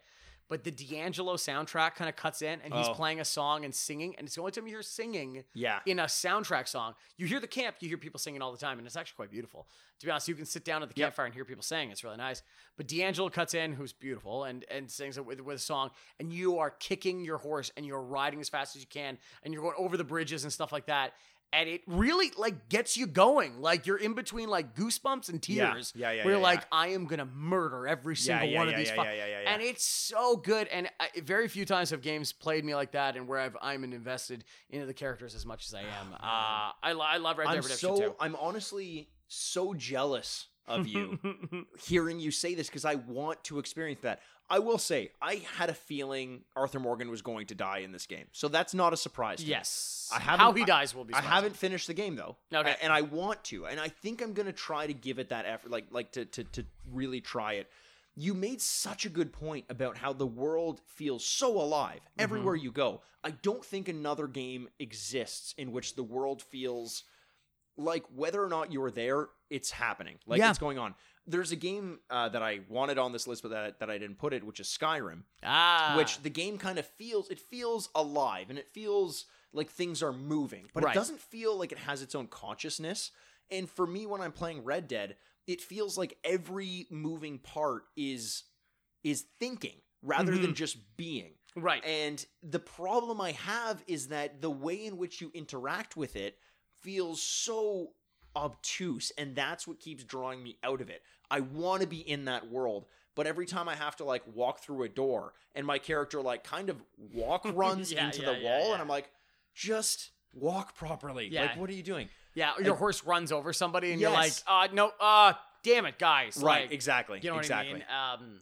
But 0.51 0.64
the 0.64 0.72
D'Angelo 0.72 1.36
soundtrack 1.36 1.94
kind 1.94 2.09
of 2.09 2.16
cuts 2.16 2.42
in, 2.42 2.61
and 2.62 2.74
he's 2.74 2.88
Oh. 2.88 2.92
playing 2.94 3.20
a 3.20 3.24
song 3.24 3.64
and 3.64 3.72
singing, 3.72 4.16
and 4.16 4.26
it's 4.26 4.34
the 4.34 4.40
only 4.40 4.51
time 4.51 4.66
you 4.66 4.72
hear 4.74 4.82
singing 4.82 5.44
Yeah. 5.55 5.78
in 5.86 6.01
a 6.01 6.05
soundtrack 6.07 6.66
song. 6.66 6.96
You 7.16 7.26
hear 7.28 7.38
the 7.38 7.46
camp, 7.46 7.76
you 7.78 7.88
hear 7.88 7.96
people 7.96 8.18
singing 8.18 8.42
all 8.42 8.51
the 8.51 8.59
time, 8.59 8.76
and 8.78 8.84
it's 8.86 8.96
actually 8.96 9.14
quite 9.14 9.30
beautiful. 9.30 9.68
To 10.01 10.07
be 10.07 10.11
honest, 10.11 10.26
you 10.26 10.34
can 10.34 10.46
sit 10.46 10.64
down 10.64 10.82
at 10.82 10.88
the 10.88 10.94
Yep. 10.98 11.07
campfire 11.11 11.26
and 11.26 11.34
hear 11.34 11.44
people 11.44 11.62
sing. 11.62 11.92
It's 11.92 12.03
really 12.03 12.16
nice. 12.16 12.42
But 12.76 12.88
D'Angelo 12.88 13.30
cuts 13.30 13.55
in, 13.55 13.74
who's 13.74 13.92
beautiful, 13.92 14.42
and 14.44 14.64
and 14.68 14.90
sings 14.90 15.16
it 15.16 15.24
with, 15.24 15.40
with 15.40 15.57
a 15.57 15.61
song, 15.61 15.92
and 16.18 16.32
you 16.32 16.59
are 16.59 16.70
kicking 16.70 17.24
your 17.24 17.38
horse 17.38 17.70
and 17.76 17.86
you're 17.86 18.03
riding 18.03 18.40
as 18.40 18.48
fast 18.48 18.74
as 18.74 18.82
you 18.82 18.88
can, 18.88 19.18
and 19.44 19.55
you're 19.55 19.62
going 19.62 19.76
over 19.78 19.96
the 19.96 20.03
bridges 20.05 20.42
and 20.42 20.53
stuff 20.53 20.72
like 20.72 20.86
that. 20.86 21.14
And 21.53 21.68
it 21.68 21.82
really 21.86 22.30
like 22.38 22.68
gets 22.68 22.96
you 22.96 23.07
going. 23.07 23.61
Like 23.61 23.86
you're 23.86 23.96
in 23.96 24.14
between 24.14 24.48
like 24.48 24.76
goosebumps 24.76 25.28
and 25.28 25.42
tears. 25.42 25.92
Yeah, 25.96 26.12
yeah, 26.12 26.24
Where 26.24 26.36
yeah, 26.36 26.40
like, 26.40 26.61
yeah. 26.61 26.66
I 26.70 26.86
am 26.88 27.07
gonna 27.07 27.24
murder 27.26 27.88
every 27.88 28.14
single 28.14 28.48
yeah, 28.48 28.59
one 28.59 28.68
yeah, 28.68 28.72
of 28.74 28.78
these. 28.78 28.88
yeah, 28.88 28.94
fu- 28.94 29.03
yeah, 29.03 29.12
yeah, 29.12 29.26
yeah, 29.26 29.40
yeah. 29.42 29.53
And 29.53 29.62
it's 29.62 29.84
so 29.84 30.36
good. 30.36 30.68
And 30.68 30.88
I, 31.01 31.09
very 31.22 31.48
few 31.48 31.64
times 31.64 31.90
have 31.90 32.03
games 32.03 32.32
played 32.32 32.64
me 32.64 32.74
like 32.76 32.92
that, 32.92 33.16
and 33.16 33.26
where 33.26 33.40
I've, 33.40 33.57
I'm 33.61 33.82
invested 33.82 34.44
into 34.70 34.86
the 34.86 34.94
characters 34.94 35.34
as 35.34 35.44
much 35.44 35.66
as 35.66 35.74
I 35.74 35.80
am. 35.80 36.12
uh, 36.14 36.16
I, 36.22 36.92
I 36.92 37.16
love 37.16 37.38
Red 37.38 37.46
Dead 37.46 37.57
I'm 37.57 37.62
Redemption 37.62 37.96
so 37.96 38.16
I'm 38.20 38.36
honestly 38.36 39.09
so 39.26 39.74
jealous 39.74 40.46
of 40.66 40.86
you 40.86 41.18
hearing 41.82 42.20
you 42.20 42.30
say 42.30 42.54
this 42.54 42.68
because 42.68 42.84
I 42.84 42.94
want 42.96 43.42
to 43.44 43.58
experience 43.58 44.00
that. 44.02 44.20
I 44.52 44.58
will 44.58 44.78
say 44.78 45.12
I 45.22 45.42
had 45.56 45.70
a 45.70 45.74
feeling 45.74 46.42
Arthur 46.56 46.80
Morgan 46.80 47.08
was 47.08 47.22
going 47.22 47.46
to 47.46 47.54
die 47.54 47.78
in 47.78 47.92
this 47.92 48.06
game, 48.06 48.26
so 48.32 48.48
that's 48.48 48.74
not 48.74 48.92
a 48.92 48.96
surprise. 48.96 49.38
To 49.38 49.44
me. 49.44 49.50
yes. 49.50 50.11
I 50.12 50.18
How 50.18 50.36
haven't- 50.36 50.56
he 50.58 50.64
dies 50.64 50.92
will 50.94 51.04
be. 51.04 51.14
I 51.14 51.20
haven't 51.20 51.56
finished 51.56 51.86
the 51.86 51.94
game 51.94 52.16
though. 52.16 52.36
Okay. 52.52 52.74
And 52.82 52.92
I 52.92 53.02
want 53.02 53.44
to. 53.44 53.66
And 53.66 53.78
I 53.78 53.88
think 53.88 54.20
I'm 54.22 54.32
gonna 54.32 54.52
try 54.52 54.86
to 54.88 54.92
give 54.94 55.18
it 55.20 55.28
that 55.28 55.46
effort, 55.46 55.70
like 55.70 55.86
like 55.92 56.12
to 56.12 56.24
to 56.24 56.44
to 56.44 56.64
really 56.90 57.20
try 57.20 57.54
it. 57.54 57.68
You 58.16 58.34
made 58.34 58.61
such 58.61 59.06
a 59.06 59.08
good 59.08 59.32
point 59.32 59.66
about 59.70 59.96
how 59.96 60.12
the 60.12 60.26
world 60.26 60.80
feels 60.84 61.24
so 61.24 61.61
alive 61.61 62.00
Mm-hmm. 62.00 62.20
everywhere 62.22 62.56
you 62.56 62.72
go. 62.72 63.02
I 63.22 63.30
don't 63.30 63.64
think 63.64 63.88
another 63.88 64.26
game 64.26 64.68
exists 64.80 65.54
in 65.58 65.70
which 65.70 65.94
the 65.94 66.02
world 66.02 66.42
feels 66.42 67.04
like 67.76 68.04
whether 68.14 68.42
or 68.42 68.48
not 68.48 68.72
you're 68.72 68.90
there, 68.90 69.28
it's 69.48 69.70
happening. 69.70 70.18
Like 70.26 70.38
Yeah. 70.38 70.50
it's 70.50 70.58
going 70.58 70.78
on. 70.78 70.94
There's 71.26 71.52
a 71.52 71.56
game 71.56 72.00
uh, 72.10 72.28
that 72.30 72.42
I 72.42 72.60
wanted 72.68 72.98
on 72.98 73.12
this 73.12 73.26
list, 73.26 73.42
but 73.42 73.50
that, 73.50 73.78
that 73.80 73.90
I 73.90 73.98
didn't 73.98 74.18
put 74.18 74.32
it, 74.32 74.44
which 74.44 74.58
is 74.60 74.66
Skyrim 74.68 75.22
Ah. 75.42 75.94
which 75.96 76.22
the 76.22 76.30
game 76.30 76.58
kind 76.58 76.78
of 76.78 76.86
feels 76.86 77.30
it 77.30 77.38
feels 77.40 77.88
alive 77.94 78.50
and 78.50 78.58
it 78.58 78.68
feels 78.68 79.26
like 79.52 79.70
things 79.70 80.02
are 80.02 80.12
moving 80.12 80.68
but 80.74 80.84
Right. 80.84 80.94
it 80.94 80.98
doesn't 80.98 81.20
feel 81.20 81.56
like 81.58 81.72
it 81.72 81.78
has 81.78 82.02
its 82.02 82.14
own 82.14 82.26
consciousness 82.28 83.10
and 83.50 83.68
for 83.68 83.84
me 83.86 84.06
when 84.06 84.20
i'm 84.20 84.30
playing 84.32 84.62
red 84.62 84.86
dead 84.86 85.16
it 85.48 85.60
feels 85.60 85.98
like 85.98 86.16
every 86.22 86.86
moving 86.90 87.38
part 87.38 87.82
is 87.96 88.44
is 89.02 89.24
thinking 89.40 89.74
rather 90.02 90.36
than 90.38 90.54
just 90.54 90.76
being 90.96 91.32
right. 91.56 91.84
and 91.84 92.24
the 92.42 92.60
problem 92.60 93.20
I 93.20 93.32
have 93.32 93.82
is 93.88 94.08
that 94.08 94.40
the 94.40 94.50
way 94.50 94.86
in 94.86 94.96
which 94.98 95.20
you 95.20 95.30
interact 95.34 95.96
with 95.96 96.14
it 96.16 96.38
feels 96.81 97.22
so 97.22 97.91
obtuse, 98.37 99.12
and 99.18 99.35
that's 99.35 99.66
what 99.66 99.81
keeps 99.81 100.05
drawing 100.05 100.43
me 100.43 100.57
out 100.62 100.81
of 100.81 100.89
it. 100.89 101.03
I 101.31 101.41
want 101.41 101.83
to 101.83 101.89
be 101.89 101.99
in 101.99 102.24
that 102.26 102.49
world, 102.51 102.87
but 103.14 103.26
every 103.26 103.47
time 103.47 103.68
I 103.68 103.74
have 103.74 103.97
to 103.97 104.05
like 104.05 104.22
walk 104.35 104.61
through 104.61 104.85
a 104.85 104.89
door, 104.89 105.35
and 105.55 105.66
my 105.66 105.78
character 105.78 106.20
like 106.20 106.45
kind 106.45 106.70
of 106.70 106.83
walk 107.12 107.43
runs 107.55 107.93
Yeah, 107.93 108.07
into 108.07 108.22
yeah, 108.22 108.33
the 108.33 108.39
yeah, 108.39 108.45
wall, 108.61 108.72
and 108.72 108.81
I'm 108.83 108.89
like, 108.89 109.11
just 109.55 110.11
walk 110.33 110.74
properly. 110.76 111.31
Like, 111.31 111.57
what 111.57 111.68
are 111.70 111.74
you 111.74 111.83
doing? 111.83 112.09
yeah. 112.35 112.53
Your 112.62 112.76
horse 112.76 113.05
runs 113.05 113.33
over 113.33 113.53
somebody, 113.53 113.93
and 113.93 114.01
Yes. 114.01 114.11
you're 114.11 114.57
like, 114.57 114.70
uh, 114.70 114.74
no, 114.74 114.93
uh, 115.01 115.33
damn 115.64 115.87
it, 115.87 115.99
guys. 115.99 116.37
Right, 116.43 116.62
Like, 116.62 116.72
exactly. 116.72 117.18
You 117.22 117.31
know 117.31 117.39
exactly. 117.39 117.72
what 117.74 117.83
I 117.91 118.16
mean? 118.20 118.26
Um, 118.31 118.41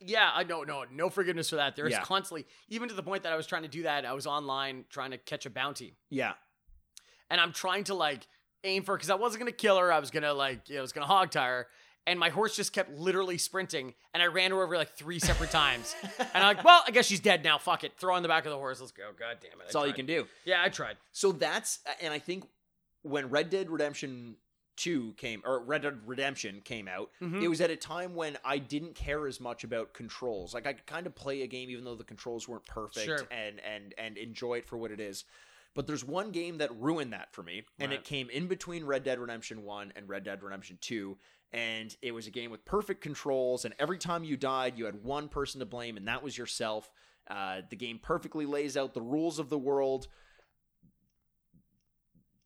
yeah, 0.00 0.30
I 0.34 0.42
know, 0.42 0.64
no, 0.64 0.84
no 0.90 1.08
forgiveness 1.10 1.50
for 1.50 1.56
that. 1.56 1.76
There's 1.76 1.92
Yeah. 1.92 2.02
constantly, 2.02 2.44
even 2.68 2.88
to 2.88 2.94
the 2.94 3.04
point 3.04 3.22
that 3.22 3.32
I 3.32 3.36
was 3.36 3.46
trying 3.46 3.62
to 3.62 3.68
do 3.68 3.84
that. 3.84 4.04
I 4.04 4.12
was 4.14 4.26
online 4.26 4.84
trying 4.90 5.12
to 5.12 5.18
catch 5.18 5.46
a 5.46 5.50
bounty, 5.50 5.96
Yeah. 6.10 6.34
And 7.32 7.40
I'm 7.40 7.52
trying 7.52 7.84
to 7.84 7.94
like 7.94 8.28
aim 8.62 8.84
for 8.84 8.94
because 8.96 9.10
I 9.10 9.16
wasn't 9.16 9.40
gonna 9.40 9.50
kill 9.50 9.78
her. 9.78 9.92
I 9.92 9.98
was 9.98 10.10
gonna 10.12 10.32
like, 10.34 10.68
you 10.68 10.74
know, 10.76 10.80
I 10.80 10.82
was 10.82 10.92
gonna 10.92 11.06
hog 11.06 11.30
tie 11.32 11.48
her, 11.48 11.66
and 12.06 12.18
my 12.20 12.28
horse 12.28 12.54
just 12.54 12.72
kept 12.72 12.92
literally 12.92 13.38
sprinting, 13.38 13.94
and 14.14 14.22
I 14.22 14.26
ran 14.26 14.50
her 14.52 14.62
over 14.62 14.76
like 14.76 14.94
three 14.96 15.18
separate 15.18 15.50
times. 15.50 15.96
And 16.18 16.28
I'm 16.34 16.56
like, 16.56 16.64
well, 16.64 16.84
I 16.86 16.90
guess 16.92 17.06
she's 17.06 17.20
dead 17.20 17.42
now. 17.42 17.58
Fuck 17.58 17.82
it, 17.84 17.94
throw 17.98 18.14
on 18.14 18.22
the 18.22 18.28
back 18.28 18.44
of 18.44 18.50
the 18.52 18.58
horse. 18.58 18.78
Let's 18.80 18.92
go. 18.92 19.10
God 19.18 19.38
damn 19.40 19.52
it. 19.52 19.56
I 19.62 19.64
That's 19.64 19.74
all 19.74 19.86
you 19.86 19.92
tried. 19.92 19.96
can 19.96 20.06
do. 20.06 20.26
Yeah, 20.44 20.62
I 20.62 20.68
tried. 20.68 20.96
So 21.10 21.32
that's 21.32 21.80
and 22.00 22.12
I 22.12 22.18
think 22.20 22.44
when 23.02 23.28
Red 23.30 23.50
Dead 23.50 23.68
Redemption 23.70 24.36
2 24.76 25.14
came 25.18 25.42
or 25.44 25.60
Red 25.60 25.82
Dead 25.82 25.98
Redemption 26.06 26.60
came 26.64 26.88
out, 26.88 27.10
Mhm. 27.20 27.42
it 27.42 27.48
was 27.48 27.60
at 27.60 27.70
a 27.70 27.76
time 27.76 28.14
when 28.14 28.38
I 28.44 28.58
didn't 28.58 28.94
care 28.94 29.26
as 29.26 29.38
much 29.40 29.64
about 29.64 29.92
controls. 29.92 30.54
Like 30.54 30.66
I 30.66 30.72
could 30.72 30.86
kind 30.86 31.06
of 31.06 31.14
play 31.14 31.42
a 31.42 31.46
game 31.46 31.68
even 31.68 31.84
though 31.84 31.94
the 31.94 32.04
controls 32.04 32.48
weren't 32.48 32.64
perfect 32.66 33.04
Sure. 33.06 33.26
and 33.30 33.60
and 33.60 33.94
and 33.98 34.16
enjoy 34.16 34.58
it 34.58 34.66
for 34.66 34.76
what 34.78 34.90
it 34.90 35.00
is. 35.00 35.24
But 35.74 35.86
there's 35.86 36.04
one 36.04 36.32
game 36.32 36.58
that 36.58 36.74
ruined 36.76 37.12
that 37.14 37.32
for 37.32 37.42
me, 37.42 37.64
and 37.78 37.90
Right. 37.90 37.98
it 38.00 38.04
came 38.04 38.28
in 38.28 38.46
between 38.46 38.84
Red 38.84 39.04
Dead 39.04 39.18
Redemption 39.18 39.62
1 39.62 39.92
and 39.96 40.08
Red 40.08 40.24
Dead 40.24 40.42
Redemption 40.42 40.78
2. 40.80 41.18
And 41.50 41.96
it 42.02 42.12
was 42.12 42.26
a 42.26 42.30
game 42.30 42.50
with 42.50 42.64
perfect 42.64 43.00
controls, 43.00 43.64
and 43.64 43.74
every 43.78 43.98
time 43.98 44.24
you 44.24 44.36
died, 44.36 44.76
you 44.78 44.84
had 44.86 45.02
one 45.02 45.28
person 45.28 45.60
to 45.60 45.66
blame, 45.66 45.96
and 45.96 46.08
that 46.08 46.22
was 46.22 46.36
yourself. 46.36 46.90
Uh, 47.28 47.62
the 47.68 47.76
game 47.76 47.98
perfectly 47.98 48.44
lays 48.46 48.76
out 48.76 48.94
the 48.94 49.00
rules 49.02 49.38
of 49.38 49.48
the 49.48 49.58
world, 49.58 50.08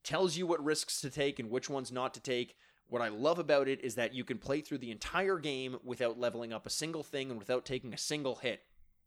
tells 0.05 0.37
you 0.37 0.47
what 0.47 0.63
risks 0.65 1.01
to 1.01 1.11
take 1.11 1.39
and 1.39 1.51
which 1.51 1.69
ones 1.69 1.91
not 1.91 2.15
to 2.15 2.21
take. 2.21 2.57
What 2.89 3.03
I 3.03 3.09
love 3.09 3.41
about 3.41 3.67
it 3.67 3.81
is 3.83 3.97
that 3.97 4.15
you 4.15 4.25
can 4.25 4.39
play 4.39 4.61
through 4.61 4.79
the 4.79 4.93
entire 4.93 5.39
game 5.39 5.79
without 5.83 6.21
leveling 6.21 6.53
up 6.53 6.67
a 6.67 6.71
single 6.71 7.03
thing 7.03 7.31
and 7.31 7.39
without 7.39 7.65
taking 7.65 7.93
a 7.93 7.99
single 7.99 8.37
hit. 8.37 8.63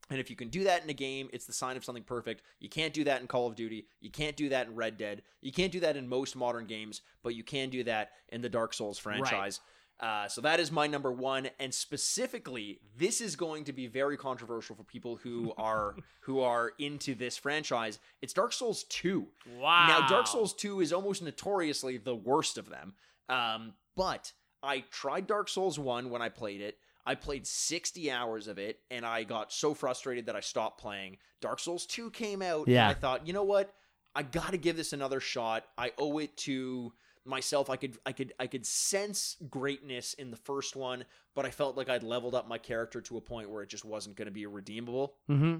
And 0.10 0.20
if 0.20 0.30
you 0.30 0.36
can 0.36 0.50
do 0.50 0.64
that 0.64 0.84
in 0.84 0.90
a 0.90 0.94
game, 0.94 1.30
it's 1.32 1.46
the 1.46 1.54
sign 1.54 1.78
of 1.78 1.86
something 1.86 2.04
perfect. 2.04 2.42
You 2.60 2.70
can't 2.70 2.94
do 2.94 3.04
that 3.04 3.22
in 3.22 3.28
Call 3.28 3.48
of 3.48 3.56
Duty. 3.56 3.86
You 4.02 4.10
can't 4.10 4.36
do 4.36 4.50
that 4.50 4.68
in 4.68 4.76
Red 4.76 4.98
Dead. 4.98 5.22
You 5.42 5.52
can't 5.52 5.72
do 5.72 5.80
that 5.82 5.96
in 5.96 6.08
most 6.08 6.36
modern 6.36 6.66
games, 6.66 7.02
but 7.22 7.36
you 7.36 7.44
can 7.44 7.70
do 7.70 7.84
that 7.84 8.12
in 8.30 8.42
the 8.42 8.50
Dark 8.50 8.74
Souls 8.74 8.98
franchise. 8.98 9.60
Uh, 10.00 10.30
so 10.30 10.40
that 10.40 10.62
is 10.62 10.72
my 10.72 10.88
number 10.88 11.12
one, 11.12 11.50
and 11.60 11.74
specifically, 11.74 12.80
this 12.98 13.20
is 13.20 13.36
going 13.36 13.66
to 13.66 13.74
be 13.74 13.86
very 13.86 14.16
controversial 14.16 14.74
for 14.74 14.84
people 14.84 15.18
who 15.18 15.52
are 15.58 15.96
who 16.22 16.40
are 16.40 16.72
into 16.80 17.14
this 17.14 17.38
franchise. 17.38 18.00
It's 18.22 18.32
Dark 18.32 18.54
Souls 18.54 18.86
Two. 18.86 19.28
Wow. 19.60 19.88
Now, 19.88 20.08
Dark 20.08 20.28
Souls 20.28 20.54
2 20.54 20.80
is 20.80 20.94
almost 20.94 21.22
notoriously 21.22 21.98
the 21.98 22.16
worst 22.16 22.58
of 22.58 22.70
them. 22.70 22.94
Um, 23.28 23.74
but 23.98 24.32
I 24.64 24.86
tried 24.90 25.28
Dark 25.28 25.50
Souls 25.50 25.78
1 25.78 26.10
when 26.10 26.22
I 26.22 26.30
played 26.30 26.62
it. 26.62 26.78
I 27.10 27.16
played 27.16 27.48
60 27.48 28.12
hours 28.12 28.48
of 28.48 28.60
it 28.60 28.80
and 28.92 29.04
I 29.04 29.24
got 29.24 29.52
so 29.52 29.74
frustrated 29.74 30.28
that 30.28 30.36
I 30.36 30.42
stopped 30.42 30.80
playing. 30.80 31.18
Dark 31.42 31.60
Souls 31.60 31.86
2 31.88 32.12
came 32.12 32.42
out 32.44 32.68
Yeah. 32.68 32.88
and 32.88 32.96
I 32.96 33.00
thought, 33.00 33.26
you 33.26 33.34
know 33.34 33.44
what? 33.44 33.74
I 34.14 34.22
got 34.24 34.52
to 34.52 34.58
give 34.58 34.78
this 34.78 34.94
another 34.94 35.20
shot. 35.20 35.66
I 35.78 35.92
owe 35.98 36.20
it 36.20 36.38
to 36.38 36.94
myself. 37.26 37.70
I 37.70 37.78
could 37.78 37.98
I 38.06 38.12
could 38.12 38.34
I 38.40 38.46
could 38.48 38.66
sense 38.66 39.38
greatness 39.50 40.14
in 40.14 40.30
the 40.30 40.38
first 40.38 40.76
one, 40.76 41.04
but 41.36 41.46
I 41.46 41.50
felt 41.50 41.76
like 41.78 41.90
I'd 41.90 42.04
leveled 42.04 42.36
up 42.36 42.48
my 42.48 42.58
character 42.60 43.02
to 43.02 43.18
a 43.18 43.22
point 43.22 43.50
where 43.50 43.64
it 43.64 43.70
just 43.70 43.86
wasn't 43.86 44.16
going 44.16 44.28
to 44.28 44.32
be 44.32 44.46
redeemable. 44.46 45.16
Mm-hmm. 45.30 45.58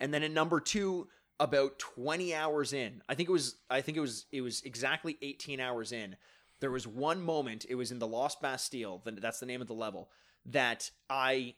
And 0.00 0.14
then 0.14 0.22
in 0.22 0.32
number 0.32 0.60
two, 0.60 1.08
about 1.40 1.78
20 1.80 2.34
hours 2.34 2.72
in, 2.72 3.02
I 3.08 3.14
think 3.14 3.28
it 3.28 3.32
was 3.32 3.56
I 3.68 3.80
think 3.80 3.96
it 3.96 4.00
was 4.00 4.26
it 4.32 4.42
was 4.42 4.62
exactly 4.62 5.16
18 5.22 5.58
hours 5.60 5.90
in. 5.92 6.16
There 6.60 6.70
was 6.70 6.86
one 6.86 7.20
moment, 7.20 7.66
it 7.68 7.74
was 7.74 7.90
in 7.90 7.98
the 7.98 8.06
Lost 8.06 8.40
Bastille, 8.40 9.00
th- 9.04 9.18
that's 9.20 9.40
the 9.40 9.46
name 9.46 9.60
of 9.60 9.66
the 9.66 9.74
level, 9.74 10.08
that 10.46 10.90
I 11.10 11.54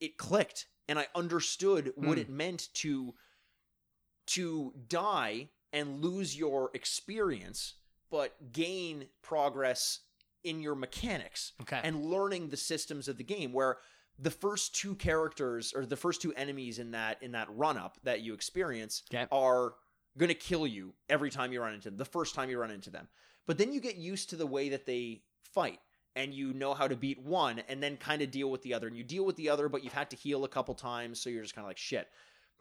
it 0.00 0.16
clicked 0.18 0.66
and 0.88 0.98
I 0.98 1.06
understood 1.14 1.92
what 1.96 2.16
Hmm. 2.18 2.22
it 2.22 2.28
meant 2.28 2.68
to 2.74 3.14
to 4.28 4.72
die 4.88 5.48
and 5.72 6.00
lose 6.02 6.36
your 6.36 6.70
experience, 6.74 7.74
but 8.10 8.52
gain 8.52 9.08
progress 9.22 10.00
in 10.44 10.60
your 10.60 10.74
mechanics 10.74 11.52
Okay. 11.62 11.80
and 11.82 12.04
learning 12.04 12.48
the 12.48 12.56
systems 12.56 13.08
of 13.08 13.16
the 13.18 13.24
game 13.24 13.52
where 13.52 13.78
the 14.18 14.30
first 14.30 14.74
two 14.74 14.94
characters 14.94 15.72
or 15.72 15.84
the 15.84 15.96
first 15.96 16.22
two 16.22 16.32
enemies 16.34 16.78
in 16.78 16.92
that 16.92 17.22
in 17.22 17.32
that 17.32 17.48
run 17.50 17.76
up 17.76 17.98
that 18.04 18.20
you 18.22 18.32
experience 18.32 19.02
Okay. 19.10 19.26
are 19.32 19.74
going 20.16 20.28
to 20.28 20.34
kill 20.34 20.66
you 20.66 20.94
every 21.08 21.30
time 21.30 21.52
you 21.52 21.60
run 21.60 21.74
into 21.74 21.90
them 21.90 21.98
the 21.98 22.04
first 22.04 22.34
time 22.34 22.48
you 22.48 22.58
run 22.58 22.70
into 22.70 22.88
them 22.90 23.08
but 23.46 23.58
then 23.58 23.72
you 23.72 23.80
get 23.80 23.96
used 23.96 24.30
to 24.30 24.36
the 24.36 24.46
way 24.46 24.68
that 24.70 24.86
they 24.86 25.20
fight 25.42 25.80
and 26.16 26.34
you 26.34 26.52
know 26.52 26.74
how 26.74 26.88
to 26.88 26.96
beat 26.96 27.22
one 27.22 27.62
and 27.68 27.82
then 27.82 27.96
kind 27.96 28.22
of 28.22 28.30
deal 28.30 28.50
with 28.50 28.62
the 28.62 28.74
other. 28.74 28.88
And 28.88 28.96
you 28.96 29.04
deal 29.04 29.24
with 29.24 29.36
the 29.36 29.50
other 29.50 29.68
but 29.68 29.84
you've 29.84 29.92
had 29.92 30.10
to 30.10 30.16
heal 30.16 30.44
a 30.44 30.48
couple 30.48 30.74
times 30.74 31.20
so 31.20 31.30
you're 31.30 31.42
just 31.42 31.54
kind 31.54 31.64
of 31.64 31.70
like 31.70 31.78
shit. 31.78 32.08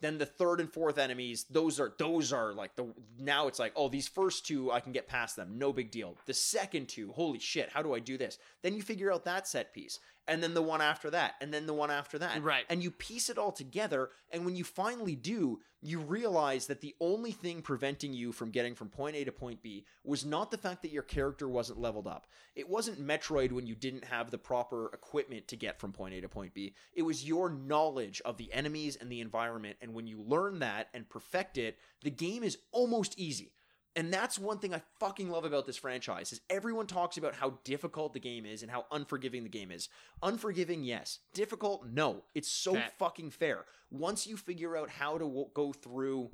Then 0.02 0.18
the 0.18 0.26
third 0.26 0.60
and 0.60 0.72
fourth 0.72 0.98
enemies 0.98 1.45
those 1.49 1.80
are 1.80 1.94
those 1.98 2.34
are 2.34 2.53
like 2.53 2.76
the 2.76 2.88
now 3.18 3.48
it's 3.48 3.60
like 3.60 3.72
oh 3.76 3.88
these 3.88 4.10
first 4.10 4.45
two 4.45 4.72
i 4.72 4.80
can 4.80 4.91
get 4.91 5.07
past 5.07 5.36
them. 5.36 5.57
No 5.57 5.73
big 5.73 5.90
deal. 5.90 6.18
The 6.26 6.34
second 6.34 6.90
two 6.90 7.11
holy 7.14 7.40
shit 7.40 7.69
how 7.69 7.82
do 7.82 7.95
i 7.95 7.99
do 7.99 8.18
this? 8.18 8.38
Then 8.61 8.76
you 8.76 8.84
figure 8.84 9.11
out 9.11 9.26
that 9.26 9.48
set 9.48 9.73
piece 9.73 9.99
and 10.27 10.41
then 10.41 10.53
the 10.53 10.61
one 10.61 10.81
after 10.81 11.10
that 11.10 11.35
and 11.41 11.53
then 11.53 11.65
the 11.65 11.73
one 11.73 11.91
after 11.91 12.18
that. 12.19 12.43
Right. 12.43 12.65
and 12.69 12.84
you 12.84 12.91
piece 12.91 13.30
it 13.30 13.38
all 13.38 13.52
together 13.52 14.10
and 14.31 14.45
when 14.45 14.56
you 14.56 14.64
finally 14.64 15.15
do 15.15 15.60
you 15.81 15.99
realize 15.99 16.65
that 16.68 16.81
the 16.81 16.95
only 16.99 17.31
thing 17.31 17.61
preventing 17.61 18.14
you 18.14 18.31
from 18.31 18.49
getting 18.49 18.73
from 18.73 18.89
point 18.89 19.15
a 19.15 19.23
to 19.23 19.31
point 19.31 19.61
b 19.61 19.85
was 20.03 20.26
not 20.26 20.52
the 20.52 20.57
fact 20.57 20.81
that 20.81 20.91
your 20.91 21.03
character 21.03 21.47
wasn't 21.47 21.80
leveled 21.80 22.07
up. 22.07 22.27
It 22.56 22.68
wasn't 22.68 23.06
metroid 23.06 23.52
when 23.52 23.68
you 23.68 23.76
didn't 23.76 24.06
have 24.06 24.31
the 24.31 24.38
proper 24.38 24.89
equipment 24.93 25.47
to 25.49 25.56
get 25.56 25.80
from 25.80 25.91
point 25.91 26.15
a 26.15 26.22
to 26.22 26.30
point 26.30 26.53
b. 26.53 26.73
It 26.93 27.03
was 27.03 27.27
your 27.27 27.49
knowledge 27.49 28.22
of 28.26 28.38
the 28.38 28.52
enemies 28.52 28.97
and 28.99 29.11
the 29.11 29.22
environment 29.22 29.77
and 29.81 29.93
when 29.93 30.07
you 30.07 30.22
learn 30.22 30.60
that 30.60 30.89
and 30.93 31.07
perfect 31.07 31.57
it 31.57 31.77
the 32.03 32.11
game 32.11 32.43
is 32.43 32.57
almost 32.72 33.18
easy 33.19 33.52
and 33.95 34.13
that's 34.13 34.38
one 34.38 34.59
thing 34.59 34.73
I 34.73 34.81
fucking 34.99 35.30
love 35.30 35.45
about 35.45 35.65
this 35.65 35.77
franchise 35.77 36.31
is 36.34 36.41
everyone 36.49 36.88
talks 36.88 37.17
about 37.17 37.35
how 37.35 37.59
difficult 37.63 38.13
the 38.13 38.19
game 38.19 38.45
is 38.45 38.61
and 38.61 38.69
how 38.72 38.85
unforgiving 38.91 39.43
the 39.43 39.49
game 39.49 39.72
is. 39.72 39.89
Unforgiving, 40.22 40.84
yes. 40.84 41.19
Difficult, 41.34 41.88
no. 41.88 42.23
It's 42.34 42.49
so 42.49 42.72
Okay. 42.72 42.88
fucking 42.97 43.31
fair. 43.31 43.65
Once 43.91 44.27
you 44.27 44.38
figure 44.38 44.76
out 44.77 44.89
how 44.89 45.13
to 45.17 45.26
w- 45.26 45.49
go 45.53 45.72
through 45.73 46.31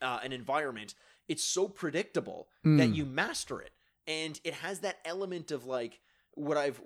uh, 0.00 0.20
an 0.22 0.32
environment, 0.32 0.94
it's 1.28 1.44
so 1.44 1.68
predictable 1.68 2.48
that 2.64 2.90
Mm. 2.90 2.94
you 2.94 3.04
master 3.06 3.60
it, 3.60 3.72
and 4.06 4.40
it 4.44 4.54
has 4.54 4.80
that 4.80 4.98
element 5.04 5.50
of 5.52 5.64
like 5.64 6.00
what 6.34 6.56
I've 6.56 6.80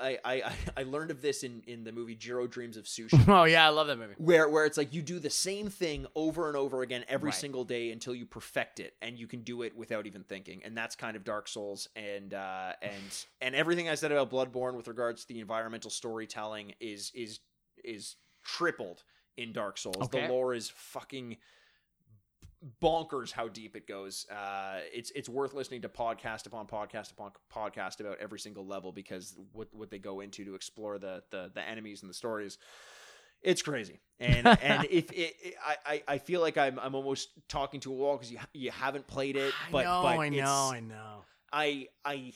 I 0.00 0.18
I 0.24 0.52
I, 0.76 0.82
learned 0.84 1.10
of 1.10 1.20
this 1.22 1.42
in 1.42 1.62
in 1.66 1.84
the 1.84 1.92
movie 1.92 2.14
Jiro 2.14 2.46
Dreams 2.46 2.76
of 2.76 2.84
Sushi 2.84 3.22
Oh 3.28 3.44
yeah, 3.44 3.66
I 3.66 3.70
love 3.70 3.86
that 3.88 3.98
movie. 3.98 4.14
where 4.18 4.48
where 4.48 4.64
it's 4.64 4.76
like 4.76 4.92
you 4.94 5.02
do 5.02 5.18
the 5.18 5.30
same 5.30 5.68
thing 5.68 6.06
over 6.14 6.48
and 6.48 6.56
over 6.56 6.82
again 6.82 7.04
every 7.08 7.28
Right. 7.30 7.34
single 7.34 7.64
day 7.64 7.90
until 7.90 8.14
you 8.14 8.26
perfect 8.26 8.78
it 8.80 8.94
and 9.02 9.18
you 9.18 9.26
can 9.26 9.40
do 9.42 9.62
it 9.62 9.76
without 9.76 10.06
even 10.06 10.22
thinking 10.22 10.62
and 10.64 10.76
that's 10.76 10.94
kind 10.94 11.16
of 11.16 11.24
dark 11.24 11.48
souls 11.48 11.88
and 11.96 12.32
uh 12.34 12.72
and 12.82 13.24
and 13.40 13.54
everything 13.54 13.88
i 13.88 13.94
said 13.94 14.12
about 14.12 14.30
bloodborne 14.30 14.74
with 14.76 14.86
regards 14.88 15.24
to 15.24 15.34
the 15.34 15.40
environmental 15.40 15.90
storytelling 15.90 16.74
is 16.80 17.10
is 17.14 17.40
is 17.84 18.16
tripled 18.44 19.02
in 19.36 19.52
dark 19.52 19.78
souls 19.78 19.96
Okay. 20.02 20.26
the 20.26 20.32
lore 20.32 20.54
is 20.54 20.70
fucking 20.70 21.36
bonkers 22.80 23.32
how 23.32 23.48
deep 23.48 23.74
it 23.76 23.86
goes. 23.86 24.26
Uh 24.30 24.80
it's 24.92 25.10
it's 25.14 25.28
worth 25.28 25.52
listening 25.54 25.82
to 25.82 25.88
podcast 25.88 26.46
upon 26.46 26.66
podcast 26.66 27.10
upon 27.12 27.32
podcast 27.52 28.00
about 28.00 28.18
every 28.20 28.38
single 28.38 28.66
level 28.66 28.92
because 28.92 29.36
what 29.52 29.68
what 29.72 29.90
they 29.90 29.98
go 29.98 30.20
into 30.20 30.44
to 30.44 30.54
explore 30.54 30.98
the 30.98 31.22
the 31.30 31.50
the 31.54 31.62
enemies 31.62 32.02
and 32.02 32.10
the 32.10 32.14
stories. 32.14 32.58
It's 33.42 33.62
crazy. 33.62 34.00
And 34.20 34.46
and 34.62 34.84
if 34.84 35.10
it, 35.12 35.34
it 35.42 35.54
I- 35.84 36.02
I 36.06 36.18
feel 36.18 36.40
like 36.40 36.56
i'm 36.56 36.78
i'm 36.78 36.94
almost 36.94 37.30
talking 37.48 37.80
to 37.80 37.90
a 37.92 37.94
wall 37.94 38.16
because 38.16 38.30
you 38.30 38.38
you 38.52 38.70
haven't 38.70 39.06
played 39.08 39.36
it 39.36 39.52
but 39.72 39.84
I 39.86 39.90
know, 39.90 40.02
but 40.02 40.08
I 40.20 40.28
know, 40.28 40.70
I 40.72 40.80
know. 40.80 41.24
I 41.52 41.88
I 42.04 42.32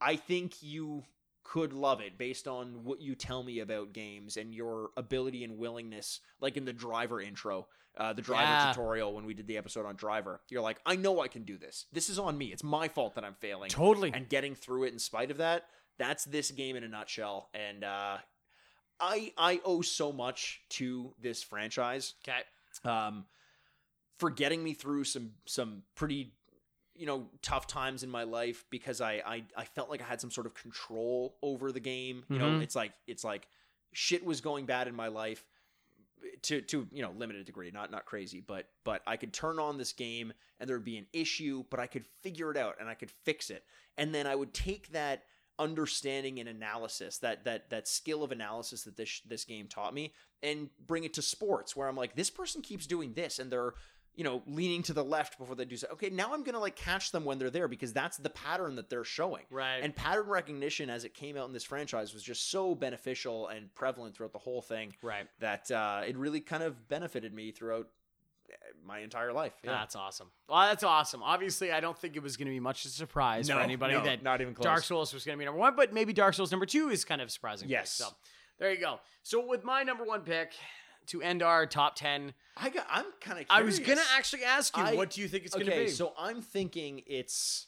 I 0.00 0.16
think 0.16 0.62
you 0.62 1.02
could 1.44 1.72
love 1.72 2.00
it 2.00 2.16
based 2.18 2.48
on 2.48 2.82
what 2.84 3.00
you 3.00 3.14
tell 3.14 3.42
me 3.42 3.60
about 3.60 3.92
games 3.92 4.36
and 4.36 4.54
your 4.54 4.90
ability 4.96 5.44
and 5.44 5.58
willingness 5.58 6.20
like 6.40 6.56
in 6.56 6.64
the 6.64 6.72
driver 6.72 7.20
intro 7.20 7.66
uh, 7.96 8.12
the 8.12 8.22
driver 8.22 8.50
Yeah. 8.50 8.72
tutorial 8.72 9.14
when 9.14 9.24
we 9.26 9.34
did 9.34 9.46
the 9.46 9.56
episode 9.58 9.86
on 9.86 9.94
driver 9.94 10.40
you're 10.48 10.62
like 10.62 10.80
i 10.86 10.96
know 10.96 11.20
i 11.20 11.28
can 11.28 11.42
do 11.44 11.56
this 11.58 11.84
this 11.92 12.08
is 12.08 12.18
on 12.18 12.36
me 12.36 12.46
it's 12.46 12.64
my 12.64 12.88
fault 12.88 13.14
that 13.14 13.24
i'm 13.24 13.34
failing 13.34 13.68
Totally. 13.70 14.10
and 14.12 14.28
getting 14.28 14.54
through 14.54 14.84
it 14.84 14.92
in 14.92 14.98
spite 14.98 15.30
of 15.30 15.36
that 15.36 15.66
that's 15.98 16.24
this 16.24 16.50
game 16.50 16.74
in 16.76 16.82
a 16.82 16.88
nutshell 16.88 17.50
and 17.54 17.84
uh 17.84 18.16
i 18.98 19.32
i 19.38 19.60
owe 19.64 19.82
so 19.82 20.10
much 20.12 20.62
to 20.70 21.12
this 21.20 21.42
franchise 21.42 22.14
Okay. 22.26 22.40
um, 22.90 23.26
for 24.18 24.30
getting 24.30 24.62
me 24.64 24.72
through 24.74 25.04
some 25.04 25.32
some 25.44 25.82
pretty 25.94 26.32
you 26.96 27.06
know 27.06 27.26
tough 27.42 27.66
times 27.66 28.02
in 28.02 28.10
my 28.10 28.22
life 28.24 28.64
because 28.70 29.00
I 29.00 29.14
I, 29.26 29.44
I 29.56 29.64
felt 29.64 29.90
like 29.90 30.00
I 30.00 30.04
had 30.04 30.20
some 30.20 30.30
sort 30.30 30.46
of 30.46 30.54
control 30.54 31.36
over 31.42 31.72
the 31.72 31.80
game. 31.80 32.24
You 32.28 32.38
know, 32.38 32.46
Mhm. 32.50 32.62
it's 32.62 32.74
like 32.76 32.92
it's 33.06 33.24
like 33.24 33.48
shit 33.92 34.24
was 34.24 34.40
going 34.40 34.66
bad 34.66 34.88
in 34.88 34.94
my 34.94 35.08
life 35.08 35.44
to 36.42 36.60
to 36.62 36.86
you 36.92 37.02
know 37.02 37.10
limited 37.12 37.44
degree, 37.46 37.70
not 37.70 37.90
not 37.90 38.06
crazy, 38.06 38.40
but 38.40 38.68
but 38.84 39.02
I 39.06 39.16
could 39.16 39.32
turn 39.32 39.58
on 39.58 39.76
this 39.78 39.92
game 39.92 40.32
and 40.58 40.68
there 40.68 40.76
would 40.76 40.84
be 40.84 40.96
an 40.98 41.06
issue, 41.12 41.64
but 41.70 41.80
I 41.80 41.86
could 41.86 42.06
figure 42.22 42.50
it 42.50 42.56
out 42.56 42.76
and 42.80 42.88
I 42.88 42.94
could 42.94 43.10
fix 43.10 43.50
it, 43.50 43.64
and 43.98 44.14
then 44.14 44.26
I 44.26 44.34
would 44.34 44.54
take 44.54 44.92
that 44.92 45.24
understanding 45.58 46.40
and 46.40 46.48
analysis 46.48 47.18
that 47.18 47.44
that 47.44 47.70
that 47.70 47.86
skill 47.86 48.22
of 48.24 48.32
analysis 48.32 48.82
that 48.84 48.96
this 48.96 49.20
this 49.20 49.44
game 49.44 49.68
taught 49.68 49.94
me 49.94 50.12
and 50.42 50.68
bring 50.84 51.04
it 51.04 51.14
to 51.14 51.22
sports 51.22 51.76
where 51.76 51.86
I'm 51.88 51.96
like 51.96 52.16
this 52.16 52.28
person 52.30 52.60
keeps 52.60 52.86
doing 52.88 53.12
this 53.14 53.38
and 53.38 53.50
they're 53.52 53.74
you 54.16 54.24
know 54.24 54.42
leaning 54.46 54.82
to 54.82 54.92
the 54.92 55.04
left 55.04 55.38
before 55.38 55.56
they 55.56 55.64
do 55.64 55.76
so 55.76 55.86
okay 55.92 56.10
now 56.10 56.32
I'm 56.32 56.42
going 56.42 56.54
to 56.54 56.60
like 56.60 56.76
catch 56.76 57.12
them 57.12 57.24
when 57.24 57.38
they're 57.38 57.50
there 57.50 57.68
because 57.68 57.92
that's 57.92 58.16
the 58.16 58.30
pattern 58.30 58.76
that 58.76 58.88
they're 58.88 59.04
showing 59.04 59.44
Right. 59.50 59.78
and 59.82 59.94
pattern 59.94 60.26
recognition 60.26 60.90
as 60.90 61.04
it 61.04 61.14
came 61.14 61.36
out 61.36 61.46
in 61.46 61.52
this 61.52 61.64
franchise 61.64 62.14
was 62.14 62.22
just 62.22 62.50
so 62.50 62.74
beneficial 62.74 63.48
and 63.48 63.74
prevalent 63.74 64.16
throughout 64.16 64.32
the 64.32 64.38
whole 64.38 64.62
thing 64.62 64.94
right. 65.02 65.26
that 65.40 65.70
uh, 65.70 66.02
it 66.06 66.16
really 66.16 66.40
kind 66.40 66.62
of 66.62 66.88
benefited 66.88 67.34
me 67.34 67.50
throughout 67.50 67.88
uh, 68.50 68.54
my 68.86 69.00
entire 69.00 69.32
life 69.32 69.54
yeah. 69.64 69.72
That's 69.72 69.96
awesome. 69.96 70.28
Well, 70.48 70.68
that's 70.68 70.84
awesome. 70.84 71.22
Obviously, 71.22 71.72
I 71.72 71.80
don't 71.80 71.98
think 71.98 72.14
it 72.16 72.22
was 72.22 72.36
going 72.36 72.46
to 72.46 72.52
be 72.52 72.60
much 72.60 72.84
of 72.84 72.90
a 72.90 72.94
surprise 72.94 73.48
for 73.48 73.58
anybody 73.58 73.94
no, 73.94 74.04
that 74.04 74.22
not 74.22 74.40
even 74.40 74.54
close 74.54 74.64
Dark 74.64 74.84
Souls 74.84 75.14
was 75.14 75.24
going 75.24 75.36
to 75.36 75.38
be 75.38 75.44
number 75.44 75.58
one, 75.58 75.74
but 75.74 75.92
maybe 75.92 76.12
Dark 76.12 76.34
Souls 76.34 76.50
number 76.50 76.66
two 76.66 76.90
is 76.90 77.04
kind 77.04 77.20
of 77.20 77.30
surprising. 77.30 77.68
Yes. 77.68 77.90
So 77.90 78.08
there 78.58 78.70
you 78.72 78.78
go. 78.78 79.00
So 79.22 79.46
with 79.46 79.64
my 79.64 79.82
number 79.82 80.04
one 80.04 80.20
pick 80.20 80.52
to 81.08 81.22
end 81.22 81.42
our 81.42 81.66
top 81.66 81.96
ten, 81.96 82.34
I 82.56 82.70
got 82.70 82.86
I'm 82.90 83.06
kind 83.20 83.40
of 83.40 83.46
I 83.50 83.62
was 83.62 83.78
going 83.78 83.98
to 83.98 84.04
actually 84.16 84.44
ask 84.44 84.76
you, 84.76 84.82
I- 84.82 84.94
what 84.94 85.10
do 85.10 85.20
you 85.20 85.28
think 85.28 85.44
it's 85.44 85.54
going 85.54 85.66
to 85.66 85.72
okay, 85.72 85.84
be? 85.84 85.90
so 85.90 86.12
I'm 86.18 86.42
thinking 86.42 87.02
it's. 87.06 87.66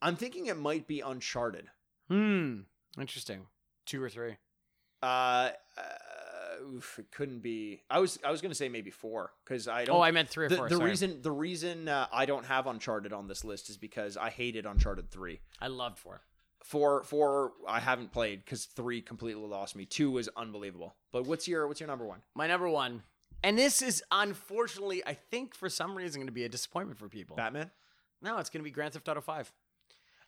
I'm 0.00 0.14
thinking 0.14 0.46
it 0.46 0.56
might 0.56 0.86
be 0.86 1.00
Uncharted. 1.00 1.66
hmm, 2.08 2.60
interesting. 2.98 3.46
Two 3.84 4.02
or 4.02 4.08
three. 4.08 4.36
Uh, 5.02 5.50
uh 5.76 5.82
oof, 6.74 6.98
it 6.98 7.10
couldn't 7.10 7.40
be. 7.40 7.82
I 7.90 7.98
was 7.98 8.18
I 8.24 8.30
was 8.30 8.40
gonna 8.40 8.54
say 8.54 8.68
maybe 8.68 8.90
four 8.90 9.32
because 9.44 9.68
I 9.68 9.84
don't. 9.84 9.96
Oh, 9.96 10.00
I 10.00 10.10
meant 10.10 10.28
three 10.28 10.46
or 10.46 10.48
the, 10.48 10.56
four. 10.56 10.68
the 10.68 10.76
sorry. 10.76 10.90
reason 10.90 11.22
the 11.22 11.30
reason 11.30 11.88
uh, 11.88 12.06
I 12.12 12.26
don't 12.26 12.44
have 12.46 12.66
Uncharted 12.66 13.12
on 13.12 13.28
this 13.28 13.44
list 13.44 13.70
is 13.70 13.76
because 13.76 14.16
I 14.16 14.30
hated 14.30 14.66
Uncharted 14.66 15.10
three. 15.10 15.40
I 15.60 15.68
loved 15.68 15.98
four. 15.98 16.20
Four, 16.68 17.02
four, 17.04 17.52
I 17.66 17.80
haven't 17.80 18.12
played 18.12 18.44
because 18.44 18.66
three 18.66 19.00
completely 19.00 19.46
lost 19.48 19.74
me. 19.74 19.86
Two 19.86 20.10
was 20.10 20.28
unbelievable. 20.36 20.94
But 21.12 21.26
what's 21.26 21.48
your 21.48 21.66
what's 21.66 21.80
your 21.80 21.86
number 21.86 22.04
one? 22.06 22.20
My 22.34 22.46
number 22.46 22.68
one, 22.68 23.02
and 23.42 23.56
this 23.58 23.80
is 23.80 24.02
unfortunately, 24.12 25.02
I 25.06 25.14
think 25.14 25.54
for 25.54 25.70
some 25.70 25.94
reason, 25.96 26.20
going 26.20 26.26
to 26.26 26.32
be 26.32 26.44
a 26.44 26.48
disappointment 26.48 26.98
for 26.98 27.08
people. 27.08 27.36
Batman. 27.36 27.70
No, 28.20 28.36
it's 28.36 28.50
going 28.50 28.60
to 28.60 28.64
be 28.64 28.70
Grand 28.70 28.92
Theft 28.92 29.08
Auto 29.08 29.22
Five. 29.22 29.50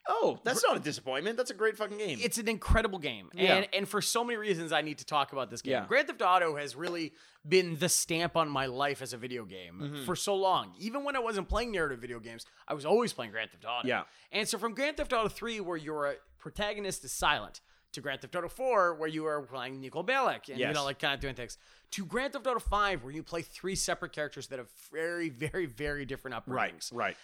Oh, 0.09 0.41
that's 0.45 0.65
not 0.65 0.79
a 0.79 0.81
disappointment. 0.81 1.37
That's 1.37 1.51
a 1.51 1.55
great 1.55 1.77
fucking 1.77 1.99
game. 1.99 2.19
It's 2.23 2.39
an 2.39 2.49
incredible 2.49 2.99
game, 2.99 3.29
Yeah. 3.35 3.57
and 3.57 3.69
and 3.75 3.89
for 3.89 4.01
so 4.01 4.25
many 4.25 4.39
reasons, 4.39 4.73
I 4.73 4.81
need 4.81 4.97
to 4.99 5.05
talk 5.05 5.33
about 5.33 5.51
this 5.51 5.61
game. 5.61 5.73
Yeah. 5.73 5.87
Grand 5.87 6.07
Theft 6.09 6.23
Auto 6.23 6.57
has 6.57 6.75
really 6.75 7.13
been 7.47 7.77
the 7.79 7.89
stamp 7.91 8.35
on 8.35 8.49
my 8.49 8.65
life 8.65 9.03
as 9.03 9.13
a 9.13 9.19
video 9.19 9.45
game 9.45 9.79
Mhm. 9.79 10.07
for 10.07 10.17
so 10.17 10.35
long. 10.35 10.75
Even 10.79 11.05
when 11.05 11.17
I 11.17 11.19
wasn't 11.19 11.51
playing 11.51 11.73
narrative 11.73 11.99
video 12.01 12.19
games, 12.19 12.47
I 12.67 12.73
was 12.73 12.87
always 12.87 13.13
playing 13.13 13.31
Grand 13.33 13.51
Theft 13.51 13.67
Auto. 13.69 13.87
Yeah. 13.87 14.05
And 14.33 14.49
so 14.49 14.57
from 14.57 14.75
Grand 14.75 14.97
Theft 14.97 15.13
Auto 15.13 15.29
3, 15.29 15.61
where 15.61 15.77
your 15.77 16.17
protagonist 16.41 17.05
is 17.05 17.13
silent, 17.13 17.61
to 17.93 18.01
Grand 18.01 18.21
Theft 18.21 18.37
Auto 18.37 18.49
4, 18.49 18.95
where 18.95 19.09
you 19.09 19.27
are 19.27 19.43
playing 19.43 19.81
Niko 19.83 20.07
Bellic 20.07 20.49
and 20.49 20.59
you 20.59 20.73
know, 20.73 20.85
like 20.85 20.99
kind 21.01 21.13
of 21.15 21.21
doing 21.21 21.35
things, 21.35 21.59
to 21.93 22.05
Grand 22.07 22.33
Theft 22.33 22.47
Auto 22.47 22.61
5, 22.61 23.03
where 23.03 23.13
you 23.13 23.23
play 23.23 23.43
three 23.43 23.75
separate 23.75 24.13
characters 24.13 24.47
that 24.49 24.59
have 24.59 24.69
very, 24.93 25.29
very, 25.29 25.67
very 25.67 26.05
different 26.05 26.37
upbringings 26.37 26.93
right. 26.95 27.17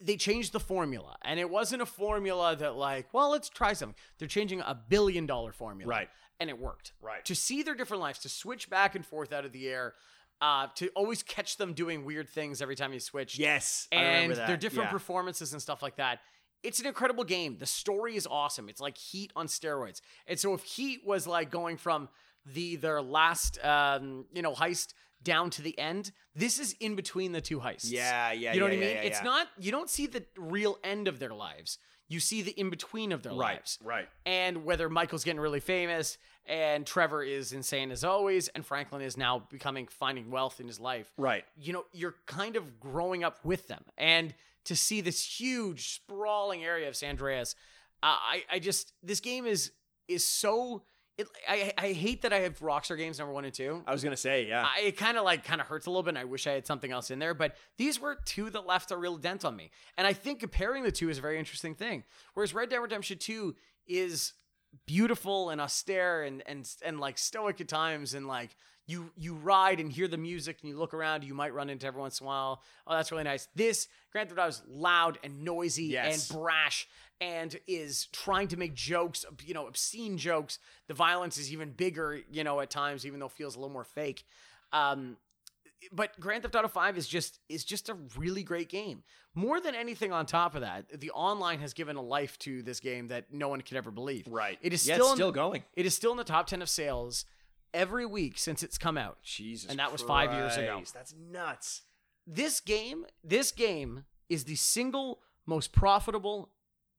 they 0.00 0.16
changed 0.16 0.52
the 0.52 0.60
formula 0.60 1.16
and 1.22 1.40
it 1.40 1.50
wasn't 1.50 1.82
a 1.82 1.86
formula 1.86 2.54
that 2.54 2.76
like 2.76 3.12
well 3.12 3.30
let's 3.30 3.48
try 3.48 3.72
something 3.72 3.96
they're 4.18 4.28
changing 4.28 4.60
a 4.60 4.72
billion 4.88 5.26
dollar 5.26 5.50
formula 5.50 5.90
Right. 5.90 6.08
and 6.38 6.48
it 6.48 6.56
worked 6.56 6.92
Right. 7.02 7.24
to 7.24 7.34
see 7.34 7.64
their 7.64 7.74
different 7.74 8.00
lives 8.00 8.20
to 8.20 8.28
switch 8.28 8.70
back 8.70 8.94
and 8.94 9.04
forth 9.04 9.32
out 9.32 9.44
of 9.44 9.50
the 9.50 9.66
air 9.68 9.94
uh, 10.40 10.68
to 10.76 10.86
always 10.94 11.24
catch 11.24 11.56
them 11.56 11.72
doing 11.72 12.04
weird 12.04 12.28
things 12.28 12.62
every 12.62 12.76
time 12.76 12.92
you 12.92 13.00
switch 13.00 13.36
Yes. 13.40 13.88
I 13.90 13.96
and 13.96 14.06
remember 14.14 14.34
that. 14.36 14.46
their 14.46 14.56
different 14.56 14.86
Yeah. 14.86 14.92
performances 14.92 15.52
and 15.52 15.60
stuff 15.60 15.82
like 15.82 15.96
that 15.96 16.20
it's 16.62 16.80
an 16.80 16.86
incredible 16.86 17.24
game 17.24 17.56
the 17.58 17.66
story 17.66 18.16
is 18.16 18.26
awesome 18.30 18.68
it's 18.68 18.80
like 18.80 18.96
heat 18.96 19.32
on 19.36 19.46
steroids 19.46 20.00
and 20.26 20.38
so 20.38 20.54
if 20.54 20.62
heat 20.62 21.00
was 21.04 21.26
like 21.26 21.50
going 21.50 21.76
from 21.76 22.08
the 22.54 22.76
their 22.76 23.02
last 23.02 23.62
um, 23.64 24.24
you 24.32 24.42
know 24.42 24.54
heist 24.54 24.94
down 25.22 25.50
to 25.50 25.62
the 25.62 25.76
end 25.78 26.12
this 26.34 26.58
is 26.58 26.76
in 26.80 26.94
between 26.94 27.32
the 27.32 27.40
two 27.40 27.60
heists 27.60 27.90
Yeah, 27.90 28.32
yeah, 28.32 28.52
you 28.54 28.60
know 28.60 28.66
yeah, 28.66 28.72
what 28.72 28.78
I 28.78 28.80
mean? 28.86 28.96
yeah, 28.96 29.02
it's 29.02 29.18
yeah. 29.18 29.24
not 29.24 29.48
you 29.58 29.70
don't 29.72 29.90
see 29.90 30.06
the 30.06 30.24
real 30.36 30.78
end 30.84 31.08
of 31.08 31.18
their 31.18 31.34
lives. 31.34 31.78
You 32.10 32.20
see 32.20 32.40
the 32.40 32.52
in 32.52 32.70
between 32.70 33.12
of 33.12 33.22
their 33.22 33.32
right. 33.32 33.56
lives. 33.56 33.78
Right. 33.84 34.08
And 34.24 34.64
whether 34.64 34.88
Michael's 34.88 35.24
getting 35.24 35.40
really 35.40 35.60
famous 35.60 36.16
and 36.46 36.86
Trevor 36.86 37.22
is 37.22 37.52
insane 37.52 37.90
as 37.90 38.02
always 38.02 38.48
and 38.48 38.64
Franklin 38.64 39.02
is 39.02 39.18
now 39.18 39.40
becoming 39.50 39.86
finding 39.88 40.30
wealth 40.30 40.58
in 40.58 40.66
his 40.66 40.80
life. 40.80 41.12
Right. 41.18 41.44
You 41.60 41.74
know, 41.74 41.84
you're 41.92 42.14
kind 42.24 42.56
of 42.56 42.80
growing 42.80 43.24
up 43.24 43.44
with 43.44 43.68
them. 43.68 43.84
And 43.98 44.32
to 44.68 44.76
see 44.76 45.00
this 45.00 45.24
huge 45.40 45.94
sprawling 45.94 46.64
area 46.64 46.88
of 46.88 46.96
San 46.96 47.10
Andreas, 47.10 47.54
uh, 48.02 48.06
I 48.06 48.44
I 48.50 48.58
just 48.58 48.92
this 49.02 49.20
game 49.20 49.46
is 49.46 49.72
is 50.06 50.26
so 50.26 50.84
it, 51.16 51.26
I 51.48 51.72
I 51.76 51.92
hate 51.92 52.22
that 52.22 52.32
I 52.32 52.40
have 52.40 52.60
Rockstar 52.60 52.96
games 52.96 53.18
number 53.18 53.32
1 53.32 53.44
and 53.44 53.52
2. 53.52 53.82
I 53.86 53.92
was 53.92 54.04
gonna 54.04 54.16
say, 54.16 54.46
yeah. 54.46 54.64
I, 54.64 54.82
it 54.82 54.96
kind 54.96 55.18
of 55.18 55.24
like 55.24 55.44
kind 55.44 55.60
of 55.60 55.66
hurts 55.66 55.86
a 55.86 55.90
little 55.90 56.04
bit. 56.04 56.10
and 56.10 56.18
I 56.18 56.24
wish 56.24 56.46
I 56.46 56.52
had 56.52 56.66
something 56.66 56.92
else 56.92 57.10
in 57.10 57.18
there, 57.18 57.34
but 57.34 57.56
these 57.76 58.00
were 58.00 58.16
two 58.24 58.50
that 58.50 58.66
left 58.66 58.92
a 58.92 58.96
real 58.96 59.16
dent 59.16 59.44
on 59.44 59.56
me. 59.56 59.70
And 59.96 60.06
I 60.06 60.12
think 60.12 60.40
comparing 60.40 60.84
the 60.84 60.92
two 60.92 61.10
is 61.10 61.18
a 61.18 61.20
very 61.20 61.38
interesting 61.38 61.74
thing. 61.74 62.04
Whereas 62.34 62.54
Red 62.54 62.70
Dead 62.70 62.78
Redemption 62.78 63.18
2 63.18 63.54
is 63.86 64.34
beautiful 64.86 65.50
and 65.50 65.60
austere 65.60 66.22
and 66.22 66.42
and 66.46 66.68
and 66.84 67.00
like 67.00 67.18
stoic 67.18 67.60
at 67.60 67.68
times 67.68 68.14
and 68.14 68.28
like 68.28 68.54
you 68.88 69.10
you 69.16 69.34
ride 69.34 69.78
and 69.78 69.92
hear 69.92 70.08
the 70.08 70.16
music 70.16 70.56
and 70.62 70.68
you 70.70 70.76
look 70.76 70.92
around 70.94 71.22
you 71.22 71.34
might 71.34 71.54
run 71.54 71.70
into 71.70 71.86
every 71.86 72.00
once 72.00 72.20
in 72.20 72.24
a 72.24 72.26
while 72.26 72.62
oh 72.86 72.94
that's 72.96 73.12
really 73.12 73.22
nice 73.22 73.46
this 73.54 73.86
grand 74.10 74.28
theft 74.28 74.40
auto 74.40 74.48
is 74.48 74.62
loud 74.68 75.18
and 75.22 75.44
noisy 75.44 75.84
Yes. 75.84 76.28
and 76.30 76.40
brash 76.40 76.88
and 77.20 77.56
is 77.68 78.06
trying 78.12 78.48
to 78.48 78.56
make 78.56 78.74
jokes 78.74 79.24
you 79.44 79.54
know 79.54 79.66
obscene 79.68 80.16
jokes 80.18 80.58
the 80.88 80.94
violence 80.94 81.38
is 81.38 81.52
even 81.52 81.70
bigger 81.70 82.20
you 82.30 82.42
know 82.42 82.58
at 82.60 82.70
times 82.70 83.06
even 83.06 83.20
though 83.20 83.26
it 83.26 83.32
feels 83.32 83.54
a 83.54 83.58
little 83.60 83.72
more 83.72 83.84
fake 83.84 84.24
um 84.72 85.16
but 85.92 86.18
Grand 86.18 86.42
Theft 86.42 86.56
Auto 86.56 86.66
5 86.66 86.98
is 86.98 87.06
just 87.06 87.38
is 87.48 87.64
just 87.64 87.88
a 87.88 87.96
really 88.16 88.42
great 88.42 88.68
game. 88.68 89.04
More 89.36 89.60
than 89.60 89.76
anything 89.76 90.12
on 90.12 90.26
top 90.26 90.56
of 90.56 90.62
that, 90.62 90.86
the 91.00 91.12
online 91.12 91.60
has 91.60 91.72
given 91.72 91.94
a 91.94 92.02
life 92.02 92.36
to 92.40 92.62
this 92.64 92.80
game 92.80 93.06
that 93.08 93.32
no 93.32 93.48
one 93.48 93.60
could 93.60 93.76
ever 93.76 93.92
believe. 93.92 94.26
right. 94.26 94.58
It 94.60 94.72
is 94.72 94.84
yeah, 94.88 94.94
still 94.94 95.06
it's 95.06 95.12
in- 95.12 95.16
still 95.18 95.30
going. 95.32 95.62
It 95.76 95.86
is 95.86 95.94
still 95.94 96.10
in 96.10 96.16
the 96.16 96.24
top 96.24 96.48
10 96.48 96.62
of 96.62 96.68
sales 96.68 97.24
every 97.72 98.06
week 98.06 98.38
since 98.38 98.62
it's 98.62 98.78
come 98.78 98.98
out. 98.98 99.18
Jesus. 99.22 99.70
And 99.70 99.78
that 99.78 99.92
was 99.92 100.02
five 100.02 100.32
years 100.32 100.56
ago. 100.56 100.76
Christ, 100.76 100.94
That's 100.94 101.14
nuts. 101.30 101.82
This 102.26 102.60
game, 102.60 103.06
this 103.24 103.52
game 103.52 104.04
is 104.28 104.44
the 104.44 104.56
single 104.56 105.20
most 105.46 105.72
profitable 105.72 106.50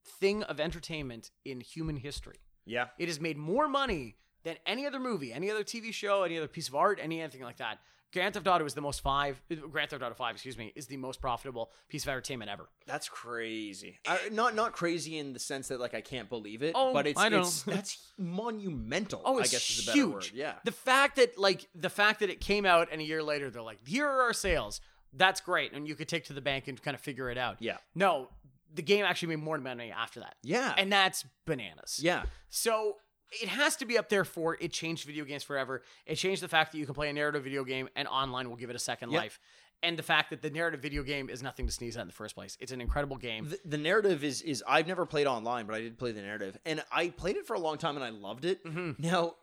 thing 0.04 0.44
of 0.44 0.60
entertainment 0.60 1.32
in 1.46 1.62
human 1.62 1.98
history. 1.98 2.40
Yeah. 2.66 2.88
It 2.98 3.08
has 3.08 3.20
made 3.20 3.38
more 3.38 3.68
money 3.68 4.16
than 4.44 4.56
any 4.66 4.86
other 4.86 5.00
movie, 5.00 5.34
any 5.34 5.52
other 5.52 5.64
TV 5.64 5.94
show, 5.94 6.24
any 6.24 6.38
other 6.38 6.48
piece 6.48 6.68
of 6.68 6.76
art, 6.76 7.00
any 7.02 7.22
anything 7.22 7.44
like 7.44 7.58
that. 7.58 7.80
Grand 8.12 8.34
Theft 8.34 8.48
Auto 8.48 8.66
is 8.66 8.74
the 8.74 8.82
most 8.82 9.02
five. 9.02 9.40
Grand 9.72 9.90
Theft 9.92 10.02
Auto 10.02 10.16
Five, 10.16 10.36
excuse 10.36 10.58
me, 10.58 10.72
is 10.76 10.88
the 10.88 10.98
most 10.98 11.22
profitable 11.22 11.72
piece 11.90 12.04
of 12.04 12.10
entertainment 12.10 12.50
ever. 12.50 12.68
That's 12.88 13.08
crazy. 13.08 14.00
I, 14.08 14.18
not 14.32 14.56
not 14.56 14.74
crazy 14.74 15.18
in 15.18 15.34
the 15.34 15.40
sense 15.40 15.68
that 15.68 15.80
like 15.80 15.94
I 15.94 16.02
can't 16.02 16.28
believe 16.30 16.64
it. 16.64 16.72
Oh, 16.76 16.92
but 16.94 17.06
it's, 17.08 17.20
I 17.20 17.30
know. 17.30 17.42
it's 17.42 17.62
that's 17.64 17.98
monumental. 18.18 19.22
Oh, 19.26 19.38
it's 19.40 19.50
I 19.50 19.52
guess 19.54 19.80
is 19.80 19.88
a 19.88 19.92
huge. 19.92 20.14
word. 20.14 20.32
Yeah. 20.34 20.54
The 20.66 20.72
fact 20.72 21.18
that 21.18 21.38
like 21.38 21.68
the 21.76 21.90
fact 21.90 22.22
that 22.22 22.30
it 22.30 22.42
came 22.42 22.66
out 22.66 22.90
and 22.92 23.00
a 23.02 23.04
year 23.04 23.22
later 23.22 23.50
they're 23.50 23.62
like, 23.62 23.86
here 23.88 24.08
are 24.08 24.22
our 24.24 24.34
sales. 24.34 24.82
That's 25.14 25.42
great, 25.42 25.74
and 25.74 25.88
you 25.88 25.96
could 25.96 26.08
take 26.08 26.26
to 26.26 26.34
the 26.34 26.42
bank 26.42 26.68
and 26.68 26.80
kind 26.82 26.94
of 26.94 27.02
figure 27.02 27.32
it 27.32 27.38
out. 27.38 27.58
Yeah. 27.60 27.78
No, 27.96 28.30
the 28.74 28.84
game 28.84 29.06
actually 29.06 29.30
made 29.36 29.44
more 29.44 29.58
money 29.58 29.92
after 29.92 30.20
that, 30.20 30.36
Yeah. 30.44 30.74
and 30.78 30.92
that's 30.92 31.26
bananas. 31.46 32.00
yeah. 32.02 32.24
So 32.50 32.98
it 33.32 33.50
has 33.50 33.76
to 33.78 33.86
be 33.86 33.98
up 33.98 34.10
there 34.10 34.26
for 34.26 34.58
it 34.60 34.72
changed 34.72 35.06
video 35.06 35.26
games 35.26 35.44
forever. 35.44 35.82
It 36.06 36.16
changed 36.16 36.42
the 36.42 36.48
fact 36.48 36.72
that 36.72 36.78
you 36.78 36.86
can 36.86 36.96
play 36.96 37.10
a 37.10 37.14
narrative 37.14 37.44
video 37.44 37.64
game 37.64 37.90
and 37.96 38.08
online 38.08 38.50
will 38.50 38.56
give 38.58 38.70
it 38.70 38.76
a 38.76 38.80
second 38.80 39.12
Yep. 39.12 39.22
life. 39.22 39.40
And 39.82 39.98
the 39.98 40.04
fact 40.04 40.32
that 40.32 40.42
the 40.42 40.50
narrative 40.50 40.82
video 40.82 41.04
game 41.04 41.30
is 41.30 41.42
nothing 41.42 41.66
to 41.66 41.72
sneeze 41.72 41.96
at 41.96 42.02
in 42.02 42.08
the 42.08 42.14
first 42.14 42.36
place. 42.36 42.58
It's 42.60 42.72
an 42.74 42.82
incredible 42.82 43.16
game. 43.16 43.48
The, 43.50 43.60
the 43.64 43.78
narrative 43.78 44.24
is 44.26 44.42
is 44.42 44.62
I've 44.68 44.88
never 44.88 45.06
played 45.06 45.26
online, 45.26 45.68
but 45.68 45.76
I 45.76 45.80
did 45.82 45.98
play 45.98 46.12
the 46.12 46.22
narrative, 46.22 46.58
and 46.66 46.84
I 46.92 47.10
played 47.10 47.38
it 47.38 47.46
for 47.48 47.54
a 47.54 47.60
long 47.60 47.78
time, 47.78 47.96
and 47.96 48.04
I 48.04 48.10
loved 48.10 48.44
it. 48.44 48.66
Mhm. 48.66 49.00
Now, 49.00 49.36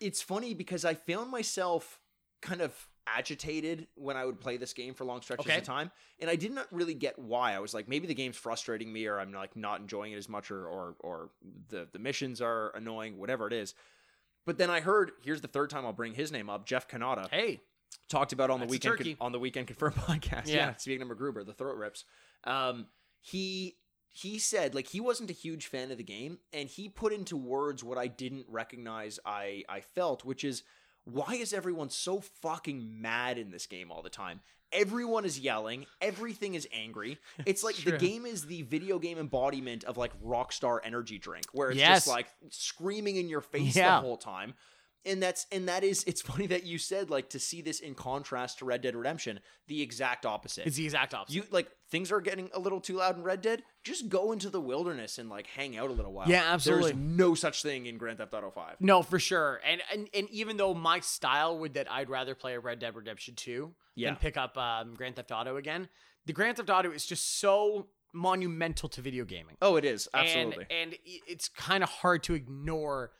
it's 0.00 0.20
funny 0.20 0.52
because 0.54 0.84
I 0.84 0.94
found 0.94 1.30
myself 1.30 2.00
kind 2.42 2.60
of 2.60 2.88
agitated 3.16 3.86
when 3.94 4.16
I 4.16 4.24
would 4.24 4.40
play 4.40 4.56
this 4.56 4.72
game 4.72 4.94
for 4.94 5.04
long 5.04 5.22
stretches 5.22 5.46
Okay. 5.46 5.58
of 5.58 5.64
time, 5.64 5.90
and 6.20 6.28
I 6.30 6.36
did 6.36 6.52
not 6.52 6.66
really 6.72 6.94
get 6.94 7.18
why. 7.18 7.54
I 7.54 7.58
was 7.58 7.74
like, 7.74 7.88
maybe 7.88 8.06
the 8.06 8.14
game's 8.14 8.36
frustrating 8.36 8.92
me, 8.92 9.06
or 9.06 9.18
I'm 9.20 9.32
like 9.32 9.56
not 9.56 9.80
enjoying 9.80 10.12
it 10.12 10.16
as 10.16 10.28
much, 10.28 10.50
or 10.50 10.66
or 10.66 10.96
or 11.00 11.30
the 11.68 11.88
the 11.92 11.98
missions 11.98 12.40
are 12.40 12.70
annoying, 12.76 13.18
whatever 13.18 13.46
it 13.46 13.52
is. 13.52 13.74
But 14.46 14.56
then 14.58 14.70
I 14.70 14.80
heard, 14.80 15.12
here's 15.22 15.40
the 15.42 15.48
third 15.48 15.68
time 15.70 15.84
I'll 15.84 15.92
bring 15.92 16.14
his 16.14 16.32
name 16.32 16.48
up, 16.48 16.64
Jeff 16.64 16.88
Cannata 16.88 17.28
Hey, 17.30 17.60
talked 18.08 18.32
about 18.32 18.48
on 18.50 18.60
the 18.60 18.66
weekend 18.66 18.96
turkey. 18.98 19.16
on 19.20 19.32
the 19.32 19.38
weekend 19.38 19.66
confirmed 19.66 19.94
podcast. 19.96 20.46
Yeah. 20.46 20.54
Yeah. 20.54 20.76
speaking 20.76 21.02
of 21.02 21.08
MacGruber, 21.08 21.44
the 21.44 21.52
throat 21.52 21.76
rips. 21.76 22.04
Um, 22.44 22.86
he 23.20 23.76
he 24.10 24.38
said 24.38 24.74
like 24.74 24.86
he 24.88 25.00
wasn't 25.00 25.28
a 25.28 25.34
huge 25.34 25.66
fan 25.66 25.90
of 25.90 25.98
the 25.98 26.02
game, 26.04 26.38
and 26.52 26.68
he 26.68 26.88
put 26.88 27.12
into 27.12 27.36
words 27.36 27.84
what 27.84 27.98
I 27.98 28.06
didn't 28.06 28.46
recognize 28.48 29.18
I 29.26 29.64
I 29.68 29.80
felt, 29.80 30.24
which 30.24 30.44
is 30.44 30.62
why 31.12 31.34
is 31.34 31.52
everyone 31.52 31.90
so 31.90 32.20
fucking 32.20 33.00
mad 33.00 33.38
in 33.38 33.50
this 33.50 33.66
game 33.66 33.90
all 33.90 34.02
the 34.02 34.10
time? 34.10 34.40
Everyone 34.70 35.24
is 35.24 35.38
yelling. 35.40 35.86
Everything 36.02 36.54
is 36.54 36.68
angry. 36.72 37.18
It's 37.46 37.64
like 37.64 37.76
the 37.76 37.92
game 37.96 38.26
is 38.26 38.44
the 38.46 38.62
video 38.62 38.98
game 38.98 39.18
embodiment 39.18 39.84
of 39.84 39.96
like 39.96 40.12
Rockstar 40.22 40.78
energy 40.84 41.18
drink, 41.18 41.46
where 41.52 41.70
it's 41.70 41.78
Yes. 41.78 42.04
just 42.04 42.08
like 42.08 42.26
screaming 42.50 43.16
in 43.16 43.28
your 43.28 43.40
face 43.40 43.76
Yeah. 43.76 43.96
the 43.96 44.00
whole 44.06 44.18
time 44.18 44.54
and 45.06 45.22
that's 45.22 45.46
and 45.52 45.68
that 45.68 45.84
is 45.84 46.04
it's 46.06 46.20
funny 46.20 46.46
that 46.46 46.64
you 46.64 46.78
said 46.78 47.10
like 47.10 47.30
to 47.30 47.38
see 47.38 47.62
this 47.62 47.80
in 47.80 47.94
contrast 47.94 48.58
to 48.58 48.64
Red 48.64 48.82
Dead 48.82 48.94
Redemption, 48.96 49.40
the 49.66 49.80
exact 49.82 50.26
opposite. 50.26 50.66
it's 50.66 50.76
the 50.76 50.84
exact 50.84 51.14
opposite. 51.14 51.36
you 51.36 51.44
like 51.50 51.68
things 51.90 52.10
are 52.12 52.20
getting 52.20 52.50
a 52.52 52.58
little 52.58 52.80
too 52.80 52.96
loud 52.96 53.16
in 53.16 53.22
Red 53.22 53.40
Dead. 53.40 53.62
Just 53.84 54.08
go 54.08 54.32
into 54.32 54.50
the 54.50 54.60
wilderness 54.60 55.18
and 55.18 55.28
like 55.30 55.46
hang 55.46 55.76
out 55.78 55.88
a 55.90 55.92
little 55.92 56.12
while. 56.12 56.28
Yeah, 56.28 56.42
absolutely. 56.46 56.92
There's 56.92 57.00
no 57.02 57.34
such 57.34 57.62
thing 57.62 57.86
in 57.86 57.96
Grand 57.98 58.18
Theft 58.18 58.34
Auto 58.34 58.50
Five. 58.50 58.76
no, 58.80 59.02
for 59.02 59.18
sure. 59.18 59.60
And, 59.66 59.80
and 59.92 60.08
and 60.14 60.28
even 60.30 60.56
though 60.56 60.74
my 60.74 61.00
style 61.00 61.58
would 61.58 61.74
that 61.74 61.90
I'd 61.90 62.10
rather 62.10 62.34
play 62.34 62.54
a 62.54 62.60
Red 62.60 62.78
Dead 62.80 62.94
Redemption 62.94 63.34
2 63.36 63.72
Yeah. 63.94 64.08
than 64.08 64.16
pick 64.16 64.36
up 64.36 64.56
um, 64.58 64.94
Grand 64.94 65.16
Theft 65.16 65.30
Auto 65.30 65.56
again, 65.56 65.88
the 66.26 66.32
Grand 66.32 66.56
Theft 66.56 66.70
Auto 66.70 66.90
is 66.90 67.06
just 67.06 67.38
so 67.40 67.86
monumental 68.12 68.88
to 68.88 69.00
video 69.00 69.24
gaming. 69.24 69.56
Oh, 69.62 69.76
it 69.76 69.84
is 69.84 70.08
absolutely. 70.12 70.66
And, 70.70 70.92
and 70.92 70.98
it's 71.04 71.48
kind 71.48 71.82
of 71.82 71.88
hard 71.88 72.22
to 72.24 72.34
ignore 72.34 73.12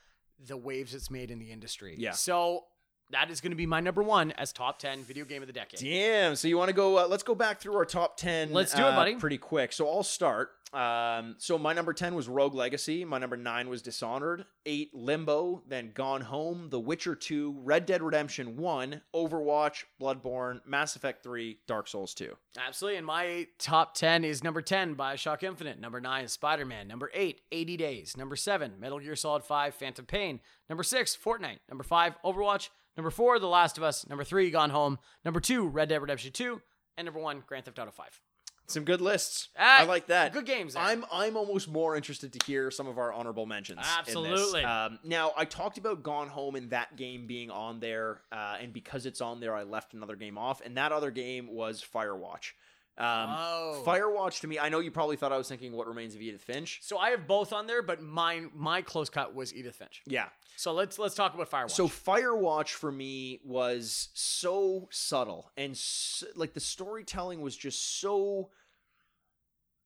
the 0.45 0.57
waves 0.57 0.95
it's 0.95 1.11
made 1.11 1.31
in 1.31 1.39
the 1.39 1.51
industry. 1.51 1.95
Yeah. 1.99 2.13
So 2.13 2.65
that 3.11 3.31
is 3.31 3.41
going 3.41 3.53
to 3.53 3.57
be 3.57 3.67
my 3.67 3.81
number 3.81 4.03
one 4.03 4.33
as 4.33 4.53
top 4.53 4.79
10 4.79 5.03
video 5.03 5.25
game 5.25 5.43
of 5.43 5.47
the 5.47 5.53
decade. 5.53 5.81
Damn. 5.81 6.37
So 6.37 6.47
you 6.49 6.59
want 6.59 6.69
to 6.69 6.75
go? 6.75 6.99
Uh, 6.99 7.07
let's 7.09 7.23
go 7.23 7.35
back 7.35 7.61
through 7.61 7.77
our 7.77 7.85
top 7.85 8.17
ten. 8.17 8.53
Let's 8.53 8.75
do 8.75 8.83
it, 8.83 8.87
uh, 8.87 8.97
buddy. 8.97 9.15
Pretty 9.17 9.39
quick. 9.39 9.73
So 9.73 9.89
I'll 9.89 10.03
start. 10.03 10.51
Um, 10.73 11.37
so 11.39 11.57
my 11.59 11.73
number 11.73 11.93
ten 11.93 12.15
was 12.15 12.29
Rogue 12.29 12.55
Legacy. 12.55 13.05
My 13.05 13.19
number 13.19 13.37
nine 13.37 13.69
was 13.69 13.83
Dishonored. 13.83 14.45
Eight 14.67 14.95
Limbo. 14.95 15.63
Then 15.67 15.93
Gone 15.95 16.21
Home. 16.21 16.69
The 16.71 16.81
Witcher 16.81 17.15
Two. 17.15 17.57
Red 17.63 17.87
Dead 17.87 18.03
Redemption 18.03 18.57
One. 18.57 19.03
Overwatch. 19.15 19.85
Bloodborne. 20.01 20.61
Mass 20.67 20.97
Effect 20.97 21.23
Three. 21.23 21.61
Dark 21.67 21.89
Souls 21.89 22.13
Two. 22.15 22.37
Absolutely. 22.59 22.99
And 22.99 23.07
my 23.07 23.47
top 23.59 23.95
10 23.95 24.25
is 24.25 24.43
number 24.43 24.61
10, 24.61 24.97
Bioshock 24.97 25.43
Infinite. 25.43 25.81
Number 25.81 26.01
9, 26.01 26.25
is 26.25 26.33
Spider 26.33 26.67
Man. 26.67 26.89
Number 26.89 27.11
8, 27.15 27.41
80 27.53 27.77
Days. 27.77 28.17
Number 28.17 28.37
7, 28.37 28.79
Metal 28.79 28.99
Gear 28.99 29.17
Solid 29.17 29.45
5, 29.45 29.75
Phantom 29.75 30.05
Pain. 30.05 30.41
Number 30.69 30.83
6, 30.83 31.17
Fortnite. 31.17 31.59
Number 31.69 31.85
5, 31.85 32.15
Overwatch. 32.25 32.69
Number 32.97 33.11
4, 33.11 33.39
The 33.39 33.47
Last 33.47 33.79
of 33.79 33.85
Us. 33.85 34.09
Number 34.09 34.25
3, 34.25 34.51
Gone 34.51 34.71
Home. 34.71 34.99
Number 35.25 35.41
2, 35.41 35.67
Red 35.69 35.89
Dead 35.89 36.01
Redemption 36.01 36.33
2. 36.33 36.61
And 36.97 37.05
number 37.05 37.21
1, 37.21 37.45
Grand 37.47 37.65
Theft 37.65 37.79
Auto 37.79 37.93
5. 37.93 38.21
Some 38.69 38.85
good 38.85 39.01
lists. 39.01 39.49
Ah, 39.59 39.81
I 39.81 39.85
like 39.85 40.09
that. 40.09 40.35
Good 40.35 40.45
games. 40.45 40.75
There. 40.75 40.83
I'm 40.83 41.05
I'm 41.11 41.39
almost 41.39 41.69
more 41.69 41.97
interested 41.97 42.35
to 42.35 42.47
hear 42.47 42.71
some 42.71 42.87
of 42.87 42.99
our 42.99 43.13
honorable 43.13 43.47
mentions. 43.47 43.79
in 43.79 43.83
this. 43.83 43.95
Absolutely. 43.99 44.63
Um, 44.63 44.99
now 45.05 45.33
I 45.39 45.47
talked 45.47 45.79
about 45.79 46.03
Gone 46.03 46.29
Home 46.29 46.55
and 46.55 46.69
that 46.71 46.95
game 46.97 47.27
being 47.27 47.51
on 47.51 47.81
there, 47.81 48.21
uh, 48.31 48.57
and 48.61 48.73
because 48.73 49.07
it's 49.07 49.23
on 49.23 49.41
there, 49.41 49.55
I 49.55 49.63
left 49.63 49.95
another 49.95 50.17
game 50.17 50.37
off, 50.37 50.61
and 50.63 50.77
that 50.77 50.93
other 50.93 51.11
game 51.11 51.49
was 51.49 51.83
Firewatch. 51.83 52.53
Um, 52.99 53.31
oh. 53.31 53.83
Firewatch 53.87 54.41
to 54.41 54.49
me, 54.49 54.59
I 54.59 54.69
know 54.69 54.81
you 54.81 54.91
probably 54.91 55.17
thought 55.17 55.33
I 55.33 55.39
was 55.39 55.49
thinking 55.49 55.73
What 55.73 55.87
Remains 55.87 56.17
of 56.17 56.21
Edith 56.21 56.43
Finch. 56.43 56.81
So 56.83 56.99
I 56.99 57.11
have 57.11 57.29
both 57.29 57.53
on 57.53 57.69
there, 57.69 57.81
but 57.81 58.03
mine 58.03 58.51
my 58.55 58.83
close 58.83 59.09
cut 59.09 59.35
was 59.35 59.55
Edith 59.55 59.77
Finch. 59.77 60.03
Yeah. 60.05 60.27
So 60.57 60.73
let's 60.73 60.99
let's 60.99 61.15
talk 61.15 61.35
about 61.35 61.49
Firewatch. 61.49 61.71
So 61.71 61.87
Firewatch 61.87 62.71
for 62.71 62.91
me 62.91 63.39
was 63.45 64.09
so 64.15 64.89
subtle 64.91 65.53
and 65.57 65.73
s 65.73 66.25
like 66.35 66.55
the 66.55 66.61
storytelling 66.61 67.41
was 67.41 67.57
just 67.57 68.01
so 68.01 68.51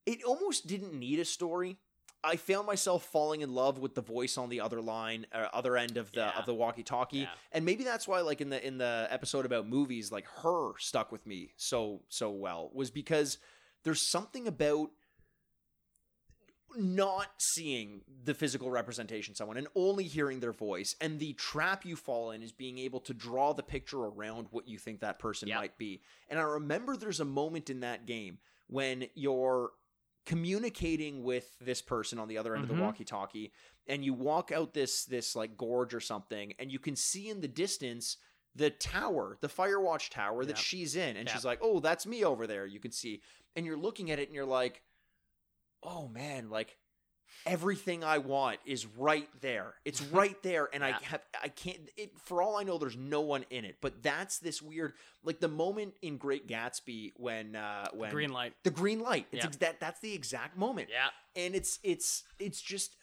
it 0.06 0.24
almost 0.24 0.66
didn't 0.66 0.94
need 0.94 1.18
a 1.18 1.24
story. 1.26 1.78
I 2.24 2.36
found 2.36 2.66
myself 2.66 3.04
falling 3.06 3.40
in 3.40 3.52
love 3.54 3.78
with 3.78 3.94
the 3.94 4.00
voice 4.00 4.38
on 4.38 4.48
the 4.48 4.60
other 4.60 4.80
line, 4.80 5.26
uh, 5.32 5.48
other 5.52 5.76
end 5.76 5.96
of 5.96 6.10
the 6.12 6.20
Yeah. 6.20 6.38
of 6.38 6.46
the 6.46 6.54
walkie-talkie, 6.54 7.18
Yeah. 7.18 7.34
and 7.50 7.64
maybe 7.64 7.82
that's 7.84 8.06
why, 8.06 8.20
like 8.20 8.40
in 8.40 8.48
the 8.50 8.64
in 8.64 8.78
the 8.78 9.06
episode 9.10 9.44
about 9.44 9.66
movies, 9.66 10.12
like 10.12 10.26
her 10.42 10.72
stuck 10.78 11.10
with 11.10 11.26
me 11.26 11.52
so 11.56 12.02
so 12.08 12.30
well 12.30 12.70
was 12.72 12.90
because 12.90 13.38
there's 13.82 14.08
something 14.08 14.46
about 14.46 14.90
not 16.74 17.28
seeing 17.38 18.00
the 18.24 18.32
physical 18.32 18.70
representation 18.70 19.32
of 19.32 19.36
someone 19.36 19.58
and 19.58 19.68
only 19.74 20.04
hearing 20.04 20.40
their 20.40 20.52
voice 20.54 20.96
and 21.02 21.20
the 21.20 21.34
trap 21.34 21.84
you 21.84 21.96
fall 21.96 22.30
in 22.30 22.42
is 22.42 22.50
being 22.50 22.78
able 22.78 22.98
to 22.98 23.12
draw 23.12 23.52
the 23.52 23.62
picture 23.62 23.98
around 23.98 24.46
what 24.52 24.66
you 24.66 24.78
think 24.78 25.00
that 25.00 25.18
person 25.18 25.48
Yep. 25.48 25.58
might 25.58 25.76
be 25.76 26.00
and 26.30 26.38
i 26.40 26.42
remember 26.42 26.96
there's 26.96 27.20
a 27.20 27.26
moment 27.26 27.68
in 27.68 27.80
that 27.80 28.06
game 28.06 28.38
when 28.68 29.06
you're 29.14 29.72
communicating 30.24 31.22
with 31.22 31.56
this 31.60 31.82
person 31.82 32.18
on 32.18 32.28
the 32.28 32.38
other 32.38 32.54
end 32.54 32.64
of 32.64 32.70
Mhm. 32.70 32.76
the 32.76 32.82
walkie 32.82 33.04
talkie 33.04 33.52
and 33.88 34.04
you 34.04 34.14
walk 34.14 34.52
out 34.52 34.72
this 34.72 35.04
this 35.04 35.34
like 35.34 35.56
gorge 35.56 35.92
or 35.94 36.00
something 36.00 36.52
and 36.58 36.70
you 36.70 36.78
can 36.78 36.94
see 36.94 37.28
in 37.28 37.40
the 37.40 37.48
distance 37.48 38.16
the 38.54 38.70
tower 38.70 39.36
the 39.40 39.48
firewatch 39.48 40.10
tower 40.10 40.44
that 40.44 40.56
Yep. 40.56 40.64
she's 40.64 40.94
in 40.96 41.16
and 41.16 41.26
Yep. 41.28 41.36
she's 41.36 41.44
like 41.44 41.58
oh 41.62 41.80
that's 41.80 42.06
me 42.06 42.24
over 42.24 42.46
there 42.46 42.66
you 42.66 42.78
can 42.78 42.92
see 42.92 43.20
and 43.56 43.66
you're 43.66 43.76
looking 43.76 44.10
at 44.10 44.18
it 44.20 44.28
and 44.28 44.34
you're 44.34 44.44
like 44.44 44.82
oh 45.82 46.06
man 46.08 46.50
like 46.50 46.78
everything 47.46 48.04
i 48.04 48.18
want 48.18 48.58
is 48.64 48.86
right 48.86 49.28
there 49.40 49.74
it's 49.84 50.00
right 50.02 50.40
there 50.42 50.68
and 50.72 50.82
Yeah. 50.82 50.96
i 51.02 51.04
have 51.06 51.20
i 51.42 51.48
can't 51.48 51.78
it 51.96 52.12
for 52.18 52.40
all 52.42 52.56
i 52.56 52.62
know 52.62 52.78
there's 52.78 52.96
no 52.96 53.20
one 53.20 53.44
in 53.50 53.64
it 53.64 53.76
but 53.80 54.02
that's 54.02 54.38
this 54.38 54.62
weird 54.62 54.92
like 55.24 55.40
the 55.40 55.48
moment 55.48 55.94
in 56.02 56.18
great 56.18 56.46
gatsby 56.46 57.12
when 57.16 57.56
uh 57.56 57.88
when 57.94 58.10
green 58.10 58.32
light. 58.32 58.54
the 58.62 58.70
green 58.70 59.00
light 59.00 59.26
it's 59.32 59.42
Yeah. 59.44 59.48
ex- 59.48 59.56
that 59.58 59.80
that's 59.80 60.00
the 60.00 60.14
exact 60.14 60.56
moment 60.56 60.88
Yeah. 60.90 61.08
and 61.34 61.54
it's 61.54 61.78
it's 61.82 62.22
it's 62.38 62.60
just 62.60 62.96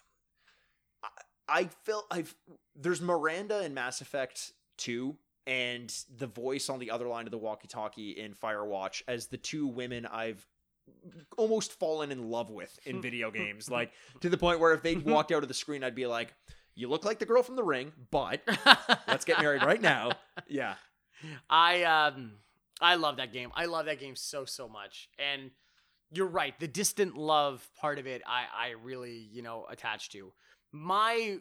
I, 1.04 1.08
I 1.48 1.64
felt 1.84 2.06
I've 2.12 2.34
there's 2.76 3.02
Miranda 3.02 3.64
in 3.66 3.74
Mass 3.74 4.02
Effect 4.02 4.54
2 4.78 5.16
and 5.48 5.94
the 6.18 6.28
voice 6.28 6.70
on 6.70 6.80
the 6.80 6.92
other 6.92 7.08
line 7.08 7.26
of 7.26 7.32
the 7.32 7.38
walkie-talkie 7.38 8.12
in 8.12 8.34
Firewatch 8.36 9.02
as 9.08 9.28
the 9.28 9.38
two 9.38 9.68
women 9.68 10.06
I've 10.06 10.46
almost 11.38 11.74
fallen 11.74 12.12
in 12.12 12.30
love 12.30 12.50
with 12.50 12.78
in 12.86 13.02
video 13.08 13.32
games 13.32 13.70
like 13.70 13.92
to 14.22 14.30
the 14.30 14.38
point 14.38 14.60
where 14.60 14.74
if 14.74 14.82
they 14.82 14.96
walked 15.14 15.32
out 15.32 15.44
of 15.44 15.48
the 15.48 15.54
screen 15.54 15.84
I'd 15.84 15.96
be 15.96 16.08
like 16.08 16.34
you 16.76 16.88
look 16.90 17.06
like 17.06 17.20
the 17.20 17.26
girl 17.26 17.44
from 17.44 17.56
the 17.56 17.64
ring 17.64 17.92
but 18.12 18.42
let's 19.08 19.26
get 19.26 19.42
married 19.42 19.64
right 19.64 19.82
now 19.82 20.12
yeah 20.48 20.76
I 21.50 21.84
um 21.84 22.34
I 22.82 22.96
love 22.96 23.18
that 23.18 23.34
game. 23.34 23.52
I 23.56 23.66
love 23.66 23.86
that 23.86 24.00
game 24.00 24.16
so 24.16 24.46
so 24.46 24.68
much. 24.68 25.10
And 25.18 25.52
you're 26.12 26.28
right, 26.28 26.58
the 26.60 26.68
distant 26.68 27.16
love 27.16 27.68
part 27.80 28.00
of 28.00 28.08
it 28.08 28.22
I 28.26 28.46
I 28.56 28.70
really, 28.82 29.28
you 29.32 29.42
know, 29.42 29.66
attached 29.70 30.12
to. 30.14 30.34
My 30.72 31.40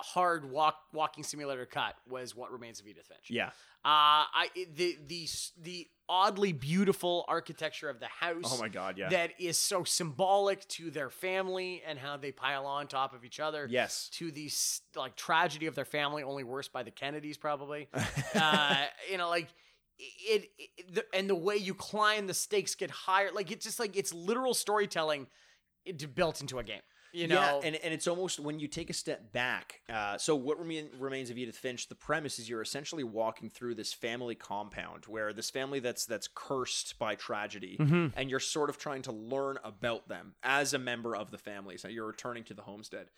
hard 0.00 0.50
walk 0.50 0.76
walking 0.92 1.24
simulator 1.24 1.66
cut 1.66 1.94
was 2.08 2.34
what 2.36 2.50
remains 2.52 2.80
of 2.80 2.86
Edith 2.86 3.06
Finch. 3.06 3.30
yeah 3.30 3.46
Uh 3.84 4.24
I 4.32 4.48
the 4.74 4.96
the 5.06 5.28
the 5.60 5.88
oddly 6.08 6.52
beautiful 6.52 7.24
architecture 7.28 7.88
of 7.90 8.00
the 8.00 8.06
house 8.06 8.44
oh 8.46 8.58
my 8.58 8.68
god 8.68 8.96
yeah 8.96 9.08
that 9.10 9.32
is 9.38 9.58
so 9.58 9.84
symbolic 9.84 10.66
to 10.68 10.90
their 10.90 11.10
family 11.10 11.82
and 11.86 11.98
how 11.98 12.16
they 12.16 12.32
pile 12.32 12.64
on 12.64 12.86
top 12.86 13.14
of 13.14 13.24
each 13.24 13.38
other 13.40 13.66
yes 13.68 14.08
to 14.14 14.30
the 14.30 14.50
like 14.96 15.16
tragedy 15.16 15.66
of 15.66 15.74
their 15.74 15.84
family 15.84 16.22
only 16.22 16.44
worse 16.44 16.68
by 16.68 16.82
the 16.82 16.90
Kennedys 16.90 17.36
probably 17.36 17.88
uh, 18.34 18.84
you 19.10 19.18
know, 19.18 19.28
like 19.28 19.48
it, 19.98 20.50
it 20.58 20.94
the, 20.94 21.04
and 21.12 21.28
the 21.28 21.34
way 21.34 21.56
you 21.56 21.74
climb, 21.74 22.26
the 22.28 22.34
stakes 22.34 22.74
get 22.76 22.90
higher. 22.90 23.30
Like 23.34 23.50
it's 23.50 23.64
just 23.64 23.80
like 23.80 23.96
it's 23.96 24.14
literal 24.14 24.54
storytelling 24.54 25.26
built 26.14 26.40
into 26.40 26.58
a 26.58 26.62
game. 26.62 26.82
You 27.12 27.26
know, 27.26 27.36
yeah, 27.36 27.60
and, 27.64 27.76
and 27.76 27.94
it's 27.94 28.06
almost 28.06 28.38
when 28.38 28.58
you 28.58 28.68
take 28.68 28.90
a 28.90 28.92
step 28.92 29.32
back. 29.32 29.80
Uh, 29.88 30.18
so, 30.18 30.36
what 30.36 30.58
remain, 30.58 30.88
remains 30.98 31.30
of 31.30 31.38
Edith 31.38 31.56
Finch? 31.56 31.88
The 31.88 31.94
premise 31.94 32.38
is 32.38 32.48
you're 32.48 32.60
essentially 32.62 33.04
walking 33.04 33.48
through 33.48 33.76
this 33.76 33.92
family 33.92 34.34
compound 34.34 35.04
where 35.06 35.32
this 35.32 35.48
family 35.48 35.80
that's 35.80 36.04
that's 36.04 36.28
cursed 36.34 36.98
by 36.98 37.14
tragedy, 37.14 37.76
Mhm. 37.80 38.12
and 38.16 38.28
you're 38.28 38.40
sort 38.40 38.68
of 38.68 38.78
trying 38.78 39.02
to 39.02 39.12
learn 39.12 39.58
about 39.64 40.08
them 40.08 40.34
as 40.42 40.74
a 40.74 40.78
member 40.78 41.16
of 41.16 41.30
the 41.30 41.38
family. 41.38 41.78
So 41.78 41.88
you're 41.88 42.06
returning 42.06 42.44
to 42.44 42.54
the 42.54 42.62
homestead. 42.62 43.08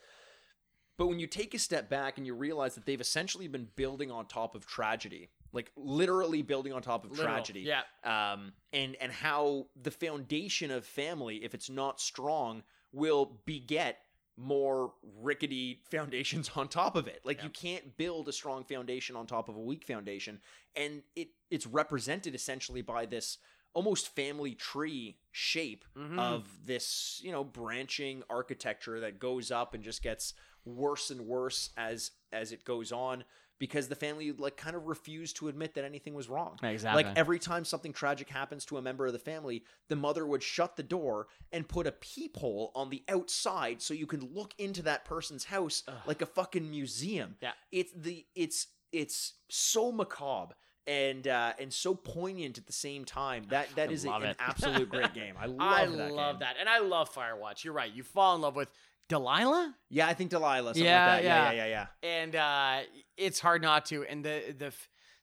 But 0.97 1.07
when 1.07 1.19
you 1.19 1.27
take 1.27 1.55
a 1.55 1.59
step 1.59 1.89
back 1.89 2.19
and 2.19 2.27
you 2.27 2.35
realize 2.35 2.75
that 2.75 2.85
they've 2.85 3.01
essentially 3.01 3.49
been 3.49 3.69
building 3.75 4.11
on 4.11 4.27
top 4.27 4.55
of 4.55 4.67
tragedy, 4.67 5.31
like 5.53 5.73
literally 5.75 6.43
building 6.43 6.75
on 6.75 6.83
top 6.83 7.05
of 7.05 7.13
Literal, 7.13 7.27
tragedy, 7.35 7.61
Yeah, 7.61 7.83
um, 8.05 8.53
and 8.73 8.97
and 8.97 9.11
how 9.11 9.67
the 9.81 9.91
foundation 9.91 10.71
of 10.71 10.85
family, 10.85 11.43
if 11.43 11.55
it's 11.55 11.71
not 11.71 12.01
strong, 12.01 12.63
will 12.93 13.41
beget 13.45 13.99
more 14.37 14.95
rickety 15.21 15.83
foundations 15.91 16.51
on 16.57 16.69
top 16.69 16.97
of 16.97 17.07
it. 17.07 17.21
Like 17.25 17.39
Yeah. 17.39 17.45
you 17.45 17.51
can't 17.51 17.97
build 17.97 18.29
a 18.29 18.33
strong 18.33 18.65
foundation 18.65 19.17
on 19.17 19.27
top 19.27 19.49
of 19.49 19.57
a 19.57 19.61
weak 19.61 19.85
foundation, 19.85 20.41
and 20.75 21.03
it 21.15 21.29
it's 21.51 21.67
represented 21.67 22.35
essentially 22.35 22.83
by 22.83 23.07
this 23.07 23.39
almost 23.75 24.09
family 24.17 24.55
tree 24.55 25.19
shape 25.31 25.85
Mhm. 25.97 26.19
of 26.19 26.67
this 26.67 27.21
you 27.23 27.31
know 27.31 27.45
branching 27.45 28.23
architecture 28.31 28.99
that 29.01 29.19
goes 29.21 29.51
up 29.51 29.75
and 29.75 29.85
just 29.85 30.03
gets 30.03 30.35
worse 30.65 31.11
and 31.11 31.21
worse 31.27 31.71
as 31.77 32.11
as 32.33 32.51
it 32.53 32.65
goes 32.65 32.91
on 32.93 33.25
because 33.61 33.87
the 33.87 33.95
family 33.95 34.33
like 34.33 34.57
kind 34.57 34.75
of 34.75 34.87
refused 34.87 35.37
to 35.37 35.47
admit 35.47 35.75
that 35.75 35.85
anything 35.85 36.15
was 36.15 36.29
wrong 36.29 36.59
exactly. 36.63 37.05
like 37.05 37.17
every 37.17 37.39
time 37.39 37.65
something 37.65 37.93
tragic 37.93 38.29
happens 38.29 38.65
to 38.65 38.79
a 38.79 38.83
member 38.83 39.07
of 39.07 39.13
the 39.13 39.19
family, 39.19 39.63
the 39.89 39.95
mother 39.95 40.27
would 40.27 40.43
shut 40.43 40.75
the 40.75 40.83
door 40.83 41.29
and 41.53 41.69
put 41.69 41.87
a 41.87 41.93
peephole 41.93 42.73
on 42.75 42.91
the 42.91 43.05
outside 43.09 43.81
so 43.81 43.95
you 43.95 44.07
can 44.07 44.29
look 44.35 44.55
into 44.59 44.83
that 44.83 45.05
person's 45.05 45.45
house 45.45 45.85
Ugh. 45.87 45.95
like 46.07 46.23
a 46.23 46.27
fucking 46.27 46.69
museum. 46.69 47.37
Yeah. 47.41 47.53
It's 47.71 47.93
the 47.95 48.27
it's 48.35 48.67
it's 48.93 49.35
so 49.49 49.93
macabre 49.93 50.55
and 50.87 51.29
uh 51.29 51.53
and 51.61 51.73
so 51.73 51.95
poignant 51.95 52.57
at 52.57 52.67
the 52.67 52.73
same 52.73 53.05
time. 53.05 53.45
That 53.51 53.69
that 53.77 53.91
fucking 53.91 53.93
is 53.93 54.05
a- 54.07 54.11
an 54.11 54.35
absolute 54.39 54.89
great 54.89 55.13
game. 55.21 55.35
I 55.39 55.47
love 55.47 55.59
that. 55.59 55.65
I 55.65 55.87
that 55.87 56.13
love 56.13 56.39
that, 56.41 56.57
and 56.59 56.69
I 56.69 56.79
love 56.79 57.15
Firewatch. 57.15 57.63
You're 57.63 57.75
right. 57.75 57.93
You 57.93 58.03
fall 58.03 58.35
in 58.35 58.41
love 58.41 58.57
with 58.57 58.71
Delilah, 59.11 59.75
Yeah, 59.91 60.07
I 60.09 60.15
think 60.15 60.31
Delilah 60.31 60.71
something 60.73 60.85
Yeah, 60.85 61.07
like 61.07 61.23
that. 61.23 61.25
Yeah, 61.25 61.45
yeah. 61.45 61.53
yeah, 61.53 61.65
yeah, 61.67 61.87
yeah. 62.03 62.09
and 62.23 62.37
uh, 62.37 62.79
it's 63.19 63.39
hard 63.41 63.61
not 63.61 63.85
to. 63.87 64.05
And 64.05 64.25
the 64.25 64.55
the 64.57 64.73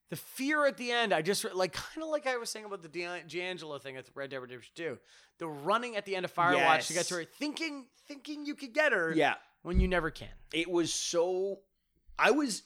the 0.09 0.15
fear 0.15 0.65
at 0.67 0.77
the 0.77 0.91
end, 0.91 1.11
I 1.13 1.21
just 1.23 1.43
like 1.55 1.73
kind 1.73 2.03
of 2.03 2.09
like 2.09 2.27
I 2.27 2.37
was 2.37 2.49
saying 2.51 2.65
about 2.65 2.81
the 2.83 2.87
D'An- 2.89 3.27
D'Angelo 3.27 3.79
thing 3.79 3.97
at 3.97 4.05
Red 4.13 4.29
Dead 4.29 4.37
Redemption 4.37 4.71
2. 4.75 4.97
The 5.39 5.47
running 5.47 5.95
at 5.97 6.05
the 6.05 6.15
end 6.15 6.23
of 6.25 6.33
Firewatch 6.33 6.87
to 6.87 6.93
get 6.93 7.05
to 7.07 7.15
her, 7.15 7.23
thinking 7.23 7.87
thinking 8.07 8.45
you 8.45 8.53
could 8.55 8.73
get 8.73 8.91
her, 8.93 9.11
Yeah. 9.15 9.33
when 9.63 9.79
you 9.79 9.87
never 9.87 10.11
can. 10.11 10.29
it 10.53 10.69
was 10.69 10.93
so 10.93 11.59
i 12.19 12.31
was 12.31 12.63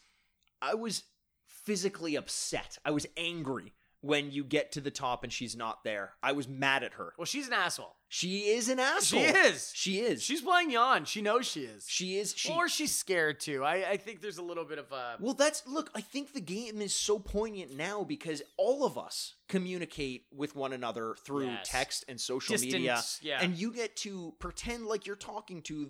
i 0.61 0.75
was 0.75 1.03
physically 1.47 2.15
upset 2.15 2.77
i 2.85 2.91
was 2.91 3.05
angry 3.17 3.73
when 4.01 4.31
you 4.31 4.43
get 4.43 4.71
to 4.73 4.81
the 4.81 4.91
top 4.91 5.23
and 5.23 5.31
she's 5.31 5.55
not 5.55 5.83
there. 5.83 6.13
I 6.23 6.31
was 6.31 6.47
mad 6.47 6.83
at 6.83 6.93
her. 6.93 7.13
Well, 7.17 7.25
she's 7.25 7.47
an 7.47 7.53
asshole. 7.53 7.95
She 8.09 8.39
is 8.49 8.67
an 8.67 8.79
asshole. 8.79 9.21
She 9.21 9.25
is. 9.27 9.71
She 9.73 9.99
is. 9.99 10.21
She's 10.23 10.41
playing 10.41 10.71
yawn. 10.71 11.05
She 11.05 11.21
knows 11.21 11.45
she 11.47 11.61
is. 11.61 11.85
she 11.87 12.17
is. 12.17 12.33
She. 12.35 12.51
or 12.51 12.67
she's 12.67 12.93
scared 12.93 13.39
too. 13.39 13.63
I, 13.63 13.91
I 13.91 13.97
think 13.97 14.19
there's 14.21 14.37
a 14.39 14.43
little 14.43 14.65
bit 14.65 14.79
of 14.79 14.91
a. 14.91 15.15
well, 15.19 15.33
that's 15.33 15.65
look. 15.67 15.91
I 15.95 16.01
think 16.01 16.33
the 16.33 16.41
game 16.41 16.81
is 16.81 16.93
so 16.93 17.19
poignant 17.19 17.77
now 17.77 18.03
because 18.03 18.41
all 18.57 18.85
of 18.85 18.97
us 18.97 19.35
communicate 19.47 20.25
with 20.35 20.55
one 20.55 20.73
another 20.73 21.15
through 21.23 21.45
Yes. 21.45 21.69
text 21.69 22.05
and 22.09 22.19
social 22.19 22.53
Distance, 22.53 22.73
media, 22.73 23.01
yeah. 23.21 23.39
and 23.41 23.55
you 23.55 23.71
get 23.71 23.95
to 23.97 24.33
pretend 24.39 24.87
like 24.87 25.05
you're 25.05 25.15
talking 25.15 25.61
to 25.63 25.89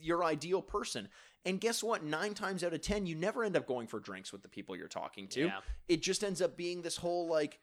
your 0.00 0.22
ideal 0.24 0.60
person. 0.60 1.08
And 1.46 1.60
guess 1.60 1.82
what? 1.82 2.02
Nine 2.02 2.32
times 2.34 2.64
out 2.64 2.72
of 2.72 2.80
ten, 2.80 3.04
you 3.06 3.14
never 3.14 3.44
end 3.44 3.56
up 3.56 3.66
going 3.66 3.86
for 3.86 4.00
drinks 4.00 4.32
with 4.32 4.42
the 4.42 4.48
people 4.48 4.74
you're 4.76 4.88
talking 4.88 5.28
to. 5.28 5.46
Yeah. 5.46 5.60
It 5.88 6.02
just 6.02 6.24
ends 6.24 6.40
up 6.40 6.56
being 6.56 6.80
this 6.82 6.96
whole 6.96 7.28
like 7.28 7.60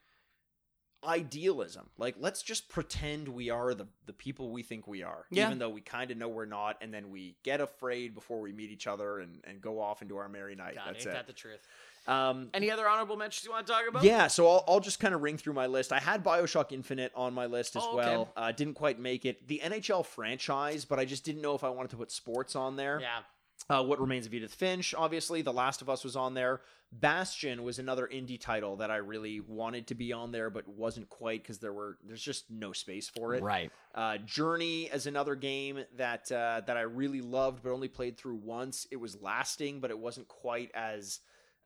idealism. 1.04 1.90
Like, 1.98 2.16
let's 2.20 2.44
just 2.44 2.70
pretend 2.70 3.28
we 3.28 3.50
are 3.50 3.74
the 3.74 3.88
the 4.06 4.14
people 4.14 4.52
we 4.52 4.62
think 4.62 4.88
we 4.88 5.02
are, 5.04 5.26
Yeah. 5.32 5.48
even 5.48 5.58
though 5.58 5.70
we 5.70 5.82
kind 5.82 6.12
of 6.12 6.18
know 6.18 6.28
we're 6.28 6.46
not. 6.46 6.78
And 6.82 6.94
then 6.94 7.10
we 7.10 7.36
get 7.44 7.60
afraid 7.60 8.14
before 8.14 8.40
we 8.40 8.52
meet 8.52 8.70
each 8.70 8.86
other 8.88 9.20
and, 9.20 9.40
and 9.46 9.62
go 9.62 9.80
off 9.82 10.02
into 10.02 10.18
our 10.18 10.30
merry 10.30 10.56
night. 10.56 10.76
God, 10.76 10.84
That's 10.94 11.06
ain't 11.06 11.16
it. 11.16 11.18
that 11.18 11.28
the 11.28 11.34
truth? 11.34 11.68
um, 12.08 12.50
Any 12.54 12.70
other 12.70 12.88
honorable 12.88 13.16
mentions 13.18 13.46
you 13.46 13.52
want 13.52 13.66
to 13.66 13.74
talk 13.74 13.84
about? 13.88 14.04
yeah, 14.04 14.28
so 14.28 14.48
I'll, 14.48 14.64
I'll 14.68 14.80
just 14.80 15.00
kind 15.00 15.14
of 15.16 15.22
ring 15.22 15.38
through 15.38 15.54
my 15.54 15.68
list. 15.68 15.92
I 15.92 16.00
had 16.00 16.24
Bioshock 16.24 16.72
Infinite 16.72 17.12
on 17.16 17.34
my 17.34 17.46
list 17.48 17.76
as 17.76 17.84
Oh, 17.86 17.98
okay. 18.00 18.08
well. 18.10 18.32
Uh, 18.36 18.52
didn't 18.52 18.74
quite 18.76 19.00
make 19.00 19.26
it. 19.26 19.48
The 19.48 19.62
NHL 19.64 20.06
franchise, 20.06 20.86
but 20.86 21.00
I 21.00 21.06
just 21.06 21.24
didn't 21.24 21.42
know 21.42 21.56
if 21.56 21.64
I 21.64 21.70
wanted 21.70 21.90
to 21.92 21.98
put 21.98 22.12
sports 22.12 22.56
on 22.56 22.76
there. 22.76 23.00
Yeah. 23.02 23.20
Uh, 23.70 23.84
what 23.84 24.00
Remains 24.00 24.26
of 24.26 24.34
Edith 24.34 24.54
Finch, 24.54 24.94
obviously. 24.98 25.42
The 25.42 25.54
Last 25.54 25.82
of 25.82 25.90
Us 25.90 26.04
was 26.04 26.16
on 26.16 26.34
there. 26.34 26.62
Bastion 26.92 27.64
was 27.64 27.80
another 27.80 28.10
indie 28.12 28.40
title 28.40 28.76
that 28.78 28.92
I 28.92 28.98
really 28.98 29.40
wanted 29.40 29.88
to 29.88 29.96
be 29.96 30.12
on 30.12 30.32
there, 30.32 30.50
but 30.50 30.68
wasn't 30.68 31.10
quite 31.10 31.42
because 31.42 31.60
there 31.60 31.72
were 31.72 31.98
there's 32.06 32.22
just 32.22 32.52
no 32.52 32.74
space 32.74 33.08
for 33.08 33.34
it. 33.34 33.42
Right. 33.42 33.72
Uh, 33.96 34.18
Journey 34.18 34.84
is 34.84 35.08
another 35.08 35.36
game 35.36 35.86
that 35.96 36.30
uh, 36.32 36.62
that 36.68 36.76
I 36.76 36.82
really 36.82 37.22
loved, 37.22 37.64
but 37.64 37.72
only 37.72 37.88
played 37.88 38.18
through 38.18 38.42
once. 38.44 38.88
It 38.92 38.98
was 38.98 39.22
lasting, 39.22 39.80
but 39.80 39.90
it 39.90 39.98
wasn't 39.98 40.28
quite 40.28 40.72
as 40.74 41.20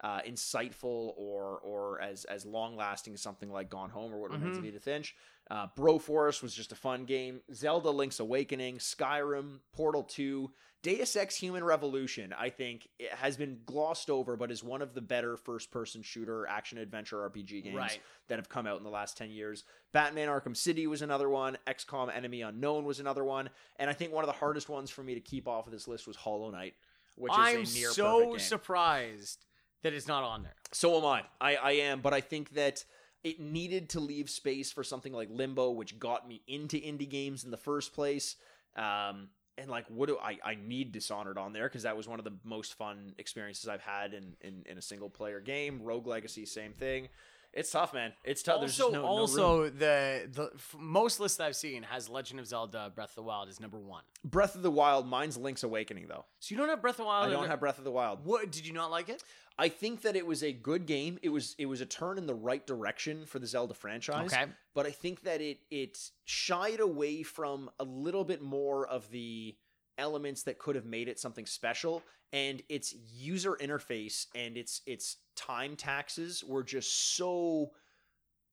uh, 0.03 0.21
insightful 0.21 1.13
or 1.17 1.59
or 1.63 2.01
as 2.01 2.25
as 2.25 2.45
long 2.45 2.75
lasting 2.75 3.13
as 3.13 3.21
something 3.21 3.49
like 3.49 3.69
Gone 3.69 3.89
Home 3.89 4.13
or 4.13 4.19
What 4.19 4.31
Remains 4.31 4.57
of 4.57 4.65
Edith 4.65 4.83
Finch. 4.83 5.15
Uh, 5.49 5.67
Broforce 5.77 6.43
was 6.43 6.53
just 6.53 6.71
a 6.71 6.75
fun 6.75 7.05
game. 7.05 7.41
Zelda: 7.53 7.89
Link's 7.89 8.19
Awakening, 8.19 8.77
Skyrim, 8.77 9.59
Portal 9.73 10.03
Two, 10.03 10.51
Deus 10.85 11.15
Ex: 11.15 11.35
Human 11.37 11.63
Revolution. 11.63 12.33
I 12.37 12.49
think 12.49 12.87
it 12.99 13.11
has 13.13 13.35
been 13.37 13.59
glossed 13.65 14.09
over, 14.09 14.35
but 14.37 14.51
is 14.51 14.63
one 14.63 14.81
of 14.81 14.93
the 14.93 15.01
better 15.01 15.35
first-person 15.35 16.03
shooter 16.03 16.45
action 16.47 16.77
adventure 16.77 17.17
RPG 17.29 17.63
games 17.63 17.75
Right. 17.75 17.99
that 18.27 18.37
have 18.37 18.49
come 18.49 18.67
out 18.67 18.77
in 18.77 18.83
the 18.83 18.89
last 18.89 19.17
10 19.17 19.31
years. 19.31 19.63
Batman 19.91 20.27
Arkham 20.29 20.55
City 20.55 20.85
was 20.87 21.01
another 21.01 21.27
one. 21.29 21.57
XCOM 21.67 22.15
Enemy 22.15 22.41
Unknown 22.41 22.85
was 22.85 22.99
another 22.99 23.23
one. 23.23 23.49
And 23.77 23.89
I 23.89 23.93
think 23.93 24.13
one 24.13 24.23
of 24.23 24.27
the 24.27 24.33
hardest 24.39 24.69
ones 24.69 24.89
for 24.91 25.03
me 25.03 25.15
to 25.15 25.21
keep 25.21 25.47
off 25.47 25.65
of 25.65 25.71
this 25.73 25.87
list 25.87 26.05
was 26.07 26.15
Hollow 26.15 26.51
Knight, 26.51 26.75
which 27.15 27.33
I'm 27.35 27.61
is 27.61 27.75
a 27.75 27.79
near 27.79 27.89
so 27.91 28.17
perfect 28.19 28.31
game. 28.33 28.39
surprised 28.39 29.45
that 29.83 29.93
it's 29.93 30.07
not 30.07 30.23
on 30.23 30.43
there. 30.43 30.55
so 30.71 30.97
am 30.97 31.05
I. 31.05 31.23
I. 31.41 31.55
I 31.55 31.71
am, 31.71 32.01
but 32.01 32.13
I 32.13 32.21
think 32.21 32.51
that 32.51 32.85
it 33.23 33.39
needed 33.39 33.89
to 33.89 33.99
leave 33.99 34.29
space 34.29 34.71
for 34.71 34.83
something 34.83 35.11
like 35.13 35.29
Limbo, 35.31 35.71
which 35.71 35.97
got 35.97 36.27
me 36.27 36.43
into 36.47 36.77
indie 36.77 37.09
games 37.09 37.43
in 37.43 37.49
the 37.51 37.57
first 37.57 37.93
place. 37.93 38.35
Um, 38.75 39.29
and 39.57 39.69
like, 39.69 39.85
what 39.87 40.07
do 40.07 40.17
I? 40.21 40.37
I 40.43 40.55
need 40.55 40.91
Dishonored 40.91 41.37
on 41.37 41.53
there 41.53 41.67
because 41.67 41.83
that 41.83 41.95
was 41.95 42.07
one 42.07 42.19
of 42.19 42.25
the 42.25 42.33
most 42.43 42.73
fun 42.75 43.13
experiences 43.17 43.67
I've 43.67 43.81
had 43.81 44.13
in 44.13 44.35
in, 44.41 44.63
in 44.65 44.77
a 44.77 44.81
single 44.81 45.09
player 45.09 45.39
game. 45.39 45.81
Rogue 45.83 46.07
Legacy, 46.07 46.45
same 46.45 46.73
thing. 46.73 47.09
It's 47.55 47.71
tough, 47.71 47.93
man. 47.93 48.11
It's 48.25 48.43
tough. 48.43 48.59
There's 48.59 48.79
also, 48.79 48.91
just 48.91 48.93
no, 48.93 49.01
no 49.01 49.07
room. 49.07 49.19
also 49.19 49.69
the 49.69 50.29
the 50.31 50.49
f- 50.55 50.75
most 50.77 51.21
lists 51.21 51.39
I've 51.39 51.55
seen 51.55 51.83
has 51.83 52.09
Legend 52.09 52.41
of 52.41 52.47
Zelda: 52.47 52.91
Breath 52.93 53.11
of 53.11 53.15
the 53.15 53.23
Wild 53.23 53.47
is 53.47 53.61
number 53.61 53.79
one. 53.79 54.03
Breath 54.25 54.55
of 54.55 54.61
the 54.61 54.71
Wild. 54.71 55.07
Mine's 55.07 55.37
Link's 55.37 55.63
Awakening, 55.63 56.07
though. 56.07 56.25
So 56.39 56.53
you 56.53 56.57
don't 56.59 56.67
have 56.67 56.81
Breath 56.81 56.95
of 56.95 56.97
the 56.97 57.05
Wild. 57.05 57.27
I 57.27 57.31
don't 57.31 57.45
in- 57.45 57.49
have 57.49 57.61
Breath 57.61 57.77
of 57.77 57.85
the 57.85 57.91
Wild. 57.91 58.25
What 58.25 58.51
did 58.51 58.67
you 58.67 58.73
not 58.73 58.91
like 58.91 59.07
it? 59.07 59.23
I 59.57 59.69
think 59.69 60.01
that 60.01 60.17
it 60.17 60.27
was 60.27 60.43
a 60.43 60.51
good 60.51 60.85
game. 60.85 61.17
It 61.21 61.29
was 61.29 61.55
it 61.57 61.67
was 61.67 61.79
a 61.79 61.85
turn 61.85 62.17
in 62.17 62.27
the 62.27 62.35
right 62.35 62.65
direction 62.67 63.25
for 63.25 63.39
the 63.39 63.47
Zelda 63.47 63.73
franchise. 63.73 64.33
Okay. 64.33 64.45
But 64.73 64.85
I 64.85 64.91
think 64.91 65.21
that 65.21 65.39
it 65.39 65.59
it 65.71 65.97
shied 66.25 66.81
away 66.81 67.23
from 67.23 67.69
a 67.79 67.85
little 67.85 68.25
bit 68.25 68.41
more 68.41 68.85
of 68.85 69.09
the 69.11 69.55
elements 69.97 70.43
that 70.43 70.59
could 70.59 70.75
have 70.75 70.85
made 70.85 71.07
it 71.07 71.19
something 71.19 71.45
special 71.45 72.03
and 72.33 72.61
its 72.69 72.93
user 73.13 73.57
interface 73.61 74.25
and 74.35 74.57
its 74.57 74.81
its 74.85 75.17
time 75.35 75.75
taxes 75.75 76.43
were 76.43 76.63
just 76.63 77.15
so 77.15 77.71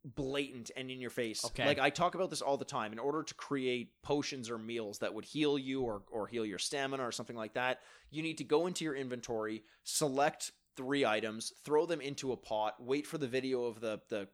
blatant 0.04 0.70
and 0.76 0.90
in 0.90 1.00
your 1.00 1.10
face. 1.10 1.44
Okay. 1.44 1.66
Like 1.66 1.78
I 1.78 1.90
talk 1.90 2.14
about 2.14 2.30
this 2.30 2.42
all 2.42 2.56
the 2.56 2.64
time. 2.64 2.92
In 2.92 2.98
order 2.98 3.22
to 3.22 3.34
create 3.34 3.90
potions 4.02 4.50
or 4.50 4.58
meals 4.58 4.98
that 4.98 5.12
would 5.14 5.24
heal 5.24 5.58
you 5.58 5.82
or 5.82 6.02
or 6.10 6.26
heal 6.26 6.44
your 6.44 6.58
stamina 6.58 7.02
or 7.02 7.12
something 7.12 7.36
like 7.36 7.54
that, 7.54 7.80
you 8.10 8.22
need 8.22 8.38
to 8.38 8.44
go 8.44 8.66
into 8.66 8.84
your 8.84 8.94
inventory, 8.94 9.62
select 9.84 10.52
three 10.76 11.04
items, 11.04 11.52
throw 11.64 11.86
them 11.86 12.00
into 12.00 12.32
a 12.32 12.36
pot, 12.36 12.76
wait 12.80 13.06
for 13.06 13.18
the 13.18 13.28
video 13.28 13.64
of 13.64 13.80
the 13.80 14.00
the 14.08 14.28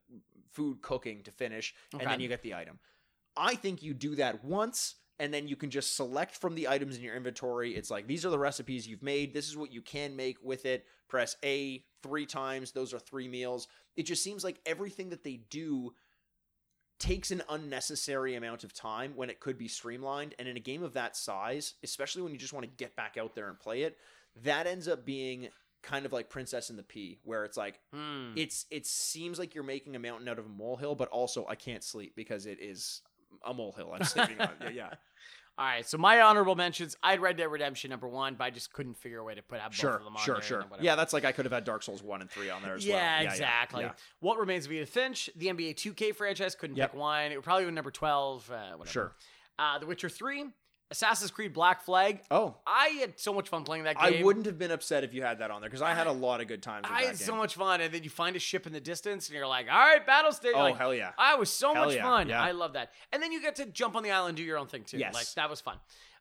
food 0.53 0.83
cooking 0.83 1.23
to 1.23 1.31
finish, 1.31 1.75
and 1.93 2.03
then 2.03 2.21
you 2.21 2.29
get 2.29 2.43
the 2.43 2.55
item. 2.55 2.79
I 3.37 3.55
think 3.55 3.83
you 3.83 3.95
do 3.95 4.17
that 4.17 4.45
once 4.45 4.97
and 5.19 5.33
then 5.35 5.49
you 5.49 5.57
can 5.57 5.71
just 5.71 5.97
select 5.97 6.37
from 6.37 6.55
the 6.55 6.69
items 6.69 6.97
in 6.97 7.03
your 7.03 7.17
inventory. 7.17 7.75
It's 7.75 7.91
like 7.91 8.07
these 8.07 8.25
are 8.25 8.31
the 8.31 8.39
recipes 8.39 8.87
you've 8.87 9.03
made. 9.03 9.33
This 9.35 9.49
is 9.49 9.57
what 9.57 9.73
you 9.73 9.83
can 9.83 10.17
make 10.17 10.37
with 10.43 10.65
it. 10.67 10.87
Press 11.09 11.37
A 11.45 11.85
three 12.03 12.27
times. 12.27 12.73
Those 12.73 12.93
are 12.95 12.99
three 12.99 13.29
meals. 13.29 13.69
It 13.97 14.05
just 14.05 14.23
seems 14.23 14.45
like 14.45 14.61
everything 14.67 15.11
that 15.11 15.25
they 15.25 15.41
do 15.51 15.93
takes 16.99 17.31
an 17.31 17.43
unnecessary 17.49 18.35
amount 18.35 18.65
of 18.65 18.73
time 18.73 19.13
when 19.15 19.31
it 19.31 19.39
could 19.41 19.57
be 19.57 19.69
streamlined. 19.69 20.35
And 20.39 20.49
in 20.49 20.57
a 20.57 20.61
game 20.61 20.83
of 20.83 20.95
that 20.95 21.17
size, 21.17 21.75
especially 21.85 22.23
when 22.23 22.33
you 22.33 22.39
just 22.39 22.53
want 22.53 22.65
to 22.65 22.71
get 22.77 22.97
back 22.97 23.17
out 23.17 23.35
there 23.35 23.49
and 23.49 23.59
play 23.59 23.83
it, 23.83 23.97
that 24.43 24.67
ends 24.67 24.89
up 24.89 25.05
being 25.05 25.49
kind 25.83 26.05
of 26.05 26.13
like 26.13 26.29
Princess 26.29 26.71
and 26.71 26.79
the 26.79 26.83
Pea, 26.83 27.21
where 27.23 27.45
it's 27.45 27.57
like 27.57 27.79
Hmm. 27.95 28.33
it's 28.35 28.67
it 28.71 28.85
seems 28.85 29.39
like 29.39 29.55
you're 29.55 29.63
making 29.65 29.95
a 29.95 30.01
mountain 30.01 30.29
out 30.29 30.39
of 30.41 30.47
a 30.47 30.49
molehill, 30.49 30.97
but 30.97 31.09
also 31.11 31.47
I 31.47 31.55
can't 31.55 31.85
sleep 31.85 32.15
because 32.17 32.47
it 32.47 32.59
is 32.61 33.01
a 33.45 33.55
molehill 33.55 33.93
I'm 33.93 34.05
sleeping 34.05 34.41
on. 34.41 34.51
Yeah, 34.63 34.69
yeah. 34.71 34.91
All 35.59 35.65
right, 35.65 35.85
so 35.85 35.99
my 35.99 36.21
honorable 36.21 36.55
mentions: 36.55 36.97
I 37.03 37.11
had 37.11 37.21
Red 37.21 37.37
Dead 37.37 37.47
Redemption 37.51 37.91
number 37.91 38.07
one, 38.07 38.37
but 38.37 38.45
I 38.45 38.51
just 38.51 38.73
couldn't 38.73 38.95
figure 38.97 39.19
a 39.19 39.25
way 39.25 39.35
to 39.35 39.43
put 39.43 39.59
both 39.61 39.75
Sure, 39.75 39.97
of 39.97 40.05
them 40.05 40.17
on 40.17 40.23
sure, 40.23 40.35
there 40.37 40.43
sure. 40.43 40.63
whatever. 40.63 40.85
Yeah, 40.85 40.95
that's 40.95 41.13
like 41.13 41.25
I 41.25 41.33
could 41.33 41.47
have 41.47 41.53
had 41.53 41.65
Dark 41.65 41.83
Souls 41.83 42.01
one 42.01 42.21
and 42.21 42.31
three 42.31 42.49
on 42.49 42.63
there 42.63 42.75
as 42.77 42.87
yeah, 42.87 42.95
well. 43.17 43.25
Yeah, 43.25 43.31
exactly. 43.33 43.83
yeah. 43.83 43.93
What 44.21 44.39
remains 44.39 44.67
of 44.67 44.73
Edith 44.73 44.91
Finch? 44.91 45.29
The 45.35 45.47
NBA 45.49 45.75
2K 45.75 46.15
franchise 46.15 46.55
couldn't 46.55 46.77
Yep. 46.77 46.93
pick 46.93 47.01
one. 47.01 47.33
It 47.33 47.35
would 47.37 47.45
probably 47.45 47.65
be 47.65 47.73
number 47.73 47.91
twelve. 47.91 48.49
Uh, 48.49 48.77
whatever. 48.77 48.87
Sure. 48.93 49.17
Uh, 49.59 49.79
the 49.81 49.87
Witcher 49.87 50.09
Three, 50.09 50.45
Assassin's 50.91 51.31
Creed 51.31 51.53
Black 51.53 51.83
Flag. 51.83 52.21
Oh, 52.31 52.57
I 52.67 52.89
had 53.01 53.19
so 53.19 53.35
much 53.35 53.49
fun 53.49 53.65
playing 53.65 53.85
that 53.85 53.99
game. 53.99 54.21
I 54.21 54.23
wouldn't 54.23 54.47
have 54.47 54.59
been 54.59 54.71
upset 54.71 55.05
if 55.05 55.13
you 55.13 55.23
had 55.23 55.41
that 55.41 55.51
on 55.51 55.61
there 55.61 55.69
because 55.69 55.83
I 55.83 55.93
had 55.93 56.07
a 56.07 56.13
lot 56.13 56.41
of 56.41 56.49
good 56.49 56.63
times 56.63 56.85
with 56.89 56.93
I 56.99 57.03
had 57.03 57.19
game. 57.19 57.27
so 57.27 57.37
much 57.37 57.57
fun, 57.57 57.81
and 57.81 57.93
then 57.93 58.05
you 58.05 58.11
find 58.11 58.37
a 58.37 58.39
ship 58.39 58.67
in 58.67 58.73
the 58.73 58.81
distance, 58.81 59.29
and 59.29 59.37
you're 59.37 59.47
like, 59.47 59.67
"All 59.71 59.79
right, 59.79 60.05
battle 60.07 60.33
stage!" 60.33 60.53
oh 60.55 60.61
like, 60.61 60.79
hell 60.79 60.95
yeah! 60.95 61.11
I 61.19 61.35
was 61.35 61.51
so 61.51 61.75
Hell 61.75 61.87
much 61.87 61.97
yeah, 61.97 62.03
fun. 62.03 62.29
yeah. 62.29 62.43
I 62.43 62.53
love 62.53 62.73
that. 62.73 62.93
And 63.13 63.23
then 63.23 63.33
you 63.33 63.43
get 63.43 63.57
to 63.57 63.67
jump 63.67 63.97
on 63.97 64.03
the 64.03 64.11
island, 64.11 64.31
and 64.31 64.37
do 64.39 64.43
your 64.43 64.59
own 64.59 64.67
thing 64.67 64.85
too. 64.85 64.99
Yes. 64.99 65.13
Like 65.15 65.27
that 65.35 65.51
was 65.51 65.61
fun. 65.61 65.77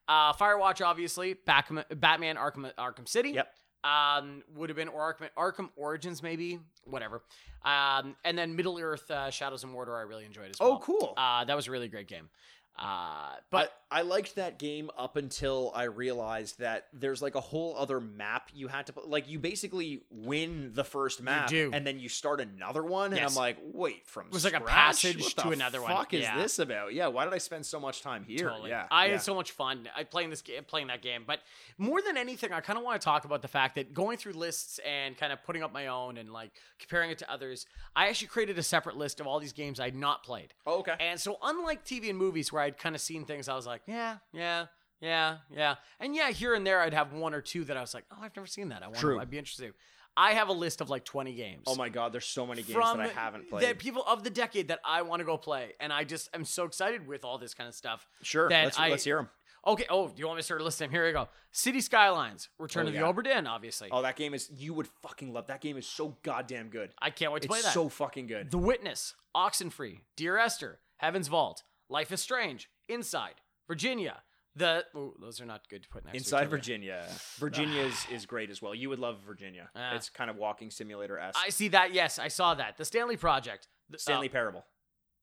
Uh, 0.07 0.33
Firewatch, 0.33 0.85
obviously. 0.85 1.33
Batman, 1.33 1.83
Batman 1.95 2.35
Arkham, 2.37 2.73
Arkham 2.77 3.07
City. 3.07 3.31
Yep. 3.31 3.53
Um, 3.83 4.41
would 4.55 4.69
have 4.69 4.75
been 4.77 4.89
Arkham, 4.89 5.29
Arkham 5.37 5.69
Origins, 5.75 6.23
maybe. 6.23 6.59
Whatever. 6.85 7.21
Um, 7.63 8.15
and 8.23 8.37
then 8.37 8.55
Middle 8.55 8.79
Earth, 8.79 9.09
uh, 9.11 9.29
Shadows 9.29 9.63
of 9.63 9.69
Mordor, 9.69 9.97
I 9.97 10.01
really 10.03 10.25
enjoyed 10.25 10.49
as 10.49 10.59
well. 10.59 10.73
Oh, 10.73 10.79
cool. 10.79 11.13
Uh, 11.17 11.43
that 11.45 11.55
was 11.55 11.67
a 11.67 11.71
really 11.71 11.87
great 11.89 12.07
game. 12.07 12.29
Uh, 12.77 13.31
but 13.49 13.73
I, 13.91 13.99
I 13.99 14.01
liked 14.03 14.35
that 14.35 14.59
game 14.59 14.91
up 14.97 15.15
until 15.15 15.71
I 15.73 15.83
realized 15.83 16.59
that 16.59 16.87
there's 16.93 17.21
like 17.21 17.33
a 17.35 17.41
whole 17.41 17.75
other 17.77 17.99
map 17.99 18.49
you 18.53 18.67
had 18.67 18.85
to 18.87 18.93
put. 18.93 19.07
Like 19.09 19.27
you 19.27 19.39
basically 19.39 20.03
win 20.11 20.71
the 20.73 20.83
first 20.83 21.21
map, 21.21 21.49
do. 21.49 21.71
and 21.73 21.87
then 21.87 21.99
you 21.99 22.07
start 22.07 22.39
another 22.39 22.83
one, 22.83 23.13
and 23.13 23.25
I'm 23.25 23.33
like, 23.33 23.57
wait, 23.73 24.05
from 24.05 24.27
It 24.27 24.33
was 24.33 24.43
like 24.43 24.53
a 24.53 24.57
scratch? 24.57 24.73
passage 24.75 25.21
What 25.23 25.37
to 25.37 25.47
the 25.47 25.53
another 25.53 25.81
one. 25.81 25.91
Fuck 25.91 26.13
is 26.13 26.21
Yeah. 26.21 26.37
this 26.37 26.59
about? 26.59 26.93
Yeah, 26.93 27.07
why 27.07 27.23
did 27.23 27.33
I 27.33 27.39
spend 27.39 27.65
so 27.65 27.79
much 27.79 28.01
time 28.01 28.23
here? 28.25 28.49
Totally. 28.49 28.69
Yeah, 28.69 28.85
I 28.91 29.05
yeah. 29.07 29.11
had 29.13 29.21
so 29.21 29.33
much 29.33 29.51
fun 29.51 29.89
I 29.95 30.03
playing 30.03 30.29
this 30.29 30.41
game, 30.43 30.63
playing 30.65 30.87
that 30.87 31.01
game. 31.01 31.23
But 31.25 31.39
more 31.79 32.01
than 32.01 32.15
anything, 32.17 32.51
I 32.51 32.59
kind 32.59 32.77
of 32.77 32.85
want 32.85 33.01
to 33.01 33.05
talk 33.05 33.25
about 33.25 33.41
the 33.41 33.47
fact 33.47 33.75
that 33.75 33.93
going 33.93 34.17
through 34.17 34.33
lists 34.33 34.79
and 34.87 35.17
kind 35.17 35.33
of 35.33 35.43
putting 35.43 35.63
up 35.63 35.73
my 35.73 35.87
own 35.87 36.17
and 36.17 36.31
like 36.31 36.51
comparing 36.77 37.09
it 37.09 37.17
to 37.19 37.31
others, 37.31 37.65
I 37.95 38.07
actually 38.09 38.27
created 38.27 38.59
a 38.59 38.63
separate 38.63 38.97
list 38.97 39.19
of 39.19 39.25
all 39.25 39.39
these 39.39 39.53
games 39.53 39.79
I'd 39.79 39.95
not 39.95 40.23
played. 40.23 40.53
Oh, 40.67 40.79
okay. 40.79 40.93
And 40.99 41.19
so, 41.19 41.37
unlike 41.41 41.83
TV 41.83 42.09
and 42.09 42.17
movies 42.19 42.51
where 42.53 42.66
I'd 42.67 42.77
kind 42.77 42.95
of 42.95 43.01
seen 43.01 43.25
things, 43.25 43.49
I 43.49 43.55
was 43.55 43.65
like, 43.65 43.81
yeah, 43.87 44.17
yeah, 44.33 44.65
yeah, 45.01 45.37
yeah, 45.49 45.75
and 45.99 46.15
yeah, 46.15 46.29
here 46.31 46.53
and 46.53 46.65
there 46.65 46.81
I'd 46.81 46.93
have 46.93 47.13
one 47.13 47.33
or 47.33 47.41
two 47.41 47.63
that 47.65 47.77
I 47.77 47.81
was 47.81 47.93
like, 47.93 48.05
oh, 48.11 48.17
I've 48.21 48.35
never 48.35 48.47
seen 48.47 48.69
that. 48.69 48.83
I 48.83 48.87
want. 48.87 48.97
True. 48.99 49.19
I'd 49.19 49.29
be 49.29 49.37
interested. 49.37 49.73
I 50.15 50.31
have 50.33 50.47
a 50.49 50.53
list 50.53 50.81
of 50.81 50.89
like 50.89 51.05
twenty 51.05 51.35
games. 51.35 51.63
Oh 51.67 51.75
my 51.75 51.89
god, 51.89 52.11
there's 52.11 52.25
so 52.25 52.47
many 52.47 52.63
games 52.63 52.79
that 52.79 52.99
I 52.99 53.07
haven't 53.09 53.49
played. 53.49 53.63
That 53.63 53.77
people 53.77 54.03
of 54.07 54.23
the 54.23 54.31
decade 54.31 54.69
that 54.69 54.79
I 54.83 55.03
want 55.03 55.19
to 55.19 55.25
go 55.25 55.37
play, 55.37 55.73
and 55.79 55.93
I 55.93 56.03
just 56.05 56.29
am 56.33 56.43
so 56.45 56.63
excited 56.65 57.07
with 57.07 57.23
all 57.23 57.37
this 57.37 57.53
kind 57.53 57.67
of 57.67 57.75
stuff. 57.75 58.07
sure, 58.23 58.49
let's, 58.49 58.79
I- 58.79 58.89
let's 58.89 59.03
hear 59.03 59.17
them. 59.17 59.29
Okay. 59.65 59.85
Oh, 59.89 60.07
do 60.07 60.13
you 60.17 60.25
want 60.27 60.37
me 60.37 60.39
to 60.41 60.45
start 60.45 60.61
listing? 60.61 60.89
Here 60.89 61.05
we 61.05 61.11
go. 61.11 61.27
City 61.51 61.81
Skylines, 61.81 62.47
Return 62.57 62.85
Oh, 62.85 62.89
of 62.89 62.95
yeah. 62.95 63.01
the 63.01 63.13
Obra 63.13 63.23
Dinn, 63.25 63.45
obviously. 63.45 63.89
Oh, 63.91 64.01
that 64.01 64.15
game 64.15 64.33
is 64.33 64.49
you 64.55 64.73
would 64.73 64.87
fucking 65.03 65.33
love. 65.33 65.47
That 65.47 65.59
game 65.61 65.75
is 65.77 65.85
so 65.85 66.15
goddamn 66.23 66.69
good. 66.69 66.91
I 67.01 67.09
can't 67.09 67.31
wait 67.33 67.41
to 67.41 67.47
It's 67.47 67.51
play 67.53 67.61
that. 67.63 67.73
so 67.73 67.89
fucking 67.89 68.27
good. 68.27 68.49
The 68.49 68.57
Witness, 68.59 69.13
Oxenfree, 69.35 69.99
Dear 70.15 70.37
Esther, 70.37 70.79
Heaven's 70.97 71.27
Vault, 71.27 71.63
Life 71.89 72.11
is 72.11 72.21
Strange, 72.21 72.69
Inside, 72.89 73.35
Virginia. 73.67 74.21
The 74.55 74.85
ooh, 74.95 75.13
those 75.21 75.39
are 75.39 75.45
not 75.45 75.69
good 75.69 75.83
to 75.83 75.89
put 75.89 76.03
next 76.03 76.17
Inside. 76.17 76.49
Virginia. 76.49 77.05
Virginia 77.37 77.83
is, 77.83 78.05
is 78.11 78.25
great 78.25 78.49
as 78.49 78.61
well. 78.61 78.73
You 78.73 78.89
would 78.89 78.99
love 78.99 79.19
Virginia. 79.25 79.69
Ah. 79.75 79.95
it's 79.95 80.09
kind 80.09 80.29
of 80.29 80.35
walking 80.35 80.71
simulator 80.71 81.19
esque. 81.19 81.39
I 81.45 81.49
see 81.49 81.67
that. 81.69 81.93
Yes, 81.93 82.17
I 82.17 82.27
saw 82.27 82.55
that. 82.55 82.77
The 82.77 82.85
Stanley 82.85 83.17
Project. 83.17 83.67
The, 83.89 83.99
Stanley 83.99 84.29
uh, 84.29 84.31
Parable. 84.31 84.65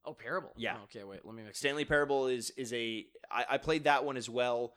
oh, 0.05 0.15
Parable. 0.15 0.53
Yeah. 0.57 0.77
Oh, 0.79 0.85
okay, 0.85 1.03
wait. 1.03 1.21
Let 1.25 1.35
me 1.35 1.43
mix. 1.43 1.59
Stanley 1.59 1.85
Parable 1.85 2.29
is 2.29 2.51
is 2.51 2.73
a 2.73 3.05
I, 3.31 3.45
I 3.51 3.59
played 3.59 3.85
that 3.85 4.05
one 4.05 4.17
as 4.17 4.31
well. 4.31 4.75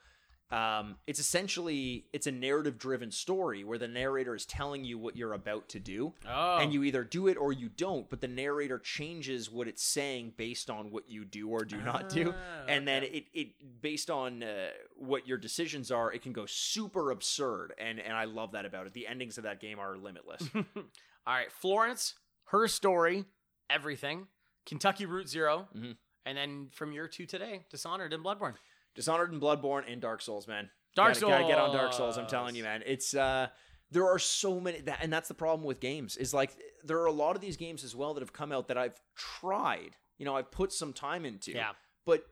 Um, 0.50 0.96
it's 1.06 1.18
essentially 1.18 2.06
it's 2.14 2.26
a 2.26 2.32
narrative 2.32 2.78
driven 2.78 3.10
story 3.10 3.64
where 3.64 3.76
the 3.76 3.86
narrator 3.88 4.34
is 4.34 4.46
telling 4.46 4.82
you 4.82 4.96
what 4.98 5.14
you're 5.14 5.34
about 5.34 5.68
to 5.70 5.78
do, 5.78 6.14
Oh. 6.26 6.56
and 6.56 6.72
you 6.72 6.84
either 6.84 7.04
do 7.04 7.28
it 7.28 7.36
or 7.36 7.52
you 7.52 7.68
don't. 7.68 8.08
But 8.08 8.22
the 8.22 8.28
narrator 8.28 8.78
changes 8.78 9.50
what 9.50 9.68
it's 9.68 9.82
saying 9.82 10.32
based 10.38 10.70
on 10.70 10.90
what 10.90 11.10
you 11.10 11.26
do 11.26 11.48
or 11.50 11.66
do 11.66 11.76
not 11.82 12.08
do, 12.08 12.32
Ah, 12.34 12.64
and 12.66 12.88
then 12.88 13.02
it 13.02 13.26
it 13.34 13.82
based 13.82 14.08
on 14.10 14.42
uh, 14.42 14.70
what 14.96 15.28
your 15.28 15.36
decisions 15.36 15.90
are, 15.90 16.10
it 16.12 16.22
can 16.22 16.32
go 16.32 16.46
super 16.46 17.10
absurd, 17.10 17.74
and 17.78 18.00
and 18.00 18.14
I 18.14 18.24
love 18.24 18.52
that 18.52 18.64
about 18.64 18.86
it. 18.86 18.94
The 18.94 19.06
endings 19.06 19.36
of 19.36 19.44
that 19.44 19.60
game 19.60 19.78
are 19.78 19.98
limitless. 19.98 20.48
All 20.54 21.34
right, 21.34 21.52
Florence, 21.52 22.14
her 22.44 22.66
story, 22.68 23.26
everything. 23.68 24.28
Kentucky 24.64 25.04
Route 25.04 25.28
0 25.28 25.68
Mhm. 25.76 25.96
and 26.24 26.38
then 26.38 26.70
from 26.72 26.92
year 26.92 27.06
two 27.08 27.26
today, 27.26 27.64
Dishonored 27.70 28.12
and 28.14 28.24
Bloodborne. 28.24 28.54
Dishonored 28.98 29.30
and 29.30 29.40
Bloodborne 29.40 29.84
and 29.90 30.00
Dark 30.00 30.20
Souls, 30.20 30.48
man. 30.48 30.70
Dark 30.96 31.14
gotta, 31.14 31.26
gotta 31.30 31.44
get 31.46 31.56
on 31.58 31.72
Dark 31.72 31.92
Souls. 31.92 32.18
I'm 32.18 32.26
telling 32.26 32.56
you, 32.56 32.64
man. 32.64 32.82
It's 32.84 33.14
uh, 33.14 33.46
there 33.92 34.08
are 34.08 34.18
so 34.18 34.58
many, 34.58 34.80
that, 34.80 34.98
and 35.02 35.12
that's 35.12 35.28
the 35.28 35.34
problem 35.34 35.64
with 35.64 35.78
games. 35.78 36.16
Is 36.16 36.34
like 36.34 36.50
there 36.82 36.98
are 36.98 37.06
a 37.06 37.12
lot 37.12 37.36
of 37.36 37.40
these 37.40 37.56
games 37.56 37.84
as 37.84 37.94
well 37.94 38.12
that 38.14 38.20
have 38.22 38.32
come 38.32 38.50
out 38.50 38.66
that 38.66 38.76
I've 38.76 39.00
tried. 39.14 39.90
You 40.18 40.24
know, 40.24 40.34
I've 40.34 40.50
put 40.50 40.72
some 40.72 40.92
time 40.92 41.24
into. 41.24 41.52
Yeah. 41.52 41.70
But 42.04 42.24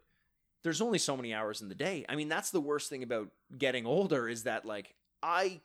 there's 0.65 0.81
only 0.81 0.99
so 0.99 1.17
many 1.17 1.33
hours 1.33 1.61
in 1.63 1.69
the 1.69 1.77
day. 1.77 2.05
I 2.09 2.17
mean, 2.17 2.29
that's 2.29 2.51
the 2.51 2.61
worst 2.61 2.91
thing 2.91 3.05
about 3.05 3.29
getting 3.57 3.87
older 3.87 4.29
is 4.29 4.43
that 4.43 4.65
like 4.65 4.97
I, 5.23 5.61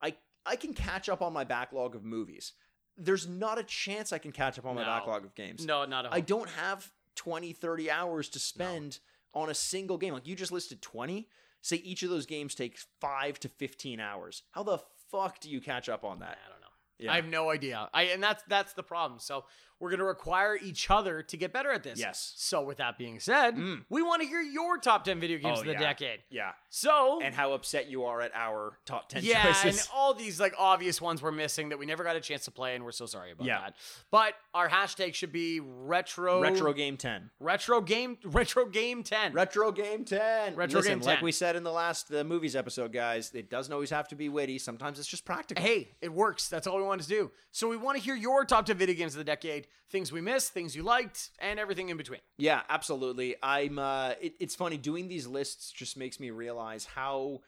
I, 0.00 0.14
I 0.46 0.56
can 0.56 0.72
catch 0.72 1.10
up 1.10 1.20
on 1.20 1.34
my 1.34 1.44
backlog 1.44 1.94
of 1.94 2.02
movies. 2.02 2.54
There's 2.96 3.28
not 3.28 3.58
a 3.58 3.62
chance 3.62 4.10
I 4.10 4.18
can 4.18 4.32
catch 4.32 4.58
up 4.58 4.64
on 4.64 4.74
my 4.74 4.80
No. 4.80 4.86
backlog 4.86 5.26
of 5.26 5.34
games. 5.34 5.66
No, 5.66 5.84
not 5.84 6.06
at 6.06 6.12
all. 6.12 6.16
I 6.16 6.20
don't 6.22 6.48
have 6.48 6.90
20, 7.16 7.52
30 7.52 7.90
hours 7.90 8.30
to 8.30 8.38
spend 8.38 9.00
on 9.34 9.50
a 9.50 9.54
single 9.54 9.98
game. 9.98 10.14
Like 10.14 10.26
you 10.26 10.34
just 10.34 10.52
listed 10.52 10.82
20. 10.82 11.28
Say 11.62 11.76
each 11.76 12.02
of 12.02 12.10
those 12.10 12.26
games 12.26 12.54
takes 12.54 12.86
5 13.00 13.38
to 13.40 13.48
15 13.48 14.00
hours. 14.00 14.42
How 14.52 14.62
the 14.62 14.78
fuck 15.10 15.40
do 15.40 15.50
you 15.50 15.60
catch 15.60 15.88
up 15.88 16.04
on 16.04 16.20
that? 16.20 16.38
I 16.46 16.50
don't 16.50 16.60
know. 16.60 16.66
Yeah. 16.98 17.12
I 17.12 17.16
have 17.16 17.26
no 17.26 17.50
idea. 17.50 17.88
I 17.92 18.04
and 18.04 18.22
that's 18.22 18.42
that's 18.48 18.74
the 18.74 18.82
problem. 18.82 19.20
So 19.20 19.44
we're 19.80 19.90
gonna 19.90 20.04
require 20.04 20.56
each 20.62 20.90
other 20.90 21.22
to 21.22 21.36
get 21.36 21.52
better 21.52 21.70
at 21.72 21.82
this. 21.82 21.98
Yes. 21.98 22.34
So 22.36 22.62
with 22.62 22.76
that 22.78 22.98
being 22.98 23.18
said, 23.18 23.56
Mm. 23.56 23.84
we 23.88 24.02
want 24.02 24.22
to 24.22 24.28
hear 24.28 24.40
your 24.40 24.78
top 24.78 25.04
ten 25.04 25.18
video 25.18 25.38
games 25.38 25.58
Oh, 25.58 25.60
of 25.62 25.66
the 25.66 25.72
yeah. 25.72 25.78
decade. 25.80 26.20
Yeah. 26.30 26.52
So 26.68 27.20
And 27.22 27.34
how 27.34 27.52
upset 27.52 27.88
you 27.88 28.04
are 28.04 28.20
at 28.20 28.30
our 28.34 28.78
top 28.84 29.08
10 29.08 29.24
yeah, 29.24 29.42
choices. 29.44 29.64
and 29.80 29.88
all 29.94 30.14
these 30.14 30.38
like 30.38 30.54
obvious 30.58 31.00
ones 31.00 31.20
we're 31.22 31.32
missing 31.32 31.70
that 31.70 31.78
we 31.78 31.86
never 31.86 32.04
got 32.04 32.14
a 32.16 32.20
chance 32.20 32.44
to 32.44 32.50
play, 32.50 32.74
and 32.76 32.84
we're 32.84 32.92
so 32.92 33.06
sorry 33.06 33.32
about 33.32 33.46
Yeah. 33.46 33.60
that. 33.60 33.76
But 34.10 34.34
our 34.54 34.68
hashtag 34.68 35.14
should 35.14 35.32
be 35.32 35.60
retro 35.60 36.40
Retro 36.42 36.72
Game 36.72 36.96
10. 36.96 37.30
retro 37.40 37.80
game 37.80 38.18
retro 38.24 38.66
game 38.66 39.02
ten. 39.02 39.32
Retro 39.32 39.72
Game 39.72 40.04
10. 40.04 40.54
Retro 40.56 40.80
Listen, 40.80 40.98
Game 40.98 41.06
like 41.06 41.22
we 41.22 41.32
said 41.32 41.56
in 41.56 41.62
the 41.64 41.72
last 41.72 42.08
the 42.08 42.22
movies 42.24 42.54
episode, 42.54 42.92
guys, 42.92 43.32
it 43.34 43.48
doesn't 43.50 43.72
always 43.72 43.90
have 43.90 44.08
to 44.08 44.14
be 44.14 44.28
witty. 44.28 44.58
Sometimes 44.58 44.98
it's 44.98 45.08
just 45.08 45.24
practical. 45.24 45.62
hey, 45.64 45.88
it 46.00 46.12
works. 46.12 46.48
That's 46.48 46.66
all 46.66 46.76
we 46.76 46.82
want 46.82 47.00
to 47.02 47.08
do. 47.08 47.30
So 47.50 47.68
we 47.68 47.76
want 47.76 47.96
to 47.98 48.02
hear 48.04 48.14
your 48.14 48.44
top 48.44 48.66
10 48.66 48.76
video 48.76 48.94
games 48.94 49.14
of 49.14 49.18
the 49.18 49.24
decade, 49.24 49.66
things 49.90 50.12
we 50.12 50.20
missed, 50.20 50.52
things 50.52 50.74
you 50.76 50.82
liked, 50.82 51.30
and 51.38 51.58
everything 51.58 51.88
in 51.88 51.96
between. 51.96 52.20
Yeah, 52.38 52.62
absolutely. 52.68 53.36
I'm. 53.42 53.78
Uh, 53.78 54.14
it, 54.20 54.34
it's 54.40 54.54
funny 54.54 54.76
doing 54.76 55.08
these 55.08 55.26
lists. 55.26 55.72
Just 55.72 55.96
makes 55.96 56.20
me 56.20 56.30
realize 56.30 56.84
how 56.84 57.40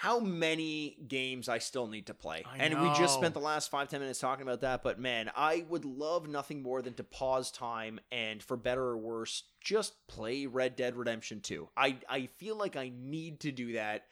how 0.00 0.18
many 0.18 0.96
games 1.08 1.46
I 1.46 1.58
still 1.58 1.86
need 1.86 2.06
to 2.06 2.14
play. 2.14 2.42
I 2.50 2.56
and 2.64 2.80
we 2.80 2.88
just 2.94 3.12
spent 3.12 3.34
the 3.34 3.40
last 3.40 3.70
five 3.70 3.88
ten 3.88 4.00
minutes 4.00 4.18
talking 4.18 4.42
about 4.42 4.62
that. 4.62 4.82
But 4.82 4.98
man, 4.98 5.30
I 5.36 5.66
would 5.68 5.84
love 5.84 6.26
nothing 6.26 6.62
more 6.62 6.80
than 6.80 6.94
to 6.94 7.04
pause 7.04 7.50
time 7.50 8.00
and, 8.10 8.42
for 8.42 8.56
better 8.56 8.82
or 8.82 8.96
worse, 8.96 9.42
just 9.60 10.06
play 10.08 10.46
Red 10.46 10.74
Dead 10.74 10.96
Redemption 10.96 11.40
Two. 11.40 11.68
I 11.76 11.96
I 12.08 12.26
feel 12.38 12.56
like 12.56 12.76
I 12.76 12.90
need 12.98 13.40
to 13.40 13.52
do 13.52 13.74
that. 13.74 14.04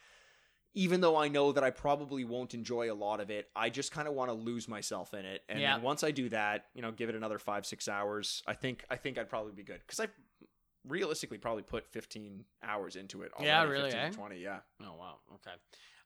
Even 0.74 1.00
though 1.00 1.16
I 1.16 1.28
know 1.28 1.52
that 1.52 1.64
I 1.64 1.70
probably 1.70 2.24
won't 2.24 2.54
enjoy 2.54 2.92
a 2.92 2.94
lot 2.94 3.20
of 3.20 3.30
it, 3.30 3.48
I 3.56 3.70
just 3.70 3.90
kind 3.90 4.06
of 4.06 4.14
want 4.14 4.28
to 4.30 4.34
lose 4.34 4.68
myself 4.68 5.14
in 5.14 5.24
it. 5.24 5.42
And 5.48 5.60
Yeah. 5.60 5.78
once 5.78 6.04
I 6.04 6.10
do 6.10 6.28
that, 6.28 6.66
you 6.74 6.82
know, 6.82 6.92
give 6.92 7.08
it 7.08 7.14
another 7.14 7.38
five, 7.38 7.66
six 7.66 7.88
hours, 7.88 8.42
I 8.46 8.54
think 8.54 8.84
I 8.90 8.96
think 8.96 9.18
I'd 9.18 9.28
probably 9.28 9.52
be 9.52 9.64
good. 9.64 9.80
Because 9.80 10.00
I 10.00 10.08
realistically 10.86 11.38
probably 11.38 11.62
put 11.62 11.86
15 11.86 12.44
hours 12.62 12.96
into 12.96 13.22
it. 13.22 13.32
Yeah, 13.40 13.64
really, 13.64 13.90
15, 13.90 14.00
eh? 14.00 14.10
20, 14.10 14.38
yeah. 14.38 14.60
Oh, 14.82 14.94
wow. 14.94 15.18
Okay. 15.34 15.54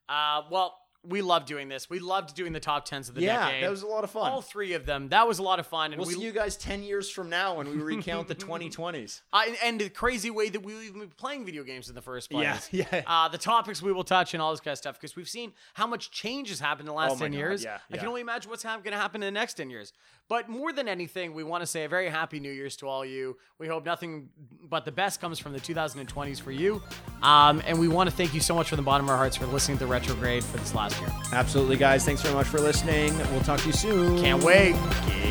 Uh, 0.09 0.43
well, 0.51 0.78
we 1.04 1.20
love 1.20 1.46
doing 1.46 1.68
this. 1.68 1.90
We 1.90 1.98
loved 1.98 2.34
doing 2.36 2.52
the 2.52 2.60
top 2.60 2.88
10s 2.88 3.08
of 3.08 3.16
the 3.16 3.22
yeah, 3.22 3.46
decade. 3.46 3.64
that 3.64 3.70
was 3.70 3.82
a 3.82 3.86
lot 3.88 4.04
of 4.04 4.10
fun. 4.10 4.30
All 4.30 4.40
three 4.40 4.74
of 4.74 4.86
them. 4.86 5.08
That 5.08 5.26
was 5.26 5.40
a 5.40 5.42
lot 5.42 5.58
of 5.58 5.66
fun. 5.66 5.92
And 5.92 5.98
we'll 5.98 6.06
we, 6.06 6.14
see 6.14 6.22
you 6.22 6.30
guys 6.30 6.56
10 6.56 6.84
years 6.84 7.10
from 7.10 7.28
now 7.28 7.56
when 7.56 7.68
we 7.68 7.76
recount 7.76 8.28
the 8.28 8.36
2020s. 8.36 9.22
uh, 9.32 9.42
and- 9.64 9.80
the 9.80 9.88
crazy 9.88 10.30
way 10.30 10.48
that 10.48 10.62
we 10.62 10.74
even 10.86 11.00
be 11.00 11.06
playing 11.06 11.44
video 11.44 11.64
games 11.64 11.88
in 11.88 11.94
the 11.94 12.02
first 12.02 12.30
place. 12.30 12.68
Yeah, 12.70 12.84
yeah. 12.92 13.02
Uh, 13.06 13.26
the 13.28 13.38
topics 13.38 13.82
we 13.82 13.92
will 13.92 14.04
touch 14.04 14.32
and 14.34 14.40
all 14.42 14.52
this 14.52 14.60
kind 14.60 14.72
of 14.72 14.78
stuff 14.78 14.94
because 15.00 15.16
we've 15.16 15.28
seen 15.28 15.52
how 15.74 15.86
much 15.86 16.10
change 16.12 16.50
has 16.50 16.60
happened 16.60 16.82
in 16.88 16.92
the 16.94 16.98
last 16.98 17.16
Oh 17.16 17.18
10 17.18 17.32
God, 17.32 17.36
years. 17.38 17.64
yeah, 17.64 17.78
I 17.90 17.96
can 17.96 18.06
only 18.06 18.20
imagine 18.20 18.48
what's 18.50 18.62
going 18.62 18.82
to 18.84 18.90
happen 18.92 19.22
in 19.22 19.26
the 19.34 19.40
next 19.40 19.54
10 19.54 19.70
years. 19.70 19.92
But 20.28 20.48
more 20.48 20.72
than 20.72 20.88
anything, 20.88 21.34
we 21.34 21.44
want 21.44 21.62
to 21.62 21.66
say 21.66 21.84
a 21.84 21.88
very 21.88 22.08
happy 22.08 22.40
New 22.40 22.50
Year's 22.50 22.76
to 22.76 22.88
all 22.88 23.04
you. 23.04 23.36
We 23.58 23.68
hope 23.68 23.84
nothing 23.84 24.30
but 24.64 24.84
the 24.86 24.92
best 24.92 25.20
comes 25.20 25.38
from 25.38 25.52
the 25.52 25.60
2020s 25.60 26.40
for 26.40 26.52
you. 26.52 26.82
Um, 27.22 27.62
and 27.66 27.78
we 27.78 27.88
want 27.88 28.08
to 28.08 28.16
thank 28.16 28.32
you 28.32 28.40
so 28.40 28.54
much 28.54 28.70
from 28.70 28.76
the 28.76 28.82
bottom 28.82 29.06
of 29.06 29.10
our 29.10 29.16
hearts 29.18 29.36
for 29.36 29.46
listening 29.46 29.78
to 29.78 29.86
Retrograde 29.86 30.42
for 30.42 30.56
this 30.56 30.74
last 30.74 30.98
year. 31.00 31.10
Absolutely, 31.32 31.76
guys. 31.76 32.04
Thanks 32.04 32.22
very 32.22 32.34
much 32.34 32.46
for 32.46 32.60
listening. 32.60 33.16
We'll 33.30 33.42
talk 33.42 33.60
to 33.60 33.66
you 33.66 33.72
soon. 33.72 34.22
Can't 34.22 34.42
wait. 34.42 34.74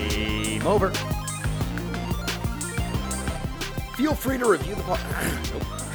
Game 0.09 0.67
over. 0.67 0.91
Feel 3.95 4.15
free 4.15 4.37
to 4.37 4.49
review 4.49 4.75
the 4.75 4.81
podcast. 4.83 5.87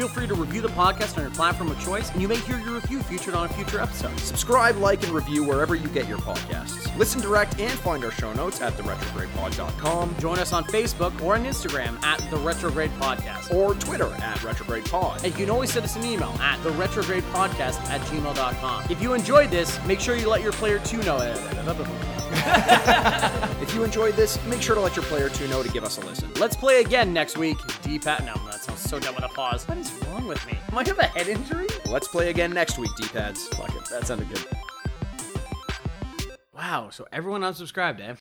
Feel 0.00 0.08
free 0.08 0.26
to 0.28 0.34
review 0.34 0.62
the 0.62 0.68
podcast 0.68 1.18
on 1.18 1.24
your 1.24 1.30
platform 1.32 1.70
of 1.70 1.78
choice, 1.78 2.10
and 2.12 2.22
you 2.22 2.26
may 2.26 2.38
hear 2.38 2.58
your 2.60 2.72
review 2.72 3.00
featured 3.00 3.34
on 3.34 3.44
a 3.44 3.52
future 3.52 3.78
episode. 3.78 4.18
Subscribe, 4.20 4.78
like, 4.78 5.02
and 5.02 5.12
review 5.12 5.44
wherever 5.44 5.74
you 5.74 5.88
get 5.88 6.08
your 6.08 6.16
podcasts. 6.16 6.96
Listen 6.96 7.20
direct 7.20 7.60
and 7.60 7.70
find 7.70 8.02
our 8.02 8.10
show 8.10 8.32
notes 8.32 8.62
at 8.62 8.72
theretrogradepod.com 8.78 10.16
Join 10.18 10.38
us 10.38 10.54
on 10.54 10.64
Facebook 10.64 11.20
or 11.20 11.34
on 11.34 11.44
Instagram 11.44 12.02
at 12.02 12.18
The 12.30 12.38
Retrograde 12.38 12.90
Podcast. 12.92 13.54
or 13.54 13.74
Twitter 13.74 14.10
at 14.10 14.38
retrogradepod. 14.38 15.16
And 15.22 15.38
you 15.38 15.44
can 15.44 15.50
always 15.50 15.70
send 15.70 15.84
us 15.84 15.96
an 15.96 16.06
email 16.06 16.34
at 16.40 16.56
the 16.62 16.70
retrograde 16.70 17.24
podcast 17.24 17.78
at 17.90 18.00
gmail.com. 18.00 18.84
If 18.88 19.02
you 19.02 19.12
enjoyed 19.12 19.50
this, 19.50 19.78
make 19.84 20.00
sure 20.00 20.16
you 20.16 20.30
let 20.30 20.40
your 20.40 20.52
player 20.52 20.78
two 20.78 21.02
know. 21.02 21.18
it. 21.18 21.36
If 23.60 23.74
you 23.74 23.84
enjoyed 23.84 24.14
this, 24.14 24.42
make 24.46 24.62
sure 24.62 24.74
to 24.74 24.80
let 24.80 24.96
your 24.96 25.04
player 25.04 25.28
2 25.28 25.46
know 25.48 25.62
to 25.62 25.68
give 25.68 25.84
us 25.84 25.98
a 25.98 26.00
listen. 26.00 26.32
Let's 26.40 26.56
play 26.56 26.80
again 26.80 27.12
next 27.12 27.36
week. 27.38 27.56
D-pad. 27.82 28.24
No, 28.24 28.34
that 28.50 28.64
sounds 28.64 28.80
so 28.80 28.98
dumb 28.98 29.14
with 29.14 29.24
a 29.24 29.28
pause. 29.28 29.64
Wrong 30.06 30.26
with 30.26 30.44
me? 30.46 30.58
Am 30.70 30.78
I 30.78 30.84
have 30.86 30.98
a 30.98 31.04
head 31.04 31.28
injury? 31.28 31.66
Let's 31.86 32.08
play 32.08 32.30
again 32.30 32.52
next 32.52 32.78
week, 32.78 32.90
D-pads. 32.96 33.48
Fuck 33.48 33.74
it. 33.74 33.84
That 33.86 34.06
sounded 34.06 34.28
good. 34.28 34.44
Wow. 36.54 36.90
So 36.90 37.06
everyone 37.12 37.42
unsubscribed, 37.42 38.00
eh? 38.00 38.14